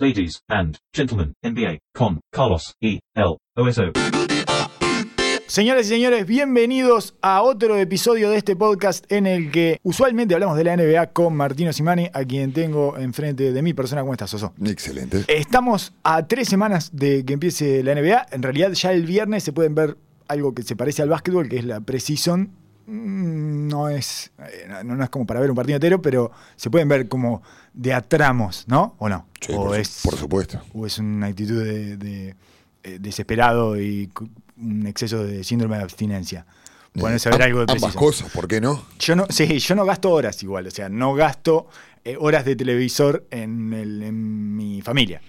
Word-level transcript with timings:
ladies 0.00 0.42
and 0.48 0.78
gentlemen, 0.94 1.34
NBA 1.42 1.78
con 1.94 2.20
Carlos 2.32 2.74
E. 2.80 3.00
L. 3.14 3.36
OSO. 3.54 3.92
Señoras 5.46 5.86
y 5.86 5.88
señores, 5.90 6.26
bienvenidos 6.26 7.14
a 7.20 7.42
otro 7.42 7.76
episodio 7.76 8.30
de 8.30 8.38
este 8.38 8.56
podcast 8.56 9.04
en 9.12 9.26
el 9.26 9.50
que 9.50 9.78
usualmente 9.82 10.32
hablamos 10.32 10.56
de 10.56 10.64
la 10.64 10.76
NBA 10.76 11.08
con 11.08 11.36
Martino 11.36 11.72
Simani, 11.72 12.08
a 12.14 12.24
quien 12.24 12.52
tengo 12.54 12.96
enfrente 12.96 13.52
de 13.52 13.60
mi 13.60 13.74
persona. 13.74 14.00
¿Cómo 14.00 14.14
estás, 14.14 14.30
Soso? 14.30 14.54
Excelente. 14.64 15.24
Estamos 15.28 15.92
a 16.02 16.26
tres 16.26 16.48
semanas 16.48 16.90
de 16.94 17.24
que 17.26 17.34
empiece 17.34 17.82
la 17.82 17.94
NBA. 17.94 18.26
En 18.30 18.42
realidad, 18.42 18.72
ya 18.72 18.92
el 18.92 19.04
viernes 19.04 19.42
se 19.44 19.52
pueden 19.52 19.74
ver 19.74 19.98
algo 20.28 20.54
que 20.54 20.62
se 20.62 20.76
parece 20.76 21.02
al 21.02 21.10
básquetbol, 21.10 21.48
que 21.48 21.58
es 21.58 21.64
la 21.66 21.80
Precision. 21.80 22.52
Mm, 22.86 23.68
No 23.68 23.88
es, 23.88 24.32
eh, 24.38 24.66
no, 24.84 24.96
no 24.96 25.04
es 25.04 25.10
como 25.10 25.26
para 25.26 25.40
ver 25.40 25.50
un 25.50 25.56
partido 25.56 25.76
entero, 25.76 26.00
pero 26.00 26.30
se 26.56 26.70
pueden 26.70 26.88
ver 26.88 27.08
como 27.08 27.42
de 27.72 27.92
a 27.94 28.00
tramos, 28.00 28.64
¿no? 28.66 28.94
¿O 28.98 29.08
no? 29.08 29.26
Sí, 29.40 29.52
o, 29.52 29.66
por, 29.66 29.78
es, 29.78 30.00
por 30.04 30.16
supuesto. 30.16 30.60
o 30.74 30.86
es 30.86 30.98
una 30.98 31.26
actitud 31.28 31.62
de, 31.64 31.96
de, 31.96 32.34
eh, 32.82 32.98
desesperado 33.00 33.80
y 33.80 34.10
un 34.58 34.86
exceso 34.86 35.24
de 35.24 35.44
síndrome 35.44 35.76
de 35.76 35.82
abstinencia. 35.82 36.46
Ponerse 36.92 37.28
a 37.28 37.32
ver 37.32 37.42
algo 37.42 37.58
de 37.60 37.62
Ambas 37.72 37.76
Precision. 37.92 38.04
cosas, 38.04 38.30
¿por 38.32 38.48
qué 38.48 38.60
no? 38.60 38.82
Yo 38.98 39.14
no, 39.14 39.26
sí, 39.30 39.58
yo 39.60 39.74
no 39.76 39.84
gasto 39.84 40.10
horas 40.10 40.42
igual, 40.42 40.66
o 40.66 40.70
sea, 40.72 40.88
no 40.88 41.14
gasto 41.14 41.68
eh, 42.04 42.16
horas 42.18 42.44
de 42.44 42.56
televisor 42.56 43.24
en, 43.30 43.72
el- 43.72 44.02
en 44.02 44.56
mi 44.56 44.82
familia. 44.82 45.20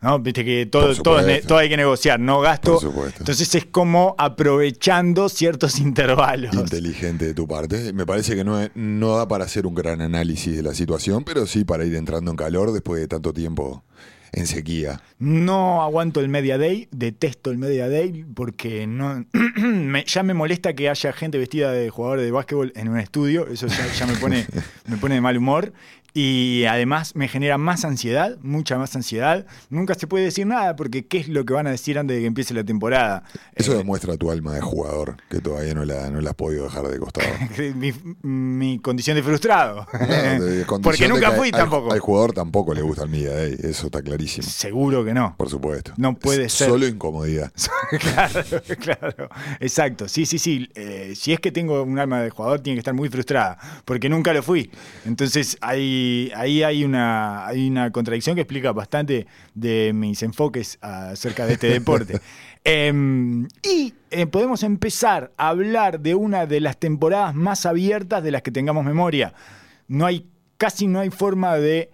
¿No? 0.00 0.18
Viste 0.20 0.44
que 0.44 0.66
todo, 0.66 0.94
todo, 1.02 1.20
todo 1.46 1.58
hay 1.58 1.68
que 1.68 1.76
negociar, 1.76 2.20
no 2.20 2.40
gasto. 2.40 2.78
Por. 2.80 3.08
Entonces 3.18 3.54
es 3.54 3.64
como 3.66 4.14
aprovechando 4.18 5.28
ciertos 5.28 5.78
intervalos. 5.80 6.54
Inteligente 6.54 7.26
de 7.26 7.34
tu 7.34 7.46
parte. 7.46 7.92
Me 7.92 8.06
parece 8.06 8.34
que 8.34 8.44
no, 8.44 8.58
no 8.74 9.16
da 9.16 9.28
para 9.28 9.44
hacer 9.44 9.66
un 9.66 9.74
gran 9.74 10.00
análisis 10.00 10.56
de 10.56 10.62
la 10.62 10.74
situación, 10.74 11.24
pero 11.24 11.46
sí 11.46 11.64
para 11.64 11.84
ir 11.84 11.94
entrando 11.94 12.30
en 12.30 12.36
calor 12.36 12.72
después 12.72 13.00
de 13.00 13.08
tanto 13.08 13.32
tiempo 13.32 13.84
en 14.30 14.46
sequía. 14.46 15.00
No 15.18 15.80
aguanto 15.82 16.20
el 16.20 16.28
media 16.28 16.58
day, 16.58 16.86
detesto 16.90 17.50
el 17.50 17.56
media 17.56 17.88
day 17.88 18.26
porque 18.34 18.86
no 18.86 19.24
me- 19.56 20.04
ya 20.04 20.22
me 20.22 20.34
molesta 20.34 20.74
que 20.74 20.90
haya 20.90 21.14
gente 21.14 21.38
vestida 21.38 21.72
de 21.72 21.88
jugador 21.88 22.20
de 22.20 22.30
básquetbol 22.30 22.72
en 22.76 22.88
un 22.90 22.98
estudio, 22.98 23.46
eso 23.48 23.66
ya, 23.68 23.86
ya 23.98 24.06
me 24.06 24.14
pone 24.16 24.46
me 24.86 24.98
pone 24.98 25.14
de 25.14 25.22
mal 25.22 25.38
humor 25.38 25.72
y 26.20 26.64
además 26.64 27.14
me 27.14 27.28
genera 27.28 27.58
más 27.58 27.84
ansiedad, 27.84 28.36
mucha 28.42 28.76
más 28.76 28.96
ansiedad. 28.96 29.46
Nunca 29.70 29.94
se 29.94 30.06
puede 30.08 30.24
decir 30.24 30.46
nada 30.46 30.74
porque 30.74 31.06
qué 31.06 31.18
es 31.18 31.28
lo 31.28 31.44
que 31.44 31.52
van 31.54 31.66
a 31.68 31.70
decir 31.70 31.96
antes 31.98 32.16
de 32.16 32.22
que 32.22 32.26
empiece 32.26 32.54
la 32.54 32.64
temporada. 32.64 33.22
Eso 33.54 33.74
Eh, 33.74 33.76
demuestra 33.76 34.16
tu 34.16 34.30
alma 34.30 34.52
de 34.54 34.60
jugador, 34.60 35.16
que 35.30 35.40
todavía 35.40 35.74
no 35.74 35.84
la, 35.84 36.10
no 36.10 36.20
la 36.20 36.30
has 36.30 36.36
podido 36.36 36.64
dejar 36.64 36.88
de 36.88 36.98
costado. 36.98 37.28
mi, 37.76 37.92
mi 38.22 38.78
condición 38.80 39.16
de 39.16 39.22
frustrado. 39.22 39.86
No, 39.92 40.44
de 40.44 40.64
porque 40.82 41.06
nunca 41.08 41.30
fui 41.32 41.50
al- 41.52 41.60
tampoco. 41.60 41.92
Al 41.92 42.00
jugador 42.00 42.32
tampoco 42.32 42.74
le 42.74 42.82
gusta 42.82 43.04
el 43.04 43.10
media 43.10 43.30
day, 43.30 43.56
eso 43.62 43.86
está 43.86 44.02
clarísimo. 44.02 44.46
Seguro 44.48 45.04
que 45.04 45.14
no. 45.14 45.36
Por 45.36 45.48
supuesto. 45.48 45.92
No 45.98 46.14
puede 46.18 46.46
Es 46.46 46.52
ser. 46.54 46.68
Solo 46.68 46.86
incomodidad. 46.88 47.52
claro, 48.00 48.42
claro. 48.80 49.28
Exacto. 49.60 50.08
Sí, 50.08 50.26
sí, 50.26 50.38
sí. 50.38 50.68
Eh, 50.74 51.12
si 51.16 51.32
es 51.32 51.40
que 51.40 51.52
tengo 51.52 51.82
un 51.82 51.98
alma 51.98 52.22
de 52.22 52.30
jugador, 52.30 52.60
tiene 52.60 52.76
que 52.76 52.80
estar 52.80 52.94
muy 52.94 53.08
frustrada, 53.08 53.58
porque 53.84 54.08
nunca 54.08 54.32
lo 54.32 54.42
fui. 54.42 54.70
Entonces, 55.04 55.56
ahí, 56.08 56.32
ahí 56.34 56.62
hay, 56.62 56.84
una, 56.84 57.46
hay 57.46 57.68
una 57.68 57.90
contradicción 57.90 58.34
que 58.36 58.42
explica 58.42 58.72
bastante 58.72 59.26
de 59.54 59.92
mis 59.94 60.22
enfoques 60.22 60.78
acerca 60.80 61.46
de 61.46 61.54
este 61.54 61.68
deporte. 61.68 62.20
Em, 62.64 63.46
y 63.62 63.94
eh, 64.10 64.26
podemos 64.26 64.62
empezar 64.62 65.32
a 65.38 65.48
hablar 65.48 66.00
de 66.00 66.14
una 66.14 66.44
de 66.44 66.60
las 66.60 66.76
temporadas 66.78 67.34
más 67.34 67.64
abiertas 67.64 68.22
de 68.22 68.30
las 68.30 68.42
que 68.42 68.50
tengamos 68.50 68.84
memoria. 68.84 69.32
No 69.86 70.04
hay, 70.04 70.26
casi 70.58 70.86
no 70.86 71.00
hay 71.00 71.08
forma 71.08 71.56
de 71.56 71.90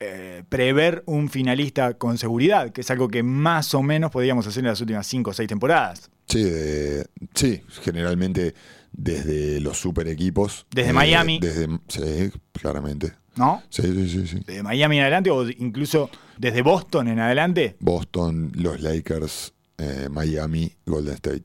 eh, 0.00 0.42
prever 0.48 1.02
un 1.06 1.28
finalista 1.28 1.94
con 1.94 2.16
seguridad, 2.16 2.70
que 2.70 2.80
es 2.80 2.90
algo 2.90 3.08
que 3.08 3.22
más 3.22 3.74
o 3.74 3.82
menos 3.82 4.10
podríamos 4.12 4.46
hacer 4.46 4.60
en 4.64 4.68
las 4.70 4.80
últimas 4.80 5.06
5 5.06 5.30
o 5.30 5.34
6 5.34 5.46
temporadas. 5.48 6.10
Sí, 6.26 6.42
de- 6.42 7.06
sí, 7.34 7.60
generalmente 7.82 8.54
desde 8.92 9.60
los 9.60 9.78
super 9.78 10.08
equipos. 10.08 10.66
Desde 10.70 10.92
Miami. 10.94 11.38
Desde, 11.38 11.68
sí, 11.88 12.30
claramente. 12.52 13.12
¿No? 13.36 13.62
Sí, 13.68 13.82
sí, 13.82 14.08
sí, 14.08 14.26
sí. 14.26 14.40
De 14.46 14.62
Miami 14.62 14.96
en 14.98 15.02
adelante 15.02 15.30
o 15.30 15.48
incluso 15.48 16.10
desde 16.38 16.62
Boston 16.62 17.08
en 17.08 17.18
adelante. 17.18 17.76
Boston, 17.80 18.52
los 18.54 18.80
Lakers, 18.80 19.52
eh, 19.78 20.08
Miami, 20.10 20.72
Golden 20.86 21.14
State. 21.14 21.42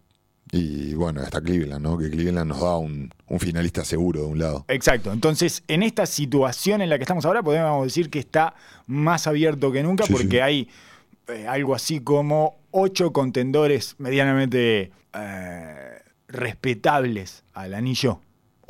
Y 0.52 0.96
bueno, 0.96 1.22
hasta 1.22 1.42
Cleveland, 1.42 1.84
¿no? 1.84 1.96
Que 1.98 2.10
Cleveland 2.10 2.50
nos 2.50 2.60
da 2.62 2.76
un, 2.78 3.12
un 3.28 3.40
finalista 3.40 3.86
seguro 3.86 4.22
de 4.22 4.28
un 4.28 4.40
lado. 4.40 4.66
Exacto. 4.68 5.12
Entonces, 5.12 5.64
en 5.68 5.84
esta 5.84 6.08
situación 6.08 6.82
en 6.82 6.90
la 6.90 6.98
que 6.98 7.04
estamos 7.04 7.24
ahora, 7.26 7.44
podemos 7.44 7.84
decir 7.84 8.10
que 8.10 8.18
está 8.18 8.56
más 8.88 9.28
abierto 9.28 9.72
que 9.72 9.84
nunca 9.84 10.06
Sí, 10.06 10.14
porque 10.14 10.38
sí. 10.38 10.40
hay 10.40 10.68
eh, 11.28 11.46
algo 11.48 11.76
así 11.76 12.00
como 12.00 12.58
ocho 12.72 13.14
contendores 13.14 13.96
medianamente 14.00 14.92
eh, 15.14 16.02
respetables 16.28 17.44
al 17.54 17.74
anillo. 17.76 18.22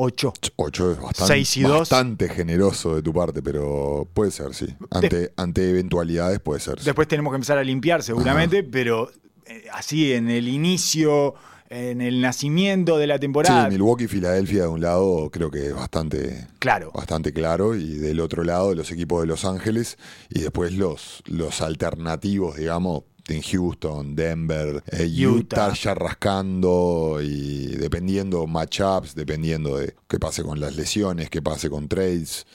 Ocho. 0.01 0.31
Ocho 0.55 0.93
es 0.93 1.01
bastante, 1.01 1.43
y 1.59 1.63
bastante 1.63 2.29
generoso 2.29 2.95
de 2.95 3.01
tu 3.01 3.11
parte, 3.13 3.41
pero 3.41 4.07
puede 4.13 4.31
ser, 4.31 4.53
sí. 4.53 4.67
Ante, 4.91 5.33
ante 5.35 5.69
eventualidades 5.69 6.39
puede 6.39 6.61
ser. 6.61 6.79
sí. 6.79 6.85
Después 6.85 7.05
tenemos 7.09 7.31
que 7.31 7.35
empezar 7.35 7.57
a 7.57 7.63
limpiar 7.65 8.01
seguramente, 8.01 8.63
pero 8.63 9.11
eh, 9.45 9.65
así 9.73 10.13
en 10.13 10.29
el 10.29 10.47
inicio, 10.47 11.33
en 11.69 11.99
el 11.99 12.21
nacimiento 12.21 12.97
de 12.97 13.07
la 13.07 13.15
Sí, 13.15 13.19
temporada. 13.19 13.67
Milwaukee 13.69 14.05
y 14.05 14.07
Filadelfia 14.07 14.61
de 14.61 14.67
un 14.69 14.79
lado 14.79 15.29
creo 15.31 15.51
que 15.51 15.67
es 15.67 15.75
bastante, 15.75 16.47
claro. 16.59 16.91
bastante 16.93 17.33
claro 17.33 17.75
y 17.75 17.95
del 17.95 18.21
otro 18.21 18.45
lado 18.45 18.73
los 18.75 18.91
equipos 18.91 19.19
de 19.21 19.27
Los 19.27 19.43
Ángeles 19.43 19.97
y 20.29 20.39
después 20.39 20.71
los, 20.71 21.21
los 21.25 21.59
alternativos, 21.61 22.55
digamos, 22.55 23.03
en 23.31 23.41
Houston, 23.41 24.15
Denver, 24.15 24.83
eh, 24.91 25.05
Utah. 25.25 25.67
Utah. 25.69 25.73
ya 25.73 25.93
rascando 25.95 27.19
y 27.21 27.67
dependiendo 27.75 28.45
matchups, 28.47 29.15
dependiendo 29.15 29.77
de 29.77 29.95
qué 30.07 30.19
pase 30.19 30.43
con 30.43 30.59
las 30.59 30.75
lesiones, 30.75 31.29
qué 31.29 31.41
pase 31.41 31.69
con 31.69 31.87
trades. 31.87 32.45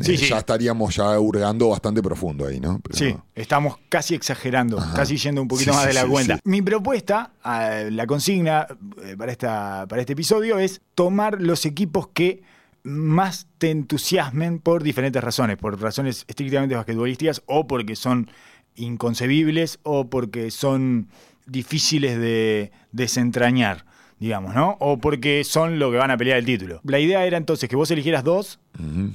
Sí, 0.00 0.14
Eh, 0.14 0.18
sí. 0.18 0.26
Ya 0.28 0.38
estaríamos 0.38 0.96
ya 0.96 1.20
hurgando 1.20 1.68
bastante 1.68 2.02
profundo 2.02 2.46
ahí, 2.46 2.58
¿no? 2.58 2.80
Pero- 2.82 2.98
Sí, 2.98 3.14
estamos 3.34 3.76
casi 3.88 4.14
exagerando, 4.16 4.78
Ajá. 4.78 4.94
casi 4.96 5.16
yendo 5.16 5.40
un 5.42 5.46
poquito 5.48 5.70
Sí, 5.70 5.76
más 5.76 5.86
de 5.86 5.92
la 5.94 6.06
cuenta. 6.06 6.40
Mi 6.44 6.62
propuesta, 6.62 7.32
la 7.44 8.06
consigna 8.06 8.66
eh, 9.04 9.14
para, 9.16 9.30
esta, 9.30 9.86
para 9.88 10.00
este 10.00 10.14
episodio 10.14 10.58
es 10.58 10.80
tomar 10.96 11.40
los 11.40 11.64
equipos 11.66 12.08
que 12.08 12.42
más 12.82 13.46
te 13.58 13.70
entusiasmen 13.70 14.58
por 14.58 14.82
diferentes 14.82 15.22
razones, 15.22 15.56
por 15.58 15.80
razones 15.80 16.24
estrictamente 16.28 16.74
basquetbolísticas 16.74 17.42
o 17.46 17.66
porque 17.66 17.94
son 17.96 18.28
inconcebibles 18.76 19.78
o 19.82 20.08
porque 20.08 20.50
son 20.50 21.08
difíciles 21.46 22.18
de 22.18 22.72
desentrañar, 22.92 23.84
digamos, 24.18 24.54
¿no? 24.54 24.76
O 24.80 24.98
porque 24.98 25.44
son 25.44 25.78
lo 25.78 25.90
que 25.90 25.98
van 25.98 26.10
a 26.10 26.16
pelear 26.16 26.38
el 26.38 26.44
título. 26.44 26.80
La 26.84 26.98
idea 26.98 27.24
era 27.26 27.36
entonces 27.36 27.68
que 27.68 27.76
vos 27.76 27.90
eligieras 27.90 28.24
dos 28.24 28.58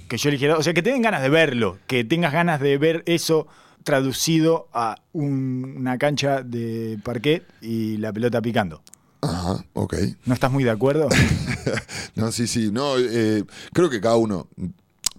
que 0.08 0.18
yo 0.18 0.30
eligiera, 0.30 0.58
o 0.58 0.64
sea, 0.64 0.74
que 0.74 0.82
tengan 0.82 1.02
ganas 1.02 1.22
de 1.22 1.30
verlo, 1.30 1.78
que 1.88 2.04
tengas 2.04 2.32
ganas 2.34 2.60
de 2.62 2.78
ver 2.78 3.04
eso 3.06 3.48
traducido 3.84 4.68
a 4.74 4.96
un- 5.14 5.74
una 5.78 5.98
cancha 5.98 6.44
de 6.44 7.00
parquet 7.04 7.44
y 7.62 7.98
la 7.98 8.14
pelota 8.14 8.42
picando. 8.42 8.82
Ajá, 9.22 9.66
ok. 9.74 9.96
¿No 10.26 10.34
estás 10.34 10.52
muy 10.52 10.64
de 10.64 10.72
acuerdo? 10.72 11.10
No, 12.16 12.32
sí, 12.32 12.48
sí. 12.48 12.70
No, 12.72 12.98
eh, 12.98 13.44
creo 13.74 13.90
que 13.90 14.02
cada 14.02 14.16
uno, 14.18 14.48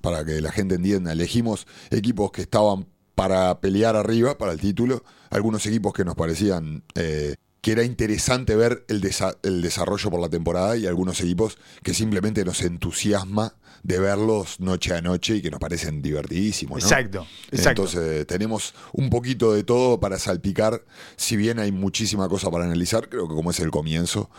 para 0.01 0.25
que 0.25 0.41
la 0.41 0.53
gente 0.53 0.75
entienda, 0.75 1.13
elegimos 1.13 1.67
equipos 1.91 2.31
que 2.33 2.43
estaban 2.43 2.87
para 3.21 3.61
pelear 3.61 3.97
arriba, 3.97 4.39
para 4.39 4.53
el 4.53 4.59
título. 4.61 5.05
Algunos 5.29 5.67
equipos 5.67 5.93
que 5.93 6.07
nos 6.07 6.15
parecían 6.15 6.83
eh, 6.95 7.35
que 7.61 7.73
era 7.73 7.83
interesante 7.85 8.57
ver 8.57 8.87
el, 8.89 9.03
desa- 9.03 9.37
el 9.43 9.61
desarrollo 9.61 10.11
por 10.11 10.21
la 10.21 10.31
temporada 10.31 10.75
y 10.79 10.87
algunos 10.87 11.21
equipos 11.21 11.59
que 11.83 11.93
simplemente 11.93 12.43
nos 12.47 12.63
entusiasma 12.63 13.53
de 13.83 13.99
verlos 13.99 14.59
noche 14.61 14.95
a 14.95 15.03
noche 15.03 15.37
y 15.37 15.43
que 15.43 15.51
nos 15.51 15.61
parecen 15.61 16.01
divertidísimos. 16.01 16.81
¿no? 16.81 16.87
Exacto, 16.87 17.27
exacto. 17.51 17.83
Entonces 17.83 18.27
tenemos 18.27 18.75
un 18.95 19.11
poquito 19.11 19.53
de 19.53 19.65
todo 19.65 20.01
para 20.01 20.19
salpicar, 20.19 20.83
si 21.17 21.37
bien 21.37 21.59
hay 21.59 21.73
muchísima 21.73 22.27
cosa 22.27 22.51
para 22.51 22.65
analizar, 22.65 23.11
creo 23.11 23.29
que 23.29 23.35
como 23.35 23.51
es 23.51 23.61
el 23.61 23.71
comienzo, 23.71 24.31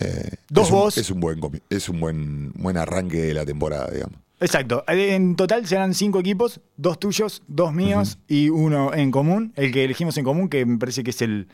eh, 0.00 0.30
Dos 0.48 0.68
es, 0.68 0.72
un, 0.72 0.78
vos. 0.78 0.96
es 0.98 1.10
un 1.10 1.20
buen 1.20 1.40
es 1.68 1.88
un 1.90 2.00
buen 2.00 2.52
buen 2.54 2.78
arranque 2.78 3.20
de 3.20 3.34
la 3.34 3.44
temporada, 3.44 3.90
digamos. 3.90 4.18
Exacto. 4.40 4.84
En 4.88 5.36
total 5.36 5.66
serán 5.66 5.94
cinco 5.94 6.18
equipos, 6.18 6.60
dos 6.76 6.98
tuyos, 6.98 7.42
dos 7.46 7.74
míos 7.74 8.18
y 8.26 8.48
uno 8.48 8.94
en 8.94 9.10
común. 9.10 9.52
El 9.54 9.70
que 9.70 9.84
elegimos 9.84 10.16
en 10.16 10.24
común, 10.24 10.48
que 10.48 10.64
me 10.64 10.78
parece 10.78 11.04
que 11.04 11.10
es 11.10 11.20
el, 11.20 11.48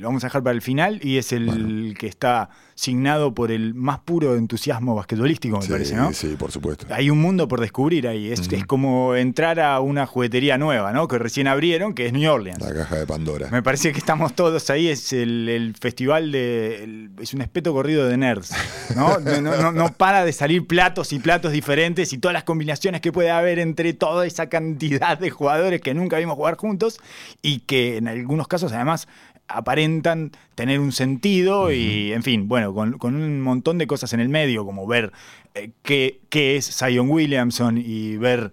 lo 0.00 0.08
vamos 0.08 0.24
a 0.24 0.28
dejar 0.28 0.42
para 0.42 0.54
el 0.54 0.62
final 0.62 1.00
y 1.02 1.18
es 1.18 1.32
el 1.32 1.94
que 1.98 2.06
está 2.06 2.50
signado 2.76 3.34
por 3.34 3.52
el 3.52 3.72
más 3.74 4.00
puro 4.00 4.34
entusiasmo 4.36 4.94
basquetbolístico, 4.96 5.58
me 5.58 5.62
Sí, 5.62 5.70
parece, 5.70 5.94
¿no? 5.94 6.12
sí, 6.12 6.34
por 6.36 6.50
supuesto. 6.50 6.86
Hay 6.90 7.08
un 7.08 7.18
mundo 7.20 7.46
por 7.46 7.60
descubrir 7.60 8.08
ahí. 8.08 8.32
Es, 8.32 8.50
es 8.50 8.66
como 8.66 9.14
entrar 9.14 9.60
a 9.60 9.78
una 9.80 10.06
juguetería 10.06 10.58
nueva, 10.58 10.92
¿no? 10.92 11.06
Que 11.06 11.18
recién 11.18 11.46
abrieron, 11.46 11.94
que 11.94 12.06
es 12.06 12.12
New 12.12 12.28
Orleans. 12.32 12.60
La 12.60 12.74
caja 12.74 12.96
de 12.96 13.06
Pandora. 13.06 13.48
Me 13.50 13.62
parece 13.62 13.92
que 13.92 13.98
estamos 13.98 14.34
todos 14.34 14.68
ahí. 14.70 14.88
Es 14.88 15.12
el, 15.12 15.48
el 15.48 15.74
festival 15.76 16.32
de. 16.32 16.82
el- 16.84 17.10
es 17.20 17.32
un 17.32 17.42
espeto 17.42 17.72
corrido 17.72 18.06
de 18.08 18.16
nerds. 18.16 18.50
¿no? 18.96 19.18
No, 19.24 19.40
no- 19.40 19.56
no- 19.56 19.72
no 19.72 19.92
para 19.92 20.24
de 20.24 20.32
salir 20.32 20.66
platos 20.66 21.12
y 21.12 21.18
platos 21.20 21.52
diferentes 21.52 22.12
y 22.12 22.18
todas 22.18 22.32
las 22.32 22.44
combinaciones 22.44 23.00
que 23.00 23.12
puede 23.12 23.30
haber 23.30 23.58
entre 23.60 23.92
toda 23.92 24.26
esa 24.26 24.48
cantidad 24.48 25.16
de 25.18 25.30
jugadores 25.30 25.80
que 25.80 25.94
nunca 25.94 26.18
vimos 26.18 26.34
jugar 26.36 26.56
juntos 26.56 26.98
y 27.42 27.60
que 27.60 27.98
en 27.98 28.08
algunos 28.08 28.48
casos 28.48 28.72
además 28.72 29.06
aparentan 29.48 30.32
tener 30.54 30.80
un 30.80 30.92
sentido 30.92 31.72
y, 31.72 32.12
en 32.12 32.22
fin, 32.22 32.48
bueno, 32.48 32.74
con, 32.74 32.98
con 32.98 33.14
un 33.14 33.40
montón 33.40 33.78
de 33.78 33.86
cosas 33.86 34.12
en 34.12 34.20
el 34.20 34.28
medio, 34.28 34.64
como 34.64 34.86
ver 34.86 35.12
eh, 35.54 35.70
qué, 35.82 36.20
qué 36.28 36.56
es 36.56 36.76
Zion 36.76 37.10
Williamson 37.10 37.78
y 37.78 38.16
ver 38.16 38.52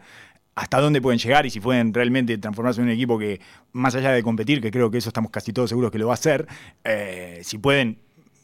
hasta 0.56 0.80
dónde 0.80 1.02
pueden 1.02 1.20
llegar 1.20 1.46
y 1.46 1.50
si 1.50 1.60
pueden 1.60 1.94
realmente 1.94 2.38
transformarse 2.38 2.82
en 2.82 2.88
un 2.88 2.94
equipo 2.94 3.18
que, 3.18 3.40
más 3.72 3.96
allá 3.96 4.12
de 4.12 4.22
competir, 4.22 4.62
que 4.62 4.72
creo 4.72 4.92
que 4.92 4.98
eso 4.98 5.10
estamos 5.10 5.32
casi 5.32 5.54
todos 5.54 5.70
seguros 5.70 5.92
que 5.92 5.98
lo 5.98 6.08
va 6.08 6.14
a 6.14 6.16
hacer, 6.16 6.48
eh, 6.84 7.40
si 7.44 7.58
pueden 7.58 7.98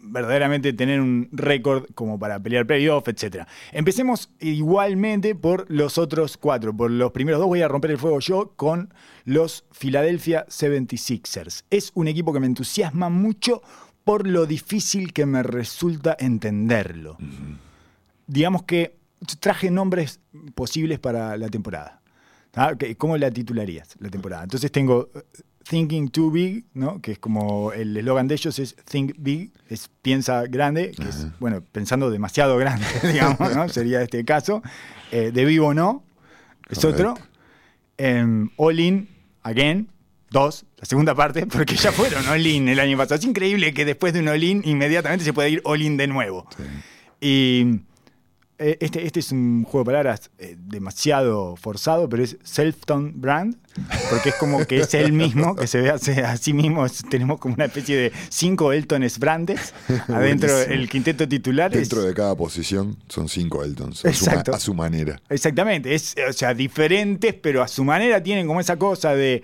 verdaderamente 0.10 0.74
tener 0.74 1.00
un 1.02 1.30
récord 1.32 1.86
como 1.96 2.18
para 2.20 2.40
pelear 2.40 2.66
playoff, 2.66 3.08
etc. 3.08 3.46
Empecemos 3.72 4.30
igualmente 4.40 5.36
por 5.36 5.66
los 5.70 5.98
otros 5.98 6.38
cuatro. 6.38 6.76
Por 6.76 6.92
los 6.92 7.12
primeros 7.12 7.40
dos 7.40 7.48
voy 7.48 7.62
a 7.62 7.68
romper 7.68 7.92
el 7.92 7.98
fuego 7.98 8.20
yo 8.20 8.54
con 8.56 8.94
los 9.26 9.66
Philadelphia 9.72 10.46
76ers. 10.48 11.64
Es 11.70 11.92
un 11.96 12.08
equipo 12.08 12.34
que 12.34 12.40
me 12.40 12.48
entusiasma 12.48 13.10
mucho 13.10 13.62
por 14.04 14.26
lo 14.28 14.46
difícil 14.46 15.12
que 15.14 15.26
me 15.26 15.44
resulta 15.44 16.16
entenderlo. 16.20 17.18
Digamos 18.26 18.64
que 18.64 18.98
traje 19.40 19.72
nombres 19.72 20.20
posibles 20.56 21.00
para 21.00 21.38
la 21.38 21.50
temporada. 21.50 22.02
Que- 22.80 22.96
¿Cómo 22.96 23.18
la 23.18 23.30
titularías 23.30 23.96
la 24.00 24.10
temporada? 24.10 24.44
Entonces 24.44 24.72
tengo 24.72 25.10
eh, 25.14 25.20
Thinking 25.68 26.10
Too 26.10 26.32
Big, 26.32 26.66
¿no? 26.74 27.02
que 27.02 27.14
es 27.14 27.20
como 27.20 27.72
el 27.74 27.96
eslogan 27.98 28.28
de 28.28 28.36
ellos 28.36 28.58
es 28.60 28.76
Think 28.90 29.14
Big, 29.18 29.52
es 29.70 29.90
piensa 30.02 30.44
grande, 30.44 30.92
que 30.92 31.10
es, 31.10 31.28
bueno, 31.40 31.62
pensando 31.72 32.10
demasiado 32.10 32.58
grande, 32.58 32.86
digamos, 33.04 33.56
¿no? 33.56 33.70
sería 33.70 34.02
este 34.02 34.24
caso. 34.26 34.62
Eh, 35.12 35.32
de 35.34 35.46
vivo 35.46 35.74
no, 35.74 36.04
es 36.70 36.80
Correcto. 36.80 37.12
otro. 37.12 37.24
Em, 37.98 38.50
all 38.58 38.80
In, 38.80 39.10
Again, 39.44 39.90
dos, 40.30 40.66
la 40.78 40.86
segunda 40.86 41.16
parte, 41.16 41.46
porque 41.48 41.76
ya 41.76 41.92
fueron 41.92 42.28
All 42.28 42.46
In 42.46 42.68
el 42.70 42.80
año 42.80 42.98
pasado. 42.98 43.20
Es 43.20 43.26
increíble 43.26 43.74
que 43.74 43.86
después 43.86 44.14
de 44.14 44.20
un 44.20 44.28
All 44.28 44.44
In 44.44 44.62
inmediatamente 44.66 45.24
se 45.24 45.34
pueda 45.34 45.50
ir 45.50 45.62
All 45.64 45.82
In 45.82 45.98
de 45.98 46.08
nuevo. 46.08 46.48
Y 47.20 47.62
eh, 47.62 47.80
este, 48.60 49.06
este 49.06 49.20
es 49.20 49.32
un 49.32 49.64
juego 49.64 49.80
de 49.84 49.86
palabras 49.86 50.32
eh, 50.40 50.56
demasiado 50.58 51.56
forzado, 51.56 52.10
pero 52.10 52.24
es 52.24 52.38
Self-Tone 52.44 53.12
Brand, 53.16 53.56
porque 54.10 54.30
es 54.30 54.36
como 54.36 54.66
que 54.66 54.80
es 54.80 54.94
él 54.96 55.14
mismo, 55.14 55.56
que 55.56 55.68
se 55.68 55.80
ve 55.82 55.92
hace- 55.92 56.24
a 56.24 56.36
sí 56.38 56.54
mismo. 56.54 56.86
es- 56.86 57.04
tenemos 57.10 57.40
como 57.40 57.54
una 57.54 57.66
especie 57.66 57.96
de 57.96 58.12
cinco 58.30 58.74
Eltones 58.74 59.20
Brandes 59.20 59.74
adentro 60.08 60.58
del 60.58 60.90
quinteto 60.90 61.28
titular. 61.28 61.72
es- 61.74 61.82
Dentro 61.82 62.02
de 62.02 62.14
cada 62.16 62.36
posición 62.36 62.98
son 63.10 63.30
cinco 63.30 63.64
Eltons, 63.64 64.04
a 64.06 64.12
su, 64.14 64.26
ma- 64.26 64.32
Exacto. 64.32 64.56
a 64.56 64.60
su 64.60 64.74
manera. 64.74 65.22
Exactamente, 65.30 65.94
es, 65.94 66.16
o 66.28 66.34
sea, 66.34 66.54
diferentes, 66.56 67.34
pero 67.36 67.62
a 67.62 67.68
su 67.68 67.84
manera 67.84 68.24
tienen 68.24 68.48
como 68.48 68.60
esa 68.60 68.78
cosa 68.78 69.14
de, 69.14 69.44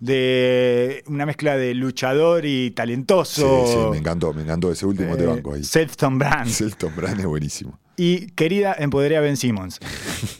de 0.00 1.02
una 1.06 1.26
mezcla 1.26 1.56
de 1.56 1.74
luchador 1.74 2.44
y 2.46 2.68
Sí, 2.68 2.70
talentoso. 2.70 3.66
sí, 3.66 3.90
me 3.90 3.98
encantó, 3.98 4.32
me 4.32 4.42
encantó 4.42 4.70
ese 4.72 4.86
último 4.86 5.14
Eh, 5.16 5.26
banco 5.26 5.52
ahí. 5.54 5.62
Self-Tone 5.64 6.18
Brand. 6.18 6.48
Selton 6.48 6.94
Brand 6.96 7.20
es 7.20 7.26
buenísimo. 7.26 7.78
Y 7.96 8.26
querida, 8.32 8.74
empoderé 8.76 9.16
a 9.16 9.20
Ben 9.20 9.36
Simmons. 9.36 9.78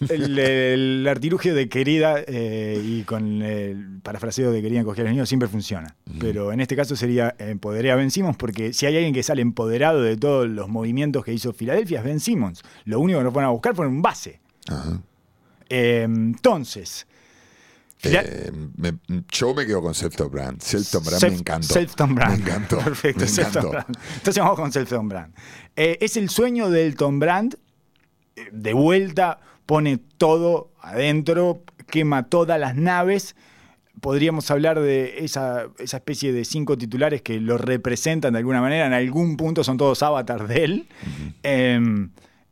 El, 0.09 0.39
el 0.39 1.07
artilugio 1.09 1.55
de 1.55 1.69
querida 1.69 2.17
eh, 2.27 2.83
y 2.85 3.03
con 3.03 3.43
el 3.43 4.01
parafraseo 4.03 4.51
de 4.51 4.61
querida 4.61 4.81
encoger 4.81 5.03
a 5.03 5.05
los 5.05 5.13
niños 5.13 5.29
siempre 5.29 5.49
funciona. 5.49 5.95
Pero 6.19 6.53
en 6.53 6.61
este 6.61 6.75
caso 6.75 6.97
sería 6.97 7.35
empoderé 7.39 7.91
a 7.91 7.97
Ben 7.97 8.11
Simmons 8.11 8.37
porque 8.37 8.73
si 8.73 8.87
hay 8.87 8.97
alguien 8.97 9.15
que 9.15 9.23
sale 9.23 9.43
empoderado 9.43 10.03
de 10.03 10.17
todos 10.17 10.49
los 10.49 10.69
movimientos 10.69 11.25
que 11.25 11.33
hizo 11.33 11.53
Filadelfia 11.53 12.01
es 12.01 12.05
Ben 12.05 12.21
Simmons. 12.21 12.63
Lo 12.85 13.01
único 13.01 13.19
que 13.19 13.25
nos 13.25 13.33
fueron 13.33 13.49
a 13.49 13.53
buscar 13.53 13.75
fue 13.75 13.87
un 13.87 14.03
base. 14.03 14.41
Eh, 15.69 16.03
entonces, 16.05 17.07
Eh, 18.13 18.53
me- 18.77 18.99
yo 19.31 19.55
me 19.55 19.67
quedo 19.67 19.83
con 19.83 19.95
Selton 19.95 20.31
Brand. 20.31 20.61
Selton 20.61 21.03
Brand 21.05 21.23
Self- 21.23 21.31
me 21.33 21.37
encantó. 21.39 22.07
Brand. 22.15 22.39
Me 22.39 22.43
encantó. 22.45 22.79
Perfecto, 22.85 23.21
me 23.21 23.27
Self-Tone 23.29 23.59
encantó. 23.69 23.71
Brand. 23.71 23.99
Entonces 24.17 24.43
vamos 24.43 24.57
con 24.57 24.73
Self-Tone 24.73 25.09
Brand. 25.09 25.35
Eh, 25.77 25.99
es 26.01 26.17
el 26.17 26.29
sueño 26.29 26.71
del 26.71 26.97
Tom 26.97 27.19
Brand. 27.19 27.57
eh, 28.37 28.49
De 28.53 28.73
vuelta, 28.73 29.41
pone 29.67 29.99
todo 29.99 30.73
adentro, 30.81 31.63
quema 31.91 32.25
todas 32.29 32.59
las 32.61 32.77
naves. 32.77 33.35
Podríamos 34.01 34.51
hablar 34.51 34.81
de 34.81 35.25
esa, 35.25 35.67
esa 35.79 35.97
especie 35.99 36.33
de 36.33 36.45
cinco 36.45 36.77
titulares 36.77 37.23
que 37.23 37.41
lo 37.41 37.57
representan 37.59 38.33
de 38.33 38.41
alguna 38.41 38.61
manera. 38.61 38.87
En 38.87 38.93
algún 38.93 39.37
punto 39.37 39.63
son 39.65 39.77
todos 39.79 40.03
avatars 40.03 40.49
de 40.49 40.65
él. 40.65 40.89
Eh, 41.43 41.81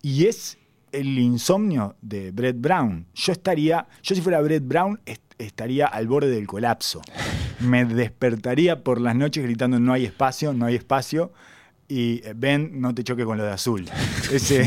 y 0.03 0.27
es 0.27 0.57
el 0.93 1.19
insomnio 1.19 1.97
de 2.01 2.31
Brett 2.31 2.57
Brown. 2.61 3.07
Yo 3.15 3.33
estaría, 3.33 3.87
yo 4.03 4.15
si 4.15 4.21
fuera 4.21 4.41
Brett 4.41 4.67
Brown, 4.67 5.01
est- 5.05 5.23
estaría 5.45 5.87
al 5.87 6.07
borde 6.09 6.31
del 6.31 6.47
colapso. 6.47 7.03
Me 7.61 7.85
despertaría 7.85 8.83
por 8.83 9.01
las 9.01 9.15
noches 9.15 9.43
gritando 9.45 9.79
no 9.79 9.93
hay 9.93 10.05
espacio, 10.05 10.53
no 10.53 10.67
hay 10.67 10.75
espacio. 10.77 11.33
Y 11.89 12.23
eh, 12.25 12.33
ven, 12.35 12.81
no 12.81 12.95
te 12.95 13.05
choque 13.05 13.25
con 13.25 13.37
lo 13.37 13.45
de 13.45 13.51
azul. 13.51 13.87
Ese, 14.33 14.67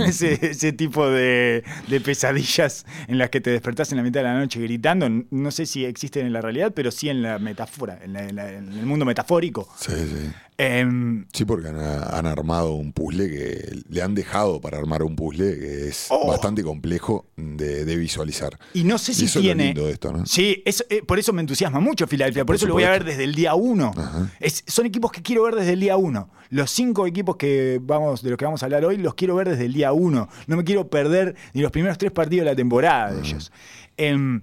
ese, 0.00 0.38
ese 0.50 0.72
tipo 0.72 1.08
de, 1.08 1.62
de 1.86 2.00
pesadillas 2.00 2.84
en 3.06 3.18
las 3.18 3.30
que 3.30 3.40
te 3.40 3.50
despertás 3.50 3.92
en 3.92 3.98
la 3.98 4.02
mitad 4.02 4.20
de 4.20 4.24
la 4.24 4.36
noche 4.36 4.60
gritando, 4.60 5.08
no 5.30 5.50
sé 5.52 5.64
si 5.66 5.84
existen 5.84 6.26
en 6.26 6.32
la 6.32 6.40
realidad, 6.40 6.72
pero 6.74 6.90
sí 6.90 7.08
en 7.08 7.22
la 7.22 7.38
metáfora, 7.38 8.00
en, 8.02 8.14
la- 8.14 8.24
en 8.24 8.34
la- 8.34 8.52
en 8.52 8.72
el 8.72 8.84
mundo 8.86 9.04
metafórico. 9.04 9.68
Sí, 9.78 9.92
sí. 9.92 10.30
Em, 10.58 11.26
Sí, 11.34 11.44
porque 11.44 11.68
han, 11.68 11.78
han 11.78 12.24
armado 12.26 12.72
un 12.74 12.92
puzzle 12.94 13.28
que 13.28 13.78
le 13.90 14.00
han 14.02 14.14
dejado 14.14 14.58
para 14.60 14.78
armar 14.78 15.02
un 15.02 15.14
puzzle 15.14 15.58
que 15.58 15.88
es 15.88 16.06
Oh. 16.08 16.28
bastante 16.28 16.62
complejo 16.62 17.26
de, 17.36 17.84
de 17.84 17.96
visualizar. 17.96 18.58
Y 18.72 18.84
no 18.84 18.96
sé 18.96 19.12
si 19.12 19.26
eso 19.26 19.38
es 19.38 19.44
lo 19.44 19.48
tiene. 19.48 19.64
lindo 19.66 19.84
de 19.86 19.92
esto, 19.92 20.12
¿no? 20.12 20.24
Sí, 20.24 20.62
eh, 20.64 21.02
por 21.06 21.18
eso 21.18 21.34
me 21.34 21.42
entusiasma 21.42 21.78
mucho 21.80 22.06
Filadelfia. 22.06 22.42
Por, 22.44 22.46
Por 22.46 22.56
eso 22.56 22.66
lo 22.66 22.72
voy 22.74 22.84
a 22.84 22.90
ver 22.90 23.04
desde 23.04 23.24
el 23.24 23.34
día 23.34 23.54
uno. 23.54 23.92
Es- 24.40 24.64
son 24.66 24.86
equipos 24.86 25.12
que 25.12 25.20
quiero 25.22 25.42
ver 25.42 25.56
desde 25.56 25.72
el 25.74 25.80
día 25.80 25.98
uno. 25.98 26.30
Los 26.48 26.70
cinco 26.70 27.06
equipos 27.06 27.36
que 27.36 27.78
vamos, 27.82 28.22
de 28.22 28.30
los 28.30 28.38
que 28.38 28.44
vamos 28.46 28.62
a 28.62 28.66
hablar 28.66 28.84
hoy 28.86 28.96
los 28.96 29.14
quiero 29.14 29.34
ver 29.34 29.50
desde 29.50 29.66
el 29.66 29.74
día 29.74 29.92
uno. 29.92 30.28
No 30.46 30.56
me 30.56 30.64
quiero 30.64 30.88
perder 30.88 31.34
ni 31.52 31.60
los 31.60 31.70
primeros 31.70 31.98
tres 31.98 32.12
partidos 32.12 32.44
de 32.46 32.50
la 32.52 32.56
temporada 32.56 33.12
de 33.12 33.20
ellos. 33.20 33.52
Em, 33.98 34.42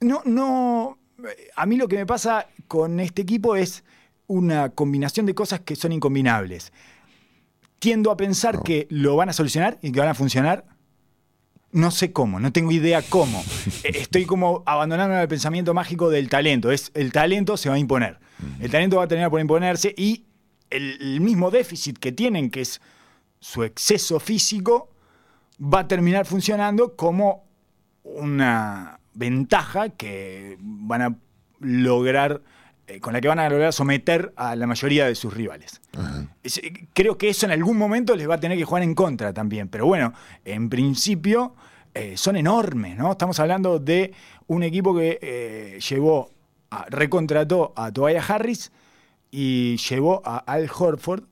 no, 0.00 0.20
no. 0.26 0.98
A 1.56 1.66
mí 1.66 1.76
lo 1.76 1.86
que 1.88 1.96
me 1.96 2.04
pasa 2.06 2.46
con 2.68 2.98
este 3.00 3.22
equipo 3.22 3.56
es 3.56 3.84
una 4.30 4.68
combinación 4.70 5.26
de 5.26 5.34
cosas 5.34 5.58
que 5.60 5.74
son 5.74 5.90
incombinables. 5.90 6.72
Tiendo 7.80 8.12
a 8.12 8.16
pensar 8.16 8.56
No. 8.56 8.62
que 8.62 8.86
lo 8.90 9.16
van 9.16 9.28
a 9.28 9.32
solucionar 9.32 9.78
y 9.82 9.90
que 9.90 9.98
van 9.98 10.08
a 10.08 10.14
funcionar. 10.14 10.64
No 11.72 11.90
sé 11.90 12.12
cómo, 12.12 12.38
no 12.38 12.52
tengo 12.52 12.70
idea 12.70 13.02
cómo. 13.02 13.42
Eh, 13.84 13.90
Estoy 14.02 14.26
como 14.26 14.62
abandonando 14.66 15.18
el 15.20 15.26
pensamiento 15.26 15.74
mágico 15.74 16.10
del 16.10 16.28
talento. 16.28 16.70
Es 16.70 16.92
el 16.94 17.10
talento 17.10 17.56
se 17.56 17.68
va 17.70 17.74
a 17.74 17.78
imponer. 17.78 18.18
El 18.60 18.70
talento 18.70 18.98
va 18.98 19.04
a 19.04 19.08
tener 19.08 19.28
por 19.30 19.40
imponerse 19.40 19.92
y 19.96 20.24
el, 20.70 20.96
el 21.00 21.20
mismo 21.20 21.50
déficit 21.50 21.98
que 21.98 22.12
tienen, 22.12 22.50
que 22.50 22.60
es 22.60 22.80
su 23.40 23.64
exceso 23.64 24.20
físico, 24.20 24.90
va 25.60 25.80
a 25.80 25.88
terminar 25.88 26.24
funcionando 26.24 26.94
como 26.94 27.44
una 28.04 29.00
ventaja 29.14 29.88
que 29.90 30.56
van 30.60 31.02
a 31.02 31.16
lograr, 31.58 32.40
con 32.98 33.12
la 33.12 33.20
que 33.20 33.28
van 33.28 33.38
a 33.38 33.48
lograr 33.48 33.72
someter 33.72 34.32
a 34.36 34.56
la 34.56 34.66
mayoría 34.66 35.06
de 35.06 35.14
sus 35.14 35.32
rivales. 35.32 35.80
Es- 36.42 36.58
eh, 36.58 36.72
Creo 36.94 37.16
que 37.16 37.28
eso 37.28 37.46
en 37.46 37.52
algún 37.52 37.76
momento 37.76 38.16
les 38.16 38.28
va 38.28 38.34
a 38.34 38.40
tener 38.40 38.58
que 38.58 38.64
jugar 38.64 38.82
en 38.82 38.94
contra 38.94 39.32
también. 39.32 39.68
Pero 39.68 39.86
bueno, 39.86 40.12
en 40.44 40.68
principio 40.68 41.54
eh, 41.94 42.16
son 42.16 42.36
enormes, 42.36 42.96
¿no? 42.96 43.12
Estamos 43.12 43.38
hablando 43.38 43.78
de 43.78 44.12
un 44.46 44.62
equipo 44.62 44.96
que 44.96 45.18
eh, 45.20 45.78
llevó, 45.88 46.30
a- 46.70 46.86
recontrató 46.88 47.72
a 47.76 47.92
Tobias 47.92 48.28
Harris 48.30 48.72
y 49.30 49.76
llevó 49.76 50.22
a 50.24 50.38
Al 50.38 50.68
Horford. 50.74 51.24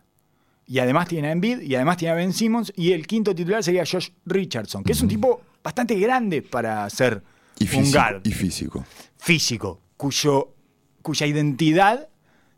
Y 0.67 0.81
además 0.81 1.09
tiene 1.09 1.29
a 1.29 1.33
Embiid, 1.33 1.63
y 1.63 1.75
además 1.77 1.97
tiene 1.97 2.13
a 2.13 2.15
Ben 2.15 2.35
Simmons, 2.35 2.71
y 2.77 2.93
el 2.93 3.07
quinto 3.07 3.35
titular 3.35 3.65
sería 3.65 3.85
Josh 3.91 4.11
Richardson, 4.27 4.85
que 4.85 4.93
es 4.93 5.01
un 5.01 5.09
tipo 5.09 5.41
bastante 5.65 5.95
grande 5.99 6.43
para 6.43 6.89
ser 6.91 7.23
Y 7.59 7.75
un 7.75 7.91
guard 7.91 8.21
y 8.27 8.33
físico. 8.33 8.85
físico, 9.17 9.81
cuyo, 9.97 10.57
cuya 11.09 11.27
identidad 11.27 12.07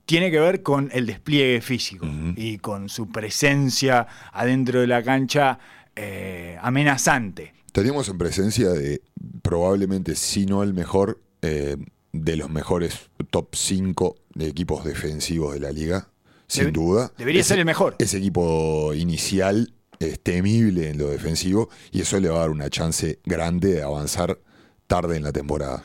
tiene 0.06 0.32
que 0.32 0.40
ver 0.40 0.64
con 0.64 0.90
el 0.92 1.06
despliegue 1.06 1.60
físico 1.60 2.04
y 2.34 2.58
con 2.58 2.88
su 2.88 3.08
presencia 3.12 4.08
adentro 4.32 4.80
de 4.80 4.88
la 4.88 5.04
cancha 5.04 5.60
eh, 5.94 6.58
amenazante. 6.60 7.54
Estaríamos 7.66 8.08
en 8.08 8.18
presencia 8.18 8.70
de 8.70 9.02
probablemente, 9.42 10.16
si 10.16 10.46
no 10.46 10.64
el 10.64 10.74
mejor, 10.74 11.20
eh, 11.42 11.76
de 12.12 12.36
los 12.36 12.50
mejores 12.50 13.08
top 13.30 13.54
5 13.54 14.16
de 14.34 14.48
equipos 14.48 14.84
defensivos 14.84 15.54
de 15.54 15.60
la 15.60 15.70
liga, 15.70 16.08
sin 16.48 16.64
Debe- 16.64 16.72
duda. 16.72 17.12
debería 17.16 17.44
ser 17.44 17.60
el 17.60 17.64
mejor. 17.64 17.94
Ese 18.00 18.18
equipo 18.18 18.92
inicial 18.94 19.72
es 20.00 20.18
temible 20.20 20.90
en 20.90 20.98
lo 20.98 21.06
defensivo 21.08 21.68
y 21.92 22.00
eso 22.00 22.18
le 22.18 22.28
va 22.30 22.38
a 22.38 22.40
dar 22.40 22.50
una 22.50 22.68
chance 22.68 23.20
grande 23.24 23.74
de 23.74 23.82
avanzar 23.82 24.40
tarde 24.88 25.16
en 25.16 25.22
la 25.22 25.30
temporada. 25.30 25.84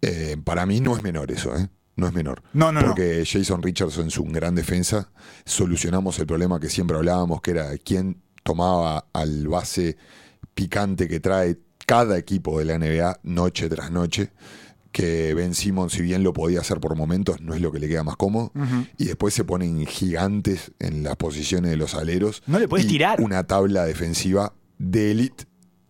Eh, 0.00 0.36
para 0.44 0.64
mí 0.64 0.78
no 0.78 0.96
es 0.96 1.02
menor 1.02 1.32
eso, 1.32 1.56
¿eh? 1.58 1.66
No 1.98 2.06
es 2.06 2.12
menor. 2.12 2.44
No, 2.52 2.70
no, 2.70 2.80
no. 2.80 2.86
Porque 2.86 3.24
Jason 3.26 3.60
Richardson 3.60 4.06
es 4.06 4.18
un 4.18 4.32
gran 4.32 4.54
defensa. 4.54 5.10
Solucionamos 5.44 6.16
el 6.20 6.28
problema 6.28 6.60
que 6.60 6.68
siempre 6.68 6.96
hablábamos, 6.96 7.42
que 7.42 7.50
era 7.50 7.76
quién 7.78 8.22
tomaba 8.44 9.08
al 9.12 9.48
base 9.48 9.96
picante 10.54 11.08
que 11.08 11.18
trae 11.18 11.58
cada 11.86 12.16
equipo 12.16 12.60
de 12.60 12.66
la 12.66 12.78
NBA 12.78 13.18
noche 13.24 13.68
tras 13.68 13.90
noche. 13.90 14.30
Que 14.92 15.34
Ben 15.34 15.56
Simmons, 15.56 15.92
si 15.92 16.02
bien 16.02 16.22
lo 16.22 16.32
podía 16.32 16.60
hacer 16.60 16.78
por 16.78 16.94
momentos, 16.94 17.40
no 17.40 17.52
es 17.52 17.60
lo 17.60 17.72
que 17.72 17.80
le 17.80 17.88
queda 17.88 18.04
más 18.04 18.16
cómodo. 18.16 18.52
Y 18.96 19.06
después 19.06 19.34
se 19.34 19.42
ponen 19.42 19.84
gigantes 19.84 20.70
en 20.78 21.02
las 21.02 21.16
posiciones 21.16 21.72
de 21.72 21.76
los 21.76 21.94
aleros. 21.94 22.44
No 22.46 22.60
le 22.60 22.68
podés 22.68 22.84
y 22.84 22.90
tirar. 22.90 23.20
Una 23.20 23.42
tabla 23.42 23.84
defensiva 23.84 24.54
de 24.78 25.10
élite 25.10 25.46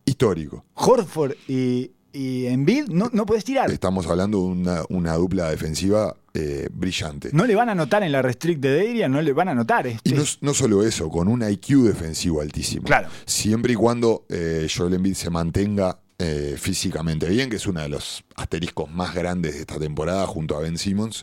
histórico. 0.07 0.65
Horford 0.73 1.35
y, 1.49 1.91
y 2.13 2.47
Embiid 2.47 2.89
no, 2.89 3.11
no 3.13 3.27
puedes 3.27 3.45
tirar. 3.45 3.71
Estamos 3.71 4.07
hablando 4.07 4.39
de 4.39 4.45
una, 4.45 4.83
una 4.89 5.15
dupla 5.15 5.51
defensiva 5.51 6.17
eh, 6.35 6.69
brillante. 6.73 7.31
No 7.33 7.45
le 7.47 7.55
van 7.55 7.69
a 7.69 7.73
anotar 7.73 8.03
en 8.03 8.13
la 8.13 8.23
restricted 8.23 8.79
area, 8.79 9.09
no 9.09 9.21
le 9.23 9.33
van 9.33 9.49
a 9.49 9.53
anotar. 9.53 9.87
Es- 9.87 10.01
Y 10.05 10.15
no 10.41 10.55
solo 10.55 10.85
eso, 10.85 11.09
con 11.11 11.29
un 11.29 11.43
IQ 11.49 11.83
defensivo 11.85 12.41
altísimo. 12.41 12.85
Claro. 12.85 13.09
Siempre 13.27 13.73
y 13.75 13.77
cuando 13.77 14.25
eh, 14.29 14.69
Joel 14.75 14.95
Embiid 14.95 15.15
se 15.15 15.31
mantenga 15.31 15.99
eh, 16.19 16.57
físicamente 16.59 17.29
bien, 17.29 17.49
que 17.51 17.57
es 17.57 17.67
uno 17.67 17.81
de 17.81 17.89
los 17.89 18.25
asteriscos 18.37 18.91
más 18.91 19.15
grandes 19.15 19.55
de 19.55 19.61
esta 19.61 19.79
temporada 19.79 20.27
junto 20.27 20.57
a 20.57 20.61
Ben 20.61 20.79
Simmons. 20.79 21.23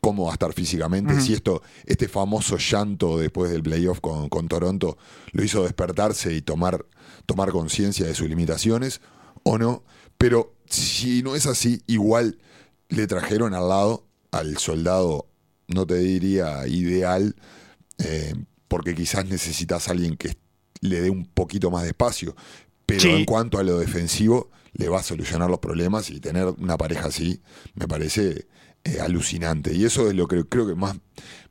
Cómo 0.00 0.24
va 0.24 0.30
a 0.30 0.32
estar 0.34 0.52
físicamente. 0.52 1.18
Si 1.20 1.32
esto, 1.32 1.62
este 1.86 2.08
famoso 2.08 2.58
llanto 2.58 3.16
después 3.18 3.50
del 3.50 3.62
playoff 3.62 4.00
con, 4.00 4.28
con 4.28 4.48
Toronto 4.48 4.98
lo 5.32 5.42
hizo 5.42 5.62
despertarse 5.62 6.34
y 6.34 6.42
tomar, 6.42 6.84
tomar 7.24 7.50
conciencia 7.52 8.04
de 8.04 8.14
sus 8.14 8.28
limitaciones 8.28 9.00
o 9.44 9.56
no. 9.56 9.82
Pero 10.24 10.54
si 10.70 11.22
no 11.22 11.34
es 11.36 11.44
así, 11.44 11.82
igual 11.86 12.38
le 12.88 13.06
trajeron 13.06 13.52
al 13.52 13.68
lado 13.68 14.06
al 14.30 14.56
soldado, 14.56 15.26
no 15.68 15.86
te 15.86 15.96
diría 15.98 16.66
ideal, 16.66 17.36
eh, 17.98 18.32
porque 18.66 18.94
quizás 18.94 19.26
necesitas 19.26 19.86
a 19.86 19.90
alguien 19.90 20.16
que 20.16 20.34
le 20.80 21.02
dé 21.02 21.10
un 21.10 21.26
poquito 21.26 21.70
más 21.70 21.82
de 21.82 21.88
espacio. 21.90 22.34
Pero 22.86 23.00
Sí. 23.02 23.10
en 23.10 23.26
cuanto 23.26 23.58
a 23.58 23.62
lo 23.62 23.78
defensivo, 23.78 24.50
le 24.72 24.88
va 24.88 25.00
a 25.00 25.02
solucionar 25.02 25.50
los 25.50 25.58
problemas 25.58 26.08
y 26.08 26.20
tener 26.20 26.46
una 26.58 26.78
pareja 26.78 27.08
así 27.08 27.42
me 27.74 27.86
parece 27.86 28.46
eh, 28.86 29.00
alucinante. 29.00 29.72
Y 29.72 29.86
eso 29.86 30.08
es 30.10 30.14
lo 30.14 30.28
que 30.28 30.44
creo 30.44 30.66
que 30.66 30.74
más, 30.74 30.94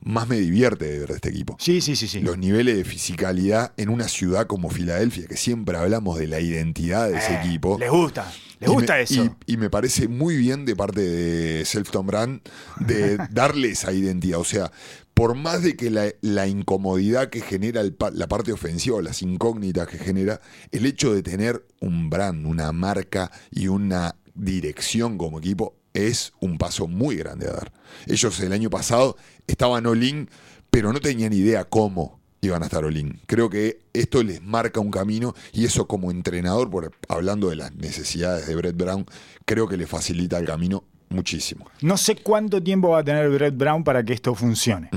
más 0.00 0.28
me 0.28 0.38
divierte 0.38 0.84
de 0.84 0.98
ver 1.00 1.08
de 1.08 1.14
este 1.16 1.30
equipo. 1.30 1.56
Sí, 1.58 1.80
sí, 1.80 1.96
sí, 1.96 2.06
sí. 2.06 2.20
Los 2.20 2.38
niveles 2.38 2.76
de 2.76 2.84
fisicalidad 2.84 3.72
en 3.76 3.88
una 3.88 4.06
ciudad 4.06 4.46
como 4.46 4.70
Filadelfia, 4.70 5.26
que 5.26 5.36
siempre 5.36 5.76
hablamos 5.76 6.16
de 6.16 6.28
la 6.28 6.38
identidad 6.38 7.08
de 7.10 7.18
ese 7.18 7.32
Eh, 7.34 7.40
equipo. 7.44 7.76
Les 7.80 7.90
gusta, 7.90 8.32
les 8.64 8.74
gusta 8.74 8.94
me- 8.94 9.02
eso. 9.02 9.36
Y, 9.46 9.52
y 9.54 9.56
me 9.56 9.70
parece 9.70 10.08
muy 10.08 10.36
bien 10.36 10.64
de 10.64 10.76
parte 10.76 11.00
de 11.00 11.64
Selfton 11.64 12.06
Brand 12.06 12.40
de 12.80 13.16
darle 13.30 13.70
esa 13.70 13.92
identidad. 13.92 14.40
O 14.40 14.44
sea, 14.44 14.70
por 15.14 15.34
más 15.36 15.62
de 15.62 15.76
que 15.76 15.90
la, 15.90 16.06
la 16.22 16.46
incomodidad 16.48 17.30
que 17.30 17.40
genera 17.40 17.80
el 17.80 17.96
la 18.14 18.26
parte 18.26 18.52
ofensiva, 18.52 18.96
o 18.96 19.00
las 19.02 19.22
incógnitas 19.22 19.86
que 19.88 19.98
genera, 19.98 20.40
el 20.72 20.86
hecho 20.86 21.14
de 21.14 21.22
tener 21.22 21.64
un 21.80 22.10
brand, 22.10 22.46
una 22.46 22.72
marca 22.72 23.30
y 23.50 23.68
una 23.68 24.16
dirección 24.34 25.16
como 25.18 25.38
equipo 25.38 25.76
es 25.92 26.32
un 26.40 26.58
paso 26.58 26.88
muy 26.88 27.14
grande 27.16 27.46
a 27.46 27.52
dar. 27.52 27.72
Ellos 28.06 28.40
el 28.40 28.52
año 28.52 28.68
pasado 28.70 29.16
estaban 29.46 29.86
all-in, 29.86 30.28
pero 30.70 30.92
no 30.92 31.00
tenían 31.00 31.32
idea 31.32 31.64
cómo 31.64 32.20
iban 32.46 32.62
a 32.62 32.66
estar 32.66 32.84
all-in. 32.84 33.20
Creo 33.26 33.48
que 33.50 33.80
esto 33.92 34.22
les 34.22 34.42
marca 34.42 34.80
un 34.80 34.90
camino 34.90 35.34
y 35.52 35.64
eso 35.64 35.86
como 35.86 36.10
entrenador, 36.10 36.70
por, 36.70 36.92
hablando 37.08 37.50
de 37.50 37.56
las 37.56 37.74
necesidades 37.74 38.46
de 38.46 38.54
Brett 38.56 38.76
Brown, 38.76 39.06
creo 39.44 39.68
que 39.68 39.76
le 39.76 39.86
facilita 39.86 40.38
el 40.38 40.46
camino 40.46 40.84
muchísimo. 41.08 41.68
No 41.80 41.96
sé 41.96 42.16
cuánto 42.16 42.62
tiempo 42.62 42.90
va 42.90 43.00
a 43.00 43.04
tener 43.04 43.28
Brett 43.30 43.56
Brown 43.56 43.84
para 43.84 44.04
que 44.04 44.12
esto 44.12 44.34
funcione. 44.34 44.90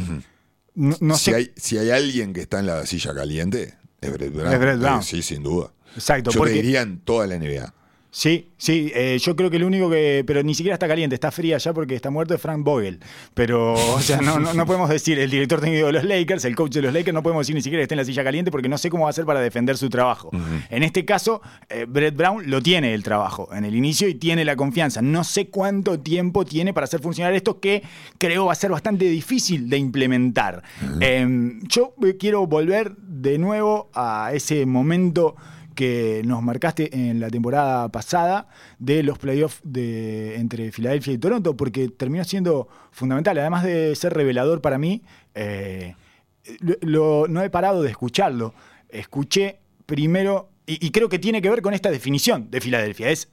No, 0.76 0.96
no 1.00 1.18
si, 1.18 1.32
sé. 1.32 1.36
hay, 1.36 1.52
si 1.56 1.78
hay 1.78 1.90
alguien 1.90 2.34
que 2.34 2.42
está 2.42 2.60
en 2.60 2.68
la 2.68 2.86
silla 2.86 3.14
caliente, 3.16 3.76
es 4.02 4.12
Brett 4.14 4.34
Brown. 4.34 4.54
Es 4.54 4.60
Brett 4.60 4.80
Brown. 4.80 5.04
Sí, 5.04 5.22
sin 5.22 5.44
duda. 5.44 5.72
Exacto, 5.96 6.32
Yo 6.32 6.40
porque- 6.40 6.54
te 6.54 6.62
diría 6.62 6.82
en 6.82 7.00
toda 7.00 7.26
la 7.28 7.36
NBA. 7.40 7.74
Sí, 8.10 8.48
sí, 8.58 8.92
eh, 8.96 9.18
yo 9.22 9.36
creo 9.36 9.50
que 9.50 9.58
el 9.58 9.64
único 9.64 9.90
que. 9.90 10.24
Pero 10.26 10.42
ni 10.42 10.56
siquiera 10.56 10.74
está 10.74 10.88
caliente, 10.88 11.14
está 11.14 11.30
fría 11.30 11.58
ya 11.58 11.74
porque 11.74 11.94
está 11.94 12.10
muerto 12.10 12.34
es 12.34 12.42
Frank 12.42 12.64
Vogel. 12.64 13.00
Pero, 13.34 13.74
o 13.74 14.00
sea, 14.00 14.22
no, 14.22 14.40
no, 14.40 14.54
no 14.54 14.66
podemos 14.66 14.90
decir 14.90 15.20
el 15.20 15.30
director 15.30 15.60
técnico 15.60 15.88
de 15.88 15.94
los 15.94 16.04
Lakers, 16.04 16.46
el 16.46 16.56
coach 16.56 16.72
de 16.72 16.82
los 16.84 16.94
Lakers, 16.94 17.14
no 17.14 17.22
podemos 17.22 17.42
decir 17.42 17.56
ni 17.56 17.62
siquiera 17.62 17.82
que 17.82 17.84
esté 17.84 17.96
en 17.96 18.00
la 18.00 18.06
silla 18.06 18.24
caliente 18.24 18.50
porque 18.50 18.70
no 18.70 18.78
sé 18.78 18.90
cómo 18.90 19.04
va 19.04 19.10
a 19.10 19.12
hacer 19.12 19.26
para 19.26 19.42
defender 19.42 19.78
su 19.78 19.90
trabajo. 19.90 20.32
En 20.70 20.84
este 20.84 21.06
caso, 21.06 21.42
eh, 21.70 21.86
Brett 21.88 22.16
Brown 22.16 22.50
lo 22.50 22.62
tiene 22.62 22.94
el 22.94 23.04
trabajo 23.04 23.50
en 23.54 23.66
el 23.66 23.76
inicio 23.76 24.08
y 24.08 24.16
tiene 24.16 24.46
la 24.46 24.56
confianza. 24.56 25.02
No 25.02 25.24
sé 25.24 25.50
cuánto 25.50 26.00
tiempo 26.00 26.46
tiene 26.46 26.74
para 26.74 26.86
hacer 26.86 27.02
funcionar 27.02 27.34
esto 27.34 27.60
que 27.60 27.84
creo 28.18 28.46
va 28.46 28.54
a 28.54 28.56
ser 28.56 28.72
bastante 28.72 29.06
difícil 29.06 29.70
de 29.70 29.78
implementar. 29.78 30.64
Eh, 31.02 31.60
yo 31.64 31.94
eh, 32.04 32.16
quiero 32.18 32.48
volver 32.48 32.96
de 32.96 33.38
nuevo 33.38 33.90
a 33.94 34.32
ese 34.34 34.66
momento 34.66 35.36
que 35.78 36.24
nos 36.26 36.42
marcaste 36.42 36.90
en 37.08 37.20
la 37.20 37.30
temporada 37.30 37.88
pasada 37.90 38.50
de 38.80 39.04
los 39.04 39.20
playoffs 39.20 39.62
de, 39.64 40.36
entre 40.36 40.72
Filadelfia 40.72 41.14
y 41.14 41.20
Toronto, 41.20 41.56
porque 41.56 41.88
terminó 41.88 42.24
siendo 42.24 42.68
fundamental, 42.92 43.38
además 43.38 43.64
de 43.64 43.96
ser 43.96 44.16
revelador 44.16 44.60
para 44.60 44.80
mí, 44.80 45.04
eh, 45.36 45.94
no 46.82 47.44
he 47.44 47.50
parado 47.52 47.84
de 47.84 47.92
escucharlo. 47.92 48.56
Escuché 48.90 49.60
primero, 49.86 50.50
y, 50.66 50.84
y 50.84 50.90
creo 50.90 51.10
que 51.10 51.20
tiene 51.20 51.44
que 51.44 51.50
ver 51.52 51.62
con 51.62 51.76
esta 51.76 51.92
definición 51.92 52.50
de 52.50 52.60
Filadelfia, 52.60 53.12
es, 53.12 53.30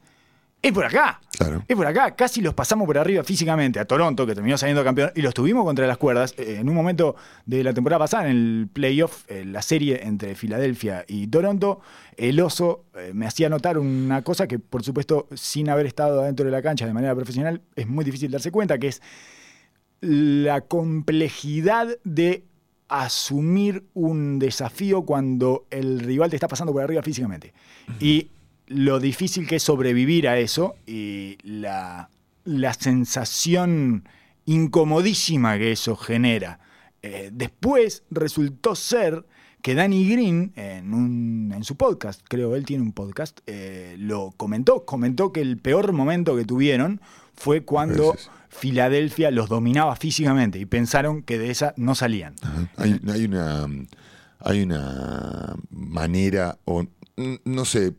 es 0.64 0.72
por 0.72 0.84
acá. 0.86 1.20
Claro. 1.36 1.62
Es 1.68 1.76
por 1.76 1.86
acá, 1.86 2.14
casi 2.16 2.40
los 2.40 2.54
pasamos 2.54 2.86
por 2.86 2.96
arriba 2.96 3.22
físicamente 3.22 3.78
a 3.78 3.84
Toronto, 3.84 4.26
que 4.26 4.34
terminó 4.34 4.56
saliendo 4.56 4.82
campeón, 4.82 5.10
y 5.14 5.20
los 5.20 5.34
tuvimos 5.34 5.62
contra 5.64 5.86
las 5.86 5.98
cuerdas. 5.98 6.34
Eh, 6.38 6.56
en 6.60 6.68
un 6.70 6.74
momento 6.74 7.16
de 7.44 7.62
la 7.62 7.74
temporada 7.74 7.98
pasada, 7.98 8.24
en 8.24 8.30
el 8.30 8.68
playoff, 8.72 9.30
en 9.30 9.52
la 9.52 9.60
serie 9.60 10.00
entre 10.04 10.34
Filadelfia 10.34 11.04
y 11.06 11.26
Toronto, 11.26 11.80
el 12.16 12.40
oso 12.40 12.86
eh, 12.94 13.10
me 13.12 13.26
hacía 13.26 13.50
notar 13.50 13.76
una 13.76 14.22
cosa 14.22 14.46
que, 14.46 14.58
por 14.58 14.82
supuesto, 14.82 15.28
sin 15.34 15.68
haber 15.68 15.84
estado 15.84 16.22
adentro 16.22 16.46
de 16.46 16.52
la 16.52 16.62
cancha 16.62 16.86
de 16.86 16.94
manera 16.94 17.14
profesional, 17.14 17.60
es 17.76 17.86
muy 17.86 18.02
difícil 18.02 18.30
darse 18.30 18.50
cuenta, 18.50 18.78
que 18.78 18.88
es 18.88 19.02
la 20.00 20.62
complejidad 20.62 21.88
de 22.04 22.44
asumir 22.88 23.84
un 23.92 24.38
desafío 24.38 25.02
cuando 25.02 25.66
el 25.70 26.00
rival 26.00 26.30
te 26.30 26.36
está 26.36 26.48
pasando 26.48 26.72
por 26.72 26.82
arriba 26.82 27.02
físicamente. 27.02 27.52
Y 28.00 28.30
lo 28.66 28.98
difícil 29.00 29.46
que 29.46 29.56
es 29.56 29.62
sobrevivir 29.62 30.28
a 30.28 30.38
eso 30.38 30.76
y 30.86 31.36
la, 31.42 32.08
la 32.44 32.74
sensación 32.74 34.08
incomodísima 34.46 35.58
que 35.58 35.72
eso 35.72 35.96
genera. 35.96 36.58
Eh, 37.02 37.30
después 37.32 38.02
resultó 38.10 38.74
ser 38.74 39.24
que 39.62 39.74
Danny 39.74 40.08
Green, 40.10 40.52
en, 40.56 40.92
un- 40.92 41.52
en 41.54 41.64
su 41.64 41.76
podcast, 41.76 42.20
creo 42.28 42.54
él 42.54 42.64
tiene 42.66 42.82
un 42.82 42.92
podcast, 42.92 43.40
eh, 43.46 43.96
lo 43.98 44.32
comentó, 44.36 44.84
comentó 44.84 45.32
que 45.32 45.40
el 45.40 45.56
peor 45.58 45.92
momento 45.92 46.36
que 46.36 46.44
tuvieron 46.44 47.00
fue 47.34 47.62
cuando. 47.64 48.14
Filadelfia 48.50 49.32
los 49.32 49.48
dominaba 49.48 49.96
físicamente 49.96 50.60
y 50.60 50.64
pensaron 50.64 51.22
que 51.24 51.38
de 51.38 51.50
esa 51.50 51.74
no 51.76 51.96
salían. 51.96 52.36
Hay, 52.76 53.00
hay 53.12 53.24
una 53.24 53.66
hay 54.38 54.62
una 54.62 55.56
manera 55.70 56.56
o 56.64 56.86
no 57.44 57.64
sé 57.64 57.94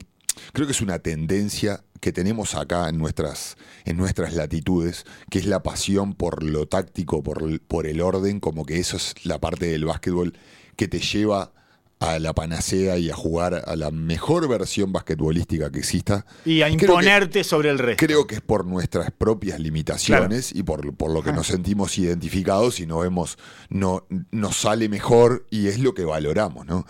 creo 0.54 0.66
que 0.68 0.74
es 0.74 0.82
una 0.82 1.00
tendencia 1.00 1.84
que 2.02 2.12
tenemos 2.12 2.56
acá 2.56 2.90
en 2.90 2.98
nuestras 2.98 3.56
en 3.86 3.98
nuestras 3.98 4.34
latitudes 4.34 5.06
que 5.30 5.40
es 5.40 5.46
la 5.46 5.64
pasión 5.64 6.14
por 6.14 6.44
lo 6.44 6.68
táctico 6.68 7.24
por, 7.24 7.42
el- 7.44 7.60
por 7.60 7.88
el 7.88 8.02
orden 8.02 8.40
como 8.40 8.66
que 8.66 8.80
eso 8.80 8.98
es 8.98 9.14
la 9.24 9.40
parte 9.40 9.68
del 9.68 9.86
básquetbol 9.86 10.34
que 10.76 10.88
te 10.88 11.00
lleva 11.00 11.52
a 12.00 12.20
la 12.20 12.34
panacea 12.34 12.98
y 12.98 13.10
a 13.10 13.16
jugar 13.16 13.64
a 13.66 13.76
la 13.78 13.90
mejor 13.90 14.48
versión 14.50 14.92
basquetbolística 14.92 15.72
que 15.72 15.80
exista 15.80 16.26
Y 16.44 16.62
a 16.62 16.66
que- 16.68 16.74
imponerte 16.74 17.44
sobre 17.46 17.70
el 17.70 17.80
resto. 17.80 18.06
Creo 18.06 18.28
que 18.28 18.36
es 18.36 18.42
por 18.42 18.66
nuestras 18.66 19.12
propias 19.12 19.60
limitaciones 19.62 20.54
y 20.54 20.62
por, 20.64 20.94
por 20.96 21.12
lo 21.12 21.24
que 21.24 21.32
nos 21.32 21.48
sentimos 21.48 21.98
identificados 21.98 22.82
y 22.82 22.86
no 22.86 23.00
vemos, 23.00 23.38
no, 23.70 24.06
nos 24.32 24.58
sale 24.58 24.90
mejor 24.90 25.48
y 25.50 25.68
es 25.68 25.80
lo 25.80 25.94
que 25.94 26.04
valoramos, 26.04 26.66
¿no? 26.66 26.86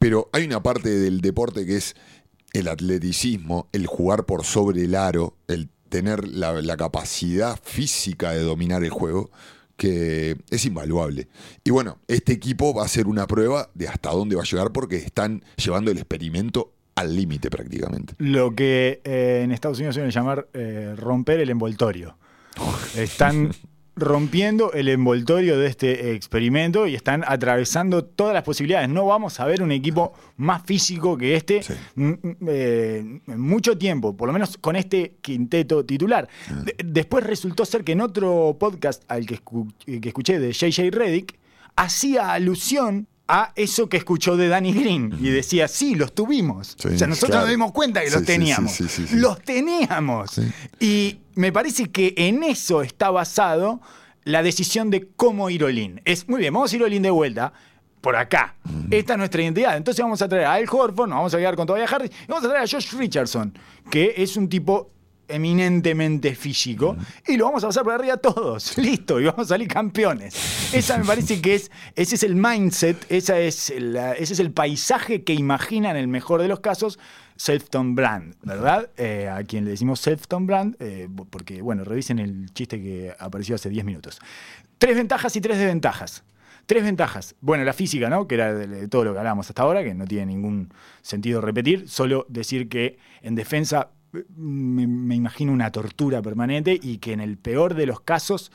Pero 0.00 0.28
hay 0.32 0.44
una 0.44 0.60
parte 0.62 0.90
del 0.90 1.20
deporte 1.20 1.64
que 1.64 1.76
es 1.76 1.94
el 2.52 2.68
atleticismo, 2.68 3.68
el 3.72 3.86
jugar 3.86 4.24
por 4.24 4.44
sobre 4.44 4.82
el 4.84 4.94
aro, 4.94 5.36
el 5.46 5.68
tener 5.88 6.26
la, 6.28 6.52
la 6.60 6.76
capacidad 6.76 7.58
física 7.62 8.32
de 8.32 8.40
dominar 8.40 8.84
el 8.84 8.90
juego, 8.90 9.30
que 9.76 10.36
es 10.50 10.64
invaluable. 10.66 11.28
Y 11.64 11.70
bueno, 11.70 11.98
este 12.08 12.32
equipo 12.32 12.74
va 12.74 12.84
a 12.84 12.88
ser 12.88 13.06
una 13.06 13.26
prueba 13.26 13.70
de 13.74 13.88
hasta 13.88 14.10
dónde 14.10 14.36
va 14.36 14.42
a 14.42 14.44
llegar 14.44 14.72
porque 14.72 14.96
están 14.96 15.42
llevando 15.56 15.90
el 15.90 15.98
experimento 15.98 16.72
al 16.96 17.14
límite 17.14 17.48
prácticamente. 17.48 18.14
Lo 18.18 18.54
que 18.54 19.00
eh, 19.04 19.42
en 19.44 19.52
Estados 19.52 19.78
Unidos 19.78 19.94
se 19.94 20.00
suele 20.00 20.12
llamar 20.12 20.48
eh, 20.52 20.94
romper 20.96 21.40
el 21.40 21.50
envoltorio. 21.50 22.18
Están 22.96 23.52
rompiendo 23.98 24.72
el 24.72 24.88
envoltorio 24.88 25.58
de 25.58 25.66
este 25.66 26.12
experimento 26.12 26.86
y 26.86 26.94
están 26.94 27.24
atravesando 27.26 28.04
todas 28.04 28.34
las 28.34 28.42
posibilidades. 28.44 28.88
No 28.88 29.06
vamos 29.06 29.40
a 29.40 29.46
ver 29.46 29.62
un 29.62 29.72
equipo 29.72 30.12
más 30.36 30.62
físico 30.64 31.16
que 31.16 31.34
este 31.36 31.62
Sí. 31.62 31.74
mm, 31.96 32.04
mm, 32.10 32.36
eh, 32.48 33.20
en 33.26 33.40
mucho 33.40 33.76
tiempo, 33.76 34.16
por 34.16 34.28
lo 34.28 34.32
menos 34.32 34.56
con 34.58 34.76
este 34.76 35.16
quinteto 35.20 35.84
titular. 35.84 36.28
De- 36.64 36.76
después 36.84 37.24
resultó 37.24 37.64
ser 37.64 37.84
que 37.84 37.92
en 37.92 38.00
otro 38.00 38.56
podcast 38.58 39.02
al 39.08 39.26
que, 39.26 39.42
escu- 39.42 39.72
que 40.00 40.08
escuché 40.08 40.38
de 40.38 40.52
JJ 40.52 40.90
Reddick, 40.90 41.38
hacía 41.76 42.32
alusión 42.32 43.06
a 43.28 43.52
eso 43.56 43.88
que 43.88 43.98
escuchó 43.98 44.36
de 44.38 44.48
Danny 44.48 44.72
Green 44.72 45.14
y 45.20 45.28
decía, 45.28 45.68
sí, 45.68 45.94
los 45.94 46.14
tuvimos. 46.14 46.74
Sí, 46.78 46.88
o 46.88 46.98
sea, 46.98 47.06
nosotros 47.06 47.30
claro. 47.30 47.42
nos 47.46 47.50
dimos 47.50 47.72
cuenta 47.72 48.00
que 48.00 48.08
Sí, 48.08 48.14
los 48.14 48.24
teníamos. 48.24 48.72
sí. 48.72 49.06
Los 49.12 49.40
teníamos. 49.42 50.40
Y 50.80 51.18
me 51.34 51.52
parece 51.52 51.90
que 51.90 52.14
en 52.16 52.42
eso 52.42 52.80
está 52.82 53.10
basado 53.10 53.80
la 54.24 54.42
decisión 54.42 54.90
de 54.90 55.08
cómo 55.14 55.50
ir 55.50 55.62
Olin. 55.64 56.00
Es 56.04 56.28
muy 56.28 56.40
bien, 56.40 56.54
vamos 56.54 56.72
a 56.72 56.76
ir 56.76 56.82
Olin 56.82 57.02
de 57.02 57.10
vuelta. 57.10 57.52
Por 58.00 58.14
acá. 58.14 58.54
Esta 58.90 59.14
es 59.14 59.18
nuestra 59.18 59.42
identidad. 59.42 59.76
Entonces 59.76 60.00
vamos 60.02 60.22
a 60.22 60.28
traer 60.28 60.44
a 60.44 60.52
Al 60.54 60.64
Horford, 60.70 61.08
nos 61.08 61.16
vamos 61.16 61.34
a 61.34 61.38
quedar 61.38 61.56
con 61.56 61.66
todavía 61.66 61.88
Harris, 61.88 62.10
y 62.10 62.26
vamos 62.28 62.44
a 62.44 62.48
traer 62.48 62.64
a 62.64 62.66
Josh 62.66 62.94
Richardson, 62.96 63.52
que 63.90 64.14
es 64.16 64.36
un 64.36 64.48
tipo 64.48 64.92
eminentemente 65.28 66.34
físico, 66.34 66.96
y 67.26 67.36
lo 67.36 67.44
vamos 67.46 67.64
a 67.64 67.68
pasar 67.68 67.84
por 67.84 67.92
arriba 67.94 68.16
todos. 68.16 68.76
Listo, 68.78 69.20
y 69.20 69.24
vamos 69.24 69.46
a 69.46 69.48
salir 69.48 69.68
campeones. 69.68 70.34
Esa 70.74 70.98
me 70.98 71.04
parece 71.04 71.40
que 71.40 71.54
es, 71.54 71.70
ese 71.94 72.14
es 72.16 72.22
el 72.22 72.34
mindset, 72.34 72.96
esa 73.10 73.38
es 73.38 73.72
la- 73.78 74.12
ese 74.14 74.32
es 74.32 74.40
el 74.40 74.52
paisaje 74.52 75.22
que 75.24 75.34
imagina 75.34 75.90
en 75.90 75.96
el 75.96 76.08
mejor 76.08 76.42
de 76.42 76.48
los 76.48 76.60
casos 76.60 76.98
Selfton 77.36 77.94
Brand, 77.94 78.34
¿verdad? 78.42 78.90
Eh, 78.96 79.28
a 79.28 79.44
quien 79.44 79.64
le 79.64 79.70
decimos 79.70 80.00
Selfton 80.00 80.46
Brand, 80.46 80.76
eh, 80.80 81.08
porque, 81.30 81.62
bueno, 81.62 81.84
revisen 81.84 82.18
el 82.18 82.52
chiste 82.52 82.82
que 82.82 83.14
apareció 83.18 83.54
hace 83.54 83.68
10 83.70 83.84
minutos. 83.84 84.18
Tres 84.78 84.96
ventajas 84.96 85.34
y 85.36 85.40
tres 85.40 85.58
desventajas. 85.58 86.24
Tres 86.66 86.82
ventajas. 86.84 87.34
Bueno, 87.40 87.64
la 87.64 87.72
física, 87.72 88.10
¿no? 88.10 88.28
Que 88.28 88.34
era 88.34 88.52
de, 88.52 88.88
todo 88.88 89.04
lo 89.04 89.12
que 89.12 89.18
hablábamos 89.18 89.48
hasta 89.48 89.62
ahora, 89.62 89.82
que 89.82 89.94
no 89.94 90.04
tiene 90.04 90.26
ningún 90.26 90.70
sentido 91.00 91.40
repetir. 91.40 91.88
Solo 91.88 92.26
decir 92.28 92.68
que 92.68 92.98
en 93.22 93.34
defensa 93.36 93.88
me, 94.36 94.86
me 94.86 95.14
imagino 95.14 95.52
una 95.52 95.70
tortura 95.70 96.22
permanente 96.22 96.78
y 96.80 96.98
que 96.98 97.12
en 97.12 97.20
el 97.20 97.36
peor 97.36 97.74
de 97.74 97.86
los 97.86 98.00
casos 98.00 98.50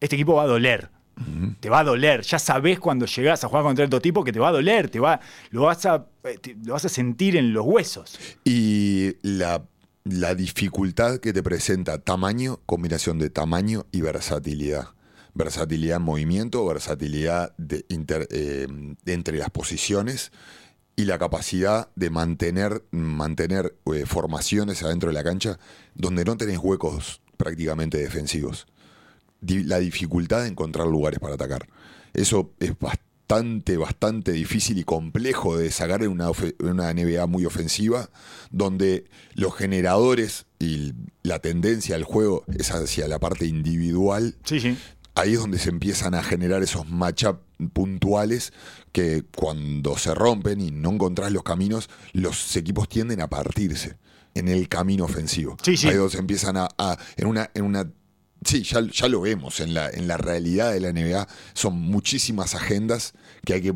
este 0.00 0.16
equipo 0.16 0.34
va 0.34 0.42
a 0.44 0.46
doler. 0.46 0.90
Te 1.60 1.70
va 1.70 1.78
a 1.78 1.84
doler. 1.84 2.22
Ya 2.22 2.40
sabés 2.40 2.80
cuando 2.80 3.06
llegás 3.06 3.44
a 3.44 3.48
jugar 3.48 3.62
contra 3.62 3.84
estos 3.84 4.02
tipos 4.02 4.24
que 4.24 4.32
te 4.32 4.40
va 4.40 4.48
a 4.48 4.52
doler. 4.52 4.90
Te 4.90 4.98
va, 4.98 5.20
lo, 5.50 5.62
vas 5.62 5.86
a, 5.86 6.06
eh, 6.24 6.38
te- 6.40 6.56
lo 6.64 6.72
vas 6.72 6.84
a 6.84 6.88
sentir 6.88 7.36
en 7.36 7.52
los 7.52 7.64
huesos. 7.64 8.18
Y 8.44 9.12
la, 9.22 9.62
la 10.02 10.34
dificultad 10.34 11.18
que 11.18 11.32
te 11.32 11.40
presenta 11.40 11.98
tamaño, 11.98 12.58
combinación 12.66 13.20
de 13.20 13.30
tamaño 13.30 13.86
y 13.92 14.00
versatilidad. 14.00 14.88
Versatilidad 15.34 15.98
en 15.98 16.02
movimiento, 16.02 16.66
versatilidad 16.66 17.54
de 17.58 17.84
inter- 17.90 18.26
eh, 18.32 18.66
entre 19.06 19.38
las 19.38 19.50
posiciones 19.50 20.32
y 20.96 21.04
la 21.06 21.18
capacidad 21.18 21.88
de 21.96 22.10
mantener, 22.10 22.84
mantener 22.90 23.74
eh, 23.92 24.04
formaciones 24.06 24.82
adentro 24.82 25.08
de 25.10 25.14
la 25.14 25.24
cancha 25.24 25.58
donde 25.94 26.24
no 26.24 26.36
tenés 26.36 26.58
huecos 26.58 27.20
prácticamente 27.36 27.98
defensivos. 27.98 28.66
Di- 29.40 29.64
la 29.64 29.78
dificultad 29.78 30.42
de 30.42 30.48
encontrar 30.48 30.86
lugares 30.86 31.18
para 31.18 31.34
atacar. 31.34 31.68
Eso 32.14 32.52
es 32.60 32.78
bastante, 32.78 33.76
bastante 33.76 34.30
difícil 34.32 34.78
y 34.78 34.84
complejo 34.84 35.58
de 35.58 35.70
sacar 35.72 36.02
en 36.02 36.10
una, 36.10 36.30
una 36.60 36.92
NBA 36.94 37.26
muy 37.26 37.44
ofensiva, 37.44 38.08
donde 38.50 39.04
los 39.34 39.54
generadores 39.54 40.46
y 40.60 40.94
la 41.24 41.40
tendencia 41.40 41.96
al 41.96 42.04
juego 42.04 42.44
es 42.56 42.70
hacia 42.70 43.08
la 43.08 43.18
parte 43.18 43.46
individual. 43.46 44.36
Sí, 44.44 44.60
sí. 44.60 44.78
Ahí 45.16 45.34
es 45.34 45.40
donde 45.40 45.58
se 45.58 45.70
empiezan 45.70 46.14
a 46.14 46.22
generar 46.22 46.62
esos 46.62 46.88
matchup 46.88 47.38
puntuales 47.72 48.52
que 48.94 49.24
cuando 49.36 49.98
se 49.98 50.14
rompen 50.14 50.60
y 50.60 50.70
no 50.70 50.90
encontrás 50.92 51.32
los 51.32 51.42
caminos, 51.42 51.90
los 52.12 52.54
equipos 52.56 52.88
tienden 52.88 53.20
a 53.20 53.28
partirse 53.28 53.98
en 54.34 54.46
el 54.48 54.68
camino 54.68 55.04
ofensivo. 55.04 55.56
Sí, 55.62 55.76
sí. 55.76 55.88
Ahí 55.88 55.96
se 56.08 56.18
empiezan 56.18 56.56
a, 56.56 56.68
a- 56.78 56.96
en 57.16 57.26
una, 57.26 57.50
en 57.54 57.64
una 57.64 57.90
Sí, 58.46 58.62
ya, 58.62 58.80
ya 58.92 59.08
lo 59.08 59.22
vemos 59.22 59.58
en 59.60 59.72
la, 59.72 59.88
en 59.88 60.06
la 60.06 60.18
realidad 60.18 60.72
de 60.72 60.78
la 60.80 60.92
NBA. 60.92 61.26
Son 61.54 61.74
muchísimas 61.80 62.54
agendas 62.54 63.14
que 63.46 63.54
hay 63.54 63.62
que 63.62 63.74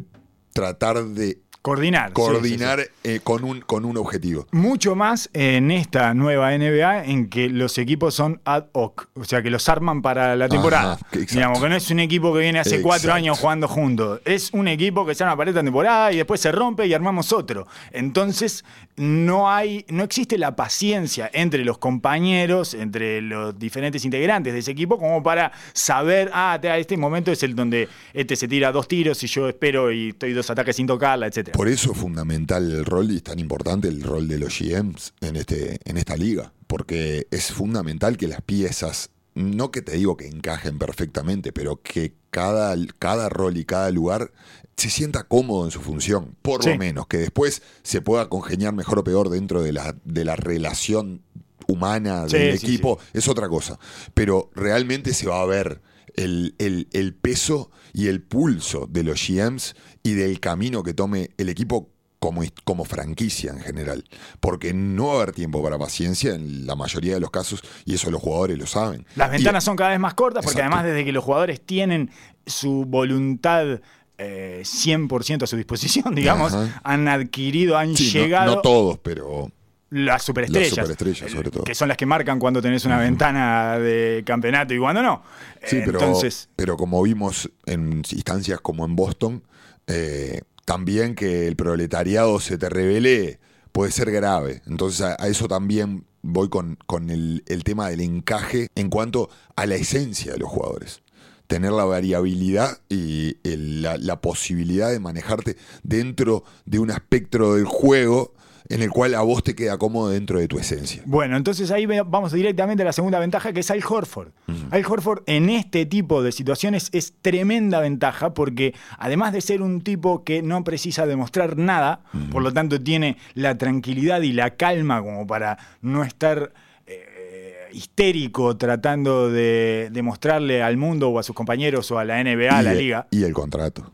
tratar 0.52 1.02
de 1.06 1.40
Coordinar. 1.62 2.12
coordinar 2.12 2.80
sí, 2.80 2.86
sí. 3.02 3.10
eh, 3.10 3.20
con, 3.22 3.44
un, 3.44 3.60
con 3.60 3.84
un 3.84 3.96
objetivo. 3.98 4.46
Mucho 4.52 4.94
más 4.94 5.28
en 5.34 5.70
esta 5.70 6.14
nueva 6.14 6.56
NBA 6.56 7.04
en 7.04 7.28
que 7.28 7.48
los 7.48 7.76
equipos 7.78 8.14
son 8.14 8.40
ad 8.44 8.66
hoc, 8.72 9.08
o 9.14 9.24
sea 9.24 9.42
que 9.42 9.50
los 9.50 9.68
arman 9.68 10.00
para 10.00 10.34
la 10.36 10.48
temporada. 10.48 10.94
Ajá. 10.94 11.06
Digamos 11.30 11.60
que 11.60 11.68
no 11.68 11.76
es 11.76 11.90
un 11.90 12.00
equipo 12.00 12.32
que 12.32 12.40
viene 12.40 12.58
hace 12.60 12.80
cuatro 12.80 13.12
años 13.12 13.38
jugando 13.38 13.68
juntos, 13.68 14.20
es 14.24 14.50
un 14.52 14.68
equipo 14.68 15.04
que 15.04 15.14
se 15.14 15.24
arma 15.24 15.36
para 15.36 15.50
esta 15.50 15.62
temporada 15.62 16.12
y 16.12 16.16
después 16.16 16.40
se 16.40 16.52
rompe 16.52 16.86
y 16.86 16.94
armamos 16.94 17.32
otro. 17.32 17.66
Entonces 17.92 18.64
no 18.96 19.50
hay, 19.50 19.84
no 19.88 20.04
existe 20.04 20.38
la 20.38 20.56
paciencia 20.56 21.28
entre 21.32 21.64
los 21.64 21.78
compañeros, 21.78 22.74
entre 22.74 23.20
los 23.20 23.58
diferentes 23.58 24.04
integrantes 24.04 24.52
de 24.52 24.60
ese 24.60 24.70
equipo 24.70 24.98
como 24.98 25.22
para 25.22 25.52
saber, 25.72 26.30
ah, 26.32 26.58
te- 26.60 26.78
este 26.78 26.96
momento 26.96 27.30
es 27.32 27.42
el 27.42 27.54
donde 27.54 27.88
este 28.14 28.36
se 28.36 28.48
tira 28.48 28.72
dos 28.72 28.88
tiros 28.88 29.22
y 29.22 29.26
yo 29.26 29.48
espero 29.48 29.92
y 29.92 30.10
estoy 30.10 30.32
dos 30.32 30.48
ataques 30.50 30.76
sin 30.76 30.86
tocarla, 30.86 31.26
etcétera. 31.48 31.56
Por 31.56 31.68
eso 31.68 31.92
es 31.92 31.98
fundamental 31.98 32.70
el 32.70 32.84
rol 32.84 33.10
y 33.10 33.16
es 33.16 33.22
tan 33.22 33.38
importante 33.38 33.88
el 33.88 34.02
rol 34.02 34.28
de 34.28 34.38
los 34.38 34.58
GMs 34.58 35.14
en, 35.20 35.36
este, 35.36 35.80
en 35.84 35.96
esta 35.96 36.16
liga. 36.16 36.52
Porque 36.66 37.26
es 37.30 37.52
fundamental 37.52 38.16
que 38.16 38.28
las 38.28 38.42
piezas, 38.42 39.10
no 39.34 39.70
que 39.70 39.82
te 39.82 39.92
digo 39.92 40.16
que 40.16 40.26
encajen 40.28 40.78
perfectamente, 40.78 41.52
pero 41.52 41.80
que 41.82 42.14
cada, 42.30 42.76
cada 42.98 43.28
rol 43.28 43.56
y 43.56 43.64
cada 43.64 43.90
lugar 43.90 44.32
se 44.76 44.90
sienta 44.90 45.24
cómodo 45.24 45.64
en 45.64 45.70
su 45.70 45.80
función, 45.80 46.36
por 46.42 46.62
Sí. 46.62 46.70
lo 46.70 46.76
menos, 46.78 47.06
que 47.08 47.18
después 47.18 47.62
se 47.82 48.00
pueda 48.00 48.28
congeniar 48.28 48.72
mejor 48.74 49.00
o 49.00 49.04
peor 49.04 49.28
dentro 49.28 49.62
de 49.62 49.72
la, 49.72 49.96
de 50.04 50.24
la 50.24 50.36
relación 50.36 51.22
humana 51.66 52.26
del 52.26 52.58
sí, 52.58 52.66
equipo, 52.66 52.98
es 53.12 53.28
otra 53.28 53.48
cosa. 53.48 53.78
Pero 54.14 54.50
realmente 54.54 55.12
se 55.14 55.26
va 55.26 55.42
a 55.42 55.46
ver 55.46 55.80
el, 56.18 56.54
el- 56.58 56.88
el 56.92 57.14
peso 57.14 57.70
y 57.92 58.08
el 58.08 58.20
pulso 58.22 58.86
de 58.90 59.02
los 59.04 59.26
GMs 59.26 59.74
y 60.02 60.12
del 60.14 60.40
camino 60.40 60.82
que 60.82 60.92
tome 60.94 61.30
el 61.38 61.48
equipo 61.48 61.90
como, 62.18 62.42
como 62.64 62.84
franquicia 62.84 63.52
en 63.52 63.60
general. 63.60 64.04
Porque 64.40 64.74
no 64.74 65.06
va 65.06 65.12
a 65.12 65.16
haber 65.22 65.32
tiempo 65.32 65.62
para 65.62 65.78
paciencia 65.78 66.34
en 66.34 66.66
la 66.66 66.74
mayoría 66.74 67.14
de 67.14 67.20
los 67.20 67.30
casos 67.30 67.62
y 67.84 67.94
eso 67.94 68.10
los 68.10 68.20
jugadores 68.20 68.58
lo 68.58 68.66
saben. 68.66 69.06
Las 69.14 69.28
Y- 69.28 69.32
ventanas 69.32 69.62
son 69.64 69.76
cada 69.76 69.90
vez 69.90 70.00
más 70.00 70.14
cortas 70.14 70.44
porque 70.44 70.58
Exacto. 70.60 70.76
además 70.76 70.92
desde 70.92 71.04
que 71.04 71.12
los 71.12 71.22
jugadores 71.24 71.60
tienen 71.64 72.10
su 72.46 72.84
voluntad 72.86 73.80
eh, 74.20 74.62
100% 74.64 75.44
a 75.44 75.46
su 75.46 75.56
disposición, 75.56 76.12
digamos, 76.16 76.52
Ajá. 76.52 76.80
han 76.82 77.06
adquirido, 77.06 77.78
han 77.78 77.96
Sí, 77.96 78.06
no- 78.06 78.20
llegado 78.20 78.54
no, 78.56 78.62
todos, 78.62 78.98
pero 78.98 79.52
las 79.90 80.22
superestrellas. 80.22 80.76
Las 80.76 80.86
superestrellas, 80.86 81.30
sobre 81.32 81.50
todo. 81.50 81.64
Que 81.64 81.74
son 81.74 81.88
las 81.88 81.96
que 81.96 82.06
marcan 82.06 82.38
cuando 82.38 82.60
tenés 82.60 82.84
una 82.84 82.98
ventana 82.98 83.78
de 83.78 84.22
campeonato 84.26 84.74
y 84.74 84.78
cuando 84.78 85.02
no. 85.02 85.22
Sí, 85.64 85.80
pero, 85.84 85.98
Entonces, 86.00 86.48
pero 86.56 86.76
como 86.76 87.02
vimos 87.02 87.50
en 87.66 88.02
instancias 88.10 88.60
como 88.60 88.84
en 88.84 88.96
Boston, 88.96 89.42
eh, 89.86 90.42
también 90.64 91.14
que 91.14 91.46
el 91.48 91.56
proletariado 91.56 92.40
se 92.40 92.58
te 92.58 92.68
revele 92.68 93.38
puede 93.72 93.90
ser 93.92 94.10
grave. 94.10 94.62
Entonces 94.66 95.00
a, 95.00 95.16
a 95.18 95.28
eso 95.28 95.48
también 95.48 96.04
voy 96.22 96.48
con, 96.48 96.76
con 96.86 97.08
el, 97.10 97.42
el 97.46 97.64
tema 97.64 97.88
del 97.88 98.00
encaje 98.00 98.68
en 98.74 98.90
cuanto 98.90 99.30
a 99.56 99.64
la 99.66 99.76
esencia 99.76 100.32
de 100.32 100.38
los 100.38 100.50
jugadores. 100.50 101.00
Tener 101.46 101.72
la 101.72 101.84
variabilidad 101.86 102.78
y 102.90 103.38
el- 103.42 103.80
la, 103.80 103.96
la 103.96 104.20
posibilidad 104.20 104.90
de 104.90 105.00
manejarte 105.00 105.56
dentro 105.82 106.44
de 106.66 106.78
un 106.78 106.90
espectro 106.90 107.54
del 107.54 107.64
juego 107.64 108.34
en 108.68 108.82
el 108.82 108.90
cual 108.90 109.14
a 109.14 109.22
vos 109.22 109.42
te 109.42 109.54
queda 109.54 109.78
cómodo 109.78 110.10
dentro 110.10 110.38
de 110.38 110.48
tu 110.48 110.58
esencia. 110.58 111.02
Bueno, 111.06 111.36
entonces 111.36 111.70
ahí 111.70 111.86
vamos 111.86 112.32
directamente 112.32 112.82
a 112.82 112.86
la 112.86 112.92
segunda 112.92 113.18
ventaja 113.18 113.52
que 113.52 113.60
es 113.60 113.70
Al 113.70 113.82
Horford. 113.86 114.32
Al 114.70 114.84
Horford 114.84 115.22
en 115.26 115.50
este 115.50 115.86
tipo 115.86 116.22
de 116.22 116.32
situaciones 116.32 116.90
es 116.92 117.14
tremenda 117.22 117.80
ventaja 117.80 118.34
porque 118.34 118.74
además 118.98 119.32
de 119.32 119.40
ser 119.40 119.62
un 119.62 119.80
tipo 119.80 120.24
que 120.24 120.42
no 120.42 120.64
precisa 120.64 121.06
demostrar 121.06 121.56
nada, 121.56 122.00
por 122.30 122.42
lo 122.42 122.52
tanto 122.52 122.80
tiene 122.80 123.16
la 123.34 123.56
tranquilidad 123.56 124.22
y 124.22 124.32
la 124.32 124.56
calma 124.56 125.02
como 125.02 125.26
para 125.26 125.58
no 125.80 126.04
estar 126.04 126.52
eh, 126.86 127.68
histérico 127.72 128.56
tratando 128.56 129.30
de 129.30 129.88
demostrarle 129.92 130.62
al 130.62 130.76
mundo 130.76 131.10
o 131.10 131.18
a 131.18 131.22
sus 131.22 131.34
compañeros 131.34 131.90
o 131.90 131.98
a 131.98 132.04
la 132.04 132.22
NBA, 132.22 132.50
a 132.50 132.62
la 132.62 132.74
liga. 132.74 133.06
Y 133.10 133.24
el 133.24 133.32
contrato. 133.32 133.90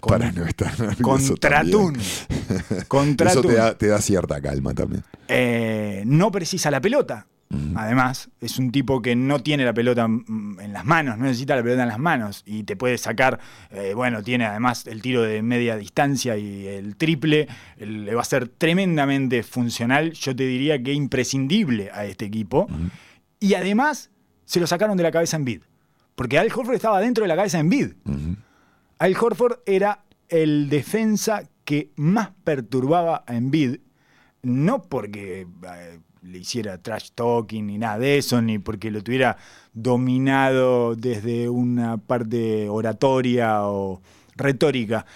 Con- 0.00 0.18
Para 0.18 0.32
no 0.32 0.44
estar 0.44 0.72
Contratún. 1.00 1.94
también. 1.94 2.00
Eso 2.70 2.84
Contratún. 2.88 3.42
te 3.46 3.54
da, 3.54 3.76
te 3.76 3.86
da 3.88 4.00
cierta 4.00 4.40
calma 4.40 4.74
también. 4.74 5.02
Eh, 5.28 6.02
no 6.06 6.30
precisa 6.30 6.70
la 6.70 6.80
pelota. 6.80 7.26
Además, 7.76 8.28
es 8.42 8.58
un 8.58 8.70
tipo 8.72 9.00
que 9.00 9.16
no 9.16 9.40
tiene 9.42 9.64
la 9.64 9.72
pelota 9.72 10.06
mm, 10.06 10.60
en 10.60 10.72
las 10.74 10.84
manos, 10.84 11.16
no 11.16 11.24
necesita 11.24 11.56
la 11.56 11.62
pelota 11.62 11.82
en 11.82 11.88
las 11.88 11.98
manos 11.98 12.42
y 12.44 12.64
te 12.64 12.76
puede 12.76 12.98
sacar, 12.98 13.40
eh, 13.70 13.94
bueno, 13.94 14.22
tiene 14.22 14.44
además 14.44 14.86
el 14.86 15.00
tiro 15.00 15.22
de 15.22 15.40
media 15.40 15.74
distancia 15.76 16.36
y 16.36 16.66
el 16.66 16.96
triple, 16.96 17.48
le 17.78 18.14
va 18.14 18.20
a 18.20 18.24
ser 18.26 18.48
tremendamente 18.48 19.42
funcional, 19.42 20.12
yo 20.12 20.36
te 20.36 20.42
diría 20.46 20.82
que 20.82 20.92
imprescindible 20.92 21.90
a 21.94 22.04
este 22.04 22.26
equipo. 22.26 22.68
Y 23.40 23.54
además 23.54 24.10
se 24.44 24.60
lo 24.60 24.66
sacaron 24.66 24.98
de 24.98 25.04
la 25.04 25.10
cabeza 25.10 25.36
en 25.38 25.46
bid. 25.46 25.62
Porque 26.16 26.38
Al 26.38 26.48
Horford 26.54 26.74
estaba 26.74 27.00
dentro 27.00 27.24
de 27.24 27.28
la 27.28 27.36
cabeza 27.36 27.58
en 27.60 27.70
bid. 27.70 27.92
Al 28.98 29.16
Horford 29.16 29.60
era 29.64 30.04
el 30.28 30.68
defensa 30.68 31.42
que 31.64 31.92
más 31.96 32.30
perturbaba 32.42 33.24
a 33.26 33.36
Embiid, 33.36 33.76
no 34.42 34.82
porque 34.82 35.42
eh, 35.42 35.98
le 36.22 36.38
hiciera 36.38 36.82
trash 36.82 37.10
talking 37.14 37.66
ni 37.66 37.78
nada 37.78 37.98
de 37.98 38.18
eso, 38.18 38.42
ni 38.42 38.58
porque 38.58 38.90
lo 38.90 39.02
tuviera 39.02 39.36
dominado 39.72 40.96
desde 40.96 41.48
una 41.48 41.98
parte 41.98 42.68
oratoria 42.68 43.62
o 43.68 44.02
retórica. 44.34 45.06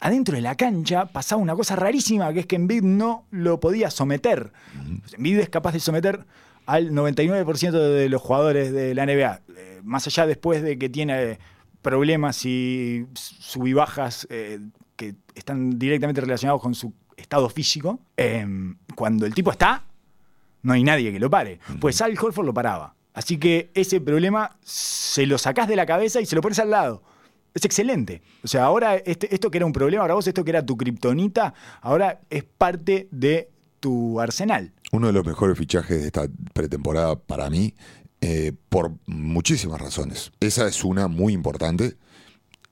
Adentro 0.00 0.34
de 0.34 0.42
la 0.42 0.56
cancha 0.56 1.06
pasaba 1.06 1.40
una 1.40 1.54
cosa 1.54 1.76
rarísima, 1.76 2.32
que 2.32 2.40
es 2.40 2.46
que 2.46 2.56
Embiid 2.56 2.82
no 2.82 3.26
lo 3.30 3.60
podía 3.60 3.90
someter. 3.90 4.52
Embiid 5.16 5.38
es 5.38 5.48
capaz 5.48 5.72
de 5.72 5.80
someter 5.80 6.26
al 6.66 6.90
99% 6.90 7.70
de 7.70 8.08
los 8.08 8.20
jugadores 8.20 8.72
de 8.72 8.94
la 8.94 9.06
NBA. 9.06 9.40
Eh, 9.56 9.80
más 9.84 10.06
allá 10.06 10.26
después 10.26 10.62
de 10.62 10.78
que 10.78 10.88
tiene 10.88 11.38
problemas 11.84 12.44
y 12.46 13.06
subibajas 13.14 14.26
eh, 14.30 14.58
que 14.96 15.14
están 15.36 15.78
directamente 15.78 16.20
relacionados 16.22 16.60
con 16.60 16.74
su 16.74 16.92
estado 17.16 17.48
físico, 17.48 18.00
em, 18.16 18.76
cuando 18.96 19.26
el 19.26 19.34
tipo 19.34 19.52
está, 19.52 19.84
no 20.62 20.72
hay 20.72 20.82
nadie 20.82 21.12
que 21.12 21.20
lo 21.20 21.30
pare. 21.30 21.60
Pues 21.78 22.00
Al 22.00 22.18
Horford 22.18 22.46
lo 22.46 22.54
paraba. 22.54 22.94
Así 23.12 23.38
que 23.38 23.70
ese 23.74 24.00
problema 24.00 24.56
se 24.62 25.26
lo 25.26 25.38
sacás 25.38 25.68
de 25.68 25.76
la 25.76 25.86
cabeza 25.86 26.20
y 26.20 26.26
se 26.26 26.34
lo 26.34 26.40
pones 26.40 26.58
al 26.58 26.70
lado. 26.70 27.02
Es 27.52 27.64
excelente. 27.64 28.22
O 28.42 28.48
sea, 28.48 28.64
ahora 28.64 28.96
este, 28.96 29.32
esto 29.32 29.50
que 29.50 29.58
era 29.58 29.66
un 29.66 29.72
problema 29.72 30.02
para 30.02 30.14
vos, 30.14 30.26
esto 30.26 30.42
que 30.42 30.50
era 30.50 30.66
tu 30.66 30.76
kriptonita, 30.76 31.54
ahora 31.82 32.22
es 32.30 32.42
parte 32.42 33.08
de 33.12 33.50
tu 33.78 34.18
arsenal. 34.20 34.72
Uno 34.90 35.08
de 35.08 35.12
los 35.12 35.24
mejores 35.24 35.56
fichajes 35.56 36.00
de 36.00 36.06
esta 36.06 36.26
pretemporada 36.54 37.14
para 37.14 37.50
mí 37.50 37.74
eh, 38.26 38.52
por 38.70 38.92
muchísimas 39.04 39.78
razones. 39.78 40.32
Esa 40.40 40.66
es 40.66 40.82
una 40.82 41.08
muy 41.08 41.34
importante. 41.34 41.98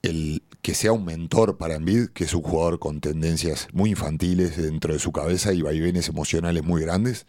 El 0.00 0.42
que 0.62 0.72
sea 0.74 0.92
un 0.92 1.04
mentor 1.04 1.58
para 1.58 1.74
Envid, 1.74 2.08
que 2.14 2.24
es 2.24 2.32
un 2.32 2.40
jugador 2.40 2.78
con 2.78 3.02
tendencias 3.02 3.68
muy 3.74 3.90
infantiles 3.90 4.56
dentro 4.56 4.94
de 4.94 4.98
su 4.98 5.12
cabeza 5.12 5.52
y 5.52 5.60
vaivenes 5.60 6.08
emocionales 6.08 6.64
muy 6.64 6.80
grandes. 6.80 7.26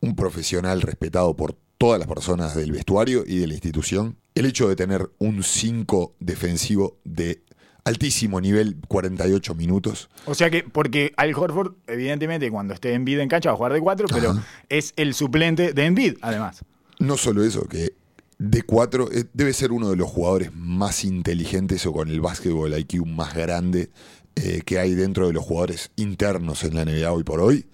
Un 0.00 0.16
profesional 0.16 0.82
respetado 0.82 1.36
por 1.36 1.56
todas 1.78 2.00
las 2.00 2.08
personas 2.08 2.56
del 2.56 2.72
vestuario 2.72 3.22
y 3.24 3.38
de 3.38 3.46
la 3.46 3.54
institución. 3.54 4.16
El 4.34 4.46
hecho 4.46 4.68
de 4.68 4.74
tener 4.74 5.08
un 5.18 5.44
5 5.44 6.16
defensivo 6.18 6.98
de 7.04 7.44
altísimo 7.84 8.40
nivel, 8.40 8.78
48 8.88 9.54
minutos. 9.54 10.10
O 10.24 10.34
sea 10.34 10.50
que, 10.50 10.64
porque 10.64 11.12
Al 11.16 11.32
Horford, 11.32 11.74
evidentemente, 11.86 12.50
cuando 12.50 12.74
esté 12.74 12.94
Envid 12.94 13.20
en 13.20 13.28
cancha 13.28 13.50
va 13.50 13.54
a 13.54 13.56
jugar 13.58 13.74
de 13.74 13.80
4, 13.80 14.08
pero 14.12 14.34
es 14.68 14.92
el 14.96 15.14
suplente 15.14 15.72
de 15.72 15.84
Envid, 15.84 16.16
además. 16.20 16.64
No 16.98 17.16
solo 17.16 17.44
eso, 17.44 17.66
que 17.68 17.94
de 18.38 18.62
cuatro 18.62 19.10
eh, 19.12 19.24
debe 19.32 19.52
ser 19.52 19.72
uno 19.72 19.90
de 19.90 19.96
los 19.96 20.08
jugadores 20.08 20.54
más 20.54 21.04
inteligentes 21.04 21.86
o 21.86 21.92
con 21.92 22.08
el 22.08 22.20
básquetbol 22.20 22.76
IQ 22.76 23.06
más 23.06 23.34
grande 23.34 23.90
eh, 24.36 24.62
que 24.64 24.78
hay 24.78 24.94
dentro 24.94 25.26
de 25.26 25.32
los 25.32 25.44
jugadores 25.44 25.90
internos 25.96 26.64
en 26.64 26.74
la 26.74 26.84
NBA 26.84 27.12
hoy 27.12 27.24
por 27.24 27.40
hoy 27.40 27.66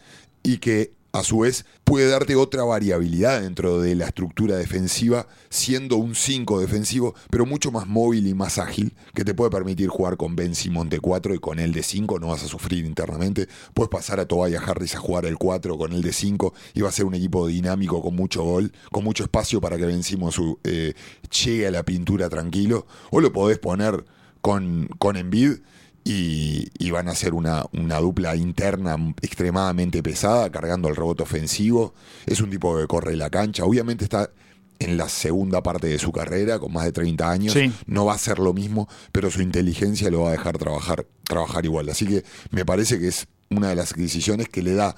y 0.42 0.58
que 0.58 0.92
a 1.12 1.22
su 1.22 1.40
vez 1.40 1.64
puede 1.84 2.08
darte 2.08 2.36
otra 2.36 2.62
variabilidad 2.64 3.40
dentro 3.40 3.80
de 3.80 3.94
la 3.94 4.06
estructura 4.06 4.56
defensiva, 4.56 5.26
siendo 5.48 5.96
un 5.96 6.14
5 6.14 6.60
defensivo, 6.60 7.14
pero 7.30 7.46
mucho 7.46 7.72
más 7.72 7.86
móvil 7.86 8.26
y 8.26 8.34
más 8.34 8.58
ágil, 8.58 8.94
que 9.14 9.24
te 9.24 9.34
puede 9.34 9.50
permitir 9.50 9.88
jugar 9.88 10.16
con 10.16 10.36
Ben 10.36 10.54
Simon 10.54 10.88
de 10.88 11.00
4 11.00 11.34
y 11.34 11.38
con 11.38 11.58
el 11.58 11.72
de 11.72 11.82
5 11.82 12.20
no 12.20 12.28
vas 12.28 12.44
a 12.44 12.48
sufrir 12.48 12.84
internamente. 12.84 13.48
Puedes 13.74 13.90
pasar 13.90 14.20
a 14.20 14.26
Tobias 14.26 14.62
Harris 14.66 14.94
a 14.94 14.98
jugar 14.98 15.26
el 15.26 15.36
4 15.36 15.76
con 15.76 15.92
el 15.92 16.02
de 16.02 16.12
5 16.12 16.54
y 16.74 16.80
va 16.82 16.90
a 16.90 16.92
ser 16.92 17.06
un 17.06 17.14
equipo 17.14 17.46
dinámico 17.46 18.00
con 18.02 18.14
mucho 18.14 18.44
gol, 18.44 18.72
con 18.92 19.02
mucho 19.02 19.24
espacio 19.24 19.60
para 19.60 19.76
que 19.76 19.86
Ben 19.86 20.02
Simon 20.02 20.30
eh, 20.64 20.94
llegue 21.44 21.66
a 21.66 21.70
la 21.70 21.82
pintura 21.82 22.28
tranquilo. 22.28 22.86
O 23.10 23.20
lo 23.20 23.32
podés 23.32 23.58
poner 23.58 24.04
con, 24.40 24.88
con 24.98 25.16
y, 26.04 26.90
van 26.90 27.08
a 27.08 27.14
ser 27.14 27.34
una, 27.34 27.64
una, 27.72 27.98
dupla 27.98 28.34
interna 28.34 28.96
extremadamente 29.22 30.02
pesada, 30.02 30.50
cargando 30.50 30.88
el 30.88 30.96
rebote 30.96 31.22
ofensivo. 31.22 31.94
Es 32.26 32.40
un 32.40 32.50
tipo 32.50 32.76
que 32.76 32.86
corre 32.86 33.16
la 33.16 33.30
cancha. 33.30 33.64
Obviamente 33.64 34.04
está 34.04 34.30
en 34.80 34.96
la 34.96 35.08
segunda 35.08 35.62
parte 35.62 35.86
de 35.86 35.98
su 35.98 36.10
carrera, 36.10 36.58
con 36.58 36.72
más 36.72 36.84
de 36.84 36.92
30 36.92 37.30
años. 37.30 37.54
No 37.86 38.06
va 38.06 38.14
a 38.14 38.18
ser 38.18 38.38
lo 38.38 38.52
mismo, 38.52 38.88
pero 39.12 39.30
su 39.30 39.42
inteligencia 39.42 40.10
lo 40.10 40.22
va 40.22 40.30
a 40.30 40.32
dejar 40.32 40.58
trabajar, 40.58 41.06
trabajar 41.22 41.64
igual. 41.64 41.88
Así 41.90 42.06
que 42.06 42.24
me 42.50 42.64
parece 42.64 42.98
que 42.98 43.08
es 43.08 43.28
una 43.50 43.68
de 43.68 43.76
las 43.76 43.94
decisiones 43.94 44.48
que 44.48 44.62
le 44.62 44.74
da 44.74 44.96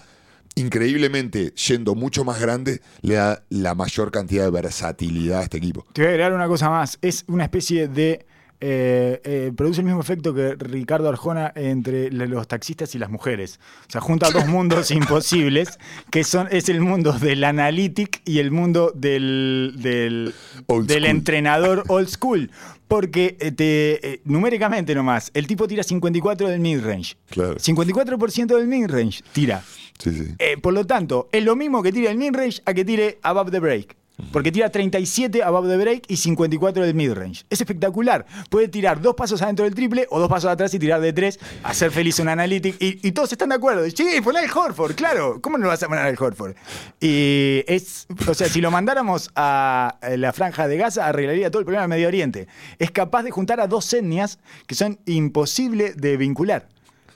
increíblemente, 0.55 1.53
yendo 1.55 1.95
mucho 1.95 2.25
más 2.25 2.41
grande, 2.41 2.81
le 3.01 3.15
da 3.15 3.43
la 3.49 3.75
mayor 3.75 4.11
cantidad 4.11 4.45
de 4.45 4.51
versatilidad 4.51 5.41
a 5.41 5.43
este 5.45 5.59
equipo. 5.59 5.87
Te 5.93 6.03
voy 6.03 6.09
a 6.09 6.11
agregar 6.11 6.33
una 6.33 6.47
cosa 6.47 6.71
más. 6.71 6.99
Es 7.03 7.25
una 7.27 7.45
especie 7.45 7.89
de 7.89 8.27
eh, 8.65 9.21
eh, 9.25 9.53
produce 9.57 9.81
el 9.81 9.87
mismo 9.87 10.01
efecto 10.01 10.33
que 10.33 10.55
Ricardo 10.55 11.09
Arjona 11.09 11.53
entre 11.57 12.13
los 12.13 12.47
taxistas 12.47 12.95
y 12.95 12.99
las 12.99 13.11
mujeres. 13.11 13.59
O 13.89 13.91
sea, 13.91 14.01
junta 14.01 14.31
dos 14.31 14.47
mundos 14.49 14.93
imposibles, 14.93 15.81
que 16.13 16.23
son 16.23 16.47
es 16.53 16.69
el 16.69 16.81
mundo 16.81 17.13
del 17.13 17.43
analytic 17.43 18.23
y 18.25 18.39
el 18.39 18.53
mundo 18.53 18.93
del, 18.95 19.75
del, 19.79 21.05
entrenador 21.05 21.83
old 21.89 22.07
school. 22.09 22.53
Porque 22.87 23.37
eh, 23.41 23.51
te, 23.51 24.21
numéricamente 24.27 24.95
nomás, 24.95 25.33
el 25.35 25.49
tipo 25.49 25.67
tira 25.67 25.83
54 25.83 26.49
del 26.49 26.61
mid-range. 26.61 27.17
Claro. 27.31 27.57
54% 27.57 28.57
del 28.57 28.69
mid-range 28.69 29.25
tira. 29.33 29.65
Sí, 29.99 30.13
sí. 30.13 30.37
por 30.61 30.73
lo 30.73 30.87
tanto, 30.87 31.29
es 31.33 31.43
lo 31.45 31.57
mismo 31.57 31.83
que 31.83 31.91
tire 31.91 32.13
el 32.13 32.17
mid-range 32.17 32.63
a 32.65 32.75
que 32.75 32.85
tire 32.85 33.19
above 33.23 33.51
the 33.51 33.59
break. 33.59 33.97
Porque 34.31 34.53
tira 34.53 34.71
37 34.71 35.43
above 35.43 35.69
the 35.69 35.77
break 35.77 36.05
y 36.09 36.17
54 36.17 36.85
del 36.85 36.95
mid-range. 36.95 37.45
Es 37.51 37.61
espectacular. 37.61 38.27
Puede 38.51 38.69
tirar 38.69 39.01
dos 39.01 39.15
pasos 39.15 39.43
adentro 39.43 39.65
del 39.65 39.75
triple 39.75 40.07
o 40.11 40.21
dos 40.21 40.29
pasos 40.29 40.51
atrás 40.51 40.73
y 40.75 40.79
tirar 40.79 41.01
de 41.01 41.13
tres, 41.13 41.41
hacer 41.65 41.91
feliz 41.91 42.19
un 42.19 42.29
analytic. 42.29 42.77
Y, 42.79 43.13
todos 43.13 43.33
están 43.33 43.51
de 43.51 43.57
acuerdo. 43.57 43.89
Sí, 43.91 44.21
poner 44.23 44.45
el 44.45 44.51
Horford, 44.51 44.95
claro. 44.95 45.41
¿Cómo 45.41 45.59
no 45.59 45.65
lo 45.65 45.69
vas 45.69 45.83
a 45.83 45.89
poner 45.89 46.07
el 46.07 46.17
Horford? 46.19 46.55
Y 47.01 47.65
es, 47.67 48.07
o 48.27 48.35
sea, 48.35 48.49
si 48.49 48.61
lo 48.61 48.71
mandáramos 48.71 49.31
a 49.37 49.99
la 50.17 50.33
franja 50.33 50.69
de 50.69 50.77
Gaza, 50.77 51.07
arreglaría 51.07 51.51
todo 51.51 51.61
el 51.61 51.67
problema 51.67 51.83
del 51.83 51.91
Medio 51.91 52.09
Oriente. 52.09 52.49
Es 52.79 52.91
capaz 52.91 53.23
de 53.23 53.31
juntar 53.31 53.61
a 53.61 53.67
dos 53.67 53.93
etnias 53.93 54.39
que 54.67 54.75
son 54.75 54.99
imposibles 55.07 55.97
de 55.97 56.17
vincular. 56.17 56.69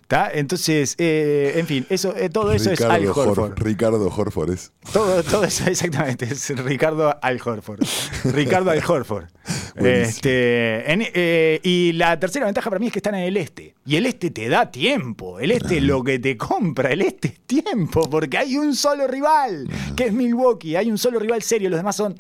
Entonces, 0.09 0.95
eh, 0.99 1.55
en 1.57 1.66
fin, 1.66 1.87
eso, 1.90 2.14
eh, 2.16 2.29
todo 2.29 2.53
eso 2.53 2.71
es 2.71 2.81
Al 2.81 3.07
Horford. 3.07 3.59
Ricardo 3.59 4.07
Horford 4.09 4.53
es. 4.53 4.73
Todo, 4.92 5.23
todo 5.25 5.45
eso 5.45 5.64
exactamente, 5.69 6.27
es 6.27 6.49
Ricardo 6.57 7.16
Al 7.21 7.40
Horford. 7.45 7.81
Ricardo 8.25 8.71
Al 8.71 8.83
Horford. 8.87 9.27
este, 9.77 10.85
eh, 10.87 11.61
y 11.62 11.92
la 11.95 12.21
tercera 12.21 12.47
ventaja 12.47 12.71
para 12.71 12.79
mí 12.79 12.87
es 12.87 12.92
que 12.92 13.01
están 13.01 13.16
en 13.16 13.25
el 13.25 13.37
este. 13.37 13.75
Y 13.85 13.97
el 13.97 14.07
este 14.07 14.31
te 14.31 14.49
da 14.49 14.71
tiempo. 14.71 15.40
El 15.40 15.51
este 15.51 15.79
es 15.79 15.83
lo 15.83 16.05
que 16.05 16.21
te 16.21 16.37
compra. 16.37 16.92
El 16.92 17.03
este 17.03 17.29
es 17.29 17.40
tiempo, 17.40 18.09
porque 18.09 18.38
hay 18.38 18.57
un 18.57 18.77
solo 18.77 19.09
rival, 19.09 19.69
que 19.97 20.07
es 20.07 20.12
Milwaukee. 20.12 20.77
Hay 20.77 20.88
un 20.88 20.99
solo 20.99 21.19
rival 21.19 21.42
serio. 21.42 21.69
Los 21.69 21.81
demás 21.81 21.97
son 21.97 22.16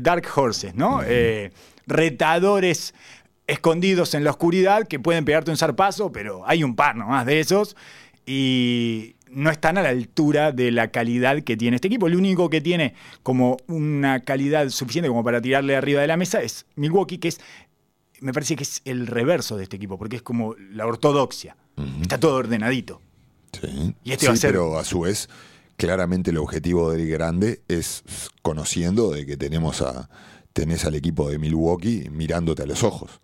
Dark 0.00 0.26
Horses, 0.34 0.74
¿no? 0.74 1.00
retadores 1.86 2.94
escondidos 3.50 4.14
en 4.14 4.24
la 4.24 4.30
oscuridad 4.30 4.86
que 4.86 5.00
pueden 5.00 5.24
pegarte 5.24 5.50
un 5.50 5.56
zarpazo, 5.56 6.12
pero 6.12 6.42
hay 6.46 6.62
un 6.62 6.76
par 6.76 6.96
nomás 6.96 7.26
de 7.26 7.40
esos 7.40 7.76
y 8.24 9.16
no 9.28 9.50
están 9.50 9.76
a 9.76 9.82
la 9.82 9.88
altura 9.88 10.52
de 10.52 10.70
la 10.70 10.92
calidad 10.92 11.42
que 11.42 11.56
tiene 11.56 11.76
este 11.76 11.88
equipo. 11.88 12.06
El 12.06 12.16
único 12.16 12.48
que 12.48 12.60
tiene 12.60 12.94
como 13.22 13.56
una 13.66 14.20
calidad 14.20 14.68
suficiente 14.68 15.08
como 15.08 15.24
para 15.24 15.40
tirarle 15.40 15.74
arriba 15.74 16.00
de 16.00 16.06
la 16.06 16.16
mesa 16.16 16.40
es 16.42 16.66
Milwaukee, 16.76 17.18
que 17.18 17.28
es, 17.28 17.40
me 18.20 18.32
parece 18.32 18.54
que 18.54 18.62
es 18.62 18.82
el 18.84 19.08
reverso 19.08 19.56
de 19.56 19.64
este 19.64 19.76
equipo, 19.76 19.98
porque 19.98 20.16
es 20.16 20.22
como 20.22 20.54
la 20.54 20.86
ortodoxia. 20.86 21.56
Está 22.02 22.20
todo 22.20 22.36
ordenadito. 22.36 23.00
Sí, 23.52 23.94
y 24.04 24.12
este 24.12 24.28
va 24.28 24.34
a 24.34 24.36
ser... 24.36 24.52
pero 24.52 24.78
a 24.78 24.84
su 24.84 25.00
vez, 25.00 25.28
claramente 25.76 26.30
el 26.30 26.38
objetivo 26.38 26.92
del 26.92 27.08
grande 27.08 27.62
es 27.66 28.04
conociendo 28.42 29.10
de 29.10 29.26
que 29.26 29.36
tenemos 29.36 29.82
a 29.82 30.08
tenés 30.52 30.84
al 30.84 30.94
equipo 30.94 31.30
de 31.30 31.38
Milwaukee 31.38 32.08
mirándote 32.10 32.62
a 32.62 32.66
los 32.66 32.82
ojos. 32.82 33.20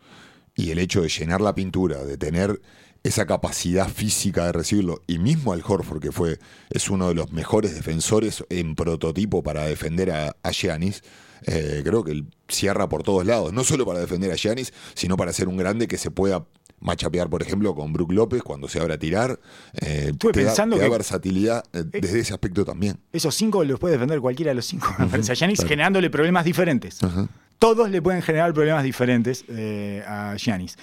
Y 0.57 0.71
el 0.71 0.79
hecho 0.79 1.03
de 1.03 1.09
llenar 1.09 1.40
la 1.40 1.55
pintura, 1.55 2.05
de 2.05 2.16
tener 2.16 2.61
esa 3.05 3.27
capacidad 3.27 3.88
física 3.88 4.47
de 4.47 4.53
recibirlo, 4.53 5.03
y 5.07 5.19
mismo 5.19 5.53
al 5.53 5.62
Horford, 5.64 6.01
que 6.01 6.11
fue, 6.11 6.38
es 6.71 6.90
uno 6.90 7.09
de 7.09 7.14
los 7.14 7.31
mejores 7.31 7.75
defensores 7.75 8.45
en 8.49 8.75
prototipo 8.75 9.45
para 9.45 9.64
defender 9.64 10.11
a, 10.11 10.37
a 10.42 10.51
Giannis, 10.51 11.03
eh, 11.47 11.83
creo 11.85 12.03
que 12.03 12.25
cierra 12.49 12.88
por 12.88 13.03
todos 13.03 13.25
lados, 13.25 13.53
no 13.53 13.62
solo 13.62 13.87
para 13.87 14.01
defender 14.01 14.33
a 14.33 14.37
Giannis, 14.37 14.73
sino 14.95 15.16
para 15.16 15.33
ser 15.33 15.47
un 15.47 15.57
grande 15.57 15.87
que 15.87 15.99
se 15.99 16.11
pueda 16.11 16.47
machapear, 16.87 17.29
por 17.29 17.42
ejemplo, 17.42 17.75
con 17.75 17.92
Brook 17.92 18.12
López 18.12 18.42
cuando 18.42 18.68
se 18.68 18.81
abra 18.81 18.94
a 18.94 18.99
tirar. 18.99 19.38
Eh, 19.75 20.11
Estuve 20.12 20.33
pensando 20.33 20.79
da, 20.79 20.88
versatilidad 20.88 21.64
eh, 21.72 21.83
desde 21.85 22.20
ese 22.20 22.33
aspecto 22.33 22.64
también. 22.64 22.99
Esos 23.12 23.35
cinco 23.35 23.64
los 23.64 23.79
puede 23.81 23.94
defender 23.94 24.20
cualquiera 24.20 24.51
de 24.51 24.55
los 24.55 24.66
cinco, 24.66 24.94
a 24.96 25.35
Giannis, 25.35 25.64
generándole 25.64 26.09
problemas 26.09 26.44
diferentes. 26.44 27.01
Todos 27.59 27.90
le 27.90 28.01
pueden 28.01 28.22
generar 28.22 28.53
problemas 28.55 28.85
diferentes 28.85 29.44
eh, 29.49 30.05
a 30.07 30.37
Giannis. 30.37 30.79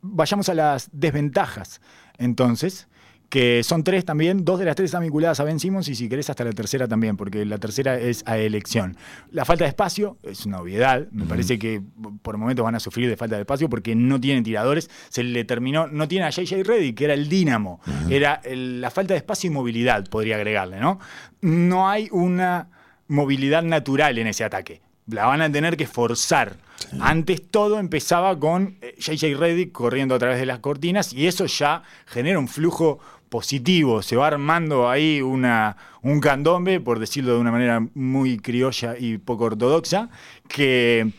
vayamos 0.00 0.48
a 0.48 0.54
las 0.54 0.88
desventajas, 0.92 1.80
entonces, 2.18 2.86
que 3.30 3.62
son 3.62 3.84
tres 3.84 4.04
también, 4.04 4.44
dos 4.44 4.58
de 4.58 4.64
las 4.66 4.74
tres 4.76 4.86
están 4.86 5.02
vinculadas 5.02 5.38
a 5.40 5.44
Ben 5.44 5.58
Simmons 5.60 5.88
y 5.88 5.94
si 5.94 6.08
querés 6.08 6.28
hasta 6.28 6.44
la 6.44 6.50
tercera 6.52 6.86
también, 6.88 7.16
porque 7.16 7.44
la 7.46 7.58
tercera 7.58 7.98
es 7.98 8.22
a 8.26 8.36
elección. 8.36 8.96
La 9.30 9.44
falta 9.44 9.64
de 9.64 9.68
espacio 9.68 10.18
es 10.24 10.44
una 10.46 10.60
obviedad, 10.60 11.06
me 11.12 11.24
parece 11.26 11.58
que 11.58 11.80
por 12.22 12.36
momentos 12.36 12.64
van 12.64 12.74
a 12.74 12.80
sufrir 12.80 13.08
de 13.08 13.16
falta 13.16 13.36
de 13.36 13.42
espacio 13.42 13.70
porque 13.70 13.94
no 13.94 14.20
tienen 14.20 14.42
tiradores, 14.42 14.90
se 15.08 15.22
le 15.22 15.44
terminó, 15.44 15.86
no 15.86 16.08
tiene 16.08 16.26
a 16.26 16.30
JJ 16.30 16.64
Reddy, 16.64 16.92
que 16.92 17.04
era 17.04 17.14
el 17.14 17.28
dínamo, 17.28 17.80
era 18.10 18.40
el- 18.44 18.80
la 18.80 18.90
falta 18.90 19.14
de 19.14 19.18
espacio 19.18 19.48
y 19.48 19.54
movilidad, 19.54 20.06
podría 20.08 20.34
agregarle, 20.36 20.80
¿no? 20.80 20.98
No 21.40 21.88
hay 21.88 22.08
una 22.10 22.68
movilidad 23.06 23.62
natural 23.62 24.18
en 24.18 24.26
ese 24.26 24.42
ataque. 24.44 24.82
La 25.06 25.26
van 25.26 25.40
a 25.40 25.50
tener 25.50 25.76
que 25.76 25.86
forzar. 25.86 26.56
Antes 27.00 27.42
todo 27.50 27.78
empezaba 27.78 28.38
con 28.38 28.76
eh, 28.80 28.94
JJ 28.98 29.36
Reddick 29.36 29.72
corriendo 29.72 30.14
a 30.14 30.18
través 30.18 30.38
de 30.38 30.46
las 30.46 30.60
cortinas 30.60 31.12
y 31.12 31.26
eso 31.26 31.46
ya 31.46 31.82
genera 32.06 32.38
un 32.38 32.48
flujo 32.48 32.98
positivo. 33.30 34.02
Se 34.02 34.16
va 34.16 34.26
armando 34.26 34.90
ahí 34.90 35.22
una, 35.22 35.76
un 36.02 36.20
candombe, 36.20 36.80
por 36.80 36.98
decirlo 36.98 37.32
de 37.34 37.40
una 37.40 37.52
manera 37.52 37.80
muy 37.94 38.36
criolla 38.38 38.96
y 38.98 39.16
poco 39.16 39.44
ortodoxa, 39.44 40.10
que, 40.48 41.10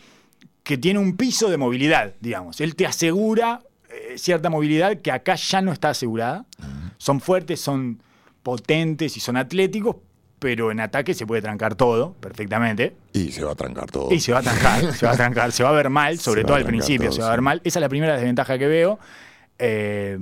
que 0.61 0.77
tiene 0.77 0.99
un 0.99 1.17
piso 1.17 1.49
de 1.49 1.57
movilidad, 1.57 2.13
digamos. 2.19 2.61
Él 2.61 2.75
te 2.75 2.85
asegura 2.85 3.61
eh, 3.89 4.17
cierta 4.17 4.49
movilidad 4.49 5.01
que 5.01 5.11
acá 5.11 5.35
ya 5.35 5.61
no 5.61 5.71
está 5.71 5.89
asegurada. 5.89 6.45
Son 6.97 7.19
fuertes, 7.19 7.59
son 7.61 8.03
potentes 8.43 9.17
y 9.17 9.19
son 9.19 9.37
atléticos, 9.37 9.95
pero 10.37 10.69
en 10.69 10.81
ataque 10.81 11.13
se 11.13 11.25
puede 11.25 11.41
trancar 11.41 11.75
todo 11.75 12.13
perfectamente. 12.19 12.93
Y 13.13 13.31
se 13.31 13.43
va 13.43 13.53
a 13.53 13.55
trancar 13.55 13.89
todo. 13.89 14.11
Y 14.11 14.19
se 14.19 14.33
va 14.33 14.39
a 14.39 14.43
trancar, 14.43 14.93
se 14.97 15.05
va 15.05 15.13
a 15.13 15.15
trancar, 15.15 15.51
se 15.51 15.63
va 15.63 15.69
a 15.69 15.73
ver 15.73 15.89
mal, 15.89 16.19
sobre 16.19 16.43
todo 16.43 16.55
al 16.55 16.65
principio, 16.65 17.09
todo, 17.09 17.15
se 17.15 17.21
va 17.21 17.27
a 17.27 17.31
ver 17.31 17.39
sí. 17.39 17.43
mal. 17.43 17.61
Esa 17.63 17.79
es 17.79 17.81
la 17.81 17.89
primera 17.89 18.15
desventaja 18.15 18.57
que 18.59 18.67
veo. 18.67 18.99
eh, 19.57 20.19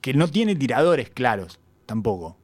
que 0.00 0.14
no 0.14 0.28
tiene 0.28 0.54
tiradores 0.54 1.10
claros, 1.10 1.58
tampoco. 1.86 2.36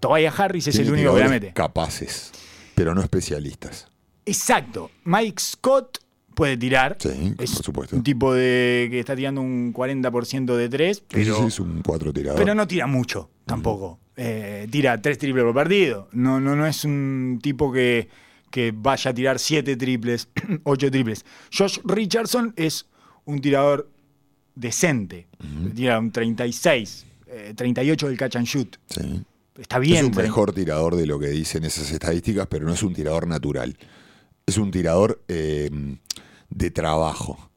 Tobias 0.00 0.38
Harris 0.38 0.66
es 0.68 0.74
Tiene 0.74 0.88
el 0.88 0.94
único 0.94 1.14
que 1.14 1.20
la 1.20 1.28
mete. 1.28 1.52
Capaces, 1.52 2.32
pero 2.74 2.94
no 2.94 3.00
especialistas. 3.00 3.88
Exacto. 4.26 4.90
Mike 5.04 5.40
Scott 5.40 5.98
puede 6.34 6.56
tirar. 6.56 6.96
Sí, 7.00 7.34
es 7.38 7.52
por 7.54 7.64
supuesto. 7.64 7.96
un 7.96 8.02
tipo 8.02 8.34
de 8.34 8.88
que 8.90 9.00
está 9.00 9.16
tirando 9.16 9.40
un 9.40 9.72
40% 9.72 10.56
de 10.56 10.68
tres, 10.68 11.02
pero, 11.08 11.36
sí 11.36 11.44
es 11.46 11.60
un 11.60 11.82
cuatro 11.82 12.12
tirador. 12.12 12.38
pero 12.38 12.54
no 12.54 12.66
tira 12.66 12.86
mucho 12.86 13.30
tampoco. 13.46 13.98
Eh, 14.16 14.68
tira 14.70 15.00
tres 15.00 15.18
triples 15.18 15.44
por 15.44 15.54
partido. 15.54 16.08
No, 16.12 16.40
no, 16.40 16.54
no 16.54 16.66
es 16.66 16.84
un 16.84 17.40
tipo 17.42 17.72
que, 17.72 18.08
que 18.50 18.72
vaya 18.74 19.10
a 19.10 19.14
tirar 19.14 19.38
siete 19.38 19.76
triples, 19.76 20.28
ocho 20.64 20.90
triples. 20.90 21.24
Josh 21.56 21.78
Richardson 21.84 22.52
es 22.56 22.86
un 23.24 23.40
tirador 23.40 23.90
decente. 24.54 25.26
Tira 25.74 25.98
un 25.98 26.10
36, 26.10 27.06
eh, 27.26 27.52
38 27.56 28.08
del 28.08 28.16
catch 28.16 28.36
and 28.36 28.46
shoot. 28.46 28.76
Sí. 28.88 29.24
Está 29.58 29.78
bien. 29.78 29.98
es 29.98 30.04
un 30.04 30.16
mejor 30.16 30.52
tirador 30.52 30.96
de 30.96 31.06
lo 31.06 31.18
que 31.18 31.28
dicen 31.28 31.64
esas 31.64 31.90
estadísticas, 31.90 32.46
pero 32.48 32.66
no 32.66 32.74
es 32.74 32.82
un 32.82 32.92
tirador 32.92 33.26
natural. 33.26 33.76
Es 34.46 34.58
un 34.58 34.70
tirador 34.70 35.22
eh, 35.28 35.70
de 36.50 36.70
trabajo. 36.70 37.50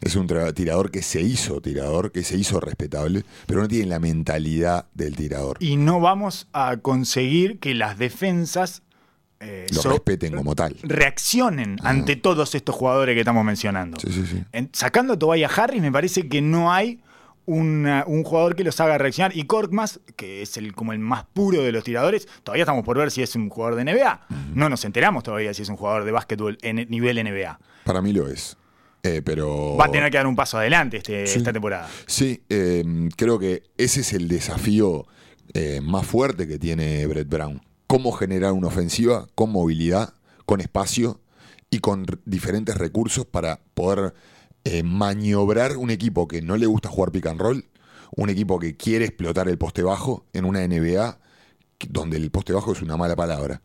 Es 0.00 0.16
un 0.16 0.26
tirador 0.26 0.90
que 0.90 1.02
se 1.02 1.22
hizo 1.22 1.60
tirador, 1.60 2.12
que 2.12 2.24
se 2.24 2.36
hizo 2.36 2.60
respetable, 2.60 3.24
pero 3.46 3.62
no 3.62 3.68
tiene 3.68 3.86
la 3.86 3.98
mentalidad 3.98 4.86
del 4.92 5.16
tirador. 5.16 5.56
Y 5.60 5.76
no 5.76 5.98
vamos 5.98 6.46
a 6.52 6.76
conseguir 6.76 7.58
que 7.58 7.74
las 7.74 7.98
defensas 7.98 8.82
eh, 9.44 9.66
Lo 9.74 9.82
so- 9.82 9.90
respeten 9.90 10.34
como 10.34 10.54
tal. 10.54 10.76
reaccionen 10.82 11.76
ante 11.82 12.16
todos 12.16 12.54
estos 12.54 12.74
jugadores 12.74 13.14
que 13.14 13.20
estamos 13.20 13.44
mencionando. 13.44 13.98
Sí, 14.00 14.10
sí, 14.12 14.24
sí. 14.26 14.42
En- 14.52 14.70
sacando 14.72 15.12
a 15.14 15.18
Tobias 15.18 15.56
Harris, 15.58 15.80
me 15.82 15.92
parece 15.92 16.28
que 16.28 16.40
no 16.40 16.72
hay 16.72 17.00
una- 17.46 18.04
un 18.06 18.24
jugador 18.24 18.56
que 18.56 18.64
los 18.64 18.80
haga 18.80 18.96
reaccionar. 18.96 19.36
Y 19.36 19.44
Korkmaz, 19.44 20.00
que 20.16 20.42
es 20.42 20.56
el, 20.56 20.74
como 20.74 20.92
el 20.94 20.98
más 20.98 21.24
puro 21.32 21.62
de 21.62 21.72
los 21.72 21.84
tiradores, 21.84 22.26
todavía 22.42 22.62
estamos 22.64 22.84
por 22.84 22.96
ver 22.96 23.10
si 23.10 23.22
es 23.22 23.36
un 23.36 23.50
jugador 23.50 23.76
de 23.76 23.82
NBA. 23.84 24.26
No 24.54 24.68
nos 24.70 24.84
enteramos 24.84 25.22
todavía 25.22 25.52
si 25.52 25.62
es 25.62 25.68
un 25.68 25.76
jugador 25.76 26.04
de 26.04 26.12
básquetbol 26.12 26.56
en 26.62 26.76
nivel 26.88 27.18
NBA. 27.18 27.58
Para 27.84 28.00
mí 28.00 28.12
lo 28.12 28.28
es. 28.28 28.56
Eh, 29.02 29.20
pero 29.22 29.76
Va 29.76 29.84
a 29.84 29.90
tener 29.90 30.10
que 30.10 30.16
dar 30.16 30.26
un 30.26 30.34
paso 30.34 30.56
adelante 30.56 30.96
este- 30.96 31.26
Sí. 31.26 31.36
esta 31.38 31.52
temporada. 31.52 31.86
Sí, 32.06 32.42
eh, 32.48 32.82
creo 33.16 33.38
que 33.38 33.62
ese 33.76 34.00
es 34.00 34.14
el 34.14 34.26
desafío 34.28 35.06
eh, 35.52 35.80
más 35.82 36.06
fuerte 36.06 36.48
que 36.48 36.58
tiene 36.58 37.06
Brett 37.06 37.28
Brown. 37.28 37.60
Cómo 37.94 38.10
generar 38.10 38.50
una 38.50 38.66
ofensiva 38.66 39.28
con 39.36 39.52
movilidad, 39.52 40.14
con 40.46 40.60
espacio 40.60 41.20
y 41.70 41.78
con 41.78 42.04
diferentes 42.24 42.76
recursos 42.76 43.24
para 43.24 43.60
poder 43.74 44.14
eh, 44.64 44.82
maniobrar 44.82 45.76
un 45.76 45.90
equipo 45.90 46.26
que 46.26 46.42
no 46.42 46.56
le 46.56 46.66
gusta 46.66 46.88
jugar 46.88 47.12
pick 47.12 47.26
and 47.26 47.40
roll, 47.40 47.64
un 48.16 48.30
equipo 48.30 48.58
que 48.58 48.76
quiere 48.76 49.04
explotar 49.04 49.48
el 49.48 49.58
poste 49.58 49.84
bajo 49.84 50.26
en 50.32 50.44
una 50.44 50.66
NBA 50.66 51.20
donde 51.88 52.16
el 52.16 52.32
poste 52.32 52.52
bajo 52.52 52.72
es 52.72 52.82
una 52.82 52.96
mala 52.96 53.14
palabra. 53.14 53.62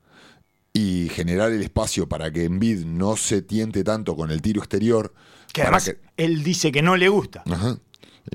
Y 0.73 1.09
generar 1.09 1.51
el 1.51 1.63
espacio 1.63 2.07
para 2.07 2.31
que 2.31 2.43
Embiid 2.43 2.85
no 2.85 3.17
se 3.17 3.41
tiente 3.41 3.83
tanto 3.83 4.15
con 4.15 4.29
el 4.29 4.43
tiro 4.43 4.59
exterior. 4.59 5.11
Que 5.51 5.63
además 5.63 5.85
que- 5.85 5.97
él 6.17 6.43
dice 6.43 6.71
que 6.71 6.83
no 6.83 6.95
le 6.97 7.09
gusta. 7.09 7.41
Ajá. 7.49 7.79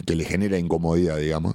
Que 0.05 0.17
le 0.17 0.25
genera 0.25 0.59
incomodidad, 0.59 1.19
digamos. 1.19 1.55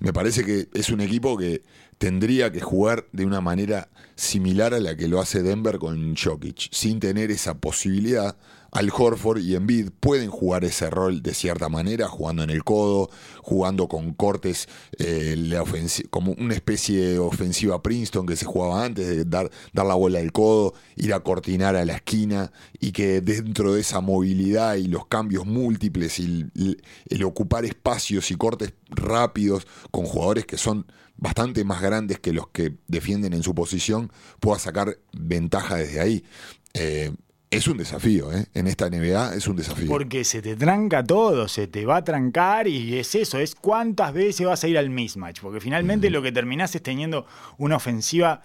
Me 0.00 0.14
parece 0.14 0.44
que 0.44 0.68
es 0.72 0.88
un 0.88 1.02
equipo 1.02 1.36
que 1.36 1.62
tendría 1.98 2.50
que 2.50 2.60
jugar 2.60 3.06
de 3.12 3.26
una 3.26 3.42
manera 3.42 3.90
similar 4.16 4.72
a 4.72 4.80
la 4.80 4.96
que 4.96 5.08
lo 5.08 5.20
hace 5.20 5.42
Denver 5.42 5.78
con 5.78 6.16
Jokic, 6.16 6.68
sin 6.72 7.00
tener 7.00 7.30
esa 7.30 7.58
posibilidad. 7.58 8.38
Al 8.72 8.90
Horford 8.96 9.40
y 9.40 9.54
Embiid 9.54 9.90
pueden 9.98 10.30
jugar 10.30 10.64
ese 10.64 10.90
rol 10.90 11.22
de 11.22 11.34
cierta 11.34 11.68
manera, 11.68 12.08
jugando 12.08 12.42
en 12.42 12.50
el 12.50 12.62
codo, 12.62 13.10
jugando 13.42 13.88
con 13.88 14.12
cortes, 14.14 14.68
eh, 14.98 15.34
la 15.36 15.64
como 16.10 16.32
una 16.32 16.54
especie 16.54 17.00
de 17.00 17.18
ofensiva 17.18 17.82
Princeton 17.82 18.26
que 18.26 18.36
se 18.36 18.44
jugaba 18.44 18.84
antes, 18.84 19.06
de 19.06 19.24
dar, 19.24 19.50
dar 19.72 19.86
la 19.86 19.94
bola 19.94 20.20
al 20.20 20.32
codo, 20.32 20.74
ir 20.96 21.12
a 21.14 21.20
cortinar 21.20 21.76
a 21.76 21.84
la 21.84 21.94
esquina 21.94 22.52
y 22.78 22.92
que 22.92 23.20
dentro 23.20 23.74
de 23.74 23.80
esa 23.80 24.00
movilidad 24.00 24.76
y 24.76 24.86
los 24.86 25.06
cambios 25.06 25.46
múltiples 25.46 26.18
y 26.20 26.24
el, 26.54 26.82
el 27.06 27.24
ocupar 27.24 27.64
espacios 27.64 28.30
y 28.30 28.36
cortes 28.36 28.72
rápidos 28.88 29.66
con 29.90 30.04
jugadores 30.04 30.46
que 30.46 30.58
son 30.58 30.86
bastante 31.20 31.64
más 31.64 31.82
grandes 31.82 32.18
que 32.18 32.32
los 32.32 32.48
que 32.48 32.76
defienden 32.88 33.34
en 33.34 33.42
su 33.42 33.54
posición, 33.54 34.10
pueda 34.40 34.58
sacar 34.58 34.98
ventaja 35.12 35.76
desde 35.76 36.00
ahí. 36.00 36.24
Eh, 36.72 37.12
es 37.50 37.66
un 37.66 37.78
desafío, 37.78 38.32
¿eh? 38.32 38.46
En 38.54 38.68
esta 38.68 38.88
NBA 38.88 39.34
es 39.34 39.48
un 39.48 39.56
desafío. 39.56 39.88
Porque 39.88 40.22
se 40.22 40.40
te 40.40 40.54
tranca 40.54 41.02
todo, 41.02 41.48
se 41.48 41.66
te 41.66 41.84
va 41.84 41.96
a 41.96 42.04
trancar 42.04 42.68
y 42.68 42.96
es 42.96 43.12
eso, 43.16 43.40
es 43.40 43.56
cuántas 43.56 44.12
veces 44.12 44.46
vas 44.46 44.62
a 44.62 44.68
ir 44.68 44.78
al 44.78 44.88
mismatch. 44.88 45.40
Porque 45.40 45.60
finalmente 45.60 46.10
lo 46.10 46.22
que 46.22 46.30
terminás 46.30 46.76
es 46.76 46.82
teniendo 46.82 47.26
una 47.58 47.76
ofensiva 47.76 48.42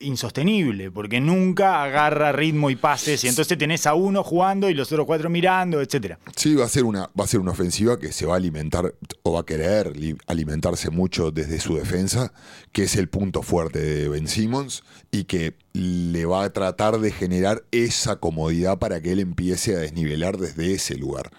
insostenible, 0.00 0.90
porque 0.90 1.20
nunca 1.20 1.82
agarra 1.82 2.32
ritmo 2.32 2.70
y 2.70 2.76
pases, 2.76 3.24
y 3.24 3.28
entonces 3.28 3.56
tenés 3.58 3.86
a 3.86 3.94
uno 3.94 4.22
jugando 4.22 4.68
y 4.68 4.74
los 4.74 4.90
otros 4.92 5.06
cuatro 5.06 5.30
mirando, 5.30 5.80
etcétera. 5.80 6.18
Sí, 6.36 6.54
va 6.54 6.64
a 6.64 6.68
ser 6.68 6.84
una, 6.84 7.10
va 7.18 7.24
a 7.24 7.26
ser 7.26 7.40
una 7.40 7.52
ofensiva 7.52 7.98
que 7.98 8.12
se 8.12 8.26
va 8.26 8.34
a 8.34 8.36
alimentar 8.36 8.94
o 9.22 9.32
va 9.32 9.40
a 9.40 9.46
querer 9.46 9.96
li- 9.96 10.16
alimentarse 10.26 10.90
mucho 10.90 11.30
desde 11.30 11.60
su 11.60 11.76
defensa, 11.76 12.32
que 12.72 12.84
es 12.84 12.96
el 12.96 13.08
punto 13.08 13.42
fuerte 13.42 13.78
de 13.80 14.08
Ben 14.08 14.28
Simmons, 14.28 14.82
y 15.10 15.24
que 15.24 15.56
le 15.72 16.24
va 16.26 16.44
a 16.44 16.52
tratar 16.52 16.98
de 17.00 17.10
generar 17.10 17.64
esa 17.70 18.16
comodidad 18.16 18.78
para 18.78 19.00
que 19.00 19.12
él 19.12 19.20
empiece 19.20 19.74
a 19.74 19.78
desnivelar 19.78 20.38
desde 20.38 20.72
ese 20.74 20.96
lugar. 20.96 21.30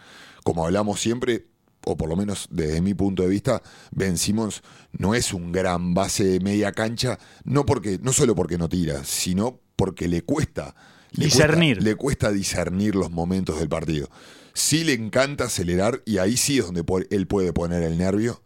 Como 0.44 0.66
hablamos 0.66 1.00
siempre, 1.00 1.46
o 1.86 1.96
por 1.98 2.10
lo 2.10 2.16
menos 2.16 2.48
desde 2.52 2.82
mi 2.82 2.94
punto 2.94 3.24
de 3.24 3.30
vista, 3.30 3.62
Ben 3.92 4.18
Simmons 4.18 4.62
no 4.92 5.16
es 5.16 5.34
un 5.34 5.52
gran 5.52 5.94
base 5.94 6.24
de 6.26 6.40
media 6.40 6.72
cancha, 6.72 7.20
no 7.44 7.66
porque, 7.66 8.00
no 8.02 8.12
solo 8.14 8.36
porque 8.36 8.58
no 8.58 8.68
tira, 8.70 9.04
sino 9.04 9.60
porque 9.76 10.08
le 10.08 10.22
cuesta 10.24 10.76
le 11.12 11.26
Discernir. 11.26 11.78
cuesta- 11.78 11.90
le 11.90 11.96
cuesta 11.96 12.32
discernir 12.32 12.96
los 12.96 13.10
momentos 13.12 13.58
del 13.60 13.70
partido. 13.70 14.10
Sí 14.54 14.84
le 14.84 14.94
encanta 14.94 15.46
acelerar 15.46 16.02
y 16.06 16.18
ahí 16.18 16.36
sí 16.38 16.60
es 16.60 16.66
donde 16.66 16.84
él 17.10 17.28
puede 17.28 17.54
poner 17.54 17.84
el 17.84 17.98
nervio, 17.98 18.42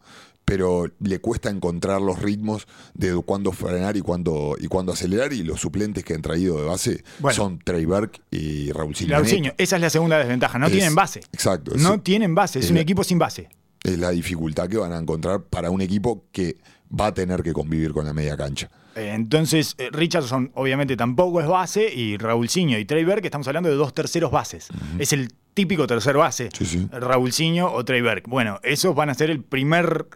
pero 0.50 0.86
le 0.98 1.20
cuesta 1.20 1.48
encontrar 1.48 2.00
los 2.02 2.18
ritmos 2.20 2.66
de 2.94 3.14
cuándo 3.24 3.52
frenar 3.52 3.96
y 3.96 4.00
cuándo, 4.00 4.56
y 4.58 4.66
cuándo 4.66 4.92
acelerar 4.92 5.32
y 5.32 5.44
los 5.44 5.60
suplentes 5.60 6.02
que 6.02 6.14
han 6.14 6.22
traído 6.22 6.56
de 6.60 6.64
base 6.66 7.04
Bueno. 7.20 7.36
son 7.36 7.58
Trey 7.60 7.84
Burke 7.84 8.20
y 8.32 8.72
Raúl 8.72 8.94
Laucinho, 9.06 9.52
esa 9.58 9.76
es 9.76 9.82
la 9.82 9.90
segunda 9.90 10.18
desventaja, 10.18 10.58
no 10.58 10.66
Es- 10.66 10.72
tienen 10.72 10.96
base. 10.96 11.20
Exacto. 11.32 11.72
es- 11.76 11.80
No 11.82 12.00
tienen 12.00 12.34
base, 12.34 12.58
es 12.58 12.64
es 12.64 12.70
un 12.72 12.78
la- 12.78 12.82
equipo 12.82 13.04
sin 13.04 13.20
base. 13.20 13.48
es 13.84 13.96
la 13.98 14.10
dificultad 14.10 14.68
que 14.68 14.76
van 14.76 14.92
a 14.92 14.98
encontrar 14.98 15.44
para 15.44 15.70
un 15.70 15.80
equipo 15.82 16.24
que 16.32 16.56
va 16.92 17.06
a 17.06 17.14
tener 17.14 17.44
que 17.44 17.52
convivir 17.52 17.92
con 17.92 18.04
la 18.04 18.12
media 18.12 18.36
cancha. 18.36 18.68
Eh, 18.96 19.12
Entonces, 19.14 19.76
eh, 19.78 19.88
Richardson 19.92 20.50
obviamente 20.54 20.96
tampoco 20.96 21.40
es 21.40 21.46
base 21.46 21.94
y 21.94 22.16
Raulcinho 22.16 22.76
y 22.76 22.84
Trey 22.86 23.04
Burke, 23.04 23.26
estamos 23.28 23.46
hablando 23.46 23.68
de 23.68 23.76
dos 23.76 23.94
terceros 23.94 24.32
bases. 24.32 24.66
Es 24.98 25.12
el 25.12 25.32
típico 25.54 25.86
tercer 25.86 26.16
base, 26.16 26.48
Sí, 26.52 26.66
sí. 26.66 26.88
Raulcinho 26.90 27.72
o 27.72 27.84
Trey 27.84 28.02
Burke. 28.02 28.28
Bueno, 28.28 28.58
esos 28.64 28.96
van 28.96 29.10
a 29.10 29.14
ser 29.14 29.30
el 29.30 29.44
primer 29.44 30.06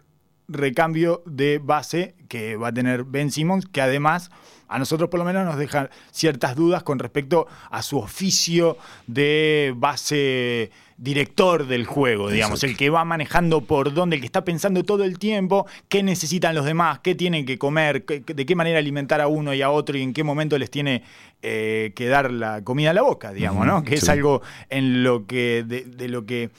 recambio 0.47 1.21
de 1.25 1.59
base 1.63 2.15
que 2.27 2.55
va 2.55 2.69
a 2.69 2.73
tener 2.73 3.03
Ben 3.03 3.31
Simmons, 3.31 3.65
que 3.65 3.81
además 3.81 4.31
a 4.67 4.79
nosotros 4.79 5.09
por 5.09 5.19
lo 5.19 5.25
menos 5.25 5.45
nos 5.45 5.57
deja 5.57 5.89
ciertas 6.11 6.55
dudas 6.55 6.81
con 6.83 6.97
respecto 6.97 7.47
a 7.69 7.81
su 7.83 7.99
oficio 7.99 8.77
de 9.05 9.73
base 9.77 10.71
director 10.97 11.67
del 11.67 11.85
juego, 11.85 12.29
digamos, 12.29 12.59
Exacto. 12.63 12.71
el 12.71 12.77
que 12.77 12.89
va 12.89 13.03
manejando 13.05 13.61
por 13.61 13.93
dónde, 13.93 14.15
el 14.15 14.21
que 14.21 14.25
está 14.27 14.45
pensando 14.45 14.83
todo 14.83 15.03
el 15.03 15.19
tiempo 15.19 15.67
qué 15.89 16.01
necesitan 16.03 16.55
los 16.55 16.65
demás, 16.65 16.99
qué 16.99 17.15
tienen 17.15 17.45
que 17.45 17.57
comer, 17.57 18.05
qué- 18.05 18.21
de 18.21 18.45
qué 18.45 18.55
manera 18.55 18.79
alimentar 18.79 19.19
a 19.21 19.27
uno 19.27 19.53
y 19.53 19.61
a 19.61 19.69
otro 19.69 19.97
y 19.97 20.01
en 20.01 20.13
qué 20.13 20.23
momento 20.23 20.57
les 20.57 20.71
tiene 20.71 21.03
eh, 21.41 21.91
que 21.95 22.07
dar 22.07 22.31
la 22.31 22.63
comida 22.63 22.91
a 22.91 22.93
la 22.93 23.01
boca, 23.03 23.33
digamos, 23.33 23.67
¿no? 23.67 23.83
Que 23.83 23.95
es 23.95 24.09
algo 24.09 24.41
en 24.69 25.03
lo 25.03 25.27
que, 25.27 25.63
de, 25.67 25.83
de 25.83 26.07
lo 26.07 26.25
que 26.25 26.49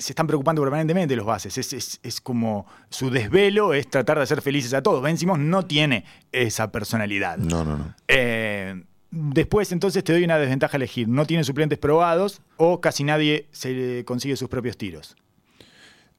se 0.00 0.12
están 0.12 0.26
preocupando 0.26 0.62
permanentemente 0.62 1.14
los 1.16 1.26
bases. 1.26 1.56
Es, 1.58 1.72
es- 1.72 2.00
es 2.02 2.20
como 2.20 2.66
su 2.90 3.10
desvelo 3.10 3.74
es 3.74 3.88
tratar 3.88 4.16
de 4.18 4.24
hacer 4.24 4.42
felices 4.42 4.72
a 4.74 4.82
todos. 4.82 5.02
Ben 5.02 5.16
Simmons 5.18 5.40
no 5.42 5.64
tiene 5.66 6.04
esa 6.32 6.70
personalidad. 6.72 7.38
No, 7.38 7.64
no, 7.64 7.76
no. 7.78 7.94
Eh, 8.08 8.82
después 9.10 9.72
entonces 9.72 10.02
te 10.04 10.12
doy 10.12 10.24
una 10.24 10.38
desventaja 10.38 10.76
a 10.76 10.78
elegir. 10.78 11.08
No 11.08 11.26
tiene 11.26 11.44
suplentes 11.44 11.78
probados 11.78 12.40
o 12.56 12.80
casi 12.80 13.04
nadie 13.04 13.48
se 13.52 14.04
consigue 14.06 14.36
sus 14.36 14.48
propios 14.48 14.76
tiros. 14.76 15.16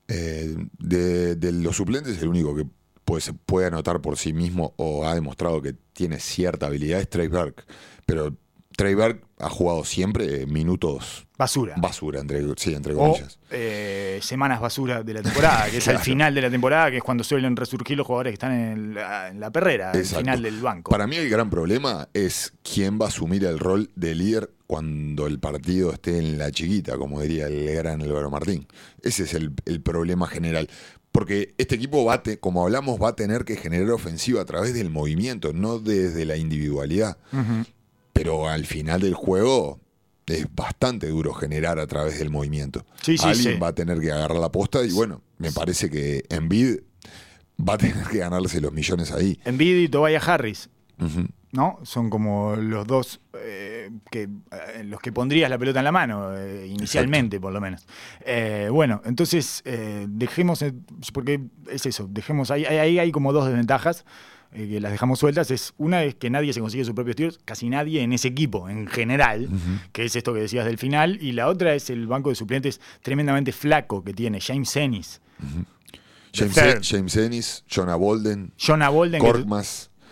Eh, 0.07 0.55
de, 0.79 1.35
de 1.35 1.51
los 1.51 1.75
suplentes, 1.75 2.21
el 2.21 2.29
único 2.29 2.55
que 2.55 2.65
puede, 3.03 3.21
se 3.21 3.33
puede 3.33 3.67
anotar 3.67 4.01
por 4.01 4.17
sí 4.17 4.31
mismo 4.33 4.73
o 4.77 5.05
ha 5.05 5.13
demostrado 5.13 5.61
que 5.61 5.73
tiene 5.93 6.19
cierta 6.19 6.67
habilidad 6.67 6.99
es 7.01 7.09
Trey 7.09 7.27
Burke. 7.27 7.63
Pero 8.05 8.35
Trey 8.77 8.95
ha 9.39 9.49
jugado 9.49 9.83
siempre 9.83 10.45
minutos 10.45 11.25
Basura. 11.35 11.73
basura, 11.77 12.19
entre, 12.21 12.41
sí, 12.57 12.73
entre 12.75 12.93
o 12.93 12.97
comillas. 12.97 13.39
eh, 13.49 14.19
semanas 14.21 14.61
basura 14.61 15.01
de 15.03 15.13
la 15.15 15.23
temporada, 15.23 15.67
que 15.69 15.77
es 15.77 15.83
Claro. 15.83 15.97
al 15.99 16.05
final 16.05 16.35
de 16.35 16.41
la 16.43 16.49
temporada, 16.51 16.91
que 16.91 16.97
es 16.97 17.03
cuando 17.03 17.23
suelen 17.23 17.55
resurgir 17.55 17.97
los 17.97 18.05
jugadores 18.05 18.31
que 18.31 18.35
están 18.35 18.51
en 18.53 18.93
la, 18.93 19.29
en 19.29 19.39
la 19.39 19.51
perrera, 19.51 19.91
al 19.91 20.05
final 20.05 20.43
del 20.43 20.61
banco. 20.61 20.91
Para 20.91 21.07
mí 21.07 21.15
el 21.15 21.27
gran 21.27 21.49
problema 21.49 22.07
es 22.13 22.53
quién 22.63 22.99
va 23.01 23.05
a 23.05 23.07
asumir 23.09 23.43
el 23.45 23.57
rol 23.57 23.89
de 23.95 24.13
líder 24.13 24.51
cuando 24.67 25.25
el 25.25 25.39
partido 25.39 25.91
esté 25.91 26.19
en 26.19 26.37
la 26.37 26.51
chiquita, 26.51 26.97
como 26.97 27.19
diría 27.21 27.47
el 27.47 27.73
gran 27.75 28.01
Álvaro 28.03 28.29
Martín. 28.29 28.67
Ese 29.01 29.23
es 29.23 29.33
el, 29.33 29.53
el 29.65 29.81
problema 29.81 30.27
general. 30.27 30.69
Porque 31.11 31.55
este 31.57 31.73
equipo 31.75 32.05
va, 32.05 32.21
te- 32.21 32.37
como 32.39 32.61
hablamos, 32.63 33.01
va 33.01 33.09
a 33.09 33.15
tener 33.15 33.43
que 33.43 33.55
generar 33.55 33.89
ofensiva 33.89 34.41
a 34.41 34.45
través 34.45 34.75
del 34.75 34.91
movimiento, 34.91 35.51
no 35.51 35.79
desde 35.79 36.25
la 36.25 36.37
individualidad. 36.37 37.17
Ujú. 37.33 37.65
Pero 38.17 38.47
al 38.49 38.65
final 38.65 39.01
del 39.01 39.13
juego 39.13 39.79
es 40.25 40.45
bastante 40.53 41.07
duro 41.07 41.33
generar 41.33 41.79
a 41.79 41.87
través 41.87 42.19
del 42.19 42.29
movimiento. 42.29 42.85
Sí, 43.01 43.17
sí, 43.17 43.27
Alguien 43.27 43.53
sí. 43.55 43.59
va 43.59 43.69
a 43.69 43.75
tener 43.75 43.99
que 43.99 44.11
agarrar 44.11 44.37
la 44.39 44.51
posta 44.51 44.83
y 44.83 44.91
bueno, 44.91 45.21
me 45.37 45.51
parece 45.51 45.89
que 45.89 46.23
Envid 46.29 46.79
va 47.57 47.73
a 47.75 47.77
tener 47.77 48.03
que 48.07 48.17
ganarse 48.17 48.59
los 48.59 48.73
millones 48.73 49.11
ahí. 49.11 49.39
Embiid 49.45 49.77
y 49.83 49.87
Tobias 49.87 50.27
Harris. 50.27 50.69
¿no? 51.51 51.79
Son 51.83 52.09
como 52.09 52.55
los 52.55 52.85
dos 52.85 53.21
eh, 53.39 53.89
que, 54.11 54.23
eh, 54.23 54.83
los 54.83 54.99
que 54.99 55.11
pondrías 55.13 55.49
la 55.49 55.57
pelota 55.57 55.79
en 55.79 55.85
la 55.85 55.91
mano, 55.91 56.35
eh, 56.35 56.67
inicialmente 56.67 57.39
por 57.39 57.53
lo 57.53 57.61
menos. 57.61 57.85
Bueno, 58.71 59.01
entonces 59.05 59.63
dejemos, 60.09 60.63
porque 61.13 61.39
es 61.71 61.85
eso, 61.85 62.07
dejemos, 62.09 62.51
ahí, 62.51 62.65
ahí- 62.65 62.77
ahí 62.77 62.99
hay 62.99 63.11
como 63.11 63.31
dos 63.31 63.45
desventajas. 63.47 64.05
Eh, 64.57 64.67
que 64.67 64.79
las 64.81 64.91
dejamos 64.91 65.19
sueltas, 65.19 65.51
es 65.51 65.73
una 65.77 66.03
es 66.03 66.15
que 66.15 66.29
nadie 66.29 66.51
se 66.53 66.59
consigue 66.59 66.83
sus 66.83 66.93
propios 66.93 67.15
tiros, 67.15 67.39
casi 67.45 67.69
nadie 67.69 68.01
en 68.01 68.11
ese 68.13 68.27
equipo 68.29 68.67
en 68.69 68.87
general, 68.87 69.49
que 69.93 70.05
es 70.05 70.15
esto 70.15 70.33
que 70.33 70.39
decías 70.41 70.65
del 70.65 70.77
final, 70.77 71.17
y 71.21 71.31
la 71.33 71.47
otra 71.47 71.73
es 71.75 71.89
el 71.89 72.07
banco 72.07 72.29
de 72.29 72.35
suplentes 72.35 72.81
tremendamente 73.01 73.51
flaco 73.51 74.03
que 74.03 74.13
tiene 74.13 74.39
James 74.41 74.75
Ennis, 74.75 75.21
James, 76.33 76.55
Ennis, 76.57 76.83
Jonah 77.69 77.95
Bolden, 77.95 78.51
Jonah 78.57 78.89
Bolden, 78.89 79.21
que- 79.21 79.27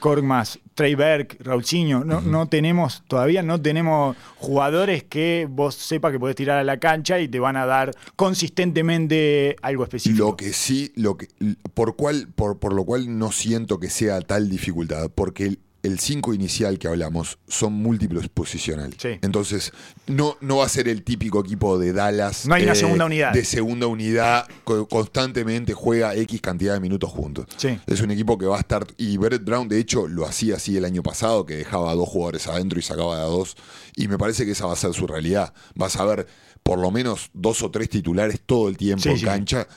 Korkmaz. 0.05 0.59
Trey 0.75 0.93
Berg, 0.93 1.37
Raulcinho, 1.39 2.03
no, 2.03 2.21
no 2.21 2.47
tenemos, 2.47 3.01
todavía 3.07 3.41
no 3.41 3.59
tenemos 3.59 4.15
jugadores 4.37 5.03
que 5.03 5.47
vos 5.49 5.73
sepas 5.73 6.11
que 6.11 6.19
podés 6.19 6.35
tirar 6.35 6.59
a 6.59 6.63
la 6.63 6.77
cancha 6.77 7.19
y 7.19 7.27
te 7.27 7.39
van 7.39 7.55
a 7.55 7.65
dar 7.65 7.91
consistentemente 8.15 9.55
algo 9.63 9.83
específico. 9.83 10.23
Lo 10.23 10.35
que 10.35 10.53
sí, 10.53 10.91
lo 10.95 11.17
que, 11.17 11.29
por, 11.73 11.95
cual, 11.95 12.27
por, 12.35 12.59
por 12.59 12.73
lo 12.73 12.83
cual 12.83 13.17
no 13.17 13.31
siento 13.31 13.79
que 13.79 13.89
sea 13.89 14.21
tal 14.21 14.47
dificultad, 14.47 15.09
porque 15.09 15.57
el, 15.85 15.91
el 15.93 15.99
5 15.99 16.33
inicial 16.33 16.77
que 16.79 16.87
hablamos 16.87 17.37
son 17.47 17.73
múltiplos 17.73 18.27
posicionales. 18.29 18.95
Sí. 19.01 19.09
Entonces, 19.21 19.71
no, 20.07 20.37
no 20.41 20.57
va 20.57 20.65
a 20.65 20.69
ser 20.69 20.87
el 20.87 21.03
típico 21.03 21.39
equipo 21.39 21.77
de 21.79 21.93
Dallas. 21.93 22.45
eh, 22.45 22.49
No 22.49 22.55
hay 22.55 22.63
una 22.63 22.75
segunda 22.75 23.05
unidad. 23.05 23.31
De 23.33 23.45
segunda 23.45 23.87
unidad, 23.87 24.47
co- 24.63 24.87
constantemente 24.87 25.73
juega 25.73 26.15
X 26.15 26.41
cantidad 26.41 26.73
de 26.73 26.79
minutos 26.79 27.09
juntos. 27.11 27.45
Sí. 27.57 27.79
Es 27.87 28.01
un 28.01 28.11
equipo 28.11 28.37
que 28.37 28.45
va 28.45 28.57
a 28.57 28.59
estar. 28.59 28.85
Y 28.97 29.17
Brett 29.17 29.43
Brown, 29.43 29.67
de 29.67 29.79
hecho, 29.79 30.07
lo 30.07 30.25
hacía 30.25 30.55
así 30.55 30.75
el 30.77 30.85
año 30.85 31.03
pasado, 31.03 31.45
que 31.45 31.55
dejaba 31.55 31.91
a 31.91 31.95
dos 31.95 32.09
jugadores 32.09 32.47
adentro 32.47 32.79
y 32.79 32.81
sacaba 32.81 33.17
a 33.17 33.25
dos. 33.25 33.55
Y 33.95 34.07
me 34.07 34.17
parece 34.17 34.45
que 34.45 34.51
esa 34.51 34.65
va 34.65 34.73
a 34.73 34.77
ser 34.77 34.93
su 34.93 35.07
realidad. 35.07 35.53
Vas 35.75 35.95
a 35.97 36.05
ver 36.05 36.27
por 36.63 36.79
lo 36.79 36.89
menos 36.91 37.29
dos 37.33 37.61
o 37.61 37.69
tres 37.69 37.89
titulares 37.89 38.41
todo 38.45 38.67
el 38.69 38.75
tiempo 38.77 39.03
Sí, 39.03 39.09
en 39.09 39.19
cancha, 39.21 39.67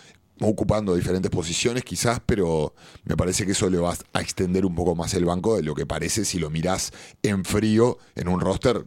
ocupando 0.40 0.94
diferentes 0.94 1.30
posiciones 1.30 1.84
quizás, 1.84 2.20
pero 2.24 2.74
me 3.04 3.16
parece 3.16 3.44
que 3.44 3.52
eso 3.52 3.68
le 3.68 3.78
va 3.78 3.94
a 4.12 4.20
extender 4.20 4.64
un 4.64 4.74
poco 4.74 4.94
más 4.94 5.14
el 5.14 5.24
banco 5.24 5.56
de 5.56 5.62
lo 5.62 5.74
que 5.74 5.86
parece 5.86 6.24
si 6.24 6.38
lo 6.38 6.50
mirás 6.50 6.92
en 7.22 7.44
frío 7.44 7.98
en 8.14 8.28
un 8.28 8.40
roster. 8.40 8.84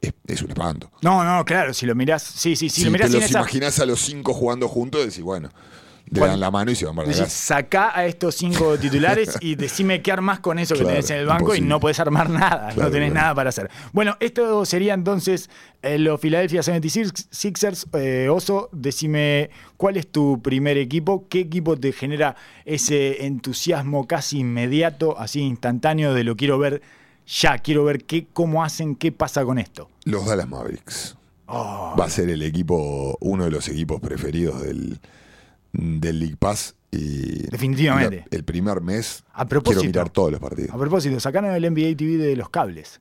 Es, 0.00 0.12
es 0.28 0.42
un 0.42 0.50
espanto. 0.50 0.92
No, 1.02 1.24
no, 1.24 1.44
claro, 1.44 1.74
si 1.74 1.84
lo 1.84 1.94
mirás, 1.96 2.22
sí, 2.22 2.54
sí, 2.54 2.68
si 2.68 2.82
si 2.82 2.84
lo 2.84 2.92
mirás 2.92 3.10
te 3.10 3.16
los 3.16 3.24
esa. 3.24 3.38
imaginás 3.40 3.80
a 3.80 3.86
los 3.86 4.00
cinco 4.00 4.32
jugando 4.32 4.68
juntos, 4.68 5.04
decís, 5.04 5.22
bueno, 5.22 5.50
le 6.10 6.18
Cuando- 6.18 6.26
dan 6.32 6.40
la 6.40 6.50
mano 6.50 6.70
y 6.70 6.74
se 6.74 6.86
van 6.86 6.94
para 6.96 7.08
la 7.08 7.14
casa. 7.14 7.28
Sacá 7.28 7.96
a 7.98 8.06
estos 8.06 8.34
cinco 8.34 8.76
titulares 8.80 9.36
y 9.40 9.54
decime 9.54 10.02
qué 10.02 10.12
armás 10.12 10.40
con 10.40 10.58
eso 10.58 10.74
que 10.74 10.80
Claro, 10.80 10.94
tenés 10.96 11.10
en 11.10 11.16
el 11.18 11.26
banco 11.26 11.54
y 11.54 11.60
no 11.60 11.80
podés 11.80 12.00
armar 12.00 12.30
nada, 12.30 12.68
no 12.76 12.90
tenés 12.90 13.10
claro. 13.10 13.14
nada 13.14 13.34
para 13.34 13.48
hacer. 13.50 13.70
Bueno, 13.92 14.16
esto 14.20 14.64
sería 14.64 14.94
entonces 14.94 15.50
eh, 15.82 15.98
los 15.98 16.20
Philadelphia 16.20 16.62
76ers. 16.62 17.86
Eh, 17.98 18.28
Oso, 18.28 18.68
decime 18.72 19.50
cuál 19.76 19.96
es 19.96 20.06
tu 20.10 20.40
primer 20.42 20.76
equipo, 20.78 21.26
qué 21.28 21.40
equipo 21.40 21.76
te 21.76 21.92
genera 21.92 22.36
ese 22.64 23.24
entusiasmo 23.26 24.06
casi 24.06 24.40
inmediato, 24.40 25.18
así 25.18 25.40
instantáneo 25.40 26.14
de 26.14 26.24
lo 26.24 26.36
quiero 26.36 26.58
ver 26.58 26.82
ya, 27.26 27.58
quiero 27.58 27.84
ver 27.84 28.04
qué, 28.04 28.26
cómo 28.32 28.64
hacen, 28.64 28.94
qué 28.96 29.12
pasa 29.12 29.44
con 29.44 29.58
esto. 29.58 29.90
Los 30.04 30.24
Dallas 30.24 30.48
Mavericks. 30.48 31.14
Oh, 31.46 31.94
Va 31.98 32.06
a 32.06 32.10
ser 32.10 32.28
el 32.30 32.42
equipo, 32.42 33.16
uno 33.20 33.44
de 33.44 33.50
los 33.50 33.68
equipos 33.68 34.00
preferidos 34.00 34.62
del, 34.62 34.98
del 35.72 36.20
League 36.20 36.36
Pass. 36.38 36.74
Y 36.90 37.42
Definitivamente. 37.50 38.24
el 38.30 38.44
primer 38.44 38.80
mes 38.80 39.22
A 39.34 39.46
propósito. 39.46 39.80
quiero 39.82 39.92
mirar 39.92 40.08
todos 40.10 40.30
los 40.32 40.40
partidos. 40.40 40.70
a 40.74 40.78
propósito, 40.78 41.20
sacaron 41.20 41.54
el 41.54 41.62
NBA 41.70 41.94
TV 41.96 42.16
de 42.16 42.34
los 42.34 42.48
cables. 42.48 43.00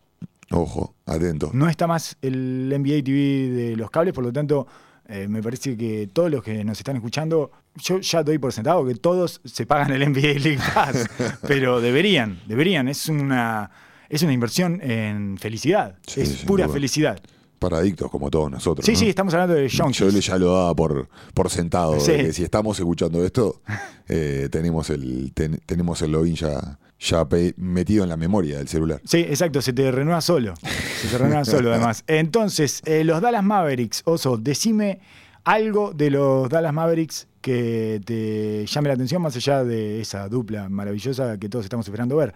Ojo, 0.52 0.94
atento. 1.06 1.52
No 1.54 1.70
está 1.70 1.88
más 1.88 2.18
el 2.22 2.68
NBA 2.70 3.04
TV 3.04 3.50
de 3.50 3.76
los 3.78 3.90
cables, 3.90 4.14
por 4.14 4.24
lo 4.26 4.34
tanto, 4.34 4.68
eh, 5.08 5.28
me 5.30 5.42
parece 5.42 5.78
que 5.78 6.10
todos 6.12 6.30
los 6.30 6.44
que 6.44 6.66
nos 6.66 6.78
están 6.78 6.98
escuchando, 6.98 7.52
yo 7.76 8.00
ya 8.00 8.24
doy 8.24 8.38
por 8.40 8.52
sentado 8.52 8.86
que 8.86 8.96
todos 8.96 9.40
se 9.46 9.66
pagan 9.66 9.92
el 9.94 10.02
NBA 10.12 10.40
League 10.40 10.60
Pass, 10.74 11.06
pero 11.48 11.80
deberían, 11.80 12.42
deberían. 12.46 12.90
Es 12.90 13.08
una, 13.08 13.72
es 14.10 14.22
una 14.22 14.34
inversión 14.34 14.82
en 14.82 15.38
felicidad, 15.38 15.96
Sí, 16.08 16.22
es 16.22 16.30
pura 16.46 16.66
duda. 16.66 16.74
felicidad. 16.74 17.22
Para 17.60 17.78
adictos 17.78 18.12
como 18.12 18.30
todos 18.30 18.52
nosotros. 18.52 18.86
Sí, 18.86 18.92
¿no? 18.94 19.00
sí, 19.00 19.10
estamos 19.10 19.34
hablando 19.34 19.56
de 19.56 19.68
Yo 19.68 19.84
Junkies. 19.86 20.14
le 20.14 20.22
ya 20.22 20.38
lo 20.38 20.54
daba 20.54 20.76
por, 20.76 21.10
por 21.34 21.50
sentado. 21.50 22.00
Sí. 22.00 22.12
de 22.12 22.18
que 22.26 22.34
si 22.34 22.44
estamos 22.44 22.78
escuchando 22.78 23.24
esto, 23.26 23.62
eh, 24.08 24.48
tenemos 24.52 24.90
el 24.92 25.32
ten- 25.34 25.60
tenemos 25.66 26.02
el 26.04 26.12
login 26.12 26.36
ya, 26.36 26.78
ya 27.00 27.28
pe- 27.28 27.54
metido 27.58 28.04
en 28.04 28.10
la 28.10 28.18
memoria 28.18 28.60
del 28.60 28.68
celular. 28.68 29.02
Sí, 29.06 29.18
exacto, 29.20 29.62
se 29.62 29.74
te 29.74 29.92
renueva 29.92 30.22
solo. 30.22 30.54
Se 31.02 31.08
te 31.08 31.18
renueva 31.18 31.46
solo, 31.46 31.72
además. 31.74 32.04
Entonces, 32.08 32.82
eh, 32.86 33.04
los 33.04 33.22
Dallas 33.22 33.44
Mavericks, 33.44 34.04
Oso, 34.06 34.38
decime 34.38 35.00
algo 35.44 35.94
de 35.94 36.12
los 36.12 36.50
Dallas 36.50 36.74
Mavericks 36.74 37.28
que 37.42 38.02
te 38.06 38.66
llame 38.66 38.90
la 38.90 38.96
atención, 38.96 39.22
más 39.22 39.34
allá 39.38 39.64
de 39.64 40.02
esa 40.02 40.28
dupla 40.28 40.68
maravillosa 40.68 41.38
que 41.40 41.48
todos 41.48 41.64
estamos 41.66 41.88
esperando 41.88 42.18
ver. 42.18 42.34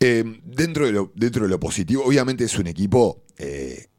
Eh, 0.00 0.24
dentro, 0.44 0.86
de 0.86 0.92
lo, 0.92 1.12
dentro 1.14 1.42
de 1.42 1.50
lo 1.50 1.60
positivo, 1.60 2.02
obviamente 2.06 2.44
es 2.44 2.58
un 2.58 2.66
equipo 2.66 3.22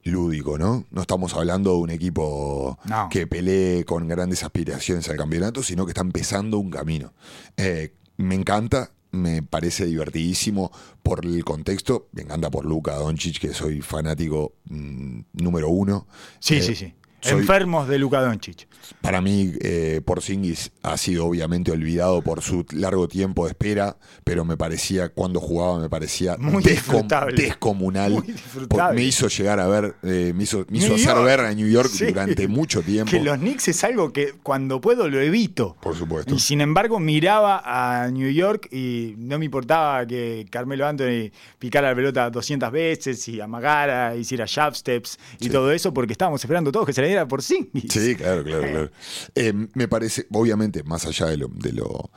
lúdico, 0.08 0.58
¿no? 0.58 0.86
No 0.92 1.02
estamos 1.02 1.34
hablando 1.34 1.72
de 1.72 1.78
un 1.78 1.90
equipo 1.90 2.78
No. 2.86 3.08
que 3.10 3.28
pelee 3.28 3.86
con 3.86 4.08
grandes 4.08 4.44
aspiraciones 4.44 5.08
al 5.10 5.18
campeonato, 5.18 5.64
sino 5.64 5.86
que 5.86 5.92
está 5.92 6.02
empezando 6.02 6.58
un 6.60 6.70
camino. 6.72 7.14
Eh, 7.58 7.94
me 8.18 8.36
encanta, 8.36 8.92
me 9.12 9.42
parece 9.44 9.86
divertidísimo 9.86 10.72
por 11.04 11.26
el 11.26 11.44
contexto, 11.46 12.08
me 12.12 12.24
encanta 12.24 12.50
por 12.50 12.66
Luca 12.66 12.96
Doncic, 12.96 13.40
que 13.40 13.54
soy 13.54 13.82
fanático 13.82 14.54
mm, 14.66 15.20
número 15.34 15.70
uno. 15.70 16.08
Sí, 16.40 16.56
Eh, 16.58 16.62
sí, 16.62 16.76
sí. 16.76 16.94
Soy- 17.30 17.40
enfermos 17.42 17.88
de 17.88 17.98
Luka 18.00 18.22
Doncic. 18.22 18.68
Para 19.02 19.20
mí, 19.22 19.52
eh, 19.62 20.02
Porzingis 20.06 20.72
ha 20.84 20.98
sido 20.98 21.26
obviamente 21.26 21.72
olvidado 21.72 22.22
por 22.22 22.42
su 22.42 22.66
largo 22.72 23.08
tiempo 23.08 23.46
de 23.46 23.52
espera, 23.52 23.98
pero 24.24 24.46
me 24.46 24.56
parecía, 24.58 25.10
cuando 25.10 25.40
jugaba, 25.42 25.80
me 25.80 25.90
parecía 25.90 26.38
Muy 26.38 26.64
descom- 26.64 27.34
descomunal. 27.36 28.12
Muy 28.14 28.22
Por- 28.22 28.32
disfrutable. 28.34 28.96
me 29.02 29.04
hizo 29.06 29.28
llegar 29.28 29.60
a 29.60 29.68
ver, 29.68 29.96
eh, 30.04 30.32
me 30.36 30.44
hizo, 30.44 30.66
me 30.70 30.78
hizo 30.78 30.88
New 30.88 30.96
hacer 30.96 31.08
York. 31.16 31.26
ver 31.26 31.40
a 31.42 31.54
New 31.54 31.68
York 31.68 31.90
Sí. 31.92 32.06
durante 32.06 32.48
mucho 32.48 32.82
tiempo. 32.82 33.12
Que 33.12 33.20
los 33.22 33.38
Knicks 33.38 33.68
es 33.68 33.84
algo 33.84 34.14
que 34.14 34.34
cuando 34.44 34.80
puedo 34.82 35.10
lo 35.10 35.20
evito. 35.20 35.76
Por 35.82 35.96
supuesto. 35.96 36.34
Y 36.34 36.40
sin 36.40 36.62
embargo 36.62 37.00
miraba 37.00 37.62
a 37.66 38.10
New 38.10 38.32
York 38.32 38.68
y 38.72 39.16
no 39.18 39.38
me 39.38 39.46
importaba 39.46 40.06
que 40.08 40.46
Carmelo 40.50 40.88
Anthony 40.88 41.32
picara 41.60 41.90
la 41.90 41.96
pelota 41.96 42.30
200 42.30 42.72
veces 42.72 43.28
y 43.28 43.42
amagara, 43.42 44.16
hiciera 44.16 44.46
jab 44.48 44.76
steps 44.76 45.18
y 45.40 45.46
Sí. 45.46 45.50
todo 45.50 45.72
eso 45.72 45.94
porque 45.94 46.14
estábamos 46.14 46.44
esperando 46.44 46.72
todos 46.72 46.86
que 46.86 46.94
se 46.94 47.02
le 47.02 47.08
diera 47.08 47.17
por 47.26 47.42
sí. 47.42 47.70
Sí, 47.90 48.16
claro, 48.16 48.44
claro, 48.44 48.62
claro. 48.64 48.92
Eh, 49.36 49.54
me 49.74 49.88
parece, 49.88 50.28
obviamente, 50.32 50.84
más 50.84 51.06
allá 51.06 51.28
de 51.28 51.38
lo, 51.38 51.48
de 51.48 51.72
lo, 51.72 52.12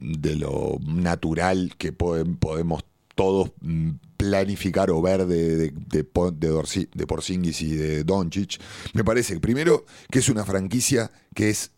de 0.00 0.36
lo 0.36 0.78
natural 0.86 1.74
que 1.76 1.92
podem- 1.96 2.38
podemos 2.38 2.84
todos 3.16 3.50
mm, 3.62 3.90
planificar 4.16 4.90
o 4.90 5.00
ver 5.02 5.26
de, 5.26 5.56
de, 5.56 5.70
de, 5.70 6.02
de 6.02 6.50
Dorsi- 6.52 6.88
de 6.94 7.06
Porzingis 7.06 7.62
y 7.62 7.74
de 7.74 8.04
Doncic, 8.04 8.60
me 8.92 9.02
parece, 9.04 9.40
primero, 9.40 9.84
que 10.10 10.18
es 10.20 10.28
una 10.28 10.44
franquicia 10.44 11.10
que 11.34 11.50
es, 11.50 11.70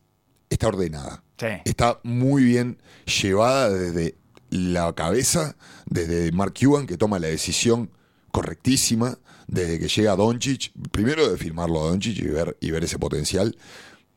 está 0.51 0.69
ordenada. 0.69 1.23
Sí. 1.39 1.47
Está 1.65 2.01
muy 2.03 2.43
bien 2.45 2.79
llevada 3.23 3.71
desde 3.71 4.17
la 4.51 4.93
cabeza, 4.95 5.57
desde 5.87 6.33
Mark 6.33 6.55
Cuban, 6.59 6.87
que 6.87 6.97
toma 6.97 7.19
la 7.21 7.29
decisión 7.29 7.91
correctísima, 8.33 9.19
desde 9.49 9.81
que 9.81 9.89
llega 9.89 10.15
Doncic, 10.15 10.71
primero 10.93 11.29
de 11.29 11.37
firmarlo 11.37 11.83
a 11.83 11.89
Doncic 11.89 12.19
y 12.19 12.29
ver, 12.29 12.57
y 12.61 12.71
ver 12.71 12.85
ese 12.85 12.99
potencial, 12.99 13.57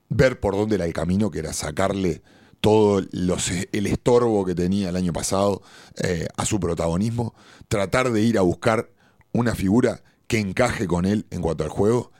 ver 0.09 0.39
por 0.39 0.55
dónde 0.55 0.75
era 0.75 0.85
el 0.85 0.93
camino, 0.93 1.31
que 1.31 1.39
era 1.39 1.53
sacarle 1.53 2.21
todo 2.59 3.01
los, 3.11 3.49
el 3.71 3.87
estorbo 3.87 4.45
que 4.45 4.53
tenía 4.53 4.89
el 4.89 4.95
año 4.95 5.13
pasado 5.13 5.63
eh, 6.03 6.27
a 6.37 6.45
su 6.45 6.59
protagonismo, 6.59 7.33
tratar 7.67 8.11
de 8.11 8.21
ir 8.21 8.37
a 8.37 8.41
buscar 8.41 8.91
una 9.31 9.55
figura 9.55 10.03
que 10.27 10.37
encaje 10.37 10.85
con 10.85 11.05
él 11.05 11.25
en 11.31 11.41
cuanto 11.41 11.63
al 11.63 11.69
juego. 11.69 12.11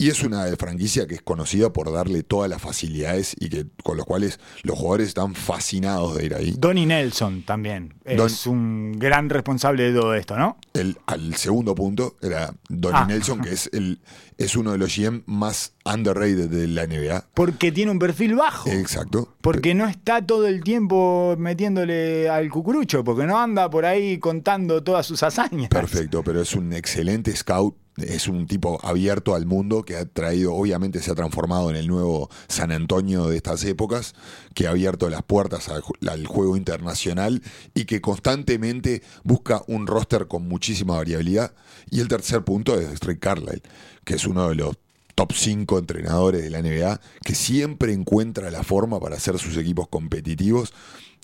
Y 0.00 0.08
es 0.08 0.22
una 0.22 0.44
franquicia 0.56 1.06
que 1.06 1.14
es 1.16 1.20
conocida 1.22 1.72
por 1.74 1.92
darle 1.92 2.22
todas 2.22 2.48
las 2.48 2.62
facilidades 2.62 3.36
y 3.38 3.50
que 3.50 3.66
con 3.84 3.98
los 3.98 4.06
cuales 4.06 4.40
los 4.62 4.78
jugadores 4.78 5.08
están 5.08 5.34
fascinados 5.34 6.16
de 6.16 6.24
ir 6.24 6.34
ahí. 6.34 6.54
Donnie 6.56 6.86
Nelson 6.86 7.42
también 7.42 7.92
Don- 8.16 8.26
es 8.26 8.46
un 8.46 8.92
gran 8.98 9.28
responsable 9.28 9.92
de 9.92 10.00
todo 10.00 10.14
esto, 10.14 10.38
¿no? 10.38 10.56
El, 10.72 10.96
al 11.04 11.34
segundo 11.36 11.74
punto 11.74 12.16
era 12.22 12.54
Donnie 12.70 12.98
Ah. 13.02 13.06
Nelson, 13.06 13.40
que 13.42 13.50
es, 13.52 13.68
el, 13.74 14.00
es 14.38 14.56
uno 14.56 14.72
de 14.72 14.78
los 14.78 14.96
GM 14.96 15.22
más 15.26 15.74
underrated 15.84 16.48
de 16.48 16.66
la 16.66 16.86
NBA. 16.86 17.26
Porque 17.34 17.70
tiene 17.70 17.90
un 17.90 17.98
perfil 17.98 18.36
bajo. 18.36 18.70
Exacto. 18.70 19.34
Porque 19.42 19.74
no 19.74 19.86
está 19.86 20.24
todo 20.24 20.46
el 20.46 20.64
tiempo 20.64 21.34
metiéndole 21.38 22.28
al 22.30 22.48
cucurucho, 22.48 23.04
porque 23.04 23.26
no 23.26 23.38
anda 23.38 23.68
por 23.68 23.84
ahí 23.84 24.18
contando 24.18 24.82
todas 24.82 25.04
sus 25.04 25.22
hazañas. 25.22 25.68
Perfecto, 25.68 26.22
pero 26.24 26.40
es 26.40 26.54
un 26.54 26.72
excelente 26.72 27.36
scout. 27.36 27.76
Es 28.02 28.28
un 28.28 28.46
tipo 28.46 28.78
abierto 28.84 29.34
al 29.34 29.46
mundo 29.46 29.82
que 29.82 29.96
ha 29.96 30.04
traído, 30.04 30.54
obviamente 30.54 31.02
se 31.02 31.10
ha 31.10 31.14
transformado 31.14 31.70
en 31.70 31.76
el 31.76 31.86
nuevo 31.86 32.30
San 32.48 32.72
Antonio 32.72 33.26
de 33.26 33.36
estas 33.36 33.64
épocas, 33.64 34.14
que 34.54 34.66
ha 34.66 34.70
abierto 34.70 35.08
las 35.08 35.22
puertas 35.22 35.68
al, 35.68 35.82
al 36.08 36.26
juego 36.26 36.56
internacional 36.56 37.42
y 37.74 37.84
que 37.84 38.00
constantemente 38.00 39.02
busca 39.24 39.62
un 39.66 39.86
roster 39.86 40.28
con 40.28 40.48
muchísima 40.48 40.96
variabilidad. 40.96 41.52
Y 41.90 42.00
el 42.00 42.08
tercer 42.08 42.44
punto 42.44 42.78
es 42.78 43.00
Rick 43.00 43.20
Carlisle, 43.20 43.62
que 44.04 44.14
es 44.14 44.26
uno 44.26 44.48
de 44.48 44.54
los 44.54 44.76
top 45.20 45.32
5 45.34 45.78
entrenadores 45.78 46.42
de 46.42 46.48
la 46.48 46.62
NBA, 46.62 46.98
que 47.22 47.34
siempre 47.34 47.92
encuentra 47.92 48.50
la 48.50 48.62
forma 48.62 48.98
para 49.00 49.16
hacer 49.16 49.38
sus 49.38 49.58
equipos 49.58 49.86
competitivos. 49.88 50.72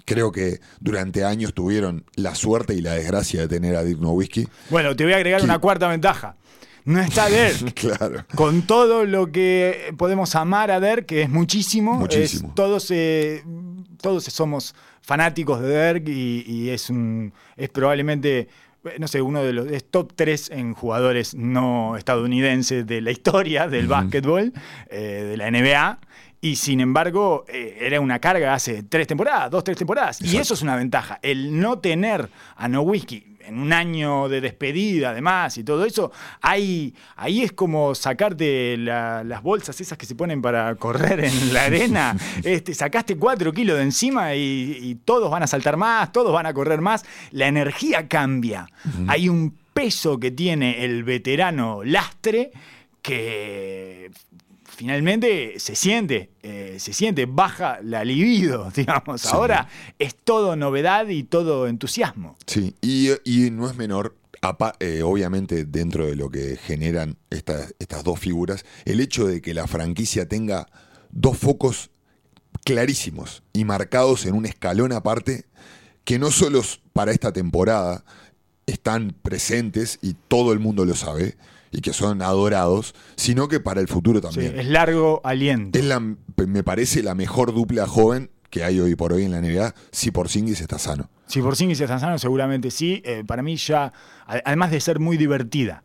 Creo 0.04 0.30
que 0.32 0.60
durante 0.80 1.24
años 1.24 1.54
tuvieron 1.54 2.04
la 2.14 2.34
suerte 2.34 2.74
y 2.74 2.82
la 2.82 2.92
desgracia 2.92 3.40
de 3.40 3.48
tener 3.48 3.74
a 3.74 3.82
Dirk 3.82 3.98
Nowitzki. 3.98 4.46
Bueno, 4.68 4.94
te 4.94 5.04
voy 5.04 5.14
a 5.14 5.16
agregar 5.16 5.42
una 5.42 5.58
cuarta 5.60 5.88
ventaja. 5.88 6.36
No 6.84 7.00
está 7.00 7.26
Dirk. 7.28 7.72
Claro. 7.74 8.26
Con 8.34 8.62
todo 8.66 9.06
lo 9.06 9.32
que 9.32 9.94
podemos 9.96 10.34
amar 10.34 10.70
a 10.70 10.78
Dirk, 10.78 11.06
que 11.06 11.22
es 11.22 11.30
muchísimo, 11.30 11.94
Muchísimo. 11.94 12.48
es- 12.50 12.54
todos, 12.54 12.90
eh, 12.90 13.42
todos 14.02 14.24
somos 14.24 14.74
fanáticos 15.00 15.62
de 15.62 15.68
Dirk 15.94 16.06
y, 16.08 16.44
y 16.46 16.68
es, 16.68 16.90
un, 16.90 17.32
es 17.56 17.70
probablemente, 17.70 18.48
no 18.98 19.08
sé, 19.08 19.22
uno 19.22 19.42
de 19.42 19.52
los 19.52 19.66
es 19.68 19.84
top 19.90 20.12
3 20.14 20.50
en 20.50 20.74
jugadores 20.74 21.34
no 21.34 21.96
estadounidenses 21.96 22.86
de 22.86 23.00
la 23.00 23.10
historia 23.10 23.68
del 23.68 23.86
básquetbol, 23.86 24.52
eh, 24.90 25.26
de 25.30 25.36
la 25.36 25.50
NBA. 25.50 25.98
Y 26.40 26.56
sin 26.56 26.80
embargo, 26.80 27.44
eh, 27.48 27.78
era 27.80 28.00
una 28.00 28.20
carga 28.20 28.54
hace 28.54 28.82
tres 28.82 29.06
temporadas, 29.06 29.50
dos, 29.50 29.64
tres 29.64 29.76
temporadas. 29.76 30.20
Y 30.20 30.36
eso 30.36 30.54
es 30.54 30.62
una 30.62 30.76
ventaja. 30.76 31.18
El 31.22 31.58
no 31.58 31.78
tener 31.78 32.28
a 32.56 32.68
Nowitzki 32.68 33.35
en 33.46 33.58
un 33.58 33.72
año 33.72 34.28
de 34.28 34.40
despedida, 34.40 35.10
además, 35.10 35.56
y 35.58 35.64
todo 35.64 35.84
eso, 35.84 36.10
ahí, 36.40 36.94
ahí 37.16 37.42
es 37.42 37.52
como 37.52 37.94
sacarte 37.94 38.76
la- 38.76 39.22
las 39.24 39.42
bolsas 39.42 39.80
esas 39.80 39.96
que 39.96 40.06
se 40.06 40.14
ponen 40.14 40.42
para 40.42 40.74
correr 40.76 41.20
en 41.24 41.52
la 41.54 41.64
arena. 41.64 42.16
Este, 42.44 42.74
sacaste 42.74 43.16
cuatro 43.16 43.52
kilos 43.52 43.76
de 43.76 43.82
encima 43.84 44.34
y, 44.34 44.78
y 44.82 44.94
todos 44.96 45.30
van 45.30 45.42
a 45.42 45.46
saltar 45.46 45.76
más, 45.76 46.12
todos 46.12 46.32
van 46.32 46.46
a 46.46 46.52
correr 46.54 46.80
más. 46.80 47.04
La 47.30 47.46
energía 47.46 48.08
cambia. 48.08 48.68
Hay 49.08 49.28
un 49.28 49.56
peso 49.72 50.18
que 50.18 50.30
tiene 50.30 50.84
el 50.84 51.04
veterano 51.04 51.82
lastre 51.84 52.50
que 53.02 54.10
finalmente 54.76 55.58
se 55.58 55.74
siente, 55.74 56.30
eh, 56.42 56.76
se 56.78 56.92
siente, 56.92 57.24
baja 57.26 57.78
la 57.82 58.04
libido, 58.04 58.70
digamos. 58.76 59.22
Sí. 59.22 59.28
Ahora 59.32 59.68
es 59.98 60.14
todo 60.14 60.54
novedad 60.54 61.08
y 61.08 61.22
todo 61.24 61.66
entusiasmo. 61.66 62.36
Sí, 62.46 62.74
y, 62.82 63.08
y 63.24 63.50
no 63.50 63.68
es 63.70 63.76
menor, 63.76 64.14
apa- 64.42 64.74
eh, 64.80 65.02
obviamente 65.02 65.64
dentro 65.64 66.06
de 66.06 66.14
lo 66.14 66.28
que 66.30 66.56
generan 66.56 67.16
estas- 67.30 67.74
estas 67.78 68.04
dos 68.04 68.20
figuras, 68.20 68.64
el 68.84 69.00
hecho 69.00 69.26
de 69.26 69.40
que 69.40 69.54
la 69.54 69.66
franquicia 69.66 70.28
tenga 70.28 70.68
dos 71.10 71.38
focos 71.38 71.90
clarísimos 72.64 73.42
y 73.52 73.64
marcados 73.64 74.26
en 74.26 74.34
un 74.34 74.44
escalón 74.46 74.92
aparte, 74.92 75.46
que 76.04 76.18
no 76.18 76.30
solo 76.30 76.62
para 76.92 77.12
esta 77.12 77.32
temporada 77.32 78.04
están 78.66 79.14
presentes 79.22 79.98
y 80.02 80.14
todo 80.28 80.52
el 80.52 80.58
mundo 80.58 80.84
lo 80.84 80.94
sabe, 80.94 81.36
y 81.76 81.82
que 81.82 81.92
son 81.92 82.22
adorados, 82.22 82.94
sino 83.16 83.48
que 83.48 83.60
para 83.60 83.82
el 83.82 83.86
futuro 83.88 84.18
Sí, 84.20 84.22
también. 84.26 84.58
es 84.58 84.66
largo 84.66 85.20
aliento. 85.24 85.78
Es 85.78 85.84
la, 85.84 86.00
me 86.00 86.62
parece 86.64 87.02
la 87.02 87.14
mejor 87.14 87.52
dupla 87.52 87.86
joven 87.86 88.30
que 88.48 88.64
hay 88.64 88.80
hoy 88.80 88.94
por 88.94 89.12
hoy 89.12 89.24
en 89.24 89.32
la 89.32 89.42
NBA, 89.42 89.74
si 89.92 90.10
Porzingis 90.10 90.62
está 90.62 90.78
sano. 90.78 91.10
Si 91.26 91.42
Porzingis 91.42 91.78
está 91.80 91.98
sano, 91.98 92.16
seguramente 92.18 92.70
sí. 92.70 93.02
Eh, 93.04 93.24
para 93.26 93.42
mí 93.42 93.56
ya, 93.56 93.92
además 94.26 94.70
de 94.70 94.80
ser 94.80 95.00
muy 95.00 95.18
divertida. 95.18 95.82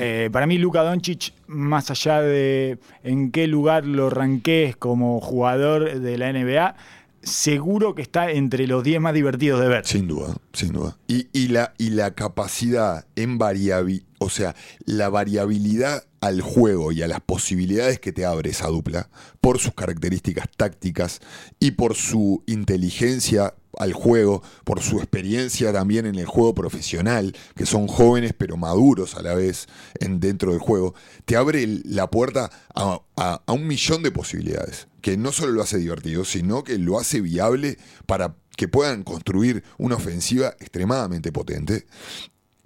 Eh, 0.00 0.30
para 0.32 0.46
mí 0.46 0.56
Luka 0.56 0.82
Doncic, 0.82 1.34
más 1.46 1.90
allá 1.90 2.22
de 2.22 2.78
en 3.02 3.30
qué 3.30 3.46
lugar 3.46 3.84
lo 3.84 4.08
ranqués 4.08 4.76
como 4.76 5.20
jugador 5.20 6.00
de 6.00 6.16
la 6.16 6.32
NBA, 6.32 6.74
seguro 7.22 7.94
que 7.94 8.02
está 8.02 8.30
entre 8.30 8.66
los 8.66 8.82
10 8.84 9.00
más 9.00 9.14
divertidos 9.14 9.60
de 9.60 9.68
ver. 9.68 9.86
Sin 9.86 10.08
duda, 10.08 10.34
sin 10.52 10.72
duda. 10.72 10.96
Y, 11.06 11.48
la, 11.48 11.74
y 11.78 11.90
la 11.90 12.14
capacidad 12.14 13.06
en 13.16 13.38
variabilidad, 13.38 14.06
o 14.18 14.30
sea, 14.30 14.56
la 14.84 15.08
variabilidad 15.08 16.04
al 16.20 16.40
juego 16.40 16.90
y 16.90 17.02
a 17.02 17.08
las 17.08 17.20
posibilidades 17.20 18.00
que 18.00 18.12
te 18.12 18.24
abre 18.24 18.50
esa 18.50 18.68
dupla, 18.68 19.08
por 19.40 19.58
sus 19.58 19.74
características 19.74 20.46
tácticas 20.56 21.20
y 21.60 21.72
por 21.72 21.94
su 21.94 22.42
inteligencia 22.46 23.54
al 23.78 23.92
juego, 23.92 24.42
por 24.64 24.82
su 24.82 24.98
experiencia 24.98 25.72
también 25.72 26.06
en 26.06 26.16
el 26.16 26.26
juego 26.26 26.54
profesional, 26.54 27.36
que 27.54 27.66
son 27.66 27.86
jóvenes 27.86 28.32
pero 28.36 28.56
maduros 28.56 29.14
a 29.14 29.22
la 29.22 29.34
vez 29.34 29.68
en, 30.00 30.18
dentro 30.18 30.50
del 30.50 30.60
juego, 30.60 30.94
te 31.24 31.36
abre 31.36 31.64
la 31.84 32.10
puerta 32.10 32.50
a 32.74 33.52
un 33.52 33.66
millón 33.68 34.02
de 34.02 34.10
posibilidades, 34.10 34.87
que 35.00 35.16
no 35.16 35.32
solo 35.32 35.52
lo 35.52 35.62
hace 35.62 35.78
divertido, 35.78 36.24
sino 36.24 36.64
que 36.64 36.78
lo 36.78 36.98
hace 36.98 37.20
viable 37.20 37.78
para 38.06 38.36
que 38.56 38.68
puedan 38.68 39.04
construir 39.04 39.62
una 39.78 39.94
ofensiva 39.96 40.48
extremadamente 40.58 41.30
potente, 41.32 41.86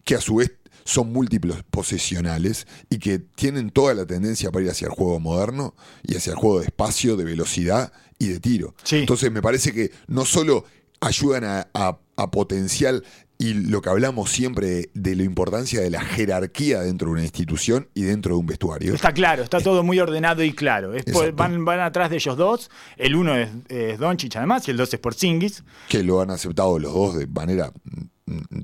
que 0.05 0.14
a 0.14 0.20
su 0.20 0.37
vez 0.37 0.53
son 0.85 1.12
múltiplos 1.12 1.62
posesionales 1.70 2.66
y 2.91 2.99
que 2.99 3.18
tienen 3.18 3.70
toda 3.70 3.95
la 3.95 4.07
tendencia 4.07 4.51
para 4.51 4.64
ir 4.64 4.70
hacia 4.70 4.87
el 4.89 4.93
juego 4.95 5.20
moderno 5.20 5.74
y 6.03 6.16
hacia 6.16 6.33
el 6.33 6.39
juego 6.39 6.59
de 6.61 6.66
espacio, 6.66 7.16
de 7.16 7.24
velocidad 7.24 7.93
y 8.18 8.28
de 8.28 8.41
tiro. 8.41 8.74
Sí. 8.83 8.97
Entonces 8.97 9.30
me 9.30 9.43
parece 9.43 9.72
que 9.72 9.93
no 10.09 10.24
solo 10.24 10.64
ayudan 11.01 11.45
a, 11.45 11.68
a- 11.74 11.99
a 12.16 12.30
potencial 12.30 13.05
y 13.43 13.55
lo 13.55 13.82
que 13.82 13.88
hablamos 13.90 14.30
siempre 14.30 14.66
de, 14.68 14.90
de 14.95 15.16
la 15.16 15.22
importancia 15.24 15.80
de 15.80 15.90
la 15.90 16.01
jerarquía 16.01 16.80
dentro 16.80 17.09
de 17.09 17.12
una 17.14 17.22
institución 17.22 17.88
y 17.95 18.03
dentro 18.03 18.34
de 18.34 18.40
un 18.40 18.47
vestuario. 18.47 18.95
Está 18.95 19.12
claro, 19.12 19.43
está 19.43 19.61
todo 19.61 19.82
muy 19.82 19.99
ordenado 19.99 20.43
y 20.45 20.53
claro. 20.53 20.95
Es 20.95 21.05
por- 21.05 21.14
Exacto. 21.24 21.36
van, 21.36 21.64
van 21.64 21.80
atrás 21.80 22.11
de 22.11 22.16
ellos 22.16 22.36
dos. 22.36 22.70
El 22.97 23.16
uno 23.16 23.36
es, 23.36 23.49
es 23.68 23.99
Doncic 23.99 24.36
además 24.36 24.66
y 24.68 24.70
el 24.70 24.76
dos 24.76 24.93
es 24.95 25.01
Porzingis. 25.01 25.64
que 25.88 26.03
lo 26.03 26.20
han 26.20 26.30
aceptado 26.30 26.78
los 26.78 26.93
dos 26.95 27.16
de 27.16 27.26
manera 27.26 27.72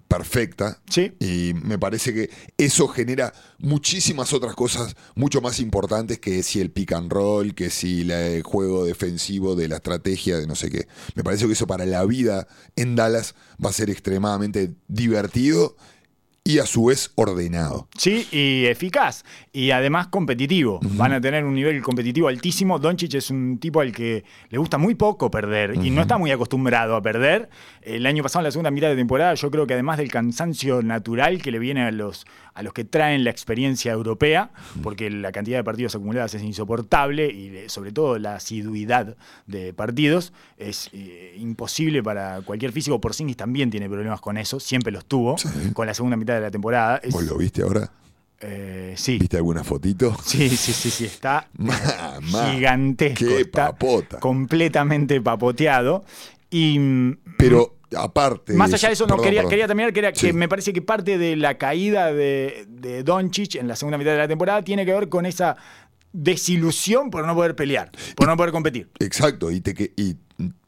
perfecta. 0.07 0.81
Sí. 0.89 1.13
Y 1.21 1.53
me 1.55 1.79
parece 1.79 2.15
que 2.15 2.31
eso 2.57 2.89
genera 2.89 3.33
muchísimas 3.59 4.33
otras 4.33 4.55
cosas 4.55 4.95
mucho 5.15 5.41
más 5.41 5.61
importantes 5.61 6.19
que 6.19 6.43
si 6.43 6.61
el 6.61 6.71
pick 6.71 6.93
and 6.93 7.11
roll, 7.13 7.55
que 7.55 7.71
si 7.71 8.05
la- 8.05 8.27
el 8.27 8.43
juego 8.43 8.85
defensivo 8.85 9.57
de 9.57 9.69
la 9.69 9.77
estrategia 9.77 10.39
de 10.39 10.47
no 10.47 10.55
sé 10.55 10.71
qué. 10.71 10.87
Me 11.15 11.25
parece 11.25 11.47
que 11.47 11.53
eso 11.53 11.67
para 11.67 11.87
la 11.87 12.05
vida 12.05 12.47
en 12.77 12.97
Dallas 12.97 13.35
va 13.65 13.71
a 13.71 13.73
ser 13.73 13.91
extremadamente 13.91 14.73
divertido 14.87 15.77
y 16.49 16.61
a 16.61 16.64
su 16.64 16.86
vez 16.86 17.12
ordenado. 17.14 17.88
Sí, 17.99 18.26
y 18.32 18.64
eficaz. 18.64 19.22
Y 19.53 19.70
además 19.70 20.07
competitivo. 20.07 20.80
Van 20.82 21.12
a 21.12 21.20
tener 21.20 21.44
un 21.44 21.55
nivel 21.55 21.82
competitivo 21.82 22.28
altísimo. 22.28 22.78
Doncic 22.78 23.12
es 23.12 23.28
un 23.28 23.59
tipo 23.59 23.82
al 23.82 23.92
que 23.92 24.24
le 24.49 24.57
gusta 24.57 24.78
muy 24.78 24.94
poco 24.94 25.30
perder 25.30 25.74
y 25.74 25.90
no 25.90 26.01
está 26.01 26.16
muy 26.16 26.30
acostumbrado 26.30 26.96
a 26.96 27.03
perder. 27.03 27.51
El 27.82 28.07
año 28.07 28.22
pasado, 28.22 28.40
en 28.40 28.44
la 28.44 28.51
segunda 28.51 28.70
mitad 28.70 28.88
de 28.88 28.96
temporada, 28.96 29.34
yo 29.34 29.51
creo 29.51 29.66
que 29.66 29.74
además 29.74 29.99
del 29.99 30.11
cansancio 30.11 30.80
natural 30.80 31.42
que 31.42 31.51
le 31.51 31.59
viene 31.59 31.82
a 31.82 31.90
los, 31.90 32.24
a 32.55 32.62
los 32.62 32.72
que 32.72 32.84
traen 32.84 33.24
la 33.24 33.30
experiencia 33.30 33.92
europea, 33.92 34.51
porque 34.82 35.11
la 35.11 35.30
cantidad 35.32 35.59
de 35.59 35.64
partidos 35.64 35.94
acumulados 35.94 36.34
es 36.34 36.42
insoportable 36.42 37.26
y 37.30 37.49
de- 37.51 37.68
sobre 37.68 37.92
todo 37.92 38.18
la 38.18 38.36
asiduidad 38.36 39.16
de 39.46 39.72
partidos 39.72 40.32
es 40.57 40.90
eh, 40.92 41.36
imposible 41.38 42.03
para 42.03 42.40
cualquier 42.42 42.72
físico. 42.72 43.01
Porzingis 43.01 43.36
también 43.36 43.70
tiene 43.70 43.88
problemas 43.88 44.20
con 44.20 44.36
eso, 44.38 44.59
siempre 44.61 44.92
los 44.92 45.05
tuvo, 45.07 45.36
con 45.72 45.86
la 45.86 45.94
segunda 45.94 46.16
mitad 46.16 46.34
de 46.34 46.40
la 46.40 46.51
temporada. 46.51 47.01
¿Vos 47.11 47.24
lo 47.24 47.36
viste 47.38 47.62
ahora? 47.62 47.90
eh, 48.40 48.94
sí. 48.96 49.18
¿Viste 49.18 49.36
alguna 49.36 49.64
fotito? 49.64 50.16
Sí, 50.24 50.49
sí, 50.49 50.72
sí, 50.72 50.90
sí, 50.90 51.05
está 51.07 51.49
Mamá, 51.57 52.53
gigantesco. 52.53 53.24
qué 53.26 53.40
está 53.40 53.72
papota. 53.72 54.20
completamente 54.20 55.20
papoteado. 55.20 56.05
Y 56.51 56.78
mm, 56.78 57.18
Pero 57.36 57.74
aparte. 57.97 58.53
más 58.55 58.72
allá 58.72 58.89
de 58.89 58.95
eso, 58.95 59.07
no 59.07 59.16
quería, 59.16 59.47
quería 59.49 59.66
terminar, 59.66 59.93
que, 59.93 60.01
era 60.01 60.14
Sí. 60.14 60.26
que 60.28 60.32
me 60.32 60.49
parece 60.49 60.72
que 60.72 60.82
parte 60.82 61.18
de 61.18 61.36
la 61.36 61.57
caída 61.59 62.12
de, 62.12 62.66
de 62.68 63.03
Doncic 63.03 63.55
en 63.57 63.68
la 63.68 63.76
segunda 63.76 63.99
mitad 63.99 64.11
de 64.12 64.18
la 64.18 64.28
temporada 64.28 64.62
tiene 64.62 64.84
que 64.84 64.93
ver 64.93 65.09
con 65.09 65.26
esa 65.26 65.57
desilusión 66.12 67.11
por 67.11 67.26
no 67.26 67.34
poder 67.34 67.55
pelear, 67.55 67.91
por 68.16 68.26
no 68.26 68.36
poder 68.36 68.53
competir. 68.53 68.91
Exacto, 68.99 69.51
y 69.51 69.61
te, 69.61 69.74
que- 69.74 69.93
y 69.97 70.16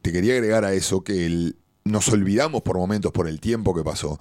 te 0.01 0.11
quería 0.11 0.33
agregar 0.33 0.65
a 0.65 0.73
eso 0.73 1.03
que 1.03 1.25
el- 1.25 1.55
nos 1.83 2.07
olvidamos 2.09 2.61
por 2.61 2.77
momentos 2.77 3.11
por 3.11 3.27
el 3.27 3.39
tiempo 3.39 3.75
que 3.75 3.83
pasó, 3.83 4.19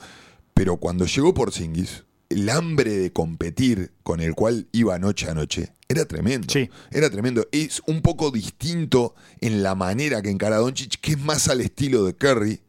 pero 0.54 0.78
cuando 0.78 1.04
llegó 1.06 1.34
Porzingis, 1.34 2.04
el 2.30 2.48
hambre 2.48 2.96
de 2.96 3.12
competir 3.12 3.92
con 4.02 4.20
el 4.20 4.34
cual 4.34 4.68
iba 4.72 4.98
noche 4.98 5.28
a 5.28 5.34
noche 5.34 5.72
era 5.88 6.04
tremendo. 6.06 6.46
Sí. 6.52 6.70
Era 6.92 7.10
tremendo. 7.10 7.46
Es 7.50 7.82
un 7.86 8.00
poco 8.02 8.30
distinto 8.30 9.14
en 9.40 9.62
la 9.64 9.74
manera 9.74 10.22
que 10.22 10.30
encara 10.30 10.56
Doncic, 10.58 11.00
que 11.00 11.12
es 11.12 11.18
más 11.18 11.48
al 11.48 11.60
estilo 11.60 12.04
de 12.04 12.14
Curry, 12.14 12.60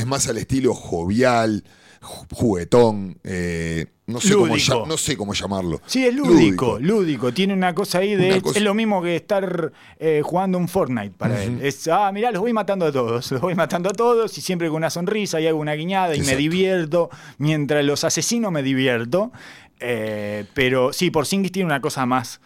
es 0.00 0.06
más 0.06 0.28
al 0.28 0.38
estilo 0.38 0.74
jovial, 0.74 1.64
ju- 2.00 2.26
juguetón, 2.32 3.18
eh, 3.24 3.86
no, 4.06 4.20
sé 4.20 4.34
cómo 4.34 4.46
Lúdico. 4.48 4.82
llam- 4.84 4.88
no 4.88 4.96
sé 4.96 5.16
cómo 5.16 5.34
llamarlo. 5.34 5.80
Sí, 5.86 6.04
es 6.04 6.12
lúdico, 6.14 6.78
lúdico. 6.80 7.32
Tiene 7.32 7.54
una 7.54 7.74
cosa 7.74 7.98
ahí 7.98 8.16
de. 8.16 8.30
Es- 8.36 8.42
cosa- 8.42 8.58
Es 8.58 8.64
lo 8.64 8.74
mismo 8.74 9.00
que 9.02 9.14
estar 9.14 9.72
eh, 9.98 10.20
jugando 10.24 10.58
un 10.58 10.66
Fortnite 10.66 11.12
para 11.16 11.42
él. 11.44 11.60
Es, 11.62 11.86
ah, 11.88 12.10
mirá, 12.12 12.32
los 12.32 12.40
voy 12.42 12.52
matando 12.52 12.86
a 12.86 12.92
todos. 12.92 13.30
Los 13.30 13.40
voy 13.40 13.54
matando 13.54 13.88
a 13.88 13.92
todos 13.92 14.36
y 14.36 14.40
siempre 14.40 14.66
con 14.68 14.78
una 14.78 14.90
sonrisa 14.90 15.40
y 15.40 15.46
hago 15.46 15.58
una 15.60 15.74
guiñada 15.74 16.16
y 16.16 16.22
me 16.22 16.34
divierto. 16.36 17.08
Mientras 17.38 17.84
los 17.84 18.02
asesino 18.02 18.50
me 18.50 18.62
divierto. 18.64 19.30
Eh, 19.78 20.44
pero 20.54 20.92
sí, 20.92 21.10
Porzingis 21.10 21.52
tiene 21.52 21.66
una 21.66 21.80
cosa 21.80 22.04
más 22.04 22.40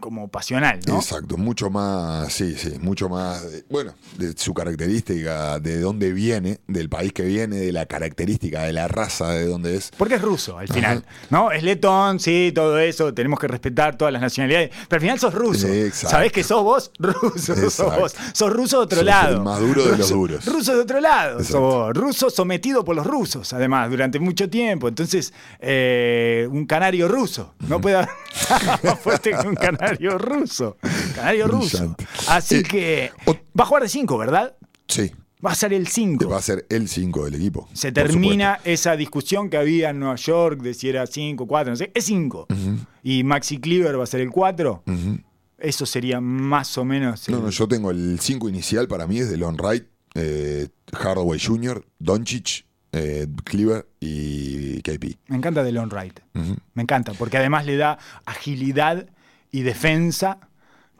como 0.00 0.28
pasional, 0.28 0.80
¿no? 0.86 0.96
Exacto, 0.96 1.36
mucho 1.36 1.70
más, 1.70 2.32
sí, 2.32 2.54
sí, 2.56 2.74
mucho 2.80 3.08
más, 3.08 3.44
eh, 3.44 3.64
bueno, 3.70 3.94
de 4.18 4.32
su 4.36 4.52
característica, 4.54 5.58
de 5.60 5.80
dónde 5.80 6.12
viene, 6.12 6.60
del 6.66 6.88
país 6.88 7.12
que 7.12 7.22
viene, 7.22 7.56
de 7.56 7.72
la 7.72 7.86
característica, 7.86 8.62
de 8.62 8.72
la 8.72 8.88
raza, 8.88 9.30
de 9.30 9.46
dónde 9.46 9.76
es. 9.76 9.90
Porque 9.96 10.14
es 10.14 10.22
ruso 10.22 10.58
al 10.58 10.68
final, 10.68 11.04
¿no? 11.30 11.52
Es 11.52 11.62
letón, 11.62 12.20
sí, 12.20 12.52
todo 12.54 12.78
eso, 12.78 13.12
tenemos 13.14 13.38
que 13.38 13.48
respetar 13.48 13.96
todas 13.96 14.12
las 14.12 14.22
nacionalidades, 14.22 14.70
pero 14.88 14.96
al 14.96 15.00
final 15.02 15.18
sos 15.20 15.34
ruso. 15.34 15.68
Exacto. 15.68 16.08
¿Sabés 16.10 16.32
que 16.32 16.42
sos 16.42 16.62
vos? 16.62 16.90
Ruso, 16.98 17.54
sos 17.70 17.96
vos. 17.96 18.14
Sos 18.32 18.52
ruso 18.52 18.78
de 18.78 18.84
otro 18.84 18.98
Sos 18.98 19.06
lado. 19.06 19.36
el 19.36 19.42
más 19.42 19.60
duro 19.60 19.84
de 19.84 19.98
los 19.98 20.08
duros. 20.10 20.44
Ruso 20.46 20.74
de 20.74 20.80
otro 20.80 21.00
lado. 21.00 21.42
sos 21.44 21.60
vos. 21.60 21.94
Ruso 21.94 22.30
sometido 22.30 22.84
por 22.84 22.96
los 22.96 23.06
rusos, 23.06 23.52
además, 23.52 23.90
durante 23.90 24.18
mucho 24.18 24.48
tiempo. 24.50 24.88
Entonces, 24.88 25.32
eh, 25.60 26.48
un 26.50 26.66
canario 26.66 27.08
ruso. 27.08 27.54
No 27.68 27.80
puede 27.80 27.96
haber 27.96 28.08
más 28.82 28.98
fuerte 29.00 29.30
que 29.30 29.46
un 29.46 29.54
canario 29.54 29.65
ruso. 30.18 30.76
Canario 31.14 31.46
ruso. 31.48 31.96
Así 32.28 32.56
Eh, 32.56 32.62
que 32.62 33.10
va 33.28 33.64
a 33.64 33.66
jugar 33.66 33.82
de 33.82 33.88
5, 33.88 34.18
¿verdad? 34.18 34.56
Sí, 34.88 35.10
Va 35.44 35.52
a 35.52 35.54
ser 35.54 35.72
el 35.74 35.86
5. 35.86 36.28
va 36.28 36.38
a 36.38 36.42
ser 36.42 36.66
el 36.70 36.88
5 36.88 37.24
del 37.26 37.34
equipo. 37.34 37.68
Se 37.74 37.92
termina 37.92 38.58
esa 38.64 38.96
discusión 38.96 39.50
que 39.50 39.56
había 39.58 39.90
en 39.90 40.00
Nueva 40.00 40.16
York 40.16 40.60
de 40.62 40.72
si 40.74 40.88
era 40.88 41.06
5, 41.06 41.46
4, 41.46 41.70
no 41.72 41.76
sé. 41.76 41.92
Es 41.94 42.04
5. 42.06 42.46
Y 43.02 43.22
Maxi 43.22 43.58
Cleaver 43.58 43.98
va 43.98 44.04
a 44.04 44.06
ser 44.06 44.20
el 44.22 44.30
4. 44.30 44.82
supuesto. 44.84 45.08
Ujú. 45.10 45.20
Eso 45.58 45.86
sería 45.86 46.20
más 46.20 46.76
o 46.78 46.84
menos. 46.84 47.28
No, 47.28 47.36
el- 47.38 47.42
no, 47.44 47.50
yo 47.50 47.66
tengo 47.68 47.90
el 47.90 48.18
5 48.20 48.48
inicial 48.48 48.88
para 48.88 49.06
mí 49.06 49.18
es 49.18 49.30
de 49.30 49.36
Lon 49.36 49.56
Wright, 49.56 49.84
eh, 50.14 50.68
Hardaway 50.92 51.38
Jr., 51.38 51.84
Doncic, 51.98 52.64
eh, 52.92 53.26
Cleaver 53.44 53.86
y 54.00 54.80
KP. 54.82 55.18
Me 55.28 55.36
encanta 55.36 55.62
Delon 55.62 55.90
Wright. 55.90 56.20
Ujú. 56.34 56.56
Me 56.74 56.82
encanta, 56.82 57.12
porque 57.14 57.36
además 57.36 57.66
le 57.66 57.76
da 57.76 57.98
agilidad 58.24 59.06
y 59.58 59.62
defensa, 59.62 60.38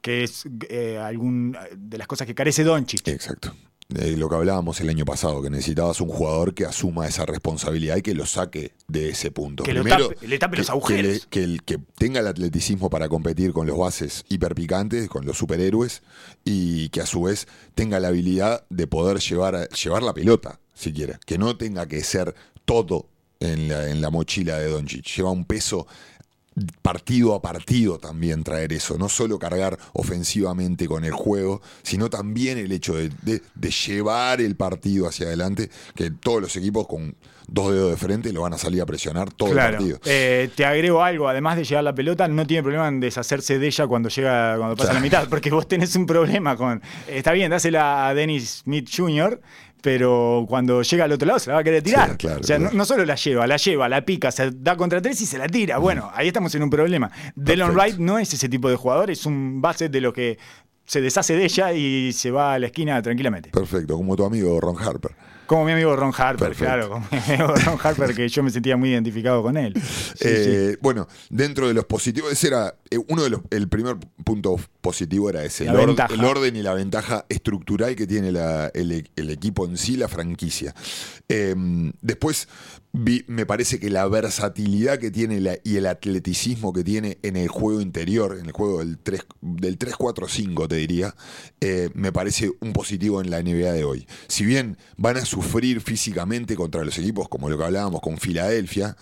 que 0.02 0.24
es 0.24 0.44
eh, 0.68 0.98
algún 0.98 1.56
de 1.76 1.98
las 1.98 2.06
cosas 2.06 2.26
que 2.26 2.34
carece 2.34 2.64
Doncic. 2.64 3.06
Exacto. 3.08 3.54
Lo 3.88 4.28
que 4.28 4.34
hablábamos 4.34 4.80
el 4.80 4.88
año 4.88 5.04
pasado, 5.04 5.40
que 5.42 5.48
necesitabas 5.48 6.00
un 6.00 6.08
jugador 6.08 6.54
que 6.54 6.64
asuma 6.64 7.06
esa 7.06 7.24
responsabilidad 7.24 7.96
y 7.98 8.02
que 8.02 8.14
lo 8.14 8.26
saque 8.26 8.72
de 8.88 9.10
ese 9.10 9.30
punto. 9.30 9.62
Que 9.62 9.72
lo 9.74 9.84
tape- 9.84 10.26
le 10.26 10.38
tape 10.40 10.56
los 10.56 10.70
agujeros. 10.70 11.04
le- 11.06 11.20
que 11.30 11.58
que 11.64 11.78
tenga 11.96 12.18
el 12.18 12.26
atleticismo 12.26 12.90
para 12.90 13.08
competir 13.08 13.52
con 13.52 13.66
los 13.68 13.78
bases 13.78 14.24
hiperpicantes, 14.28 15.08
con 15.08 15.24
los 15.24 15.38
superhéroes, 15.38 16.02
y 16.44 16.88
que 16.88 17.00
a 17.00 17.06
su 17.06 17.22
vez 17.22 17.46
tenga 17.76 18.00
la 18.00 18.08
habilidad 18.08 18.64
de 18.70 18.88
poder 18.88 19.18
llevar, 19.20 19.68
llevar 19.68 20.02
la 20.02 20.12
pelota, 20.14 20.58
si 20.74 20.92
quiere. 20.92 21.18
Que 21.24 21.38
no 21.38 21.56
tenga 21.56 21.86
que 21.86 22.02
ser 22.02 22.34
todo 22.64 23.08
en 23.38 23.68
la, 23.68 23.88
en 23.88 24.00
la 24.00 24.10
mochila 24.10 24.58
de 24.58 24.68
Doncic. 24.68 25.04
Lleva 25.16 25.30
un 25.30 25.44
peso 25.44 25.86
partido 26.82 27.34
a 27.34 27.42
partido 27.42 27.98
también 27.98 28.42
traer 28.42 28.72
eso, 28.72 28.96
no 28.98 29.08
solo 29.08 29.38
cargar 29.38 29.78
ofensivamente 29.92 30.86
con 30.86 31.04
el 31.04 31.12
juego, 31.12 31.60
sino 31.82 32.08
también 32.08 32.58
el 32.58 32.72
hecho 32.72 32.94
de, 32.94 33.10
de- 33.22 33.42
de 33.54 33.70
llevar 33.70 34.40
el 34.40 34.56
partido 34.56 35.06
hacia 35.06 35.26
adelante, 35.26 35.70
que 35.94 36.10
todos 36.10 36.40
los 36.40 36.56
equipos 36.56 36.86
con 36.86 37.14
dos 37.48 37.72
dedos 37.72 37.90
de 37.90 37.96
frente 37.96 38.32
lo 38.32 38.40
van 38.42 38.54
a 38.54 38.58
salir 38.58 38.80
a 38.82 38.86
presionar 38.86 39.30
todo 39.32 39.50
el 39.50 39.56
partido. 39.72 40.00
Eh, 40.04 40.50
te 40.56 40.64
agrego 40.64 41.02
algo, 41.02 41.28
además 41.28 41.56
de 41.56 41.64
llegar 41.64 41.84
la 41.84 41.94
pelota, 41.94 42.26
no 42.26 42.46
tiene 42.46 42.62
problema 42.62 42.88
en 42.88 42.98
deshacerse 43.00 43.58
de 43.58 43.66
ella 43.66 43.86
cuando 43.86 44.08
llega, 44.08 44.56
cuando 44.56 44.76
pasa 44.76 44.92
la 44.94 45.00
mitad, 45.00 45.28
porque 45.28 45.50
vos 45.50 45.68
tenés 45.68 45.94
un 45.94 46.06
problema 46.06 46.56
con. 46.56 46.82
Está 47.06 47.32
bien, 47.32 47.50
dásela 47.50 48.08
a 48.08 48.14
Dennis 48.14 48.62
Smith 48.64 48.88
Jr., 48.94 49.40
pero 49.82 50.46
cuando 50.48 50.82
llega 50.82 51.04
al 51.04 51.12
otro 51.12 51.26
lado 51.26 51.38
se 51.38 51.50
la 51.50 51.54
va 51.54 51.60
a 51.60 51.64
querer 51.64 51.82
tirar. 51.82 52.10
Sí, 52.10 52.16
claro, 52.16 52.40
o 52.40 52.44
sea, 52.44 52.56
claro. 52.56 52.72
No, 52.72 52.78
no 52.78 52.84
solo 52.84 53.04
la 53.04 53.14
lleva, 53.14 53.46
la 53.46 53.56
lleva, 53.56 53.88
la 53.88 54.04
pica, 54.04 54.30
se 54.32 54.50
da 54.50 54.76
contra 54.76 55.00
tres 55.00 55.20
y 55.20 55.26
se 55.26 55.38
la 55.38 55.46
tira. 55.46 55.78
Bueno, 55.78 56.10
ahí 56.14 56.28
estamos 56.28 56.54
en 56.54 56.62
un 56.62 56.70
problema. 56.70 57.10
Delon. 57.34 57.74
Wright 57.74 57.98
no 57.98 58.18
es 58.18 58.32
ese 58.32 58.48
tipo 58.48 58.68
de 58.68 58.76
jugador, 58.76 59.10
es 59.10 59.26
un 59.26 59.60
base 59.60 59.88
de 59.88 60.00
lo 60.00 60.12
que 60.12 60.38
se 60.84 61.00
deshace 61.00 61.34
de 61.34 61.44
ella 61.44 61.72
y 61.72 62.12
se 62.12 62.30
va 62.30 62.54
a 62.54 62.58
la 62.58 62.66
esquina 62.66 63.00
tranquilamente. 63.02 63.50
Perfecto, 63.50 63.96
como 63.96 64.16
tu 64.16 64.24
amigo 64.24 64.60
Ron 64.60 64.76
Harper. 64.80 65.12
Como 65.46 65.64
mi 65.64 65.72
amigo 65.72 65.94
Ron 65.96 66.12
Harper, 66.16 66.48
Perfecto. 66.48 66.64
claro, 66.64 66.88
como 66.90 67.06
mi 67.10 67.18
amigo 67.18 67.54
Ron 67.54 67.78
Harper, 67.82 68.14
que 68.14 68.28
yo 68.28 68.42
me 68.42 68.50
sentía 68.50 68.76
muy 68.76 68.90
identificado 68.90 69.42
con 69.42 69.56
él. 69.56 69.74
Sí, 69.74 69.82
sí. 70.18 70.28
Eh, 70.28 70.76
Bueno, 70.82 71.06
dentro 71.30 71.68
de 71.68 71.74
los 71.74 71.84
positivos, 71.84 72.32
ese 72.32 72.48
era 72.48 72.74
eh, 72.90 72.98
uno 73.08 73.22
de 73.22 73.30
los, 73.30 73.40
el 73.50 73.68
primer 73.68 73.96
punto 74.24 74.56
positivo 74.80 75.30
era 75.30 75.44
ese, 75.44 75.64
el, 75.64 75.70
or- 75.76 75.86
ventaja. 75.86 76.12
el 76.14 76.24
orden 76.24 76.56
y 76.56 76.62
la 76.62 76.74
ventaja 76.74 77.24
estructural 77.28 77.94
que 77.96 78.06
tiene 78.06 78.32
la- 78.32 78.68
el, 78.74 79.08
el 79.14 79.30
equipo 79.30 79.66
en 79.66 79.76
sí, 79.76 79.96
la 79.96 80.08
franquicia. 80.08 80.74
Eh, 81.28 81.54
después, 82.00 82.48
me 82.96 83.44
parece 83.44 83.78
que 83.78 83.90
la 83.90 84.08
versatilidad 84.08 84.98
que 84.98 85.10
tiene 85.10 85.60
y 85.64 85.76
el 85.76 85.86
atleticismo 85.86 86.72
que 86.72 86.82
tiene 86.82 87.18
en 87.22 87.36
el 87.36 87.48
juego 87.48 87.82
interior, 87.82 88.38
en 88.40 88.46
el 88.46 88.52
juego 88.52 88.78
del 88.78 88.98
3 88.98 89.26
del 89.42 89.78
3-4-5, 89.78 90.66
te 90.66 90.76
diría, 90.76 91.14
eh, 91.60 91.90
me 91.92 92.10
parece 92.10 92.52
un 92.60 92.72
positivo 92.72 93.20
en 93.20 93.30
la 93.30 93.42
NBA 93.42 93.72
de 93.72 93.84
hoy. 93.84 94.06
Si 94.28 94.46
bien 94.46 94.78
van 94.96 95.18
a 95.18 95.26
sufrir 95.26 95.82
físicamente 95.82 96.56
contra 96.56 96.84
los 96.84 96.96
equipos, 96.96 97.28
como 97.28 97.50
lo 97.50 97.58
que 97.58 97.64
hablábamos 97.64 98.00
con 98.00 98.16
Filadelfia, 98.16 98.96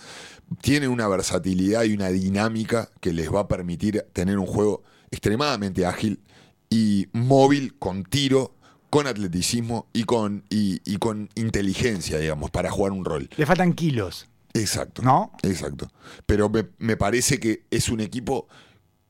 tiene 0.61 0.89
una 0.89 1.07
versatilidad 1.07 1.85
y 1.85 1.95
una 1.95 2.09
dinámica 2.09 2.91
que 3.01 3.13
les 3.13 3.33
va 3.33 3.41
a 3.41 3.49
permitir 3.49 4.05
tener 4.13 4.39
un 4.39 4.47
juego 4.47 4.83
extremadamente 5.13 5.87
ágil 5.87 6.21
y 6.69 7.07
móvil, 7.13 7.79
con 7.79 8.03
tiro, 8.03 8.57
con 8.95 9.09
atleticismo 9.09 9.89
y 9.93 10.05
con, 10.05 10.45
y, 10.49 10.81
y 10.85 10.99
con 10.99 11.29
inteligencia, 11.35 12.17
digamos, 12.17 12.53
para 12.53 12.71
jugar 12.71 12.93
un 12.93 13.05
rol. 13.05 13.29
Le 13.37 13.45
faltan 13.45 13.73
kilos, 13.73 14.29
Exacto. 14.53 15.03
¿no? 15.03 15.33
Exacto. 15.43 15.91
Pero 16.27 16.49
me, 16.49 16.69
me 16.79 16.97
parece 16.97 17.41
que 17.41 17.65
es 17.73 17.89
un 17.89 17.99
equipo 17.99 18.47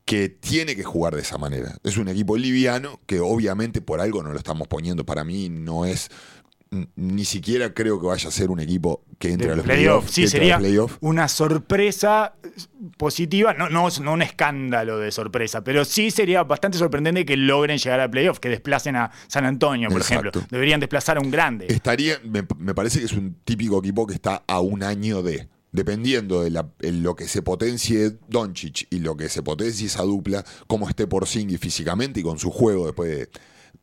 que 0.06 0.30
tiene 0.30 0.74
que 0.74 0.84
jugar 0.84 1.14
de 1.14 1.20
esa 1.20 1.36
manera. 1.36 1.76
Es 1.82 1.98
un 1.98 2.08
equipo 2.08 2.38
liviano 2.38 2.98
que 3.04 3.20
obviamente 3.20 3.82
por 3.82 4.00
algo 4.00 4.22
no 4.22 4.32
lo 4.32 4.38
estamos 4.38 4.68
poniendo. 4.68 5.04
Para 5.04 5.22
mí 5.22 5.50
no 5.50 5.84
es 5.84 6.08
ni 6.96 7.24
siquiera 7.24 7.72
creo 7.74 8.00
que 8.00 8.06
vaya 8.06 8.28
a 8.28 8.32
ser 8.32 8.50
un 8.50 8.60
equipo 8.60 9.04
que 9.18 9.32
entre 9.32 9.52
a 9.52 9.56
los 9.56 9.64
playoff. 9.64 10.04
playoffs. 10.04 10.10
Sí, 10.12 10.28
sería 10.28 10.58
playoffs. 10.58 10.96
una 11.00 11.28
sorpresa 11.28 12.34
positiva, 12.96 13.54
no, 13.54 13.68
no, 13.68 13.88
no 14.02 14.12
un 14.12 14.22
escándalo 14.22 14.98
de 14.98 15.10
sorpresa, 15.10 15.62
pero 15.64 15.84
sí 15.84 16.10
sería 16.10 16.42
bastante 16.44 16.78
sorprendente 16.78 17.24
que 17.24 17.36
logren 17.36 17.78
llegar 17.78 18.00
a 18.00 18.10
playoff, 18.10 18.38
que 18.38 18.48
desplacen 18.48 18.96
a 18.96 19.10
San 19.28 19.44
Antonio, 19.44 19.88
por 19.88 20.00
Exacto. 20.00 20.28
ejemplo. 20.30 20.48
Deberían 20.50 20.80
desplazar 20.80 21.16
a 21.16 21.20
un 21.20 21.30
grande. 21.30 21.66
Estaría, 21.68 22.18
me, 22.24 22.42
me 22.58 22.74
parece 22.74 22.98
que 22.98 23.06
es 23.06 23.12
un 23.12 23.36
típico 23.44 23.78
equipo 23.78 24.06
que 24.06 24.14
está 24.14 24.42
a 24.46 24.60
un 24.60 24.82
año 24.82 25.22
de. 25.22 25.48
Dependiendo 25.72 26.44
de 26.44 26.50
la- 26.50 26.68
lo 26.82 27.16
que 27.16 27.26
se 27.26 27.42
potencie 27.42 28.12
Doncic 28.28 28.86
y 28.90 29.00
lo 29.00 29.16
que 29.16 29.28
se 29.28 29.42
potencie 29.42 29.88
esa 29.88 30.04
dupla, 30.04 30.44
cómo 30.68 30.88
esté 30.88 31.08
por 31.08 31.26
y 31.34 31.56
físicamente 31.58 32.20
y 32.20 32.22
con 32.22 32.38
su 32.38 32.52
juego 32.52 32.86
después 32.86 33.10
de 33.10 33.28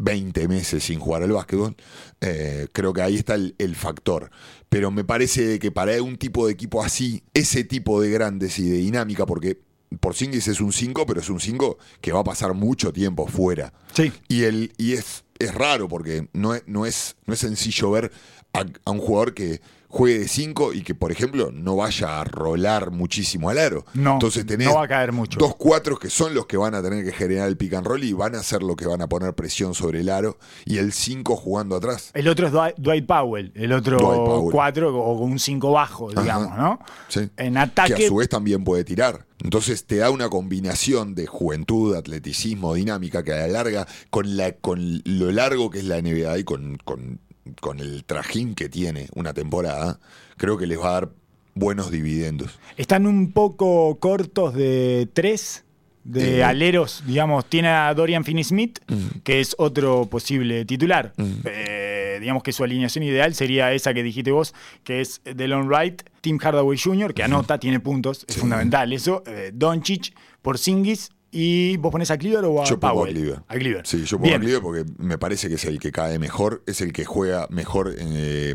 20 0.02 0.48
meses 0.48 0.84
sin 0.84 1.00
jugar 1.00 1.24
al 1.24 1.32
básquetbol, 1.32 1.76
eh, 2.22 2.68
creo 2.72 2.94
que 2.94 3.02
ahí 3.02 3.16
está 3.16 3.36
el, 3.36 3.56
el 3.58 3.76
factor. 3.76 4.32
Pero 4.70 4.92
me 4.92 5.04
parece 5.04 5.60
que 5.60 5.72
para 5.72 6.02
un 6.02 6.18
tipo 6.18 6.48
de 6.48 6.54
equipo 6.54 6.84
así, 6.84 7.24
ese 7.34 7.64
tipo 7.64 8.02
de 8.02 8.10
grandes 8.10 8.58
y 8.60 8.70
de 8.70 8.78
dinámica, 8.78 9.26
porque 9.26 9.60
Porzingis 10.00 10.48
es 10.48 10.62
un 10.62 10.72
5, 10.72 11.06
pero 11.06 11.20
es 11.20 11.30
un 11.30 11.40
5 11.40 11.78
que 12.00 12.12
va 12.12 12.22
a 12.22 12.24
pasar 12.24 12.54
mucho 12.54 12.94
tiempo 12.94 13.28
fuera. 13.28 13.74
Sí. 13.94 14.12
Y, 14.28 14.44
el, 14.44 14.74
y 14.78 14.94
es, 14.94 15.26
es 15.40 15.54
raro 15.54 15.88
porque 15.88 16.28
no 16.34 16.56
es, 16.56 16.64
no, 16.66 16.86
es, 16.86 17.18
no 17.26 17.34
es 17.34 17.40
sencillo 17.40 17.92
ver 17.92 18.12
a, 18.54 18.66
a 18.86 18.92
un 18.92 19.00
jugador 19.00 19.34
que 19.34 19.62
juegue 19.92 20.20
de 20.20 20.28
5 20.28 20.74
y 20.74 20.82
que, 20.84 20.96
por 20.96 21.12
ejemplo, 21.12 21.52
no 21.54 21.76
vaya 21.76 22.22
a 22.22 22.24
rolar 22.24 22.92
muchísimo 22.92 23.50
al 23.50 23.58
aro. 23.60 23.86
No, 23.94 24.14
Entonces 24.14 24.46
tenés 24.46 24.68
no 24.68 24.76
va 24.76 24.86
a 24.86 24.88
caer 24.88 25.12
mucho. 25.12 25.38
dos 25.38 25.56
cuatros 25.56 26.00
que 26.00 26.10
son 26.10 26.34
los 26.34 26.46
que 26.48 26.58
van 26.58 26.74
a 26.76 26.82
tener 26.82 27.04
que 27.04 27.12
generar 27.12 27.48
el 27.48 27.58
pick 27.58 27.74
and 27.74 27.86
roll 27.86 28.04
y 28.04 28.14
van 28.14 28.36
a 28.36 28.42
ser 28.44 28.64
los 28.64 28.76
que 28.76 28.88
van 28.88 29.02
a 29.02 29.08
poner 29.08 29.34
presión 29.34 29.74
sobre 29.76 30.00
el 30.00 30.10
aro 30.10 30.38
y 30.66 30.78
el 30.78 30.94
5 30.94 31.36
jugando 31.36 31.76
atrás. 31.76 32.12
El 32.14 32.28
otro 32.28 32.48
es 32.48 32.54
Dwight, 32.54 32.76
Dwight 32.78 33.06
Powell, 33.06 33.52
el 33.56 33.74
otro 33.74 34.00
Dwight 34.00 34.16
Powell. 34.26 34.52
4 34.52 34.96
o 34.96 35.14
un 35.20 35.38
5 35.40 35.72
bajo, 35.72 36.10
digamos, 36.10 36.48
Ajá. 36.48 36.62
¿no? 36.62 36.80
Sí. 37.10 37.30
En 37.38 37.54
Que 37.54 37.60
a 37.60 37.64
ataque. 37.64 38.08
su 38.08 38.16
vez 38.16 38.30
también 38.30 38.64
puede 38.64 38.84
tirar. 38.84 39.26
Entonces 39.44 39.86
te 39.86 39.98
da 39.98 40.12
una 40.12 40.30
combinación 40.30 41.16
de 41.16 41.26
juventud, 41.26 41.96
atleticismo, 41.96 42.76
dinámica 42.76 43.24
que 43.24 43.34
a 43.34 43.38
la 43.38 43.48
larga, 43.48 43.88
con, 44.10 44.38
la, 44.38 44.52
con 44.54 45.02
lo 45.04 45.32
largo 45.32 45.70
que 45.72 45.80
es 45.80 45.86
la 45.86 46.00
NBA 46.02 46.38
y 46.40 46.44
con, 46.44 46.78
con, 46.86 47.20
con 47.60 47.80
el 47.80 48.04
trajín 48.06 48.56
que 48.56 48.70
tiene 48.70 49.08
una 49.16 49.34
temporada, 49.34 50.00
creo 50.38 50.58
que 50.58 50.68
les 50.68 50.80
va 50.80 50.90
a 50.90 50.94
dar 50.94 51.10
buenos 51.56 51.92
dividendos. 51.92 52.60
Están 52.78 53.06
un 53.08 53.32
poco 53.32 53.98
cortos 54.00 54.54
de 54.54 55.10
tres, 55.14 55.66
de 56.04 56.40
Eh. 56.40 56.44
aleros, 56.44 57.04
digamos. 57.06 57.46
Tiene 57.46 57.68
a 57.68 57.94
Dorian 57.94 58.24
Finney-Smith, 58.24 58.80
que 59.24 59.40
es 59.40 59.56
otro 59.60 60.08
posible 60.10 60.66
titular. 60.66 61.14
Mm. 61.18 61.32
Eh, 61.46 62.18
digamos 62.22 62.42
que 62.44 62.52
su 62.54 62.64
alineación 62.64 63.04
ideal 63.04 63.36
sería 63.36 63.72
esa 63.74 63.94
que 63.94 64.02
dijiste 64.02 64.32
vos, 64.32 64.54
que 64.84 65.02
es 65.02 65.22
Delon 65.26 65.68
Wright, 65.68 66.02
Tim 66.22 66.40
Hardaway 66.42 66.78
Jr., 66.78 67.14
que 67.14 67.24
anota, 67.24 67.60
tiene 67.60 67.80
puntos, 67.80 68.26
es 68.28 68.36
Sí. 68.36 68.40
fundamental 68.42 68.94
eso. 68.94 69.24
Eh, 69.28 69.52
Doncic, 69.54 70.16
Porzingis, 70.42 71.10
y 71.32 71.78
vos 71.78 71.92
pones 71.92 72.12
a 72.12 72.18
Cleaver 72.18 72.46
o 72.46 72.62
a 72.62 72.66
Yo 72.66 72.80
pongo 72.80 73.06
a. 73.06 73.08
Cleaver. 73.08 73.40
A 73.48 73.56
Cleaver. 73.56 73.88
Sí, 73.88 74.04
yo 74.06 74.18
pongo 74.18 74.30
Bien. 74.30 74.42
a 74.42 74.44
Cleaver 74.44 74.62
porque 74.62 74.86
me 74.98 75.18
parece 75.18 75.48
que 75.50 75.56
es 75.56 75.66
el 75.66 75.80
que 75.80 75.92
cae 75.92 76.20
mejor, 76.20 76.64
es 76.68 76.82
el 76.82 76.92
que 76.94 77.06
juega 77.06 77.48
mejor 77.50 77.96
eh, 77.98 78.54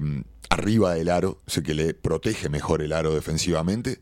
arriba 0.50 0.94
del 0.94 1.08
aro, 1.08 1.40
es 1.46 1.56
el 1.58 1.62
que 1.62 1.74
le 1.74 1.94
protege 1.94 2.48
mejor 2.48 2.82
el 2.82 2.92
aro 2.92 3.14
defensivamente. 3.14 3.98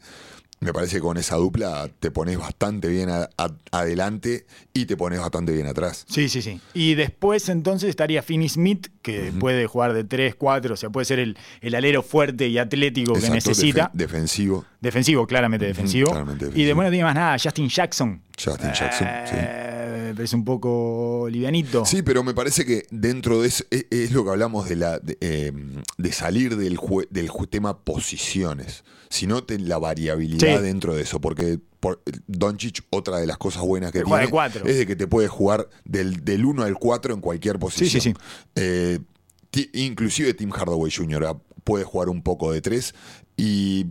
Me 0.60 0.72
parece 0.72 0.96
que 0.96 1.02
con 1.02 1.18
esa 1.18 1.36
dupla 1.36 1.90
te 2.00 2.10
pones 2.10 2.38
bastante 2.38 2.88
bien 2.88 3.10
a- 3.10 3.28
a- 3.36 3.50
adelante 3.70 4.46
y 4.72 4.86
te 4.86 4.96
pones 4.96 5.18
bastante 5.20 5.52
bien 5.52 5.66
atrás. 5.66 6.06
Sí, 6.08 6.30
sí, 6.30 6.40
sí. 6.40 6.58
Y 6.72 6.94
después 6.94 7.50
entonces 7.50 7.90
estaría 7.90 8.22
Finney 8.22 8.48
Smith, 8.48 8.86
que 9.02 9.30
puede 9.38 9.66
jugar 9.66 9.92
de 9.92 10.04
3, 10.04 10.36
4, 10.36 10.72
o 10.72 10.76
sea, 10.78 10.88
puede 10.88 11.04
ser 11.04 11.18
el, 11.18 11.36
el 11.60 11.74
alero 11.74 12.02
fuerte 12.02 12.48
y 12.48 12.56
atlético 12.56 13.12
que 13.14 13.28
necesita. 13.28 13.90
defen- 13.92 13.96
defensivo. 13.98 14.64
Defensivo, 14.80 15.26
claramente 15.26 15.66
defensivo. 15.66 16.10
claramente 16.10 16.44
Y 16.44 16.48
defensivo. 16.48 16.66
después 16.68 16.86
no 16.86 16.90
tiene 16.90 17.04
más 17.04 17.14
nada, 17.14 17.36
Justin 17.42 17.68
Jackson. 17.68 18.22
Justin 18.43 18.72
Jackson, 18.72 19.07
sí. 19.26 19.35
Eh, 19.37 20.05
me 20.09 20.14
parece 20.14 20.37
un 20.37 20.45
poco 20.45 21.26
livianito. 21.30 21.85
Sí, 21.87 22.03
pero 22.03 22.22
me 22.24 22.35
parece 22.35 22.64
que 22.64 22.87
dentro 22.91 23.41
de 23.43 23.49
eso 23.49 23.64
es, 23.70 23.87
es 23.91 24.12
lo 24.12 24.24
que 24.24 24.30
hablamos 24.30 24.68
de 24.68 24.76
la 24.76 24.99
de, 24.99 25.16
eh, 25.20 25.53
de 25.99 26.12
salir 26.12 26.57
del, 26.57 26.76
jue- 26.76 27.09
del 27.11 27.30
tema 27.49 27.78
posiciones, 27.85 28.85
sino 29.09 29.45
te- 29.45 29.59
la 29.59 29.78
variabilidad 29.78 30.57
Sí. 30.59 30.62
dentro 30.62 30.95
de 30.95 31.03
eso, 31.03 31.20
porque 31.20 31.59
por, 31.80 32.03
Doncic, 32.26 32.82
otra 32.91 33.18
de 33.18 33.26
las 33.26 33.39
cosas 33.39 33.62
buenas 33.62 33.93
que 33.93 34.03
tiene 34.03 34.28
cuatro. 34.28 34.64
es 34.66 34.78
de 34.78 34.87
que 34.87 34.97
te 34.97 35.07
puede 35.07 35.28
jugar 35.28 35.68
del, 35.85 36.24
del 36.24 36.45
1 36.45 36.62
al 36.64 36.74
4 36.74 37.14
en 37.14 37.20
cualquier 37.20 37.59
posición. 37.59 38.01
sí, 38.03 38.11
sí. 38.12 38.14
Eh, 38.57 38.99
ti- 39.51 39.70
inclusive 39.74 40.32
Tim 40.35 40.51
Hardaway 40.51 40.91
Jr. 40.91 41.24
ah, 41.26 41.37
puede 41.62 41.85
jugar 41.85 42.09
un 42.09 42.22
poco 42.22 42.53
de 42.53 42.61
3 42.61 42.95
y 43.37 43.87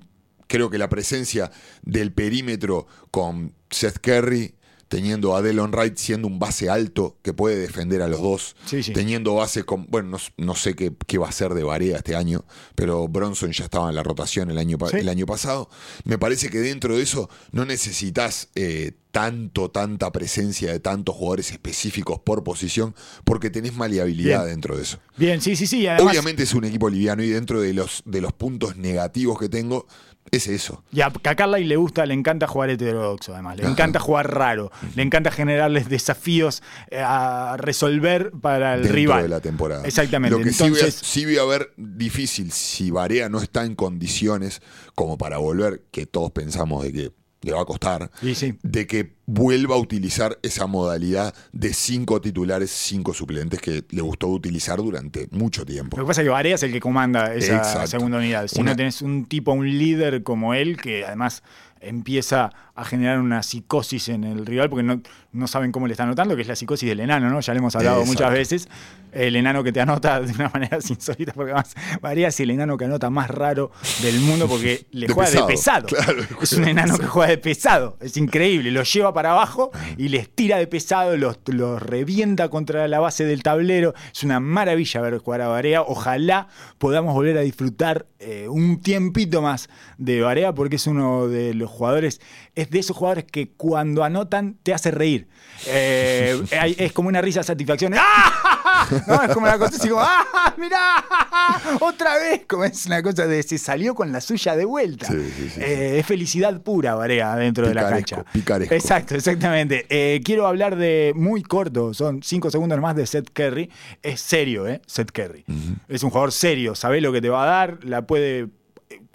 creo 0.48 0.70
que 0.70 0.78
la 0.78 0.90
presencia 0.90 1.52
del 1.84 2.12
perímetro 2.14 2.88
con 3.12 3.54
Seth 3.74 4.00
Curry, 4.00 4.56
teniendo 4.88 5.36
a 5.36 5.42
Delon 5.42 5.72
Wright 5.72 5.98
siendo 5.98 6.28
un 6.28 6.38
base 6.38 6.70
alto 6.70 7.18
que 7.24 7.34
puede 7.34 7.58
defender 7.58 8.04
a 8.04 8.08
los 8.08 8.22
dos, 8.22 8.56
Sí, 8.66 8.84
sí. 8.84 8.94
teniendo 8.94 9.34
base 9.34 9.64
con, 9.64 9.88
bueno, 9.90 10.10
no, 10.10 10.18
no 10.38 10.56
sé 10.56 10.76
qué, 10.76 10.94
qué 11.08 11.18
va 11.18 11.30
a 11.30 11.32
ser 11.32 11.56
de 11.56 11.64
Varea 11.64 11.98
este 11.98 12.16
año, 12.16 12.46
pero 12.76 13.08
Bronson 13.08 13.52
ya 13.52 13.64
estaba 13.64 13.90
en 13.90 13.96
la 13.96 14.04
rotación 14.04 14.52
el 14.52 14.60
año, 14.60 14.78
Sí. 14.92 14.98
el 14.98 15.10
año 15.10 15.26
pasado. 15.26 15.68
Me 16.04 16.20
parece 16.20 16.50
que 16.50 16.60
dentro 16.60 16.96
de 16.96 17.02
eso 17.04 17.28
no 17.52 17.66
necesitas 17.66 18.50
eh, 18.54 18.92
tanto, 19.10 19.72
tanta 19.72 20.12
presencia 20.12 20.72
de 20.72 20.80
tantos 20.80 21.16
jugadores 21.16 21.52
específicos 21.52 22.20
por 22.20 22.44
posición, 22.44 22.94
porque 23.24 23.50
tenés 23.50 23.74
maleabilidad 23.76 24.42
Bien. 24.44 24.54
dentro 24.56 24.76
de 24.78 24.84
eso. 24.84 25.00
Bien, 25.18 25.42
sí, 25.42 25.56
sí, 25.56 25.66
sí. 25.66 25.88
Además, 25.88 26.12
Obviamente 26.12 26.44
es 26.44 26.54
un 26.54 26.66
equipo 26.66 26.88
liviano 26.90 27.24
y 27.24 27.30
dentro 27.30 27.62
de 27.62 27.74
los, 27.74 28.04
de 28.06 28.22
los 28.22 28.34
puntos 28.34 28.76
negativos 28.78 29.40
que 29.40 29.50
tengo, 29.50 29.88
es 30.36 30.48
eso. 30.48 30.84
Y 30.92 31.02
a 31.02 31.08
a 31.24 31.36
Carly 31.36 31.64
le 31.64 31.76
gusta, 31.76 32.06
le 32.06 32.14
encanta 32.14 32.48
jugar 32.48 32.70
heterodoxo, 32.70 33.34
además. 33.34 33.58
Le 33.58 33.64
Ajá. 33.64 33.72
encanta 33.72 34.00
jugar 34.00 34.34
raro. 34.34 34.72
Le 34.96 35.04
encanta 35.04 35.32
generarles 35.32 35.90
desafíos 35.90 36.64
eh, 36.90 37.00
a 37.06 37.56
resolver 37.58 38.32
para 38.42 38.74
el 38.76 38.82
dentro 38.82 38.96
rival. 38.96 39.24
de 39.24 39.30
la 39.30 39.40
temporada. 39.42 39.86
Exactamente. 39.86 40.38
Lo 40.38 40.44
que 40.44 40.52
sí, 40.52 40.70
voy 40.70 40.80
a, 40.80 40.92
sí 40.92 41.26
voy 41.26 41.38
a 41.38 41.46
ver 41.46 41.72
difícil 41.78 42.52
si 42.52 42.92
Varea 42.92 43.30
no 43.30 43.40
está 43.40 43.64
en 43.66 43.76
condiciones 43.76 44.62
como 44.96 45.18
para 45.18 45.38
volver, 45.38 45.84
que 45.92 46.06
todos 46.06 46.32
pensamos 46.32 46.84
de 46.84 46.94
que 46.94 47.12
le 47.44 47.54
va 47.54 47.62
a 47.62 47.66
costar, 47.66 48.10
Y 48.22 48.36
sí. 48.36 48.56
de 48.64 48.88
que 48.88 49.14
vuelva 49.26 49.76
a 49.76 49.78
utilizar 49.78 50.38
esa 50.42 50.66
modalidad 50.68 51.34
de 51.52 51.74
cinco 51.74 52.20
titulares, 52.22 52.72
cinco 52.72 53.14
suplentes 53.14 53.62
que 53.62 53.84
le 53.90 54.02
gustó 54.02 54.28
utilizar 54.28 54.78
durante 54.78 55.28
mucho 55.32 55.66
tiempo. 55.66 55.98
Lo 55.98 56.04
que 56.04 56.08
pasa 56.08 56.22
es 56.22 56.26
que 56.26 56.30
Varea 56.30 56.56
es 56.56 56.64
el 56.64 56.72
que 56.72 56.80
comanda 56.80 57.34
esa 57.34 57.58
Exacto. 57.58 57.88
segunda 57.88 58.18
unidad. 58.18 58.48
Si 58.48 58.60
Una- 58.60 58.72
no 58.72 58.76
tenés 58.78 59.02
un 59.02 59.26
tipo, 59.26 59.54
un 59.54 59.68
líder 59.78 60.24
como 60.24 60.54
él, 60.54 60.78
que 60.78 61.06
además 61.06 61.44
empieza 61.84 62.52
a 62.76 62.86
generar 62.86 63.20
una 63.20 63.44
psicosis 63.44 64.10
en 64.10 64.24
el 64.24 64.46
rival, 64.46 64.70
porque 64.70 64.84
no, 64.84 65.02
no 65.32 65.48
saben 65.48 65.72
cómo 65.72 65.86
le 65.88 65.94
está 65.94 66.04
anotando, 66.04 66.36
que 66.36 66.42
es 66.42 66.48
la 66.48 66.56
psicosis 66.56 66.90
del 66.90 67.02
enano, 67.02 67.30
¿no? 67.30 67.40
Ya 67.40 67.54
le 67.54 67.60
hemos 67.60 67.76
hablado 67.76 68.02
Exacto. 68.02 68.24
muchas 68.24 68.34
veces. 68.34 68.70
El 69.12 69.36
enano 69.36 69.64
que 69.64 69.72
te 69.72 69.80
anota 69.80 70.20
de 70.22 70.32
una 70.34 70.50
manera 70.50 70.80
insólita, 70.90 71.34
porque 71.34 71.52
además 71.52 71.76
Varea 72.02 72.30
es 72.30 72.40
el 72.40 72.50
enano 72.50 72.78
que 72.78 72.86
anota 72.86 73.12
más 73.12 73.30
raro 73.30 73.72
del 74.02 74.20
mundo 74.22 74.48
porque 74.48 74.88
le 74.92 75.06
De 75.06 75.14
juega 75.14 75.30
pesado, 75.30 75.48
de 75.48 75.54
pesado. 75.54 75.88
claro, 75.88 76.24
es 76.42 76.54
un 76.54 76.68
enano 76.68 76.98
que 76.98 77.06
juega 77.06 77.30
de 77.30 77.38
pesado. 77.38 77.98
Es 78.00 78.18
increíble. 78.18 78.72
Los 78.72 78.92
lleva 78.92 79.14
para 79.14 79.32
abajo 79.32 79.70
y 79.98 80.08
les 80.10 80.30
tira 80.34 80.58
de 80.58 80.66
pesado, 80.66 81.16
los, 81.16 81.38
los 81.46 81.80
revienta 81.80 82.50
contra 82.50 82.88
la 82.88 83.00
base 83.00 83.24
del 83.26 83.44
tablero. 83.44 83.94
Es 84.12 84.24
una 84.24 84.40
maravilla 84.40 85.00
ver 85.02 85.20
jugar 85.20 85.42
a 85.42 85.48
Varea. 85.48 85.84
Ojalá 85.84 86.48
podamos 86.80 87.14
volver 87.14 87.38
a 87.38 87.42
disfrutar 87.42 88.08
eh, 88.26 88.48
un 88.48 88.82
tiempito 88.82 89.42
más 89.42 89.70
de 89.98 90.22
Varea 90.22 90.54
porque 90.54 90.78
es 90.78 90.88
uno 90.88 91.28
de 91.28 91.54
los 91.54 91.70
jugadores, 91.70 92.22
es 92.56 92.70
de 92.70 92.80
esos 92.80 92.96
jugadores 92.96 93.26
que 93.26 93.50
cuando 93.52 94.04
anotan 94.04 94.58
te 94.64 94.74
hace 94.74 94.92
reír. 94.92 95.28
Eh, 95.68 96.42
es 96.78 96.92
como 96.94 97.10
una 97.10 97.22
risa 97.22 97.40
de 97.40 97.46
satisfacción. 97.46 97.94
¡Ah! 97.98 98.88
¿No? 99.08 99.22
Es 99.24 99.30
como 99.34 99.46
una 99.46 99.58
cosa 99.58 99.76
así 99.78 99.90
como, 99.90 100.02
¡ah! 100.02 100.54
¡Mirá! 100.58 101.04
Otra 101.80 102.18
vez, 102.18 102.42
como 102.48 102.64
es 102.66 102.86
una 102.86 103.02
cosa 103.02 103.26
de 103.28 103.42
se 103.44 103.58
salió 103.58 103.96
con 103.96 104.12
la 104.12 104.22
suya 104.22 104.56
de 104.56 104.66
vuelta. 104.66 105.08
Sí, 105.08 105.32
sí, 105.36 105.50
sí, 105.50 105.62
Eh, 105.62 106.00
es 106.00 106.06
felicidad 106.06 106.62
pura, 106.62 106.96
Varea, 106.96 107.36
dentro 107.36 107.68
de 107.68 107.74
la 107.74 107.90
cancha. 107.90 108.24
picaresco. 108.34 108.74
Exacto, 108.74 109.16
exactamente. 109.16 109.86
Eh, 109.90 110.22
quiero 110.24 110.48
hablar 110.48 110.76
de 110.76 111.14
muy 111.16 111.44
corto, 111.44 111.94
son 111.94 112.22
cinco 112.24 112.52
segundos 112.52 112.80
más 112.80 112.96
de 112.96 113.06
Seth 113.06 113.30
Curry. 113.34 113.70
Es 114.02 114.22
serio, 114.22 114.68
¿eh? 114.68 114.82
Seth 114.86 115.12
Curry. 115.12 115.46
Es 115.88 116.04
un 116.04 116.10
jugador 116.10 116.32
serio, 116.32 116.76
sabe 116.76 117.02
lo 117.02 117.12
que 117.12 117.22
te 117.22 117.30
va 117.30 117.44
a 117.44 117.48
dar, 117.48 117.80
la 117.84 118.04
puede. 118.06 118.48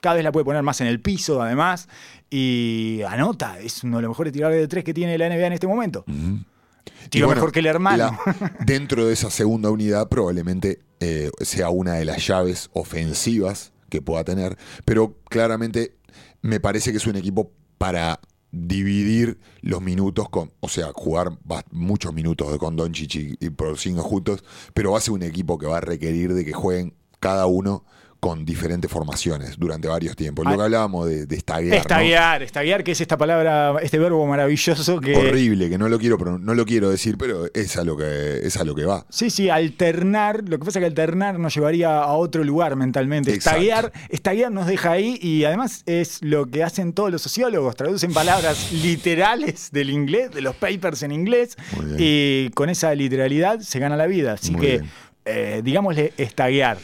Cada 0.01 0.17
vez 0.17 0.25
la 0.25 0.33
puede 0.33 0.45
poner 0.45 0.63
más 0.63 0.81
en 0.81 0.87
el 0.87 1.01
piso, 1.01 1.41
además. 1.43 1.89
Y 2.31 3.01
anota, 3.09 3.59
es 3.59 3.83
uno 3.85 3.97
de 3.97 4.03
los 4.03 4.11
mejores 4.11 4.33
tiradores 4.33 4.61
de 4.61 4.69
tres 4.69 4.85
que 4.85 4.93
tiene 4.95 5.17
la 5.19 5.29
NBA 5.29 5.47
en 5.47 5.53
este 5.55 5.67
momento. 5.67 6.05
Tiro 7.11 7.27
bueno, 7.27 7.41
mejor 7.41 7.53
que 7.53 7.61
el 7.61 7.67
hermano. 7.67 7.97
la- 8.27 8.53
dentro 8.65 9.07
de 9.07 9.13
esa 9.13 9.31
segunda 9.31 9.71
unidad 9.71 10.09
probablemente 10.09 10.81
eh, 11.01 11.31
sea 11.41 11.71
una 11.71 11.95
de 11.95 12.05
las 12.05 12.27
llaves 12.27 12.71
ofensivas 12.73 13.73
que 13.89 14.03
pueda 14.03 14.25
tener, 14.25 14.57
pero 14.85 15.17
claramente 15.31 15.97
me 16.43 16.61
parece 16.61 16.91
que 16.91 16.99
es 16.99 17.07
un 17.07 17.17
equipo 17.17 17.53
para 17.79 18.21
dividir 18.51 19.39
los 19.61 19.81
minutos 19.83 20.29
con, 20.29 20.51
o 20.61 20.69
sea, 20.69 20.89
jugar 20.95 21.39
muchos 21.71 22.13
minutos 22.13 22.57
con 22.59 22.77
Doncic 22.77 23.15
y, 23.15 23.37
y 23.41 23.51
Porzingis 23.51 24.03
juntos, 24.03 24.43
pero 24.75 24.93
va 24.93 24.99
a 24.99 25.01
ser 25.03 25.13
un 25.15 25.23
equipo 25.23 25.59
que 25.59 25.67
va 25.67 25.79
a 25.79 25.83
requerir 25.83 26.35
de 26.35 26.45
que 26.45 26.53
jueguen 26.53 26.95
cada 27.21 27.47
uno 27.47 27.85
con 28.21 28.45
diferentes 28.45 28.91
formaciones 28.91 29.57
durante 29.59 29.87
varios 29.87 30.17
tiempos. 30.17 30.45
Lo 30.45 30.51
Ah. 30.51 30.57
que 30.57 30.63
hablábamos 30.65 31.09
de, 31.09 31.27
de 31.27 31.37
estaguear, 31.37 31.77
¿no? 31.77 31.81
Estaguear, 31.81 32.43
estaguear, 32.43 32.83
que 32.83 32.91
es 32.93 33.01
esta 33.01 33.17
palabra, 33.17 33.77
este 33.81 33.97
verbo 33.99 34.27
maravilloso 34.27 35.01
que. 35.01 35.15
Horrible, 35.17 35.71
que 35.71 35.79
no 35.79 35.89
lo 35.89 35.99
quiero, 36.01 36.19
no 36.39 36.55
lo 36.55 36.67
quiero 36.67 36.91
decir, 36.91 37.17
pero 37.17 37.47
es 37.55 37.77
a 37.77 37.85
lo 37.85 37.97
que 37.97 38.41
es 38.43 38.57
a 38.57 38.65
lo 38.65 38.75
que 38.75 38.85
va. 38.85 39.07
Sí, 39.09 39.31
sí, 39.31 39.51
alternar, 39.51 40.43
lo 40.49 40.59
que 40.59 40.65
pasa 40.65 40.79
es 40.79 40.83
que 40.83 40.87
alternar 40.87 41.39
nos 41.39 41.55
llevaría 41.55 41.97
a 41.99 42.13
otro 42.15 42.43
lugar 42.43 42.75
mentalmente. 42.75 43.33
Exacto. 43.33 43.61
Estaguear, 43.61 43.93
estaguear 44.09 44.51
nos 44.51 44.67
deja 44.67 44.91
ahí 44.91 45.19
y 45.23 45.45
además 45.45 45.83
es 45.87 46.19
lo 46.23 46.47
que 46.47 46.65
hacen 46.65 46.93
todos 46.95 47.13
los 47.13 47.23
sociólogos, 47.23 47.77
traducen 47.77 48.13
palabras 48.13 48.73
literales 48.83 49.71
del 49.71 49.91
inglés, 49.91 50.33
de 50.33 50.41
los 50.41 50.57
papers 50.57 51.03
en 51.05 51.13
inglés, 51.13 51.57
y 51.99 52.51
con 52.51 52.69
esa 52.69 52.93
literalidad 52.97 53.61
se 53.61 53.79
gana 53.79 53.97
la 53.97 54.07
vida. 54.07 54.33
Así 54.33 54.51
Muy 54.53 54.61
que, 54.61 54.67
bien. 54.79 54.91
eh, 55.25 55.61
digámosle, 55.63 56.13
estaguear. 56.17 56.79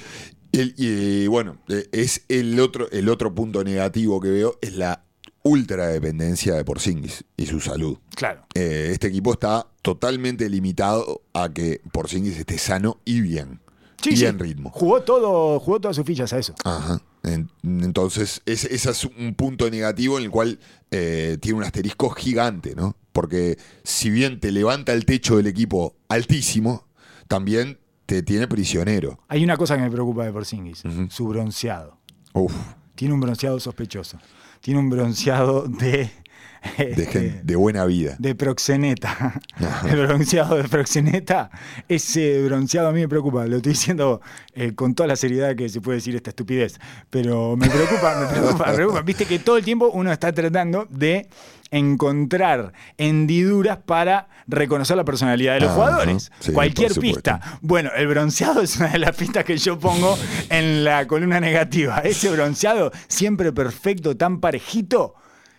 El- 0.58 0.74
y 0.76 1.26
bueno, 1.26 1.58
eh, 1.68 1.88
es 1.92 2.22
el 2.28 2.58
otro, 2.60 2.90
el 2.90 3.08
otro 3.08 3.34
punto 3.34 3.62
negativo 3.64 4.20
que 4.20 4.30
veo 4.30 4.58
es 4.62 4.74
la 4.74 5.04
ultradependencia 5.42 6.54
de 6.54 6.64
Porzingis 6.64 7.24
y 7.36 7.46
su 7.46 7.60
salud. 7.60 7.98
Claro. 8.14 8.44
Eh, 8.54 8.90
este 8.92 9.08
equipo 9.08 9.32
está 9.32 9.66
totalmente 9.82 10.48
limitado 10.48 11.22
a 11.32 11.52
que 11.52 11.80
Porzingis 11.92 12.36
esté 12.38 12.58
sano 12.58 13.00
y 13.04 13.20
bien. 13.20 13.60
Sí, 14.02 14.10
y 14.10 14.16
sí. 14.18 14.26
en 14.26 14.38
ritmo. 14.38 14.70
Jugó 14.70 15.02
todo, 15.02 15.58
jugó 15.60 15.80
todas 15.80 15.96
sus 15.96 16.04
fichas 16.04 16.32
a 16.32 16.38
eso. 16.38 16.54
Ajá. 16.64 17.00
En- 17.22 17.50
entonces, 17.62 18.42
ese, 18.44 18.74
ese 18.74 18.90
es 18.90 19.04
un 19.04 19.34
punto 19.34 19.70
negativo 19.70 20.18
en 20.18 20.24
el 20.24 20.30
cual 20.30 20.58
eh, 20.90 21.38
tiene 21.40 21.58
un 21.58 21.64
asterisco 21.64 22.10
gigante, 22.10 22.74
¿no? 22.74 22.96
Porque 23.12 23.56
si 23.82 24.10
bien 24.10 24.40
te 24.40 24.50
levanta 24.52 24.92
el 24.92 25.06
techo 25.06 25.36
del 25.38 25.46
equipo 25.46 25.96
altísimo, 26.08 26.86
también 27.28 27.78
te 28.06 28.22
tiene 28.22 28.46
prisionero. 28.48 29.18
Hay 29.28 29.42
una 29.44 29.56
cosa 29.56 29.76
que 29.76 29.82
me 29.82 29.90
preocupa 29.90 30.24
de 30.24 30.32
Porzingis, 30.32 30.82
su 31.08 31.28
bronceado. 31.28 31.98
Uf, 32.32 32.54
Tiene 32.94 33.14
un 33.14 33.20
bronceado 33.20 33.58
sospechoso. 33.60 34.18
Tiene 34.60 34.80
un 34.80 34.90
bronceado 34.90 35.66
de. 35.68 36.10
de, 36.78 37.40
de 37.44 37.56
buena 37.56 37.84
vida. 37.84 38.16
de 38.18 38.34
proxeneta. 38.34 39.40
El 39.86 40.06
bronceado 40.06 40.56
de 40.56 40.64
proxeneta. 40.64 41.50
Ese 41.88 42.42
bronceado 42.44 42.88
a 42.88 42.92
mí 42.92 43.00
me 43.00 43.08
preocupa. 43.08 43.46
Lo 43.46 43.56
estoy 43.56 43.72
diciendo 43.72 44.20
eh, 44.54 44.74
con 44.74 44.94
toda 44.94 45.06
la 45.08 45.16
seriedad 45.16 45.54
que 45.56 45.68
se 45.68 45.80
puede 45.82 45.96
decir 45.98 46.16
esta 46.16 46.30
estupidez. 46.30 46.78
Pero 47.10 47.56
me 47.56 47.68
preocupa, 47.68 48.18
me 48.18 48.26
preocupa, 48.26 48.66
me 48.68 48.74
preocupa. 48.74 49.02
Viste 49.02 49.26
que 49.26 49.38
todo 49.38 49.58
el 49.58 49.64
tiempo 49.64 49.90
uno 49.92 50.10
está 50.10 50.32
tratando 50.32 50.86
de 50.90 51.28
encontrar 51.76 52.72
hendiduras 52.98 53.78
para 53.78 54.28
reconocer 54.46 54.96
la 54.96 55.04
personalidad 55.04 55.54
de 55.54 55.60
los 55.60 55.70
Ajá, 55.70 55.76
jugadores. 55.76 56.30
sí, 56.40 56.52
Cualquier 56.52 56.92
pista. 56.94 57.40
Bueno, 57.60 57.90
el 57.96 58.06
bronceado 58.06 58.60
es 58.62 58.76
una 58.76 58.88
de 58.90 58.98
las 58.98 59.16
pistas 59.16 59.44
que 59.44 59.56
yo 59.56 59.78
pongo 59.78 60.18
en 60.50 60.84
la 60.84 61.06
columna 61.06 61.40
negativa. 61.40 61.98
Ese 61.98 62.30
bronceado 62.30 62.92
siempre 63.08 63.52
perfecto, 63.52 64.16
tan 64.16 64.40
parejito. 64.40 65.14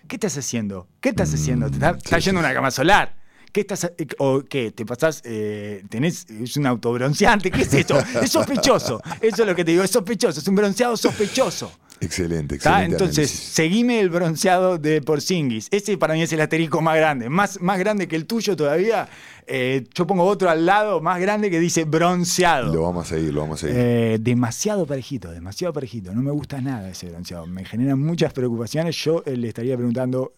¿Qué 0.08 0.18
estás 0.18 0.38
haciendo? 0.38 0.88
¿Qué 1.02 1.10
estás 1.10 1.34
haciendo? 1.34 1.68
¿Te 1.70 1.76
está, 1.76 1.94
sí, 1.94 2.00
estás 2.06 2.26
yendo 2.26 2.40
a 2.40 2.44
sí, 2.44 2.48
una 2.48 2.54
cama 2.56 2.72
solar? 2.72 3.16
¿Qué 3.52 3.62
estás 3.62 3.86
eh, 3.86 4.08
o 4.20 4.42
qué? 4.42 4.72
¿Te 4.72 4.86
pasás? 4.86 5.22
eh, 5.24 5.84
tenés 5.90 6.28
es 6.30 6.58
un 6.58 6.66
autobronceante? 6.68 7.50
¿Qué 7.50 7.62
es 7.62 7.74
eso? 7.74 7.98
Es 8.22 8.30
sospechoso. 8.32 9.02
Eso 9.22 9.42
es 9.44 9.48
lo 9.48 9.56
que 9.56 9.64
te 9.66 9.72
digo, 9.72 9.84
es 9.84 9.92
sospechoso, 9.92 10.40
es 10.40 10.48
un 10.48 10.56
bronceado 10.56 10.96
sospechoso. 10.98 11.72
Excelente, 12.02 12.56
excelente. 12.56 12.92
Entonces, 12.94 13.30
análisis. 13.30 13.40
seguime 13.54 14.00
el 14.00 14.10
bronceado 14.10 14.78
de 14.78 15.02
Porzingis. 15.02 15.68
Ese 15.72 15.98
para 15.98 16.14
mí 16.14 16.22
es 16.22 16.32
el 16.34 16.42
asterisco 16.42 16.82
más 16.82 16.98
grande, 16.98 17.30
más, 17.30 17.62
más 17.62 17.80
grande 17.80 18.08
que 18.08 18.16
el 18.16 18.26
tuyo 18.26 18.56
todavía. 18.56 19.08
Eh, 19.48 19.86
yo 19.94 20.06
pongo 20.08 20.24
otro 20.26 20.50
al 20.50 20.66
lado 20.66 21.02
más 21.02 21.20
grande 21.22 21.50
que 21.50 21.60
dice 21.60 21.86
bronceado. 21.86 22.74
Lo 22.74 22.82
vamos 22.82 23.06
a 23.06 23.16
seguir, 23.16 23.34
lo 23.34 23.42
vamos 23.42 23.60
a 23.64 23.68
seguir. 23.68 23.78
Eh, 23.80 24.18
demasiado 24.20 24.86
parejito, 24.86 25.32
demasiado 25.32 25.74
parejito. 25.74 26.14
No 26.14 26.22
me 26.22 26.32
gusta 26.32 26.60
nada 26.62 26.90
ese 26.90 27.10
bronceado. 27.10 27.46
Me 27.48 27.64
generan 27.64 28.00
muchas 28.00 28.34
preocupaciones. 28.34 28.96
Yo 28.98 29.24
eh, 29.26 29.38
le 29.38 29.48
estaría 29.48 29.76
preguntando 29.76 30.34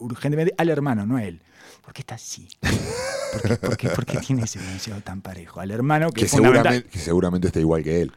urgentemente 0.00 0.54
al 0.58 0.68
hermano, 0.68 1.06
no 1.06 1.16
a 1.16 1.24
él. 1.24 1.40
¿Por 1.82 1.94
qué 1.94 2.02
está 2.02 2.16
así? 2.16 2.46
¿Por 2.60 3.42
qué, 3.42 3.56
por 3.56 3.76
qué- 3.76 3.88
por 3.90 4.06
qué 4.06 4.18
tiene 4.18 4.42
ese 4.42 4.58
bronceado 4.58 5.00
tan 5.00 5.20
parejo? 5.22 5.60
Al 5.60 5.70
hermano, 5.70 6.10
que, 6.10 6.22
que, 6.22 6.28
seguramente, 6.28 6.88
que 6.88 6.98
seguramente 6.98 7.46
está 7.46 7.60
igual 7.60 7.82
que 7.82 8.02
él. 8.02 8.12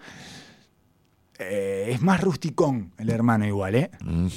Eh, 1.39 1.89
es 1.91 2.01
más 2.01 2.21
rusticón 2.21 2.91
el 2.97 3.09
hermano 3.09 3.45
igual, 3.45 3.75
¿eh? 3.75 3.91
Mm. 4.03 4.27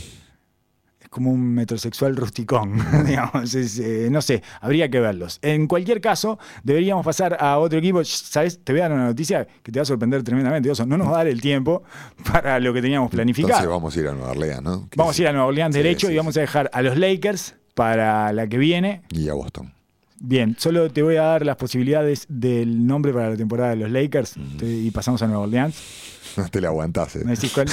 Es 1.01 1.09
como 1.11 1.30
un 1.30 1.55
metrosexual 1.55 2.16
rusticón, 2.16 2.78
digamos. 3.07 3.55
es, 3.55 3.78
eh, 3.78 4.09
no 4.11 4.22
sé, 4.22 4.42
habría 4.61 4.90
que 4.90 4.99
verlos. 4.99 5.38
En 5.42 5.66
cualquier 5.66 6.01
caso, 6.01 6.38
deberíamos 6.64 7.05
pasar 7.05 7.36
a 7.38 7.59
otro 7.59 7.78
equipo. 7.78 8.03
¿Sabes? 8.05 8.61
Te 8.64 8.72
voy 8.72 8.80
a 8.80 8.84
dar 8.84 8.92
una 8.92 9.07
noticia 9.07 9.47
que 9.62 9.70
te 9.70 9.78
va 9.78 9.82
a 9.82 9.86
sorprender 9.86 10.22
tremendamente. 10.22 10.70
Oso. 10.70 10.86
No 10.86 10.97
nos 10.97 11.09
va 11.09 11.12
a 11.12 11.16
dar 11.18 11.28
el 11.28 11.40
tiempo 11.40 11.82
para 12.32 12.59
lo 12.59 12.72
que 12.72 12.82
teníamos 12.82 13.11
planificado. 13.11 13.53
Entonces 13.53 13.70
vamos 13.70 13.97
a 13.97 14.01
ir 14.01 14.09
a 14.09 14.12
Nueva 14.12 14.30
Orleans, 14.30 14.62
¿no? 14.62 14.88
Vamos 14.97 15.18
a 15.18 15.22
ir 15.22 15.28
a 15.28 15.32
Nueva 15.32 15.47
Orleans 15.47 15.74
Sí, 15.74 15.82
derecho 15.82 16.07
sí, 16.09 16.14
y 16.14 16.16
vamos 16.16 16.36
a 16.36 16.40
dejar 16.40 16.70
a 16.72 16.82
los 16.82 16.97
Lakers 16.97 17.55
para 17.74 18.32
la 18.32 18.49
que 18.49 18.59
viene. 18.59 19.03
Y 19.11 19.28
a 19.28 19.34
Boston. 19.34 19.75
Bien, 20.18 20.56
solo 20.58 20.90
te 20.90 21.02
voy 21.02 21.16
a 21.16 21.22
dar 21.22 21.44
las 21.44 21.56
posibilidades 21.56 22.26
del 22.28 22.86
nombre 22.86 23.12
para 23.12 23.30
la 23.30 23.36
temporada 23.36 23.70
de 23.70 23.76
los 23.76 23.90
Lakers 23.90 24.34
te- 24.58 24.66
y 24.66 24.90
pasamos 24.90 25.20
a 25.22 25.26
Nueva 25.26 25.42
Orleans. 25.42 25.76
No 26.36 26.46
te 26.50 26.60
la 26.60 26.68
aguantás. 26.68 27.16
eh. 27.16 27.24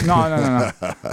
No, 0.05 0.29
no, 0.29 0.37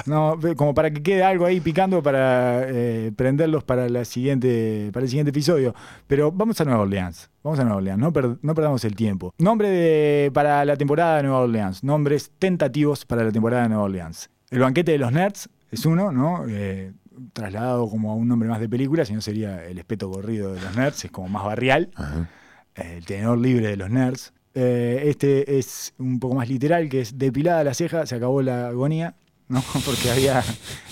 no, 0.06 0.36
no. 0.38 0.54
Como 0.56 0.72
para 0.72 0.92
que 0.92 1.02
quede 1.02 1.24
algo 1.24 1.46
ahí 1.46 1.60
picando 1.60 2.00
para 2.00 2.62
eh, 2.68 3.10
prenderlos 3.16 3.64
para, 3.64 3.88
la 3.88 4.04
siguiente, 4.04 4.90
para 4.92 5.02
el 5.02 5.10
siguiente 5.10 5.30
episodio. 5.30 5.74
Pero 6.06 6.30
vamos 6.30 6.60
a 6.60 6.64
Nueva 6.64 6.82
Orleans. 6.82 7.28
Vamos 7.42 7.58
a 7.58 7.64
Nueva 7.64 7.78
Orleans, 7.78 7.98
no, 7.98 8.12
per- 8.12 8.36
no 8.40 8.54
perdamos 8.54 8.84
el 8.84 8.94
tiempo. 8.94 9.34
Nombre 9.38 9.68
de, 9.68 10.30
para 10.32 10.64
la 10.64 10.76
temporada 10.76 11.16
de 11.16 11.22
Nueva 11.24 11.40
Orleans. 11.40 11.82
Nombres 11.82 12.30
tentativos 12.38 13.04
para 13.04 13.24
la 13.24 13.32
temporada 13.32 13.64
de 13.64 13.70
Nueva 13.70 13.82
Orleans. 13.84 14.30
El 14.50 14.60
banquete 14.60 14.92
de 14.92 14.98
los 14.98 15.10
nerds 15.10 15.48
es 15.72 15.84
uno, 15.86 16.12
¿no? 16.12 16.44
Eh, 16.48 16.92
trasladado 17.32 17.88
como 17.88 18.10
a 18.10 18.14
un 18.14 18.28
nombre 18.28 18.48
más 18.48 18.60
de 18.60 18.68
película, 18.68 19.04
si 19.04 19.12
no 19.12 19.20
sería 19.20 19.64
el 19.64 19.78
espeto 19.78 20.10
corrido 20.10 20.54
de 20.54 20.60
los 20.60 20.76
nerds, 20.76 21.04
es 21.04 21.10
como 21.10 21.28
más 21.28 21.44
barrial 21.44 21.90
Ajá. 21.94 22.28
el 22.74 23.04
tenedor 23.04 23.38
libre 23.38 23.68
de 23.68 23.76
los 23.76 23.90
nerds. 23.90 24.32
Eh, 24.54 25.04
este 25.04 25.58
es 25.58 25.94
un 25.98 26.18
poco 26.18 26.34
más 26.34 26.48
literal, 26.48 26.88
que 26.88 27.00
es 27.00 27.18
depilada 27.18 27.62
la 27.62 27.74
ceja, 27.74 28.06
se 28.06 28.16
acabó 28.16 28.42
la 28.42 28.68
agonía, 28.68 29.14
¿no? 29.48 29.62
Porque 29.84 30.10
había. 30.10 30.42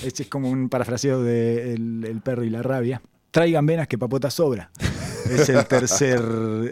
Este 0.02 0.22
es 0.24 0.28
como 0.28 0.50
un 0.50 0.68
parafraseo 0.68 1.22
de 1.22 1.74
el, 1.74 2.04
el 2.04 2.20
perro 2.20 2.44
y 2.44 2.50
la 2.50 2.62
rabia. 2.62 3.02
Traigan 3.30 3.66
venas 3.66 3.88
que 3.88 3.98
papota 3.98 4.30
sobra. 4.30 4.70
Es 5.30 5.48
el 5.48 5.66
tercer 5.66 6.20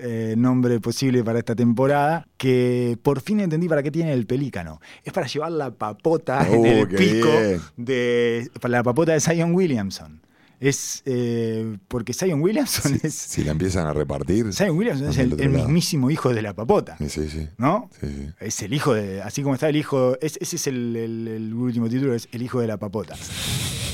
eh, 0.02 0.34
nombre 0.36 0.80
posible 0.80 1.22
para 1.24 1.38
esta 1.38 1.54
temporada. 1.54 2.26
Que 2.36 2.98
por 3.02 3.20
fin 3.20 3.40
entendí 3.40 3.68
para 3.68 3.82
qué 3.82 3.90
tiene 3.90 4.12
el 4.12 4.26
pelícano. 4.26 4.80
Es 5.04 5.12
para 5.12 5.26
llevar 5.26 5.52
la 5.52 5.70
papota 5.70 6.46
en 6.48 6.60
Oh, 6.60 6.64
el 6.66 6.88
pico 6.88 7.28
bien. 7.28 7.60
de. 7.76 8.50
Para 8.60 8.72
la 8.72 8.82
papota 8.82 9.12
de 9.12 9.20
Zion 9.20 9.54
Williamson. 9.54 10.20
Es 10.58 11.02
eh, 11.04 11.76
porque 11.86 12.14
Zion 12.14 12.40
Williamson 12.40 12.98
Si, 12.98 13.06
es. 13.06 13.14
si 13.14 13.44
la 13.44 13.50
empiezan 13.52 13.86
a 13.86 13.92
repartir. 13.92 14.54
Zion 14.54 14.74
Williamson 14.78 15.10
es 15.10 15.18
el, 15.18 15.36
mismísimo 15.50 16.10
hijo 16.10 16.32
de 16.32 16.40
la 16.40 16.54
papota, 16.54 16.96
Sí, 16.98 17.10
sí, 17.10 17.28
sí. 17.28 17.48
¿no? 17.58 17.90
Sí, 18.00 18.06
sí. 18.08 18.28
Es 18.40 18.62
el 18.62 18.72
hijo 18.72 18.94
de. 18.94 19.20
Así 19.20 19.42
como 19.42 19.54
está 19.54 19.68
el 19.68 19.76
hijo. 19.76 20.16
es- 20.22 20.38
ese 20.40 20.56
es 20.56 20.66
el, 20.66 20.96
el- 20.96 21.28
el 21.28 21.52
último 21.54 21.90
título, 21.90 22.14
es 22.14 22.26
el 22.32 22.40
hijo 22.40 22.58
de 22.62 22.68
la 22.68 22.78
papota. 22.78 23.16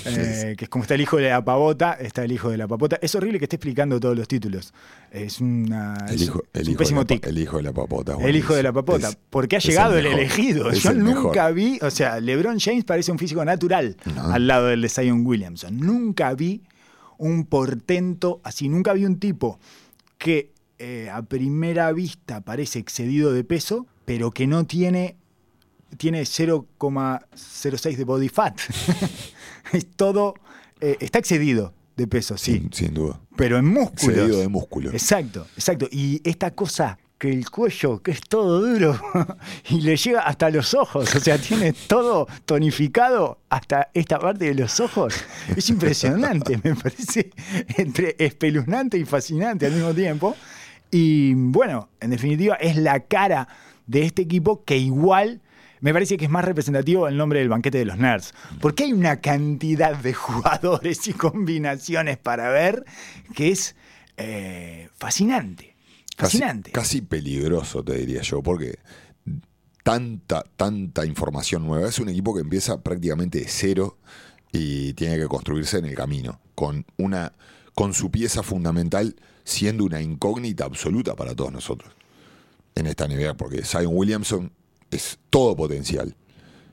Eh, 0.05 0.55
que 0.57 0.65
es 0.65 0.69
como 0.69 0.83
está 0.83 0.95
el 0.95 1.01
hijo 1.01 1.17
de 1.19 1.29
la 1.29 1.45
pavota, 1.45 1.93
está 1.95 2.25
el 2.25 2.33
hijo 2.33 2.51
de 2.51 2.57
la 2.57 2.67
papota. 2.69 2.99
Es 3.03 3.15
horrible 3.15 3.39
que 3.39 3.45
esté 3.45 3.57
explicando 3.57 3.99
todos 4.01 4.17
los 4.17 4.27
títulos. 4.29 4.73
Es, 5.11 5.41
una, 5.41 5.95
El 6.09 6.15
es- 6.17 6.23
hijo, 6.23 6.43
es 6.53 6.61
el 6.61 6.67
un 6.67 6.71
hijo 6.73 6.79
pésimo 6.79 7.07
tic. 7.07 7.27
el 7.27 7.39
hijo 7.39 7.57
de 7.59 7.63
la 7.65 7.73
papota. 7.73 8.17
El 8.21 8.37
hijo 8.37 8.55
de 8.55 8.63
la 8.63 8.73
papota. 8.73 9.11
Porque 9.31 9.57
ha 9.57 9.59
llegado 9.61 9.97
el, 9.99 10.07
elegido. 10.07 10.71
Es 10.71 10.83
Yo 10.83 10.91
el 10.91 10.99
nunca 11.01 11.45
mejor. 11.51 11.55
vi. 11.55 11.79
O 11.83 11.91
sea, 11.91 12.21
LeBron 12.21 12.59
James 12.59 12.85
parece 12.85 13.13
un 13.13 13.19
físico 13.19 13.45
natural 13.45 13.97
No. 14.15 14.25
al 14.33 14.47
lado 14.47 14.67
del 14.67 14.83
de 14.83 14.89
Zion 14.89 15.27
Williamson. 15.27 15.79
Nunca 15.79 16.35
vi 16.35 16.63
un 17.19 17.45
portento 17.47 18.41
así. 18.45 18.69
Nunca 18.69 18.93
vi 18.95 19.05
un 19.05 19.19
tipo 19.19 19.59
que 20.19 20.51
eh, 20.79 21.09
a 21.13 21.23
primera 21.23 21.93
vista 21.93 22.41
parece 22.41 22.79
excedido 22.81 23.33
de 23.33 23.45
peso, 23.45 23.87
pero 24.05 24.31
que 24.33 24.47
no 24.47 24.65
tiene. 24.67 25.17
Tiene 25.99 26.23
0,06 26.23 27.97
de 27.97 28.05
body 28.05 28.29
fat. 28.31 28.59
es 29.73 29.87
todo. 29.87 30.35
eh, 30.81 30.97
está 31.01 31.19
excedido 31.19 31.73
de 31.97 32.07
peso, 32.07 32.37
sí. 32.37 32.55
Sin, 32.55 32.73
sin 32.73 32.95
duda. 32.95 33.21
Pero 33.37 33.59
en 33.59 33.67
músculos. 33.67 34.17
Excedido 34.17 34.41
de 34.41 34.49
músculo. 34.49 34.91
Exacto, 34.91 35.47
exacto. 35.57 35.89
Y 35.91 36.21
esta 36.29 36.53
cosa 36.53 36.99
que 37.19 37.31
el 37.31 37.49
cuello, 37.51 38.03
que 38.03 38.11
es 38.11 38.21
todo 38.21 38.61
duro, 38.61 39.01
y 39.71 39.81
le 39.83 39.97
llega 39.97 40.23
hasta 40.23 40.51
los 40.51 40.75
ojos, 40.75 41.15
o 41.15 41.21
sea, 41.21 41.39
tiene 41.39 41.73
todo 41.73 42.27
tonificado 42.45 43.39
hasta 43.49 43.91
esta 43.95 44.19
parte 44.19 44.47
de 44.47 44.55
los 44.55 44.81
ojos. 44.81 45.15
Es 45.57 45.69
impresionante, 45.71 46.59
me 46.65 46.75
parece 46.75 47.31
entre 47.77 48.17
espeluznante 48.19 48.99
y 48.99 49.05
fascinante 49.05 49.67
al 49.67 49.73
mismo 49.73 49.95
tiempo. 49.95 50.35
Y 50.91 51.35
bueno, 51.35 51.91
en 52.01 52.11
definitiva, 52.11 52.57
es 52.57 52.77
la 52.77 52.99
cara 53.01 53.47
de 53.87 54.03
este 54.03 54.23
equipo 54.23 54.65
que 54.65 54.77
igual 54.77 55.41
me 55.83 55.93
parece 55.93 56.17
que 56.17 56.25
es 56.25 56.31
más 56.31 56.45
representativo 56.45 57.09
el 57.09 57.17
nombre 57.17 57.41
del 57.41 57.49
banquete 57.49 57.77
de 57.77 57.85
los 57.85 57.99
nerds. 57.99 58.33
Porque 58.61 58.85
hay 58.85 58.93
una 58.93 59.21
cantidad 59.21 59.97
de 59.97 60.15
jugadores 60.15 61.07
y 61.09 61.13
combinaciones 61.13 62.19
para 62.19 62.49
ver 62.51 62.85
que 63.35 63.51
es 63.51 63.75
eh, 64.17 64.89
fascinante. 64.95 65.75
Casi, 66.17 66.39
Fascinante. 66.39 66.71
casi 66.71 67.01
peligroso, 67.01 67.83
te 67.83 67.97
diría 67.97 68.21
yo, 68.23 68.43
porque 68.43 68.79
tanta, 69.83 70.45
tanta 70.57 71.05
información 71.05 71.67
nueva. 71.67 71.89
Es 71.89 71.99
un 71.99 72.09
equipo 72.11 72.33
que 72.33 72.43
empieza 72.43 72.81
prácticamente 72.81 73.41
de 73.41 73.49
cero 73.49 73.99
y 74.53 74.93
tiene 74.93 75.19
que 75.19 75.27
construirse 75.27 75.79
en 75.79 75.87
el 75.87 75.97
camino, 75.97 76.41
con, 76.55 76.87
una, 76.97 77.33
con 77.75 77.93
su 77.93 78.11
pieza 78.11 78.45
fundamental 78.45 79.17
siendo 79.43 79.85
una 79.85 80.01
incógnita 80.01 80.65
absoluta 80.65 81.17
para 81.17 81.35
todos 81.35 81.51
nosotros 81.51 81.93
en 82.77 82.87
esta 82.87 83.09
NBA, 83.09 83.35
porque 83.37 83.65
Zion 83.65 83.91
Williamson 83.97 84.53
es 84.93 85.19
todo 85.31 85.57
potencial. 85.57 86.15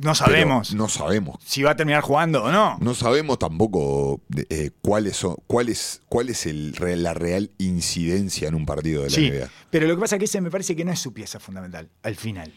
No 0.02 0.16
sabemos 0.16 0.74
No 0.74 0.88
sabemos. 0.88 1.36
si 1.46 1.62
va 1.62 1.72
a 1.72 1.76
terminar 1.76 2.02
jugando 2.02 2.44
o 2.46 2.52
no. 2.54 2.78
No 2.80 2.94
sabemos 2.96 3.38
tampoco 3.38 4.22
eh, 4.50 4.72
cuál 4.82 5.08
es, 5.08 5.26
cuál 5.46 6.30
es 6.30 6.46
el, 6.46 6.74
la 7.04 7.14
real 7.14 7.52
incidencia 7.58 8.48
en 8.48 8.56
un 8.56 8.66
partido 8.66 9.04
de 9.04 9.10
la 9.10 9.16
Sí, 9.16 9.30
NBA. 9.30 9.50
pero 9.70 9.88
lo 9.88 9.96
que 9.96 10.00
pasa 10.02 10.16
es 10.16 10.20
que 10.20 10.26
ese 10.26 10.40
me 10.40 10.50
parece 10.52 10.74
que 10.76 10.86
no 10.86 10.94
es 10.94 11.00
su 11.00 11.12
pieza 11.12 11.40
fundamental 11.42 11.90
al 12.04 12.16
final. 12.16 12.54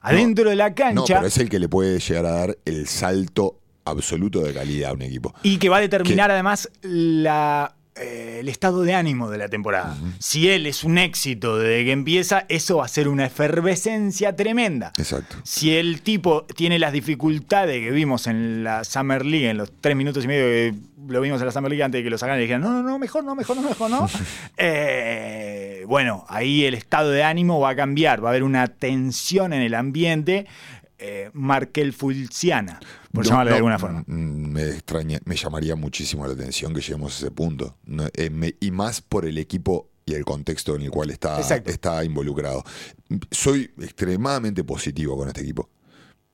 Adentro 0.00 0.48
de 0.48 0.56
la 0.56 0.70
No, 0.70 0.74
cancha 0.74 1.16
pero 1.16 1.26
es 1.26 1.36
el 1.36 1.50
que 1.50 1.58
le 1.58 1.68
puede 1.68 1.98
llegar 1.98 2.24
a 2.24 2.30
dar 2.30 2.58
el 2.64 2.86
salto 2.86 3.60
absoluto 3.84 4.40
de 4.40 4.54
calidad 4.54 4.90
a 4.90 4.94
un 4.94 5.02
equipo. 5.02 5.34
y 5.42 5.58
que 5.58 5.68
va 5.68 5.76
a 5.76 5.80
determinar 5.80 6.30
además 6.30 6.70
la, 6.80 7.76
eh, 7.98 8.38
el 8.40 8.48
estado 8.48 8.82
de 8.82 8.94
ánimo 8.94 9.30
de 9.30 9.38
la 9.38 9.48
temporada. 9.48 9.96
Si 10.18 10.48
él 10.48 10.66
es 10.66 10.84
un 10.84 10.98
éxito 10.98 11.58
desde 11.58 11.84
que 11.84 11.92
empieza, 11.92 12.44
eso 12.48 12.78
va 12.78 12.84
a 12.84 12.88
ser 12.88 13.08
una 13.08 13.26
efervescencia 13.26 14.36
tremenda. 14.36 14.92
Exacto. 14.98 15.36
Si 15.44 15.76
el 15.76 16.02
tipo 16.02 16.44
tiene 16.44 16.78
las 16.78 16.92
dificultades 16.92 17.82
que 17.82 17.90
vimos 17.90 18.26
en 18.26 18.64
la 18.64 18.84
Summer 18.84 19.24
League, 19.24 19.48
en 19.48 19.56
los 19.56 19.72
tres 19.80 19.96
minutos 19.96 20.24
y 20.24 20.28
medio 20.28 20.44
que 20.44 20.74
lo 21.08 21.20
vimos 21.20 21.40
en 21.40 21.46
la 21.46 21.52
Summer 21.52 21.70
League 21.70 21.82
antes 21.82 22.00
de 22.00 22.04
que 22.04 22.10
lo 22.10 22.18
sacaran 22.18 22.38
y 22.38 22.42
dijeran, 22.42 22.62
no, 22.62 22.70
no, 22.70 22.82
no, 22.82 22.98
mejor 22.98 23.24
no, 23.24 23.34
mejor 23.34 23.56
no, 23.56 23.62
mejor 23.62 23.90
no. 23.90 24.08
Eh, 24.58 25.84
bueno, 25.86 26.24
ahí 26.28 26.64
el 26.64 26.74
estado 26.74 27.10
de 27.10 27.22
ánimo 27.22 27.60
va 27.60 27.70
a 27.70 27.76
cambiar, 27.76 28.22
va 28.22 28.28
a 28.28 28.32
haber 28.32 28.42
una 28.42 28.68
tensión 28.68 29.52
en 29.52 29.62
el 29.62 29.74
ambiente 29.74 30.46
eh, 30.98 31.30
markelfulciana, 31.34 32.80
por 33.16 33.24
No, 33.24 33.30
llamarlo 33.30 33.50
de 33.50 33.56
alguna 33.56 33.78
forma. 33.78 34.04
mm, 34.06 34.52
Me, 34.52 34.62
extraña, 34.68 35.18
me 35.24 35.34
llamaría 35.36 35.74
muchísimo 35.74 36.26
la 36.26 36.32
atención 36.34 36.72
que 36.72 36.80
lleguemos 36.80 37.14
a 37.14 37.16
ese 37.18 37.30
punto. 37.32 37.76
Eh, 38.14 38.30
me- 38.30 38.54
y 38.60 38.70
más 38.70 39.00
por 39.00 39.26
el 39.26 39.38
equipo 39.38 39.90
y 40.04 40.14
el 40.14 40.24
contexto 40.24 40.76
en 40.76 40.82
el 40.82 40.90
cual 40.90 41.10
está, 41.10 41.38
Exacto. 41.38 41.68
está 41.70 42.04
involucrado. 42.04 42.62
Soy 43.32 43.72
extremadamente 43.80 44.62
positivo 44.62 45.16
con 45.16 45.26
este 45.28 45.40
equipo. 45.40 45.68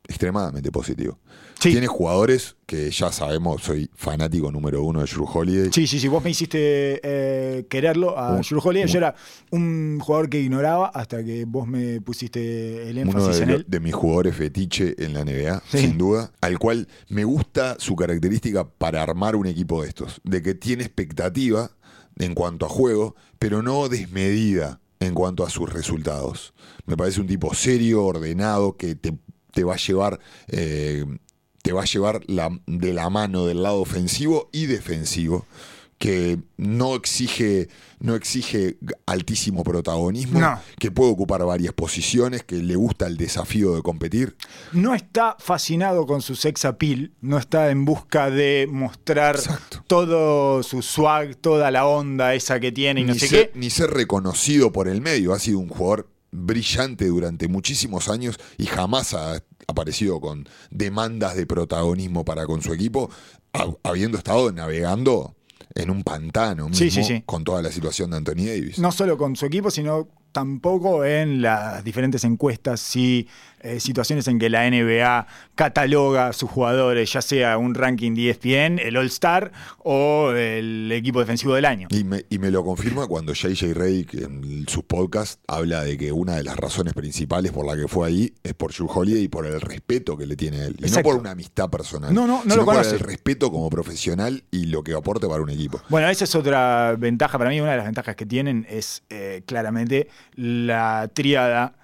Extremadamente 0.06 0.70
positivo. 0.70 1.18
Sí. 1.62 1.70
Tiene 1.70 1.86
jugadores 1.86 2.56
que 2.66 2.90
ya 2.90 3.12
sabemos, 3.12 3.62
soy 3.62 3.88
fanático 3.94 4.50
número 4.50 4.82
uno 4.82 5.00
de 5.00 5.06
Drew 5.06 5.24
Holiday. 5.32 5.70
Sí, 5.72 5.86
sí, 5.86 6.00
sí, 6.00 6.08
vos 6.08 6.24
me 6.24 6.30
hiciste 6.30 7.00
eh, 7.04 7.66
quererlo 7.70 8.18
a 8.18 8.32
Un- 8.32 8.42
Holiday. 8.60 8.88
Yo 8.88 8.98
era 8.98 9.14
un 9.52 10.00
jugador 10.00 10.28
que 10.28 10.40
ignoraba 10.40 10.88
hasta 10.88 11.22
que 11.22 11.44
vos 11.44 11.68
me 11.68 12.00
pusiste 12.00 12.88
el 12.90 12.98
Uno 12.98 13.12
énfasis 13.12 13.36
de, 13.38 13.42
en 13.44 13.50
él. 13.50 13.64
de 13.68 13.78
mis 13.80 13.94
jugadores 13.94 14.34
fetiche 14.34 14.96
en 14.98 15.12
la 15.14 15.24
NBA, 15.24 15.62
Sí. 15.70 15.78
sin 15.78 15.98
duda, 15.98 16.32
al 16.40 16.58
cual 16.58 16.88
me 17.08 17.22
gusta 17.24 17.76
su 17.78 17.94
característica 17.94 18.68
para 18.68 19.00
armar 19.02 19.36
un 19.36 19.46
equipo 19.46 19.82
de 19.82 19.88
estos, 19.88 20.20
de 20.24 20.42
que 20.42 20.54
tiene 20.54 20.82
expectativa 20.82 21.70
en 22.18 22.34
cuanto 22.34 22.66
a 22.66 22.68
juego, 22.68 23.14
pero 23.38 23.62
no 23.62 23.88
desmedida 23.88 24.80
en 24.98 25.14
cuanto 25.14 25.44
a 25.44 25.50
sus 25.50 25.72
resultados. 25.72 26.54
Me 26.86 26.96
parece 26.96 27.20
un 27.20 27.26
tipo 27.28 27.54
serio, 27.54 28.04
ordenado, 28.04 28.76
que 28.76 28.94
te, 28.96 29.16
te 29.52 29.62
va 29.62 29.74
a 29.74 29.78
llevar... 29.78 30.18
eh, 30.48 31.04
te 31.62 31.72
va 31.72 31.82
a 31.82 31.86
llevar 31.86 32.20
la- 32.26 32.50
de 32.66 32.92
la 32.92 33.08
mano 33.10 33.46
del 33.46 33.62
lado 33.62 33.80
ofensivo 33.80 34.48
y 34.52 34.66
defensivo, 34.66 35.46
que 35.98 36.40
no 36.56 36.96
exige, 36.96 37.68
no 38.00 38.16
exige 38.16 38.76
altísimo 39.06 39.62
protagonismo, 39.62 40.40
No. 40.40 40.60
que 40.80 40.90
puede 40.90 41.12
ocupar 41.12 41.44
varias 41.44 41.72
posiciones, 41.74 42.42
que 42.42 42.56
le 42.56 42.74
gusta 42.74 43.06
el 43.06 43.16
desafío 43.16 43.76
de 43.76 43.82
competir. 43.82 44.36
No 44.72 44.96
está 44.96 45.36
fascinado 45.38 46.04
con 46.04 46.20
su 46.20 46.34
sex 46.34 46.64
appeal, 46.64 47.12
no 47.20 47.38
está 47.38 47.70
en 47.70 47.84
busca 47.84 48.30
de 48.30 48.66
mostrar 48.68 49.36
Exacto. 49.36 49.84
todo 49.86 50.64
su 50.64 50.82
swag, 50.82 51.36
toda 51.36 51.70
la 51.70 51.86
onda 51.86 52.34
esa 52.34 52.58
que 52.58 52.72
tiene 52.72 53.02
y 53.02 53.04
no 53.04 53.12
ni, 53.12 53.20
sé 53.20 53.28
ser, 53.28 53.52
qué. 53.52 53.58
ni 53.60 53.70
ser 53.70 53.90
reconocido 53.90 54.72
por 54.72 54.88
el 54.88 55.00
medio. 55.02 55.32
Ha 55.32 55.38
sido 55.38 55.60
un 55.60 55.68
jugador 55.68 56.08
brillante 56.32 57.06
durante 57.06 57.46
muchísimos 57.46 58.08
años 58.08 58.40
y 58.58 58.66
jamás 58.66 59.14
ha 59.14 59.40
aparecido 59.66 60.20
con 60.20 60.48
demandas 60.70 61.36
de 61.36 61.46
protagonismo 61.46 62.24
para 62.24 62.46
con 62.46 62.62
su 62.62 62.72
equipo, 62.72 63.10
hab- 63.52 63.78
habiendo 63.82 64.18
estado 64.18 64.52
navegando 64.52 65.34
en 65.74 65.90
un 65.90 66.02
pantano 66.02 66.68
mismo 66.68 66.78
Sí, 66.78 66.90
sí, 66.90 67.02
sí. 67.04 67.22
con 67.24 67.44
toda 67.44 67.62
la 67.62 67.70
situación 67.72 68.10
de 68.10 68.18
Anthony 68.18 68.44
Davis. 68.46 68.78
No 68.78 68.92
solo 68.92 69.16
con 69.16 69.36
su 69.36 69.46
equipo, 69.46 69.70
sino 69.70 70.08
tampoco 70.32 71.04
en 71.04 71.42
las 71.42 71.84
diferentes 71.84 72.24
encuestas 72.24 72.96
y 72.96 73.28
eh, 73.60 73.78
situaciones 73.78 74.26
en 74.26 74.40
que 74.40 74.50
la 74.50 74.68
NBA 74.68 75.26
cataloga 75.54 76.28
a 76.28 76.32
sus 76.32 76.50
jugadores, 76.50 77.12
ya 77.12 77.22
sea 77.22 77.58
un 77.58 77.74
ranking 77.74 78.12
de 78.14 78.30
ESPN, 78.30 78.80
el 78.80 78.96
All-Star 78.96 79.52
o 79.78 80.32
el 80.32 80.90
equipo 80.90 81.20
defensivo 81.20 81.54
del 81.54 81.66
año. 81.66 81.86
Y 81.90 82.02
me, 82.02 82.24
y 82.28 82.38
me 82.38 82.50
lo 82.50 82.64
confirma 82.64 83.06
cuando 83.06 83.32
JJ 83.32 83.72
Redick 83.74 84.14
en 84.14 84.66
sus 84.66 84.82
podcasts 84.82 85.38
habla 85.46 85.84
de 85.84 85.96
que 85.96 86.10
una 86.10 86.36
de 86.36 86.42
las 86.42 86.56
razones 86.56 86.92
principales 86.94 87.52
por 87.52 87.64
la 87.64 87.80
que 87.80 87.86
fue 87.86 88.08
ahí 88.08 88.34
es 88.42 88.54
por 88.54 88.72
Drew 88.72 88.88
Holiday 88.92 89.22
y 89.22 89.28
por 89.28 89.46
el 89.46 89.60
respeto 89.60 90.16
que 90.16 90.26
le 90.26 90.34
tiene 90.34 90.56
a 90.58 90.64
él. 90.64 90.76
Y 90.78 90.84
Exacto. 90.86 91.08
no 91.08 91.14
por 91.14 91.20
una 91.20 91.30
amistad 91.30 91.70
personal. 91.70 92.12
No, 92.12 92.26
no, 92.26 92.38
no 92.38 92.42
sino 92.42 92.56
lo 92.56 92.64
por 92.64 92.74
conoce. 92.74 92.94
el 92.96 93.00
respeto 93.00 93.52
como 93.52 93.70
profesional 93.70 94.42
y 94.50 94.66
lo 94.66 94.82
que 94.82 94.94
aporte 94.94 95.28
para 95.28 95.40
un 95.40 95.50
equipo. 95.50 95.80
Bueno, 95.88 96.08
esa 96.08 96.24
es 96.24 96.34
otra 96.34 96.96
ventaja 96.98 97.38
para 97.38 97.50
mí. 97.50 97.60
Una 97.60 97.70
de 97.72 97.76
las 97.76 97.86
ventajas 97.86 98.16
que 98.16 98.26
tienen 98.26 98.66
es 98.68 99.04
eh, 99.08 99.42
claramente 99.46 100.08
la 100.34 101.10
tríada 101.12 101.74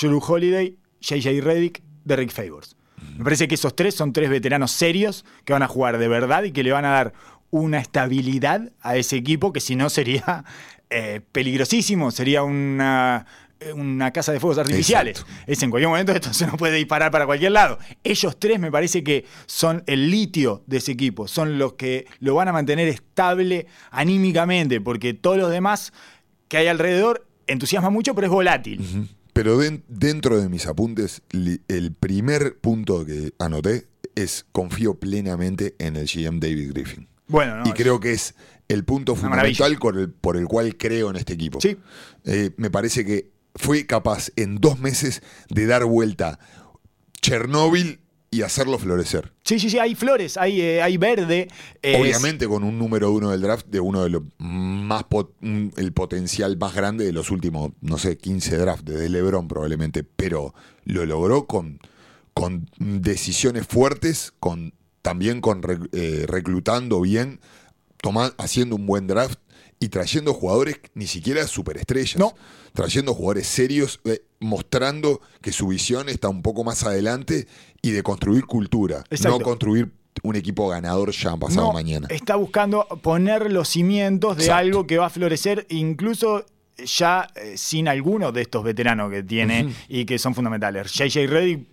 Drew 0.00 0.20
Holiday, 0.26 0.76
JJ 1.00 1.40
Redick, 1.42 1.82
Derrick 2.04 2.30
Favors. 2.30 2.76
Me 3.16 3.24
parece 3.24 3.48
que 3.48 3.54
esos 3.54 3.74
tres 3.74 3.94
son 3.94 4.12
tres 4.12 4.30
veteranos 4.30 4.72
serios 4.72 5.24
que 5.44 5.52
van 5.52 5.62
a 5.62 5.68
jugar 5.68 5.98
de 5.98 6.08
verdad 6.08 6.44
y 6.44 6.52
que 6.52 6.62
le 6.62 6.72
van 6.72 6.84
a 6.84 6.90
dar 6.90 7.12
una 7.50 7.78
estabilidad 7.78 8.72
a 8.80 8.96
ese 8.96 9.16
equipo 9.16 9.52
que 9.52 9.60
si 9.60 9.76
no 9.76 9.90
sería 9.90 10.44
eh, 10.90 11.20
peligrosísimo, 11.32 12.10
sería 12.10 12.42
una, 12.42 13.26
eh, 13.58 13.72
una 13.72 14.12
casa 14.12 14.32
de 14.32 14.40
fuegos 14.40 14.58
artificiales. 14.58 15.20
Exacto. 15.20 15.42
Es 15.46 15.62
en 15.62 15.70
cualquier 15.70 15.88
momento 15.88 16.12
esto 16.12 16.32
se 16.32 16.46
nos 16.46 16.56
puede 16.56 16.76
disparar 16.76 17.10
para 17.10 17.26
cualquier 17.26 17.52
lado. 17.52 17.78
Ellos 18.04 18.38
tres 18.38 18.58
me 18.60 18.70
parece 18.70 19.02
que 19.02 19.24
son 19.46 19.82
el 19.86 20.10
litio 20.10 20.62
de 20.66 20.78
ese 20.78 20.92
equipo, 20.92 21.28
son 21.28 21.58
los 21.58 21.74
que 21.74 22.06
lo 22.20 22.34
van 22.34 22.48
a 22.48 22.52
mantener 22.52 22.88
estable 22.88 23.66
anímicamente, 23.90 24.80
porque 24.80 25.14
todos 25.14 25.36
los 25.36 25.50
demás 25.50 25.92
que 26.48 26.56
hay 26.56 26.68
alrededor 26.68 27.26
entusiasma 27.52 27.90
mucho, 27.90 28.14
pero 28.14 28.26
es 28.26 28.32
volátil. 28.32 29.08
Pero 29.32 29.58
den- 29.58 29.84
dentro 29.88 30.40
de 30.40 30.48
mis 30.48 30.66
apuntes, 30.66 31.22
el 31.68 31.92
primer 31.92 32.58
punto 32.58 33.04
que 33.06 33.32
anoté 33.38 33.86
es 34.14 34.44
confío 34.52 34.94
plenamente 34.98 35.74
en 35.78 35.96
el 35.96 36.06
GM 36.06 36.40
David 36.40 36.72
Griffin. 36.72 37.08
Bueno, 37.28 37.58
no, 37.58 37.68
y 37.68 37.72
creo 37.72 38.00
que 38.00 38.12
es 38.12 38.34
el 38.68 38.84
punto 38.84 39.14
fundamental 39.14 39.78
por 39.78 39.96
el, 39.98 40.10
por 40.10 40.36
el 40.36 40.46
cual 40.46 40.76
creo 40.76 41.10
en 41.10 41.16
este 41.16 41.34
equipo. 41.34 41.60
Sí. 41.60 41.76
Eh, 42.24 42.50
me 42.56 42.70
parece 42.70 43.04
que 43.04 43.30
fue 43.54 43.86
capaz 43.86 44.30
en 44.36 44.56
dos 44.56 44.78
meses 44.80 45.22
de 45.48 45.66
dar 45.66 45.84
vuelta 45.84 46.38
Chernóbil 47.22 48.00
y 48.32 48.42
hacerlo 48.42 48.78
florecer. 48.78 49.32
Sí, 49.44 49.58
sí, 49.58 49.70
sí, 49.70 49.78
hay 49.80 49.96
flores, 49.96 50.36
hay, 50.36 50.60
eh, 50.60 50.82
hay 50.82 50.96
verde. 50.98 51.48
eh, 51.82 52.00
Obviamente 52.00 52.46
con 52.46 52.62
un 52.62 52.78
número 52.78 53.10
uno 53.10 53.30
del 53.30 53.40
draft 53.40 53.66
de 53.66 53.80
uno 53.80 54.04
de 54.04 54.10
los 54.10 54.22
más 54.38 55.02
pot- 55.04 55.32
el 55.42 55.92
potencial 55.92 56.56
más 56.56 56.72
grande 56.74 57.04
de 57.04 57.12
los 57.12 57.30
últimos, 57.32 57.72
no 57.80 57.98
sé, 57.98 58.18
15 58.18 58.56
drafts, 58.56 58.84
desde 58.84 59.08
LeBron 59.08 59.48
probablemente, 59.48 60.04
pero 60.04 60.54
lo 60.84 61.04
logró 61.06 61.46
con, 61.46 61.80
con 62.32 62.68
decisiones 62.78 63.66
fuertes, 63.66 64.32
con 64.38 64.74
también 65.02 65.40
con 65.40 65.60
eh, 65.92 66.24
reclutando 66.28 67.00
bien, 67.00 67.40
toma- 68.00 68.32
haciendo 68.38 68.76
un 68.76 68.86
buen 68.86 69.08
draft 69.08 69.40
y 69.80 69.88
trayendo 69.88 70.34
jugadores 70.34 70.76
ni 70.94 71.06
siquiera 71.06 71.46
superestrellas. 71.46 72.18
No. 72.18 72.34
Trayendo 72.74 73.14
jugadores 73.14 73.48
serios, 73.48 74.00
eh, 74.04 74.22
mostrando 74.38 75.20
que 75.40 75.50
su 75.50 75.68
visión 75.68 76.08
está 76.08 76.28
un 76.28 76.42
poco 76.42 76.62
más 76.62 76.84
adelante 76.84 77.48
y 77.82 77.90
de 77.90 78.02
construir 78.02 78.44
cultura, 78.44 79.04
Exacto. 79.10 79.38
no 79.38 79.44
construir 79.44 79.90
un 80.22 80.36
equipo 80.36 80.68
ganador 80.68 81.10
ya 81.12 81.34
pasado 81.36 81.68
no, 81.68 81.72
mañana. 81.72 82.06
Está 82.10 82.36
buscando 82.36 82.86
poner 83.02 83.50
los 83.50 83.68
cimientos 83.68 84.36
de 84.36 84.44
Exacto. 84.44 84.58
algo 84.58 84.86
que 84.86 84.98
va 84.98 85.06
a 85.06 85.10
florecer, 85.10 85.66
incluso 85.70 86.44
ya 86.84 87.26
eh, 87.34 87.56
sin 87.56 87.88
alguno 87.88 88.32
de 88.32 88.42
estos 88.42 88.62
veteranos 88.62 89.10
que 89.10 89.22
tiene 89.22 89.72
y 89.88 90.04
que 90.04 90.18
son 90.18 90.34
fundamentales. 90.34 90.92
JJ 90.92 91.26
Reddick 91.26 91.66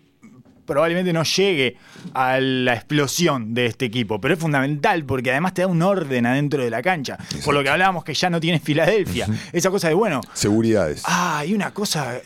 probablemente 0.67 1.11
no 1.13 1.23
llegue 1.23 1.77
a 2.13 2.39
la 2.39 2.75
explosión 2.75 3.55
de 3.55 3.65
este 3.65 3.85
equipo, 3.85 4.21
pero 4.21 4.35
es 4.35 4.39
fundamental 4.39 5.03
porque 5.05 5.31
además 5.31 5.55
te 5.55 5.61
da 5.63 5.67
un 5.67 5.81
orden 5.81 6.27
adentro 6.27 6.63
de 6.63 6.69
la 6.69 6.83
cancha. 6.83 7.17
Por 7.43 7.55
lo 7.55 7.63
que 7.63 7.69
hablábamos 7.69 8.03
que 8.03 8.13
ya 8.13 8.29
no 8.29 8.39
tiene 8.39 8.59
Filadelfia. 8.59 9.27
Esa 9.51 9.71
cosa 9.71 9.87
de, 9.87 9.95
bueno, 9.95 10.21
Seguridades. 10.33 11.01
Ah, 11.05 11.39
hay 11.39 11.55
una 11.55 11.73
cosa 11.73 12.21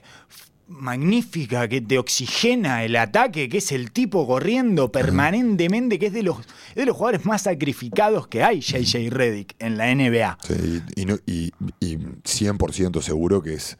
magnífica 0.67 1.67
que 1.67 1.81
te 1.81 1.97
oxigena 1.99 2.83
el 2.85 2.95
ataque, 2.95 3.49
que 3.49 3.57
es 3.57 3.71
el 3.73 3.91
tipo 3.91 4.25
corriendo 4.25 4.89
permanentemente, 4.91 5.99
que 5.99 6.07
es 6.07 6.13
de 6.13 6.23
los, 6.23 6.37
de 6.75 6.85
los 6.85 6.95
jugadores 6.95 7.25
más 7.25 7.41
sacrificados 7.43 8.27
que 8.27 8.41
hay, 8.41 8.61
JJ 8.61 9.09
Reddick, 9.09 9.55
en 9.59 9.77
la 9.77 9.93
NBA. 9.93 10.37
Sí, 10.47 10.81
y, 10.95 11.11
y- 11.31 11.51
y 11.81 11.97
100% 11.97 13.01
seguro 13.01 13.41
que 13.43 13.53
es 13.55 13.77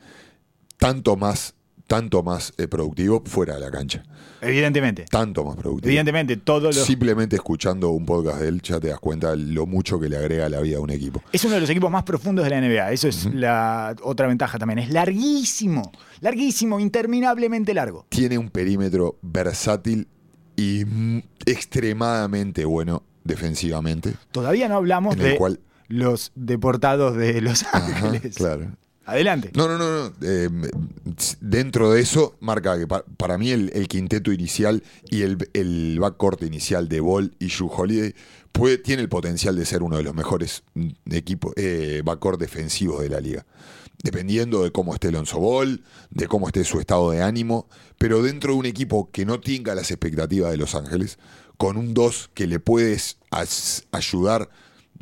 tanto 0.78 1.16
más 1.16 1.56
tanto 1.92 2.24
más 2.24 2.54
eh, 2.58 2.70
productivo 2.70 3.22
fuera 3.26 3.56
de 3.56 3.60
la 3.60 3.70
cancha. 3.70 4.02
Evidentemente. 4.40 5.04
Tanto 5.12 5.44
más 5.44 5.58
productivo. 5.58 5.90
Evidentemente, 5.90 6.38
todos 6.38 6.74
los. 6.74 6.86
Simplemente 6.86 7.36
escuchando 7.36 7.90
un 7.90 8.06
podcast 8.06 8.40
de 8.40 8.48
él 8.48 8.62
ya 8.62 8.80
te 8.80 8.88
das 8.88 9.00
cuenta 9.00 9.36
lo 9.36 9.66
mucho 9.66 10.00
que 10.00 10.08
le 10.08 10.16
agrega 10.16 10.46
a 10.46 10.50
la 10.50 10.62
vida 10.62 10.78
de 10.78 10.82
un 10.84 10.90
equipo. 10.90 11.22
Es 11.34 11.44
uno 11.44 11.56
de 11.56 11.60
los 11.60 11.70
equipos 11.70 11.92
más 11.92 12.04
profundos 12.04 12.46
de 12.46 12.50
la 12.52 12.62
NBA. 12.62 12.94
Eso 12.94 13.10
es 13.10 13.26
la 13.36 13.94
otra 14.04 14.28
ventaja 14.28 14.58
también. 14.58 14.80
Es 14.80 14.90
larguísimo. 14.90 15.92
Larguísimo, 16.22 16.80
interminablemente 16.80 17.74
largo. 17.74 18.06
Tiene 18.08 18.38
un 18.38 18.50
perímetro 18.50 19.18
versátil 19.22 20.08
y 20.56 20.86
extremadamente 21.46 22.64
bueno 22.64 23.04
defensivamente. 23.26 24.14
Todavía 24.32 24.70
no 24.70 24.76
hablamos 24.78 25.18
de 25.18 25.36
cual- 25.36 25.60
los 25.90 26.32
deportados 26.36 27.18
de 27.18 27.42
Los 27.42 27.64
Ajá, 27.64 28.08
Ángeles. 28.08 28.36
claro. 28.36 28.72
Adelante. 29.12 29.52
No, 29.56 29.68
no, 29.68 29.78
no, 29.78 30.10
no. 30.10 30.14
Eh, 30.22 30.50
dentro 31.42 31.92
de 31.92 32.02
eso, 32.02 32.36
marca 32.40 32.78
que 32.78 32.88
pa- 32.88 33.04
para 33.18 33.38
mí 33.38 33.52
el, 33.52 33.88
quinteto 33.88 34.32
inicial 34.32 34.84
y 35.10 35.24
el, 35.24 35.50
el 35.54 35.98
backcourt 36.00 36.42
inicial 36.44 36.88
de 36.88 37.00
Ball 37.02 37.34
y 37.40 37.48
Drew 37.48 37.70
Holiday 37.72 38.14
tiene 38.84 39.02
el 39.02 39.10
potencial 39.10 39.56
de 39.56 39.66
ser 39.66 39.82
uno 39.84 39.98
de 39.98 40.04
los 40.04 40.14
mejores 40.14 40.64
mm, 40.76 40.90
equipos 41.12 41.54
eh, 41.58 42.02
backcourt 42.06 42.40
defensivos 42.40 43.02
de 43.02 43.10
la 43.10 43.20
liga. 43.20 43.46
Dependiendo 44.04 44.64
de 44.64 44.72
cómo 44.72 44.94
esté 44.94 45.10
Alonso 45.10 45.40
Ball, 45.40 45.84
de 46.10 46.28
cómo 46.28 46.48
esté 46.48 46.64
su 46.64 46.80
estado 46.80 47.12
de 47.12 47.22
ánimo, 47.22 47.68
pero 47.98 48.24
dentro 48.24 48.54
de 48.54 48.60
un 48.60 48.66
equipo 48.66 49.10
que 49.12 49.26
no 49.26 49.40
tenga 49.40 49.76
las 49.76 49.92
expectativas 49.92 50.52
de 50.52 50.58
Los 50.58 50.74
Ángeles, 50.74 51.20
con 51.58 51.78
un 51.78 51.94
2 51.94 52.32
que 52.34 52.48
le 52.48 52.60
puedes 52.60 53.18
ayudar 53.92 54.50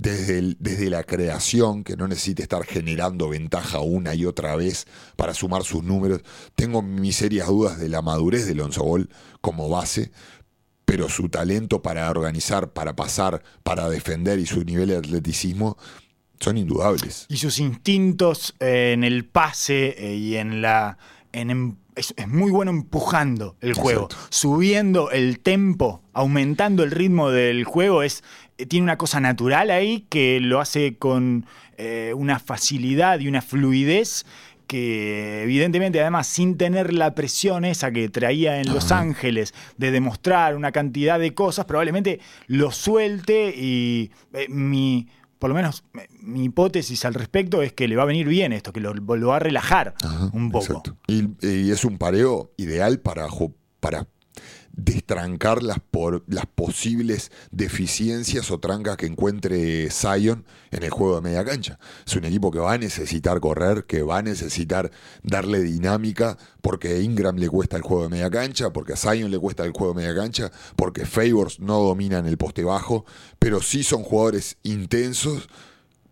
desde, 0.01 0.39
el- 0.39 0.57
desde 0.59 0.89
la 0.89 1.03
creación, 1.03 1.83
que 1.83 1.95
no 1.97 2.07
necesite 2.07 2.41
estar 2.41 2.63
generando 2.65 3.29
ventaja 3.29 3.79
una 3.79 4.15
y 4.15 4.25
otra 4.25 4.55
vez 4.55 4.85
para 5.15 5.33
sumar 5.33 5.63
sus 5.63 5.83
números. 5.83 6.21
Tengo 6.55 6.81
mis 6.81 7.17
serias 7.17 7.47
dudas 7.47 7.77
de 7.79 7.89
la 7.89 8.01
madurez 8.01 8.45
de 8.47 8.55
Lonzo 8.55 8.83
Ball 8.83 9.09
como 9.41 9.67
base, 9.69 10.11
pero 10.85 11.09
su 11.09 11.29
talento 11.29 11.81
para 11.81 12.09
organizar, 12.09 12.71
para 12.71 12.95
pasar, 12.95 13.43
para 13.63 13.89
defender 13.89 14.39
y 14.39 14.45
su 14.45 14.63
nivel 14.63 14.89
de 14.89 14.97
atleticismo 14.97 15.77
son 16.39 16.57
indudables. 16.57 17.25
Y 17.29 17.37
sus 17.37 17.59
instintos 17.59 18.55
eh, 18.59 18.91
en 18.93 19.03
el 19.03 19.25
pase 19.25 19.95
eh, 19.97 20.15
y 20.15 20.37
en 20.37 20.61
la. 20.61 20.97
en 21.33 21.49
em- 21.51 21.75
es, 21.95 22.13
es 22.15 22.29
muy 22.29 22.49
bueno 22.49 22.71
empujando 22.71 23.57
el 23.59 23.73
juego. 23.73 24.05
Exacto. 24.05 24.27
Subiendo 24.29 25.11
el 25.11 25.41
tempo, 25.41 26.01
aumentando 26.13 26.83
el 26.83 26.91
ritmo 26.91 27.29
del 27.29 27.65
juego. 27.65 28.03
Es, 28.03 28.23
tiene 28.67 28.83
una 28.83 28.97
cosa 28.97 29.19
natural 29.19 29.71
ahí 29.71 30.05
que 30.09 30.39
lo 30.39 30.59
hace 30.59 30.97
con 30.97 31.45
eh, 31.77 32.13
una 32.15 32.39
facilidad 32.39 33.19
y 33.19 33.27
una 33.27 33.41
fluidez 33.41 34.25
que 34.67 35.41
evidentemente 35.41 35.99
además 35.99 36.27
sin 36.27 36.55
tener 36.55 36.93
la 36.93 37.15
presión 37.15 37.65
esa 37.65 37.91
que 37.91 38.07
traía 38.07 38.61
en 38.61 38.71
Los 38.71 38.91
Ángeles 38.91 39.55
de 39.77 39.89
demostrar 39.89 40.55
una 40.55 40.71
cantidad 40.71 41.19
de 41.19 41.33
cosas, 41.33 41.65
probablemente 41.65 42.19
lo 42.45 42.69
suelte 42.69 43.51
y 43.57 44.11
eh, 44.33 44.45
mi, 44.47 45.07
por 45.39 45.49
lo 45.49 45.55
menos 45.55 45.83
eh, 45.97 46.07
mi 46.21 46.43
hipótesis 46.43 47.03
al 47.05 47.15
respecto 47.15 47.63
es 47.63 47.73
que 47.73 47.87
le 47.87 47.95
va 47.95 48.03
a 48.03 48.05
venir 48.05 48.27
bien 48.27 48.53
esto, 48.53 48.71
que 48.71 48.79
lo, 48.79 48.93
lo 48.93 49.27
va 49.27 49.37
a 49.37 49.39
relajar 49.39 49.95
Ajá, 50.03 50.29
un 50.33 50.51
poco. 50.51 50.83
Y, 51.07 51.29
y 51.41 51.71
es 51.71 51.83
un 51.83 51.97
pareo 51.97 52.51
ideal 52.57 52.99
para, 52.99 53.25
para 53.79 54.05
destrancar 54.83 55.63
las, 55.63 55.79
por, 55.79 56.23
las 56.27 56.45
posibles 56.45 57.31
deficiencias 57.51 58.49
o 58.51 58.59
trancas 58.59 58.97
que 58.97 59.05
encuentre 59.05 59.89
Zion 59.91 60.45
en 60.71 60.83
el 60.83 60.89
juego 60.89 61.15
de 61.15 61.21
media 61.21 61.43
cancha. 61.43 61.79
Es 62.05 62.15
un 62.15 62.25
equipo 62.25 62.51
que 62.51 62.59
va 62.59 62.73
a 62.73 62.77
necesitar 62.77 63.39
correr, 63.39 63.85
que 63.85 64.03
va 64.03 64.19
a 64.19 64.21
necesitar 64.21 64.91
darle 65.23 65.61
dinámica, 65.61 66.37
porque 66.61 66.89
a 66.89 66.99
Ingram 66.99 67.37
le 67.37 67.49
cuesta 67.49 67.77
el 67.77 67.83
juego 67.83 68.03
de 68.03 68.09
media 68.09 68.29
cancha, 68.29 68.71
porque 68.71 68.93
a 68.93 68.97
Zion 68.97 69.31
le 69.31 69.39
cuesta 69.39 69.65
el 69.65 69.71
juego 69.71 69.93
de 69.93 70.01
media 70.01 70.15
cancha, 70.15 70.51
porque 70.75 71.05
Favors 71.05 71.59
no 71.59 71.79
dominan 71.81 72.25
el 72.25 72.37
poste 72.37 72.63
bajo, 72.63 73.05
pero 73.37 73.61
sí 73.61 73.83
son 73.83 74.03
jugadores 74.03 74.57
intensos 74.63 75.49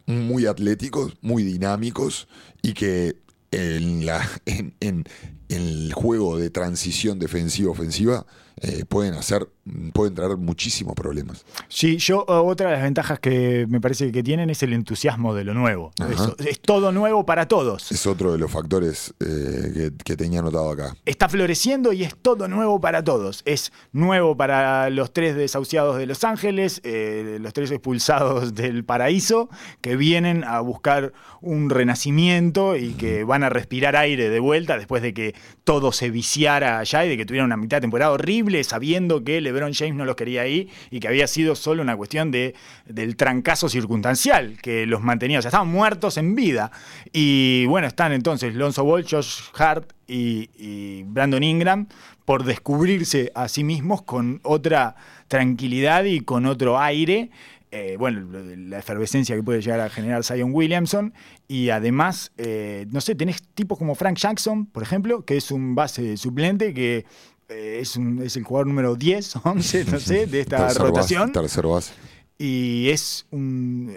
muy 0.05 0.45
atléticos, 0.45 1.17
muy 1.21 1.43
dinámicos 1.43 2.27
y 2.61 2.73
que 2.73 3.17
en, 3.51 4.05
la, 4.05 4.27
en, 4.45 5.05
en 5.49 5.61
el 5.61 5.93
juego 5.93 6.37
de 6.37 6.49
transición 6.49 7.19
defensiva-ofensiva 7.19 8.25
eh, 8.59 8.85
pueden 8.89 9.13
hacer, 9.13 9.47
pueden 9.93 10.15
traer 10.15 10.35
muchísimos 10.35 10.95
problemas. 10.95 11.45
Sí, 11.67 11.97
yo 11.97 12.25
eh, 12.27 12.31
otra 12.31 12.69
de 12.69 12.73
las 12.73 12.83
ventajas 12.83 13.19
que 13.19 13.67
me 13.69 13.79
parece 13.79 14.11
que 14.11 14.23
tienen 14.23 14.49
es 14.49 14.63
el 14.63 14.73
entusiasmo 14.73 15.35
de 15.35 15.43
lo 15.43 15.53
nuevo. 15.53 15.91
Eso, 16.11 16.35
es 16.39 16.59
todo 16.59 16.91
nuevo 16.91 17.23
para 17.23 17.47
todos. 17.47 17.91
Es 17.91 18.07
otro 18.07 18.31
de 18.31 18.39
los 18.39 18.49
factores 18.49 19.13
eh, 19.19 19.91
que, 19.95 20.03
que 20.03 20.17
tenía 20.17 20.39
anotado 20.39 20.71
acá. 20.71 20.95
Está 21.05 21.29
floreciendo 21.29 21.93
y 21.93 22.03
es 22.03 22.15
todo 22.19 22.47
nuevo 22.47 22.81
para 22.81 23.03
todos. 23.03 23.43
Es 23.45 23.71
nuevo 23.91 24.35
para 24.35 24.89
los 24.89 25.13
tres 25.13 25.35
desahuciados 25.35 25.97
de 25.97 26.07
Los 26.07 26.23
Ángeles, 26.23 26.81
eh, 26.83 27.37
los 27.39 27.53
tres 27.53 27.69
expulsados 27.69 28.55
del 28.55 28.83
paraíso, 28.83 29.49
que 29.81 29.95
vienen 29.95 30.43
a 30.43 30.61
buscar 30.61 31.13
un 31.41 31.69
renacimiento 31.69 32.75
y 32.75 32.93
que 32.93 33.23
van 33.23 33.43
a 33.43 33.49
respirar 33.49 33.95
aire 33.95 34.29
de 34.29 34.39
vuelta 34.39 34.77
después 34.77 35.03
de 35.03 35.13
que 35.13 35.35
todo 35.63 35.91
se 35.91 36.09
viciara 36.09 36.79
allá 36.79 37.05
y 37.05 37.09
de 37.09 37.17
que 37.17 37.25
tuvieran 37.25 37.45
una 37.45 37.57
mitad 37.57 37.77
de 37.77 37.81
temporada 37.81 38.11
horrible, 38.11 38.63
sabiendo 38.63 39.23
que 39.23 39.41
LeBron 39.41 39.73
James 39.73 39.95
no 39.95 40.05
los 40.05 40.15
quería 40.15 40.41
ahí 40.41 40.69
y 40.91 40.99
que 40.99 41.07
había 41.07 41.27
sido 41.27 41.55
solo 41.55 41.81
una 41.81 41.97
cuestión 41.97 42.31
de, 42.31 42.55
del 42.85 43.15
trancazo 43.15 43.69
circunstancial 43.69 44.57
que 44.61 44.85
los 44.85 45.01
mantenía. 45.01 45.39
O 45.39 45.41
sea, 45.41 45.49
estaban 45.49 45.67
muertos 45.69 46.17
en 46.17 46.35
vida. 46.35 46.71
Y 47.11 47.65
bueno, 47.65 47.87
están 47.87 48.13
entonces 48.13 48.55
Lonzo 48.55 48.83
Ball, 48.83 49.05
Josh 49.09 49.41
Hart 49.57 49.93
y 50.07 51.03
Brandon 51.03 51.43
Ingram 51.43 51.87
por 52.27 52.43
descubrirse 52.43 53.31
a 53.35 53.47
sí 53.47 53.63
mismos 53.63 54.01
con 54.01 54.41
otra 54.43 54.97
tranquilidad 55.29 56.03
y 56.03 56.19
con 56.19 56.45
otro 56.45 56.77
aire. 56.77 57.29
Eh, 57.71 57.97
bueno, 57.99 58.25
la 58.31 58.79
efervescencia 58.79 59.35
que 59.35 59.43
puede 59.43 59.61
llegar 59.61 59.79
a 59.81 59.89
generar 59.89 60.23
Zion 60.23 60.51
Williamson. 60.53 61.13
Y 61.47 61.69
además, 61.69 62.31
eh, 62.37 62.85
no 62.91 63.01
sé, 63.01 63.13
tenés 63.15 63.41
tipos 63.55 63.77
como 63.77 63.93
Frank 63.95 64.17
Jackson, 64.17 64.65
por 64.67 64.83
ejemplo, 64.83 65.25
que 65.25 65.35
es 65.37 65.51
un 65.51 65.75
base 65.75 66.15
suplente 66.17 66.73
que 66.73 67.05
eh, 67.49 67.79
es, 67.81 67.97
un- 67.97 68.21
es 68.23 68.35
el 68.37 68.43
jugador 68.43 68.67
número 68.67 68.95
10, 68.95 69.37
11, 69.43 69.85
no 69.91 69.99
sé, 69.99 70.27
de 70.27 70.39
esta 70.41 70.57
Tercer 70.57 70.81
base- 70.81 70.89
rotación. 70.91 71.31
tercer 71.33 71.65
base. 71.67 71.93
Y 72.37 72.89
es 72.89 73.25
un. 73.31 73.91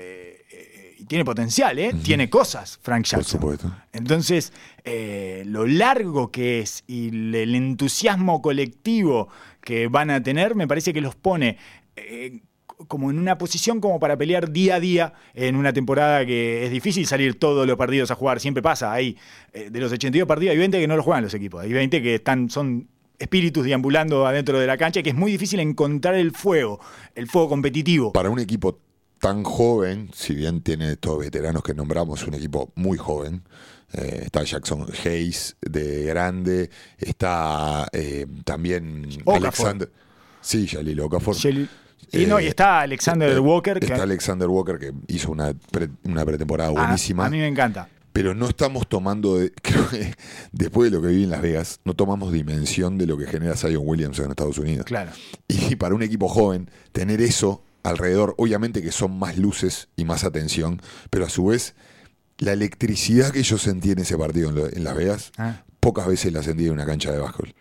tiene 1.08 1.24
potencial, 1.24 1.78
¿eh? 1.78 1.92
Tiene 2.04 2.30
cosas, 2.30 2.78
Frank 2.82 3.02
Por 3.04 3.10
Jackson. 3.18 3.40
supuesto. 3.40 3.76
Entonces, 3.92 4.52
eh, 4.84 5.42
lo 5.46 5.66
largo 5.66 6.30
que 6.30 6.60
es 6.60 6.84
y 6.86 7.08
el, 7.08 7.34
el 7.34 7.54
entusiasmo 7.54 8.40
colectivo 8.40 9.28
que 9.60 9.88
van 9.88 10.10
a 10.10 10.22
tener, 10.22 10.54
me 10.54 10.68
parece 10.68 10.92
que 10.92 11.00
los 11.00 11.16
pone 11.16 11.56
eh, 11.96 12.40
como 12.88 13.10
en 13.10 13.18
una 13.18 13.38
posición 13.38 13.80
como 13.80 14.00
para 14.00 14.16
pelear 14.16 14.50
día 14.50 14.76
a 14.76 14.80
día 14.80 15.12
en 15.34 15.56
una 15.56 15.72
temporada 15.72 16.24
que 16.24 16.64
es 16.64 16.70
difícil 16.70 17.06
salir 17.06 17.38
todos 17.38 17.66
los 17.66 17.76
partidos 17.76 18.10
a 18.10 18.14
jugar. 18.14 18.40
Siempre 18.40 18.62
pasa, 18.62 18.92
hay 18.92 19.16
eh, 19.52 19.70
de 19.70 19.80
los 19.80 19.92
82 19.92 20.26
partidos, 20.26 20.52
hay 20.52 20.58
20 20.58 20.80
que 20.80 20.88
no 20.88 20.96
los 20.96 21.04
juegan 21.04 21.24
los 21.24 21.34
equipos, 21.34 21.62
hay 21.62 21.72
20 21.72 22.02
que 22.02 22.14
están, 22.16 22.50
son 22.50 22.88
espíritus 23.18 23.64
deambulando 23.64 24.26
adentro 24.26 24.58
de 24.58 24.66
la 24.66 24.78
cancha, 24.78 25.00
y 25.00 25.02
que 25.02 25.10
es 25.10 25.16
muy 25.16 25.30
difícil 25.32 25.60
encontrar 25.60 26.14
el 26.14 26.32
fuego, 26.32 26.80
el 27.14 27.26
fuego 27.28 27.50
competitivo. 27.50 28.12
Para 28.12 28.30
un 28.30 28.38
equipo 28.38 28.80
tan 29.18 29.44
joven, 29.44 30.10
si 30.14 30.34
bien 30.34 30.62
tiene 30.62 30.92
estos 30.92 31.18
veteranos 31.18 31.62
que 31.62 31.74
nombramos, 31.74 32.26
un 32.26 32.34
equipo 32.34 32.72
muy 32.74 32.96
joven. 32.96 33.42
eh, 33.92 34.22
está 34.24 34.42
Jackson 34.44 34.86
Hayes 35.04 35.56
de 35.60 36.04
grande, 36.04 36.70
está 36.96 37.88
eh, 37.92 38.26
también 38.44 39.06
Okafor. 39.24 39.36
Alexander. 39.36 39.92
Sí, 40.40 40.66
Jalil 40.66 41.00
Okafor. 41.00 41.36
Y, 42.12 42.26
no, 42.26 42.40
y 42.40 42.44
Eh, 42.46 42.48
está 42.48 42.80
Alexander 42.80 43.30
eh, 43.30 43.38
Walker, 43.38 43.78
que 43.78 43.86
Está 43.86 44.02
Alexander 44.02 44.48
Walker 44.48 44.78
que 44.78 44.92
hizo 45.08 45.30
una, 45.30 45.52
pre- 45.70 45.90
una 46.04 46.24
pretemporada 46.24 46.70
a- 46.70 46.72
buenísima. 46.72 47.26
a 47.26 47.30
mí 47.30 47.38
me 47.38 47.46
encanta. 47.46 47.88
pero 48.12 48.34
no 48.34 48.48
estamos 48.48 48.88
tomando, 48.88 49.38
de- 49.38 49.52
creo 49.62 49.88
que 49.88 50.12
después 50.52 50.90
de 50.90 50.96
lo 50.96 51.02
que 51.02 51.08
viví 51.08 51.24
en 51.24 51.30
Las 51.30 51.42
Vegas, 51.42 51.80
no 51.84 51.94
tomamos 51.94 52.32
dimensión 52.32 52.98
de 52.98 53.06
lo 53.06 53.16
que 53.16 53.26
genera 53.26 53.54
Zion 53.56 53.82
Williamson 53.86 54.24
en 54.24 54.30
Estados 54.32 54.58
Unidos. 54.58 54.84
Claro. 54.86 55.12
Y 55.46 55.76
para 55.76 55.94
un 55.94 56.02
equipo 56.02 56.28
joven, 56.28 56.68
tener 56.92 57.20
eso 57.20 57.62
alrededor, 57.84 58.34
obviamente 58.36 58.82
que 58.82 58.90
son 58.92 59.16
más 59.18 59.38
luces 59.38 59.88
y 59.96 60.04
más 60.04 60.24
atención, 60.24 60.82
pero 61.10 61.26
a 61.26 61.28
su 61.30 61.46
vez, 61.46 61.74
la 62.38 62.52
electricidad 62.52 63.30
que 63.30 63.42
yo 63.44 63.56
sentí 63.58 63.92
en 63.92 64.00
ese 64.00 64.18
partido 64.18 64.48
en, 64.48 64.54
lo- 64.56 64.66
en 64.66 64.82
Las 64.82 64.96
Vegas, 64.96 65.30
Ah. 65.38 65.62
pocas 65.78 66.06
veces 66.08 66.32
la 66.32 66.42
sentí 66.42 66.66
en 66.66 66.72
una 66.72 66.84
cancha 66.86 67.12
de 67.12 67.18
básquetbol. 67.18 67.54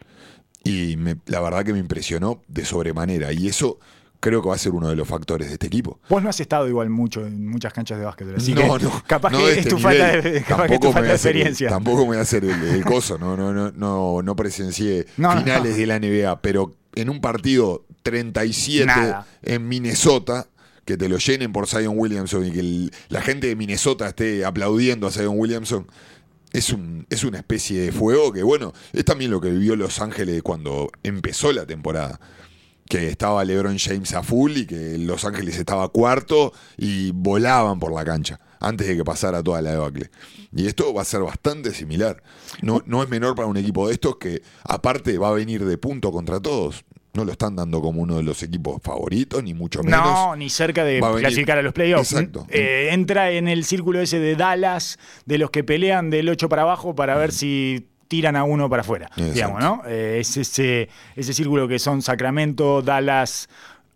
Y 0.63 0.97
me- 0.97 1.17
la 1.27 1.39
verdad 1.39 1.63
que 1.63 1.73
me 1.73 1.79
impresionó 1.79 2.41
de 2.47 2.65
sobremanera. 2.65 3.31
Y 3.31 3.47
eso 3.47 3.79
creo 4.19 4.41
que 4.41 4.49
va 4.49 4.55
a 4.55 4.57
ser 4.57 4.73
uno 4.73 4.89
de 4.89 4.95
los 4.95 5.07
factores 5.07 5.47
de 5.47 5.53
este 5.53 5.67
equipo. 5.67 5.99
Vos 6.09 6.21
no 6.21 6.29
has 6.29 6.39
estado 6.39 6.67
igual 6.67 6.89
mucho 6.89 7.25
en 7.25 7.47
muchas 7.47 7.71
canchas 7.73 7.97
de 7.99 8.05
básquet, 8.05 8.27
así 8.35 8.53
no, 8.53 8.77
que 8.77 8.83
no, 8.85 9.03
capaz 9.07 9.31
no 9.31 9.37
que 9.39 9.51
es 9.51 9.57
este 9.59 9.69
tu 9.69 9.77
falta 9.79 10.07
de, 10.21 10.41
capaz 10.47 10.67
que 10.67 10.73
es 10.75 10.79
tu 10.79 10.87
falta 10.87 11.01
de 11.01 11.07
el- 11.07 11.13
experiencia. 11.15 11.69
tampoco 11.69 12.01
me 12.01 12.07
voy 12.07 12.17
a 12.17 12.21
hacer 12.21 12.43
el, 12.43 12.61
el 12.63 12.83
coso, 12.85 13.17
no, 13.17 13.37
no, 13.37 13.53
no, 13.53 13.71
no, 13.71 14.21
no 14.21 14.35
presencié 14.35 15.05
finales 15.15 15.77
de 15.77 15.85
la 15.87 15.99
NBA, 15.99 16.41
pero 16.41 16.75
en 16.95 17.09
un 17.09 17.21
partido 17.21 17.85
37 18.03 18.85
Nada. 18.85 19.27
en 19.43 19.67
Minnesota, 19.67 20.47
que 20.85 20.97
te 20.97 21.07
lo 21.07 21.17
llenen 21.17 21.51
por 21.53 21.67
Zion 21.67 21.93
Williamson 21.97 22.45
y 22.47 22.51
que 22.51 22.59
el- 22.59 22.91
la 23.09 23.21
gente 23.21 23.47
de 23.47 23.55
Minnesota 23.55 24.07
esté 24.09 24.43
aplaudiendo 24.43 25.07
a 25.07 25.11
Zion 25.11 25.35
Williamson, 25.37 25.87
es, 26.51 26.71
un, 26.71 27.05
es 27.11 27.23
una 27.23 27.37
especie 27.37 27.79
de 27.79 27.91
fuego 27.91 28.33
que, 28.33 28.41
bueno, 28.43 28.73
es 28.91 29.05
también 29.05 29.29
lo 29.29 29.39
que 29.39 29.51
vivió 29.51 29.75
Los 29.75 30.01
Ángeles 30.01 30.41
cuando 30.41 30.89
empezó 31.03 31.53
la 31.53 31.65
temporada. 31.67 32.19
Que 32.89 33.07
estaba 33.07 33.45
LeBron 33.45 33.77
James 33.77 34.13
a 34.13 34.23
full 34.23 34.57
y 34.57 34.65
que 34.65 34.97
Los 34.97 35.23
Ángeles 35.23 35.57
estaba 35.57 35.87
cuarto 35.87 36.51
y 36.75 37.11
volaban 37.11 37.79
por 37.79 37.93
la 37.93 38.03
cancha 38.03 38.41
antes 38.59 38.87
de 38.87 38.97
que 38.97 39.05
pasara 39.05 39.41
toda 39.41 39.61
la 39.61 39.71
debacle. 39.71 40.09
Y 40.51 40.67
esto 40.67 40.93
va 40.93 41.03
a 41.03 41.05
ser 41.05 41.21
bastante 41.21 41.73
similar. 41.73 42.21
No, 42.61 42.83
no 42.85 43.03
es 43.03 43.09
menor 43.09 43.35
para 43.35 43.47
un 43.47 43.57
equipo 43.57 43.87
de 43.87 43.93
estos 43.93 44.17
que, 44.17 44.41
aparte, 44.63 45.17
va 45.17 45.29
a 45.29 45.33
venir 45.33 45.63
de 45.65 45.77
punto 45.77 46.11
contra 46.11 46.39
todos. 46.39 46.83
No 47.13 47.25
lo 47.25 47.31
están 47.31 47.55
dando 47.55 47.81
como 47.81 48.01
uno 48.01 48.17
de 48.17 48.23
los 48.23 48.43
equipos 48.43 48.81
favoritos, 48.83 49.43
ni 49.43 49.53
mucho 49.53 49.83
menos. 49.83 50.01
No, 50.01 50.35
ni 50.35 50.49
cerca 50.49 50.83
de 50.83 50.99
a 51.03 51.11
clasificar 51.15 51.57
a 51.57 51.61
los 51.61 51.73
playoffs. 51.73 52.11
Exacto. 52.11 52.45
Eh, 52.49 52.89
entra 52.91 53.31
en 53.31 53.47
el 53.47 53.65
círculo 53.65 53.99
ese 53.99 54.19
de 54.19 54.35
Dallas, 54.35 54.99
de 55.25 55.37
los 55.37 55.49
que 55.49 55.63
pelean 55.63 56.09
del 56.09 56.29
8 56.29 56.49
para 56.49 56.63
abajo 56.63 56.95
para 56.95 57.17
ver 57.17 57.31
si 57.31 57.87
tiran 58.09 58.35
a 58.35 58.43
uno 58.43 58.69
para 58.69 58.81
afuera. 58.81 59.05
Exacto. 59.11 59.33
Digamos, 59.33 59.63
¿no? 59.63 59.83
Eh, 59.87 60.17
es 60.19 60.35
ese, 60.35 60.89
ese 61.15 61.33
círculo 61.33 61.67
que 61.69 61.79
son 61.79 62.01
Sacramento, 62.01 62.81
Dallas, 62.81 63.47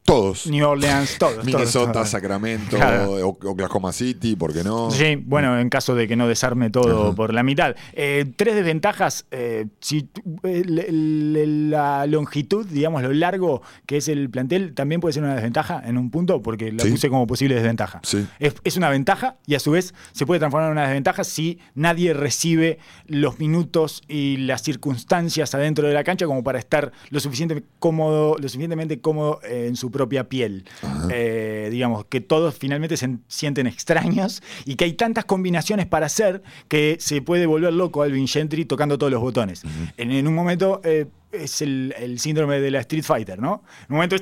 Todos. 0.05 0.47
New 0.47 0.67
Orleans, 0.67 1.17
todos. 1.17 1.45
Minnesota, 1.45 1.93
todos. 1.93 2.09
Sacramento, 2.09 2.75
Claro. 2.75 3.13
O- 3.13 3.29
Oklahoma 3.51 3.93
City, 3.93 4.35
¿por 4.35 4.51
qué 4.53 4.61
no? 4.63 4.91
Sí, 4.91 5.15
bueno, 5.15 5.57
en 5.57 5.69
caso 5.69 5.95
de 5.95 6.07
que 6.09 6.17
no 6.17 6.27
desarme 6.27 6.69
todo 6.69 7.07
Ajá. 7.07 7.15
por 7.15 7.33
la 7.33 7.41
mitad. 7.41 7.75
Eh, 7.93 8.25
tres 8.35 8.55
desventajas. 8.55 9.25
eh, 9.31 9.67
si, 9.79 10.09
el- 10.43 11.69
la 11.71 12.05
longitud, 12.07 12.65
digamos, 12.67 13.01
lo 13.01 13.13
largo 13.13 13.61
que 13.85 13.97
es 13.97 14.07
el 14.07 14.29
plantel, 14.29 14.73
también 14.73 15.01
puede 15.01 15.13
ser 15.13 15.23
una 15.23 15.35
desventaja 15.35 15.81
en 15.85 15.97
un 15.97 16.09
punto, 16.11 16.41
porque 16.41 16.71
la 16.71 16.83
Sí. 16.83 16.91
puse 16.91 17.09
como 17.09 17.25
posible 17.27 17.55
desventaja. 17.55 17.99
Sí. 18.03 18.25
Es, 18.39 18.55
es 18.63 18.77
una 18.77 18.89
ventaja 18.89 19.37
y 19.47 19.55
a 19.55 19.59
su 19.59 19.71
vez 19.71 19.93
se 20.11 20.25
puede 20.25 20.39
transformar 20.39 20.67
en 20.69 20.73
una 20.73 20.83
desventaja 20.87 21.23
si 21.23 21.59
nadie 21.75 22.13
recibe 22.13 22.79
los 23.07 23.39
minutos 23.39 24.01
y 24.07 24.37
las 24.37 24.61
circunstancias 24.63 25.53
adentro 25.55 25.87
de 25.87 25.93
la 25.93 26.03
cancha 26.03 26.25
como 26.25 26.43
para 26.43 26.59
estar 26.59 26.91
lo 27.09 27.19
suficientemente 27.19 27.67
cómodo, 27.79 28.35
lo 28.37 28.47
suficientemente 28.49 28.99
cómodo 28.99 29.39
eh, 29.43 29.65
en 29.67 29.75
su 29.75 29.91
propia 29.93 30.27
piel. 30.27 30.65
Eh, 31.09 31.69
digamos, 31.71 32.03
que 32.05 32.19
todos 32.19 32.57
finalmente 32.57 32.97
se 32.97 33.19
sienten 33.29 33.67
extraños 33.67 34.43
y 34.65 34.75
que 34.75 34.83
hay 34.83 34.93
tantas 34.93 35.23
combinaciones 35.23 35.85
para 35.85 36.07
hacer 36.07 36.43
que 36.67 36.97
se 36.99 37.21
puede 37.21 37.45
volver 37.45 37.71
loco 37.71 38.03
Alvin 38.03 38.27
Gentry 38.27 38.65
tocando 38.65 38.97
todos 38.97 39.13
los 39.13 39.21
botones. 39.21 39.63
en, 39.95 40.11
en 40.11 40.27
un 40.27 40.35
momento 40.35 40.81
eh, 40.83 41.05
es 41.31 41.61
el, 41.61 41.95
el 41.97 42.19
síndrome 42.19 42.59
de 42.59 42.71
la 42.71 42.81
Street 42.81 43.03
Fighter, 43.05 43.39
¿no? 43.39 43.63
En 43.87 43.93
un 43.93 43.95
momento 43.95 44.17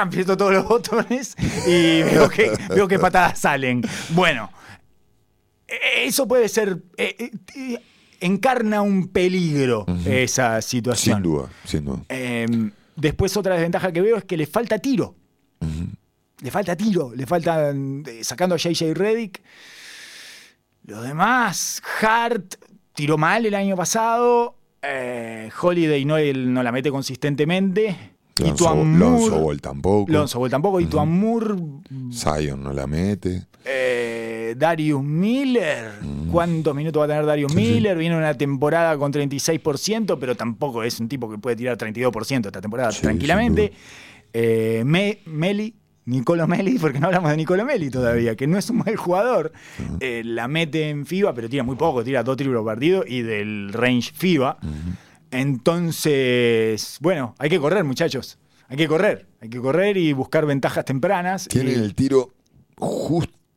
aprieto 0.00 0.36
todos 0.36 0.54
los 0.54 0.66
botones 0.66 1.36
y 1.66 2.02
veo 2.04 2.30
que, 2.30 2.50
veo 2.74 2.88
que 2.88 2.98
patadas 2.98 3.38
salen. 3.38 3.82
Bueno, 4.08 4.50
eso 5.98 6.26
puede 6.26 6.48
ser... 6.48 6.78
eh, 6.96 7.30
encarna 8.20 8.80
un 8.82 9.08
peligro 9.08 9.84
esa 10.06 10.62
situación. 10.62 11.16
Sin 11.16 11.22
duda, 11.22 11.48
sin 11.64 11.84
duda. 11.84 12.00
Eh, 12.08 12.46
después 12.96 13.36
otra 13.36 13.54
desventaja 13.54 13.92
que 13.92 14.00
veo 14.00 14.16
es 14.16 14.24
que 14.24 14.36
le 14.36 14.46
falta 14.46 14.78
tiro. 14.78 15.14
Le 16.42 16.50
falta 16.50 16.76
tiro, 16.76 17.14
le 17.14 17.26
falta 17.26 17.70
eh, 17.70 18.20
sacando 18.22 18.54
a 18.56 18.58
JJ 18.58 18.92
Reddick. 18.94 19.42
Los 20.84 21.02
demás, 21.02 21.82
Hart 22.02 22.54
tiró 22.94 23.16
mal 23.16 23.46
el 23.46 23.54
año 23.54 23.74
pasado. 23.76 24.56
eh, 24.82 25.50
Holiday 25.60 26.04
no, 26.04 26.18
él 26.18 26.52
no 26.52 26.62
la 26.62 26.72
mete 26.72 26.90
consistentemente. 26.90 28.12
Lonzo, 28.38 29.40
Ball 29.40 29.60
tampoco. 29.62 30.12
Lonzo 30.12 30.38
Ball 30.38 30.50
tampoco. 30.50 30.78
Y 30.78 30.86
Moore, 30.86 31.54
Zion 32.12 32.62
no 32.62 32.72
la 32.74 32.86
mete. 32.86 33.46
eh, 33.64 33.95
Darius 34.58 35.02
Miller. 35.02 35.92
¿Cuántos 36.30 36.74
minutos 36.74 37.00
va 37.00 37.04
a 37.04 37.08
tener 37.08 37.26
Darius 37.26 37.52
Mm. 37.52 37.56
Sí. 37.58 37.62
Miller? 37.62 37.96
Viene 37.98 38.16
una 38.16 38.34
temporada 38.34 38.96
con 38.98 39.12
36%, 39.12 40.18
pero 40.18 40.34
tampoco 40.34 40.82
es 40.82 40.98
un 41.00 41.08
tipo 41.08 41.30
que 41.30 41.38
puede 41.38 41.56
tirar 41.56 41.76
32% 41.76 42.46
esta 42.48 42.60
temporada 42.60 42.92
Sí, 42.92 43.02
tranquilamente. 43.02 43.72
Eh, 44.32 44.82
Me- 44.84 45.20
Meli, 45.26 45.74
Nicolo 46.06 46.46
Meli, 46.46 46.78
porque 46.80 46.98
no 47.00 47.06
hablamos 47.06 47.30
de 47.30 47.36
Nicolo 47.36 47.64
Meli 47.64 47.90
todavía, 47.90 48.34
que 48.36 48.46
no 48.46 48.58
es 48.58 48.68
un 48.70 48.78
mal 48.78 48.96
jugador. 48.96 49.52
Eh, 50.00 50.22
la 50.24 50.46
mete 50.48 50.88
en 50.90 51.06
FIBA, 51.06 51.34
pero 51.34 51.48
tira 51.48 51.62
muy 51.62 51.76
poco, 51.76 52.02
tira 52.04 52.22
dos 52.22 52.36
triples 52.36 52.62
partido 52.64 53.04
y 53.06 53.22
del 53.22 53.70
range 53.72 54.12
FIBA. 54.14 54.58
Entonces, 55.30 56.98
bueno, 57.00 57.34
hay 57.38 57.48
que 57.50 57.58
correr, 57.58 57.84
muchachos. 57.84 58.38
Hay 58.68 58.76
que 58.76 58.88
correr. 58.88 59.26
Hay 59.40 59.48
que 59.48 59.58
correr 59.60 59.96
y 59.96 60.12
buscar 60.12 60.44
ventajas 60.46 60.84
tempranas. 60.84 61.46
Tienen 61.48 61.72
Y- 61.72 61.76
el 61.84 61.94
tiro 61.94 62.30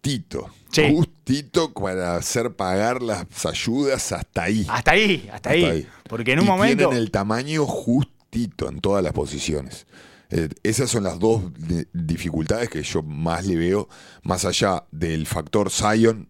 justito. 0.04 0.50
Sí. 0.72 0.84
Justito 0.92 1.74
para 1.74 2.16
hacer 2.16 2.52
pagar 2.56 3.02
las 3.02 3.26
ayudas 3.46 4.12
hasta 4.12 4.44
ahí. 4.44 4.66
Hasta 4.70 4.92
ahí, 4.92 5.30
hasta, 5.32 5.50
ahí. 5.52 5.64
Hasta 5.64 5.74
ahí. 5.76 5.88
Porque 6.08 6.34
en 6.34 6.40
un 6.40 6.46
Y 6.46 6.48
momento. 6.48 6.78
Tienen 6.90 6.98
el 6.98 7.12
tamaño 7.12 7.66
justito 7.66 8.70
en 8.70 8.80
todas 8.80 9.04
las 9.04 9.14
posiciones. 9.14 9.88
Eh, 10.30 10.50
esas 10.62 10.90
son 10.92 11.04
las 11.04 11.18
dos 11.20 11.42
di- 11.58 11.86
dificultades 11.92 12.70
que 12.70 12.84
yo 12.84 13.02
más 13.02 13.46
le 13.48 13.56
veo, 13.56 13.90
más 14.22 14.46
allá 14.46 14.84
del 14.92 15.26
factor 15.26 15.72
Zion, 15.72 16.30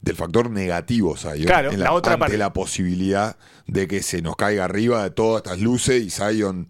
del 0.00 0.14
factor 0.16 0.48
negativo 0.48 1.16
Zion. 1.16 1.44
Claro, 1.44 1.72
en 1.72 1.80
la 1.80 1.92
otra 1.92 2.12
ante 2.12 2.20
parte. 2.20 2.38
la 2.38 2.52
posibilidad 2.52 3.36
de 3.66 3.88
que 3.88 4.02
se 4.02 4.22
nos 4.22 4.36
caiga 4.36 4.64
arriba 4.64 5.02
de 5.02 5.10
todas 5.10 5.42
estas 5.42 5.60
luces 5.60 6.02
y 6.04 6.10
Zion 6.10 6.68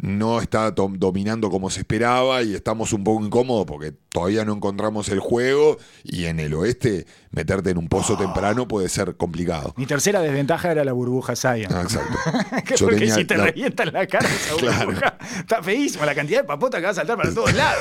no 0.00 0.40
está 0.40 0.72
dominando 0.72 1.50
como 1.50 1.70
se 1.70 1.80
esperaba 1.80 2.42
y 2.42 2.54
estamos 2.54 2.92
un 2.92 3.04
poco 3.04 3.24
incómodos 3.24 3.66
porque 3.66 3.92
todavía 3.92 4.44
no 4.44 4.54
encontramos 4.54 5.08
el 5.08 5.20
juego 5.20 5.78
y 6.02 6.24
en 6.24 6.40
el 6.40 6.54
oeste 6.54 7.06
meterte 7.34 7.70
en 7.70 7.78
un 7.78 7.84
Ah. 7.84 7.88
pozo 7.90 8.16
temprano 8.16 8.66
puede 8.68 8.88
ser 8.88 9.16
complicado. 9.16 9.74
Mi 9.76 9.86
tercera 9.86 10.20
desventaja 10.20 10.70
era 10.72 10.84
la 10.84 10.92
burbuja 10.92 11.34
Zion. 11.36 11.72
Ah, 11.72 11.82
exacto. 11.82 12.18
Yo 12.76 12.86
Porque 12.86 12.96
tenía 13.00 13.14
si 13.14 13.24
te 13.24 13.36
la- 13.36 13.44
revientan 13.46 13.92
la 13.92 14.06
cara 14.06 14.28
esa 14.28 14.54
Claro. 14.58 14.86
burbuja, 14.86 15.18
está 15.38 15.62
feísimo 15.62 16.04
la 16.04 16.14
cantidad 16.14 16.40
de 16.42 16.46
papota 16.46 16.78
que 16.78 16.84
va 16.84 16.90
a 16.90 16.94
saltar 16.94 17.16
para 17.16 17.32
todos 17.32 17.52
lados. 17.54 17.80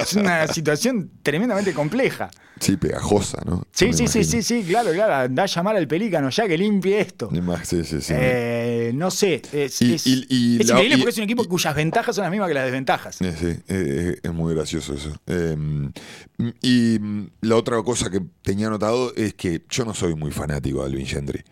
Es 0.00 0.14
una 0.14 0.46
situación 0.52 1.10
tremendamente 1.22 1.72
compleja. 1.72 2.30
Sí, 2.60 2.76
pegajosa, 2.76 3.38
¿no? 3.44 3.64
Sí, 3.72 3.92
sí, 3.92 4.06
sí, 4.06 4.22
sí, 4.22 4.40
sí, 4.42 4.62
claro, 4.62 4.92
claro. 4.92 5.14
Anda 5.14 5.42
a 5.42 5.46
llamar 5.46 5.76
al 5.76 5.88
pelícano 5.88 6.30
ya 6.30 6.46
que 6.46 6.56
limpie 6.56 7.00
esto. 7.00 7.28
Ni 7.32 7.40
más, 7.40 7.66
Sí, 7.68 7.82
sí, 7.84 8.00
sí. 8.00 8.14
Eh, 8.16 8.92
no 8.94 9.10
sé, 9.10 9.42
es, 9.52 9.82
Y- 9.82 9.94
es- 9.94 10.06
y- 10.06 10.24
y 10.28 10.60
es 10.60 10.68
la- 10.68 10.74
increíble 10.74 10.94
y- 10.94 10.98
porque 10.98 11.10
es 11.10 11.18
un 11.18 11.24
equipo 11.24 11.42
y- 11.44 11.48
cuyas 11.48 11.74
ventajas 11.74 12.14
son 12.14 12.22
las 12.22 12.30
mismas 12.30 12.48
que 12.48 12.54
las 12.54 12.64
desventajas. 12.64 13.20
Eh, 13.20 13.34
sí, 13.38 13.62
eh, 13.68 14.18
es 14.22 14.32
muy 14.32 14.54
gracioso 14.54 14.94
eso. 14.94 15.12
Eh, 15.26 15.56
y 16.62 16.98
la 17.40 17.56
otra 17.56 17.82
cosa 17.82 18.08
que 18.10 18.20
tenía 18.42 18.70
notado 18.70 18.93
es 19.16 19.34
que 19.34 19.62
yo 19.68 19.84
no 19.84 19.94
soy 19.94 20.14
muy 20.14 20.30
fanático 20.30 20.80
de 20.80 20.86
Alvin 20.90 21.06
Gentry. 21.06 21.42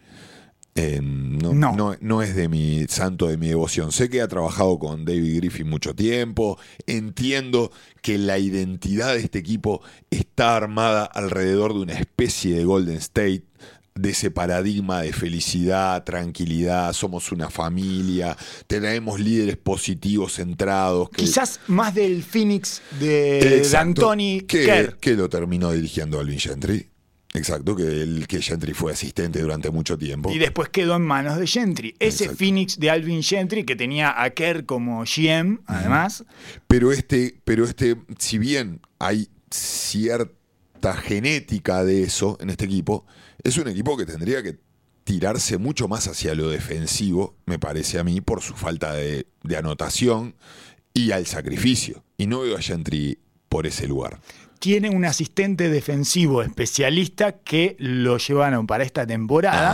Eh, 0.74 1.00
no, 1.02 1.52
No. 1.52 1.76
no. 1.76 1.96
no 2.00 2.22
es 2.22 2.34
de 2.34 2.48
mi 2.48 2.86
santo 2.88 3.26
de 3.28 3.36
mi 3.36 3.48
devoción. 3.48 3.92
Sé 3.92 4.08
que 4.08 4.22
ha 4.22 4.28
trabajado 4.28 4.78
con 4.78 5.04
David 5.04 5.36
Griffin 5.36 5.68
mucho 5.68 5.94
tiempo. 5.94 6.58
Entiendo 6.86 7.70
que 8.00 8.16
la 8.16 8.38
identidad 8.38 9.14
de 9.14 9.20
este 9.20 9.38
equipo 9.38 9.82
está 10.10 10.56
armada 10.56 11.04
alrededor 11.04 11.74
de 11.74 11.80
una 11.80 11.92
especie 11.98 12.56
de 12.56 12.64
Golden 12.64 12.96
State, 12.96 13.44
de 13.94 14.08
ese 14.08 14.30
paradigma 14.30 15.02
de 15.02 15.12
felicidad, 15.12 16.02
tranquilidad, 16.04 16.94
somos 16.94 17.30
una 17.32 17.50
familia, 17.50 18.34
tenemos 18.66 19.20
líderes 19.20 19.58
positivos, 19.58 20.36
centrados. 20.36 21.10
Que, 21.10 21.24
Quizás 21.24 21.60
más 21.66 21.94
del 21.94 22.22
Phoenix 22.22 22.80
de, 22.98 23.40
de 23.44 23.58
Exacto, 23.58 24.10
Anthony 24.10 24.46
que, 24.48 24.64
Kerr. 24.64 24.96
que 24.98 25.12
lo 25.12 25.28
terminó 25.28 25.70
dirigiendo 25.72 26.18
Alvin 26.18 26.38
Gentry. 26.38 26.88
Exacto, 27.34 27.74
que, 27.74 28.02
el, 28.02 28.26
que 28.26 28.42
Gentry 28.42 28.74
fue 28.74 28.92
asistente 28.92 29.40
durante 29.40 29.70
mucho 29.70 29.96
tiempo. 29.96 30.30
Y 30.30 30.38
después 30.38 30.68
quedó 30.68 30.96
en 30.96 31.02
manos 31.02 31.38
de 31.38 31.46
Gentry. 31.46 31.94
Ese 31.98 32.24
Exacto. 32.24 32.38
Phoenix 32.38 32.78
de 32.78 32.90
Alvin 32.90 33.22
Gentry, 33.22 33.64
que 33.64 33.74
tenía 33.74 34.22
a 34.22 34.30
Kerr 34.30 34.66
como 34.66 35.04
GM, 35.04 35.60
además. 35.66 36.24
Pero 36.68 36.92
este, 36.92 37.40
pero 37.44 37.64
este, 37.64 37.96
si 38.18 38.38
bien 38.38 38.80
hay 38.98 39.28
cierta 39.50 40.94
genética 40.94 41.84
de 41.84 42.02
eso 42.02 42.36
en 42.40 42.50
este 42.50 42.66
equipo, 42.66 43.06
es 43.42 43.56
un 43.56 43.68
equipo 43.68 43.96
que 43.96 44.04
tendría 44.04 44.42
que 44.42 44.58
tirarse 45.04 45.56
mucho 45.56 45.88
más 45.88 46.08
hacia 46.08 46.34
lo 46.34 46.50
defensivo, 46.50 47.36
me 47.46 47.58
parece 47.58 47.98
a 47.98 48.04
mí, 48.04 48.20
por 48.20 48.42
su 48.42 48.54
falta 48.54 48.92
de, 48.92 49.26
de 49.42 49.56
anotación 49.56 50.34
y 50.92 51.12
al 51.12 51.26
sacrificio. 51.26 52.04
Y 52.18 52.26
no 52.26 52.40
veo 52.40 52.56
a 52.56 52.60
Gentry 52.60 53.18
por 53.48 53.66
ese 53.66 53.86
lugar. 53.86 54.20
Tiene 54.62 54.90
un 54.90 55.04
asistente 55.04 55.68
defensivo 55.68 56.40
especialista 56.40 57.32
que 57.32 57.74
lo 57.80 58.16
llevaron 58.18 58.68
para 58.68 58.84
esta 58.84 59.04
temporada. 59.04 59.70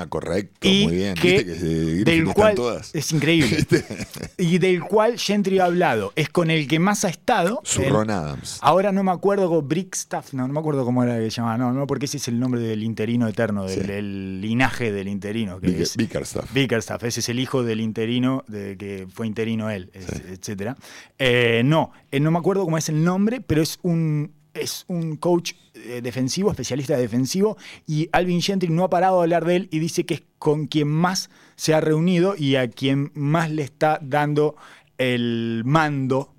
Ah, 0.00 0.06
correcto, 0.08 0.66
y 0.66 0.84
muy 0.86 0.96
bien. 0.96 1.14
que, 1.14 1.28
Viste 1.44 1.44
que 1.44 1.52
eh, 2.00 2.04
del 2.04 2.24
cual 2.32 2.54
todas. 2.54 2.94
es 2.94 3.12
increíble 3.12 3.58
y 4.38 4.56
del 4.56 4.80
cual 4.80 5.18
Gentry 5.18 5.58
ha 5.58 5.66
hablado 5.66 6.14
es 6.16 6.30
con 6.30 6.50
el 6.50 6.66
que 6.68 6.78
más 6.78 7.04
ha 7.04 7.10
estado 7.10 7.60
Su 7.64 7.82
El- 7.82 7.90
Ron 7.90 8.08
Adams. 8.10 8.58
ahora 8.62 8.92
no 8.92 9.02
me 9.04 9.10
acuerdo 9.10 9.60
Brickstaff 9.60 10.32
no 10.32 10.46
no 10.48 10.54
me 10.54 10.60
acuerdo 10.60 10.86
cómo 10.86 11.04
era 11.04 11.18
que 11.18 11.24
se 11.30 11.36
llamaba 11.36 11.58
no 11.58 11.72
no 11.72 11.86
porque 11.86 12.06
ese 12.06 12.16
es 12.16 12.26
el 12.28 12.40
nombre 12.40 12.62
del 12.62 12.82
interino 12.82 13.28
eterno 13.28 13.66
del, 13.66 14.38
Sí. 14.40 14.40
linaje 14.40 14.90
del 14.90 15.08
interino 15.08 15.60
que 15.60 15.66
Vicker- 15.66 15.82
es 15.82 15.96
Bickerstaff. 15.98 16.50
Bickerstaff, 16.54 17.04
ese 17.04 17.20
es 17.20 17.28
el 17.28 17.40
hijo 17.40 17.62
del 17.62 17.82
interino, 17.82 18.42
de 18.48 18.78
que 18.78 19.06
fue 19.12 19.26
interino 19.26 19.68
él, 19.68 19.90
es- 19.92 20.08
etcétera. 20.30 20.78
Eh, 21.18 21.60
no, 21.64 21.92
eh, 22.10 22.20
no 22.20 22.30
me 22.30 22.38
acuerdo 22.38 22.64
cómo 22.64 22.78
es 22.78 22.88
el 22.88 23.04
nombre, 23.04 23.42
pero 23.42 23.60
es 23.60 23.78
un 23.82 24.29
es 24.60 24.84
un 24.88 25.16
coach 25.16 25.52
eh, 25.74 26.00
defensivo, 26.02 26.50
especialista 26.50 26.96
defensivo, 26.96 27.56
y 27.86 28.08
Alvin 28.12 28.42
Gentry 28.42 28.68
no 28.68 28.84
ha 28.84 28.90
parado 28.90 29.16
de 29.18 29.22
hablar 29.24 29.44
de 29.44 29.56
él 29.56 29.68
y 29.70 29.78
dice 29.78 30.04
que 30.04 30.14
es 30.14 30.22
con 30.38 30.66
quien 30.66 30.88
más 30.88 31.30
se 31.56 31.74
ha 31.74 31.80
reunido 31.80 32.34
y 32.36 32.56
a 32.56 32.68
quien 32.68 33.10
más 33.14 33.50
le 33.50 33.62
está 33.62 33.98
dando 34.02 34.56
el 34.98 35.62
mando 35.64 36.32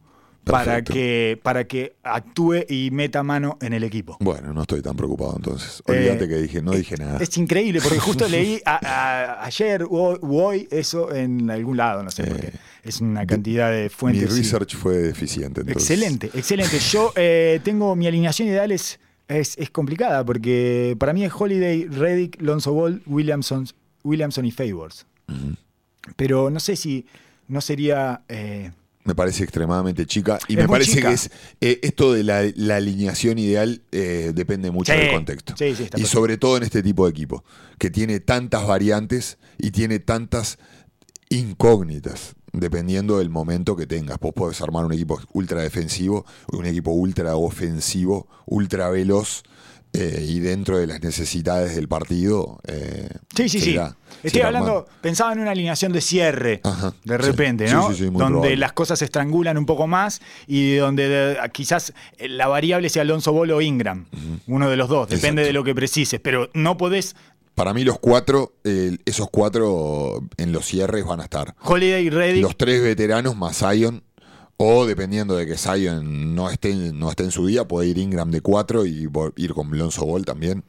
para 0.43 0.83
que, 0.83 1.39
para 1.43 1.65
que 1.67 1.95
actúe 2.03 2.65
y 2.67 2.89
meta 2.91 3.21
mano 3.21 3.57
en 3.61 3.73
el 3.73 3.83
equipo. 3.83 4.17
Bueno, 4.19 4.53
no 4.53 4.61
estoy 4.63 4.81
tan 4.81 4.95
preocupado 4.95 5.33
entonces. 5.37 5.83
Olvídate 5.85 6.25
Eh, 6.25 6.27
que 6.27 6.35
dije, 6.37 6.61
no 6.63 6.71
dije 6.71 6.97
nada. 6.97 7.19
Es 7.21 7.37
increíble, 7.37 7.79
porque 7.81 7.99
justo 7.99 8.27
leí 8.29 8.59
a- 8.65 8.79
a- 9.41 9.45
ayer 9.45 9.83
o 9.83 10.17
u 10.19 10.39
hoy 10.39 10.67
eso 10.71 11.13
en 11.13 11.49
algún 11.51 11.77
lado, 11.77 12.01
no 12.03 12.09
sé 12.09 12.23
por 12.23 12.39
qué. 12.39 12.53
Es 12.83 12.99
una 13.01 13.25
cantidad 13.27 13.71
de 13.71 13.83
Mi 13.83 13.89
fuentes. 13.89 14.23
y- 14.23 14.37
research 14.39 14.75
fue 14.75 14.97
deficiente. 14.97 15.61
entonces. 15.61 15.89
Excelente, 15.89 16.31
excelente. 16.33 16.79
Yo 16.91 17.13
eh, 17.15 17.59
tengo 17.63 17.95
mi 17.95 18.07
alineación 18.07 18.47
ideal 18.47 18.71
es, 18.71 18.99
es, 19.27 19.55
es 19.57 19.69
complicada 19.69 20.25
porque 20.25 20.95
para 20.99 21.13
mí 21.13 21.23
es 21.23 21.31
Holiday, 21.37 21.85
Reddick, 21.85 22.41
Lonzo 22.41 22.73
Ball, 22.73 23.01
Williamson, 23.05 23.67
Williamson 24.03 24.45
y 24.45 24.51
Favors. 24.51 25.05
Pero 26.15 26.49
no 26.49 26.59
sé 26.59 26.75
si 26.75 27.05
no 27.47 27.61
sería. 27.61 28.23
eh, 28.27 28.71
Me 29.03 29.13
parece 29.15 29.43
extremadamente 29.43 30.05
chica. 30.05 30.39
Y 30.47 30.53
Es 30.53 30.59
me 30.59 30.67
parece 30.67 30.93
chica. 30.95 31.09
que 31.09 31.13
es 31.13 31.31
eh, 31.61 31.79
esto 31.83 32.11
de 32.13 32.23
la, 32.23 32.43
la 32.55 32.77
alineación 32.77 33.37
ideal 33.37 33.81
eh, 33.91 34.31
depende 34.33 34.71
mucho 34.71 34.91
Sí, 34.93 34.99
del 34.99 35.11
contexto. 35.13 35.53
sí, 35.57 35.65
sí, 35.75 35.83
está 35.83 35.97
y 35.97 36.01
perfecto. 36.01 36.07
sobre 36.07 36.37
todo 36.37 36.57
en 36.57 36.63
este 36.63 36.81
tipo 36.81 37.05
de 37.05 37.11
equipo, 37.11 37.43
que 37.77 37.89
tiene 37.91 38.19
tantas 38.19 38.65
variantes 38.65 39.37
y 39.59 39.71
tiene 39.71 39.99
tantas 39.99 40.57
incógnitas, 41.31 42.35
dependiendo 42.53 43.17
del 43.19 43.29
momento 43.29 43.75
que 43.75 43.87
tengas. 43.87 44.19
Vos 44.19 44.33
podés 44.33 44.61
armar 44.61 44.85
un 44.85 44.93
equipo 44.93 45.19
ultra 45.33 45.61
defensivo, 45.61 46.25
un 46.51 46.65
equipo 46.65 46.91
ultra 46.91 47.35
ofensivo, 47.35 48.27
ultra 48.45 48.89
veloz. 48.89 49.43
eh, 49.93 50.25
y 50.25 50.39
dentro 50.39 50.77
de 50.77 50.87
las 50.87 51.01
necesidades 51.01 51.75
del 51.75 51.89
partido. 51.89 52.61
eh, 52.65 53.09
Sí, 53.35 53.49
sí, 53.49 53.59
sí. 53.59 53.77
Estoy 54.23 54.41
hablando, 54.41 54.85
pensaba 55.01 55.33
en 55.33 55.39
una 55.39 55.51
alineación 55.51 55.91
de 55.91 55.99
cierre, 55.99 56.61
Ajá, 56.63 56.93
de 57.03 57.17
repente, 57.17 57.67
Sí, 57.67 57.73
¿no? 57.73 57.89
sí, 57.89 57.95
sí, 57.95 58.03
donde 58.05 58.17
probable. 58.17 58.55
las 58.55 58.71
cosas 58.71 58.99
se 58.99 59.03
estrangulan 59.05 59.57
un 59.57 59.65
poco 59.65 59.87
más 59.87 60.21
y 60.47 60.75
donde 60.75 61.09
de- 61.09 61.37
quizás 61.51 61.91
eh, 62.19 62.29
la 62.29 62.47
variable 62.47 62.87
sea 62.87 63.01
Alonso 63.01 63.33
Bolo 63.33 63.57
o 63.57 63.61
Ingram. 63.61 64.05
Uno 64.47 64.69
de 64.69 64.77
los 64.77 64.87
dos, 64.87 65.09
depende 65.09 65.41
Exacto. 65.41 65.47
de 65.47 65.53
lo 65.53 65.63
que 65.65 65.75
precises. 65.75 66.21
Pero 66.23 66.49
no 66.53 66.77
podés. 66.77 67.17
Para 67.55 67.73
mí 67.73 67.83
los 67.83 67.99
cuatro, 67.99 68.53
eh, 68.63 68.97
esos 69.05 69.29
cuatro 69.29 70.21
en 70.37 70.51
los 70.51 70.65
cierres 70.65 71.05
van 71.05 71.19
a 71.19 71.23
estar. 71.23 71.55
Holiday 71.61 72.05
y 72.05 72.09
Reddick. 72.09 72.41
Los 72.41 72.57
tres 72.57 72.81
veteranos 72.81 73.35
más 73.35 73.57
Zion, 73.57 74.03
o 74.57 74.85
dependiendo 74.85 75.35
de 75.35 75.45
que 75.45 75.57
Zion 75.57 76.33
no 76.33 76.49
esté, 76.49 76.73
no 76.73 77.09
esté 77.09 77.23
en 77.23 77.31
su 77.31 77.45
día, 77.45 77.67
puede 77.67 77.89
ir 77.89 77.97
Ingram 77.97 78.31
de 78.31 78.41
cuatro 78.41 78.85
y 78.85 79.09
ir 79.35 79.53
con 79.53 79.77
Lonzo 79.77 80.05
Ball 80.05 80.25
también. 80.25 80.63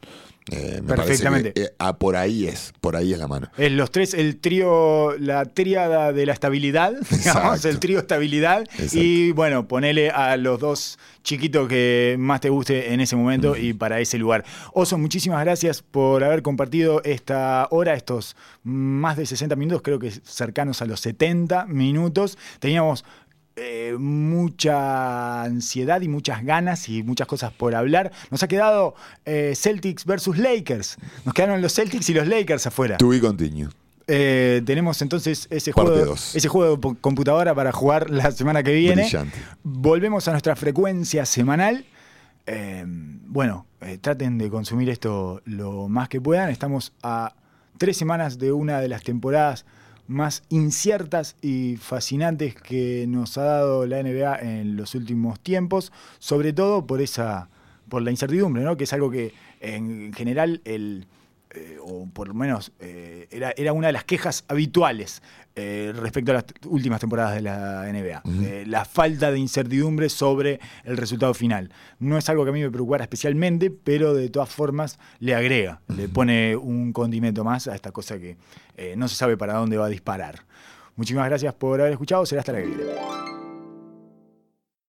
Eh, 0.51 0.81
me 0.83 0.95
Perfectamente. 0.95 1.53
que, 1.53 1.63
eh, 1.63 1.75
ah, 1.79 1.97
por 1.99 2.17
ahí 2.17 2.47
es, 2.47 2.73
por 2.81 2.97
ahí 2.97 3.13
es 3.13 3.19
la 3.19 3.29
mano. 3.29 3.51
Es 3.57 3.71
los 3.71 3.91
tres, 3.93 4.13
el 4.13 4.39
trío, 4.39 5.17
la 5.19 5.45
tríada 5.45 6.13
de 6.13 6.27
la 6.27 6.33
estabilidad, 6.33 6.95
digamos, 7.11 7.65
el 7.65 7.79
trío 7.79 8.01
estabilidad. 8.01 8.63
Exacto. 8.63 8.99
Y 8.99 9.33
bueno, 9.33 9.69
ponele 9.69 10.11
a 10.11 10.37
los 10.37 10.59
dos 10.59 10.99
chiquitos 11.23 11.69
que 11.69 12.17
más 12.19 12.41
te 12.41 12.49
guste 12.49 12.93
en 12.93 13.01
ese 13.01 13.15
momento 13.15 13.57
y 13.57 13.73
para 13.73 14.01
ese 14.01 14.19
lugar. 14.19 14.45
Oso, 14.73 14.99
muchísimas 14.99 15.41
gracias 15.45 15.83
por 15.83 16.25
haber 16.25 16.43
compartido 16.43 17.03
esta 17.05 17.69
hora, 17.71 17.95
estos 17.95 18.37
más 18.65 19.17
de 19.17 19.27
60 19.27 19.55
minutos, 19.57 19.83
creo 19.83 19.99
que 19.99 20.11
cercanos 20.11 20.83
a 20.83 20.87
los 20.87 21.01
70 21.01 21.67
minutos. 21.67 22.37
Teníamos 22.59 23.05
eh, 23.57 23.97
mucha 23.99 25.43
ansiedad 25.43 26.01
y 26.01 26.09
muchas 26.09 26.45
ganas 26.45 26.89
y 26.89 27.03
muchas 27.03 27.27
cosas 27.27 27.53
por 27.53 27.75
hablar. 27.75 28.11
Nos 28.31 28.43
ha 28.43 28.49
quedado 28.49 28.95
eh, 29.25 29.53
Celtics 29.57 30.05
versus 30.07 30.39
Lakers. 30.39 30.97
Nos 31.25 31.35
quedaron 31.35 31.61
los 31.61 31.75
Celtics 31.75 32.09
y 32.11 32.15
los 32.15 32.27
Lakers 32.27 32.67
afuera. 32.67 32.97
To 32.97 33.09
be 33.09 33.21
continue. 33.21 33.69
Eh, 34.07 34.63
tenemos 34.65 35.01
entonces 35.03 35.47
ese 35.51 35.73
Parte 35.73 35.91
juego, 35.91 36.07
dos. 36.07 36.35
ese 36.35 36.49
juego 36.49 36.77
de 36.77 36.97
computadora 37.01 37.55
para 37.55 37.73
jugar 37.73 38.11
la 38.11 38.31
semana 38.31 38.63
que 38.63 38.73
viene. 38.73 39.03
Brillante. 39.03 39.39
Volvemos 39.63 40.27
a 40.29 40.33
nuestra 40.33 40.57
frecuencia 40.57 41.27
semanal. 41.27 41.85
Bueno, 43.27 43.67
traten 44.01 44.37
de 44.39 44.51
consumir 44.51 44.91
esto 44.91 45.41
lo 45.45 45.89
más 45.89 46.09
que 46.09 46.21
puedan. 46.21 46.51
Estamos 46.51 46.93
a 47.03 47.35
tres 47.79 47.97
semanas 47.97 48.39
de 48.39 48.53
una 48.53 48.81
de 48.81 48.89
las 48.89 49.03
temporadas 49.03 49.65
más 50.07 50.43
inciertas 50.49 51.37
y 51.41 51.77
fascinantes 51.77 52.55
que 52.55 53.07
nos 53.09 53.39
ha 53.39 53.45
dado 53.45 53.87
la 53.87 54.03
NBA 54.03 54.37
en 54.41 54.77
los 54.77 54.95
últimos 54.95 55.41
tiempos, 55.41 55.93
sobre 56.19 56.53
todo 56.53 56.87
por 56.87 57.01
esa, 57.01 57.49
por 57.89 58.03
la 58.03 58.11
incertidumbre, 58.11 58.63
¿no? 58.63 58.77
Que 58.77 58.85
es 58.85 58.93
algo 58.93 59.11
que 59.11 59.33
en 59.61 60.13
general 60.13 60.61
el 60.65 61.07
eh, 61.55 61.77
o 61.81 62.09
por 62.09 62.29
lo 62.29 62.35
menos 62.35 62.73
eh, 62.81 63.29
era, 63.31 63.53
era 63.57 63.73
una 63.73 63.89
de 63.89 63.93
las 63.93 64.05
quejas 64.05 64.45
habituales 64.49 65.23
eh, 65.55 65.93
respecto 65.95 66.31
a 66.31 66.37
las 66.37 66.45
últimas 66.67 67.01
temporadas 67.01 67.35
de 67.35 67.43
la 67.43 67.85
NBA. 67.93 68.65
La 68.67 68.85
falta 68.87 69.31
de 69.31 69.39
incertidumbre 69.39 70.09
sobre 70.09 70.61
el 70.85 70.97
resultado 70.97 71.35
final. 71.35 71.71
No 71.99 72.17
es 72.17 72.29
algo 72.31 72.45
que 72.45 72.51
a 72.51 72.53
mí 72.53 72.63
me 72.63 72.71
preocupara 72.71 73.05
especialmente, 73.05 73.71
pero 73.71 74.15
de 74.15 74.31
todas 74.31 74.49
formas 74.49 74.99
le 75.19 75.35
agrega, 75.35 75.83
le 75.89 76.09
pone 76.09 76.57
un 76.57 76.93
condimento 76.93 77.45
más 77.45 77.69
a 77.69 77.75
esta 77.75 77.93
cosa 77.93 78.19
que 78.19 78.37
no 78.97 79.09
se 79.09 79.17
sabe 79.17 79.37
para 79.37 79.55
dónde 79.55 79.77
va 79.77 79.87
a 79.87 79.91
disparar. 79.91 80.47
Muchísimas 80.97 81.29
gracias 81.29 81.53
por 81.55 81.81
haber 81.81 81.93
escuchado, 81.93 82.25
será 82.25 82.41
hasta 82.41 82.53
la 82.53 82.61
que 82.61 82.67
viene. 82.67 83.32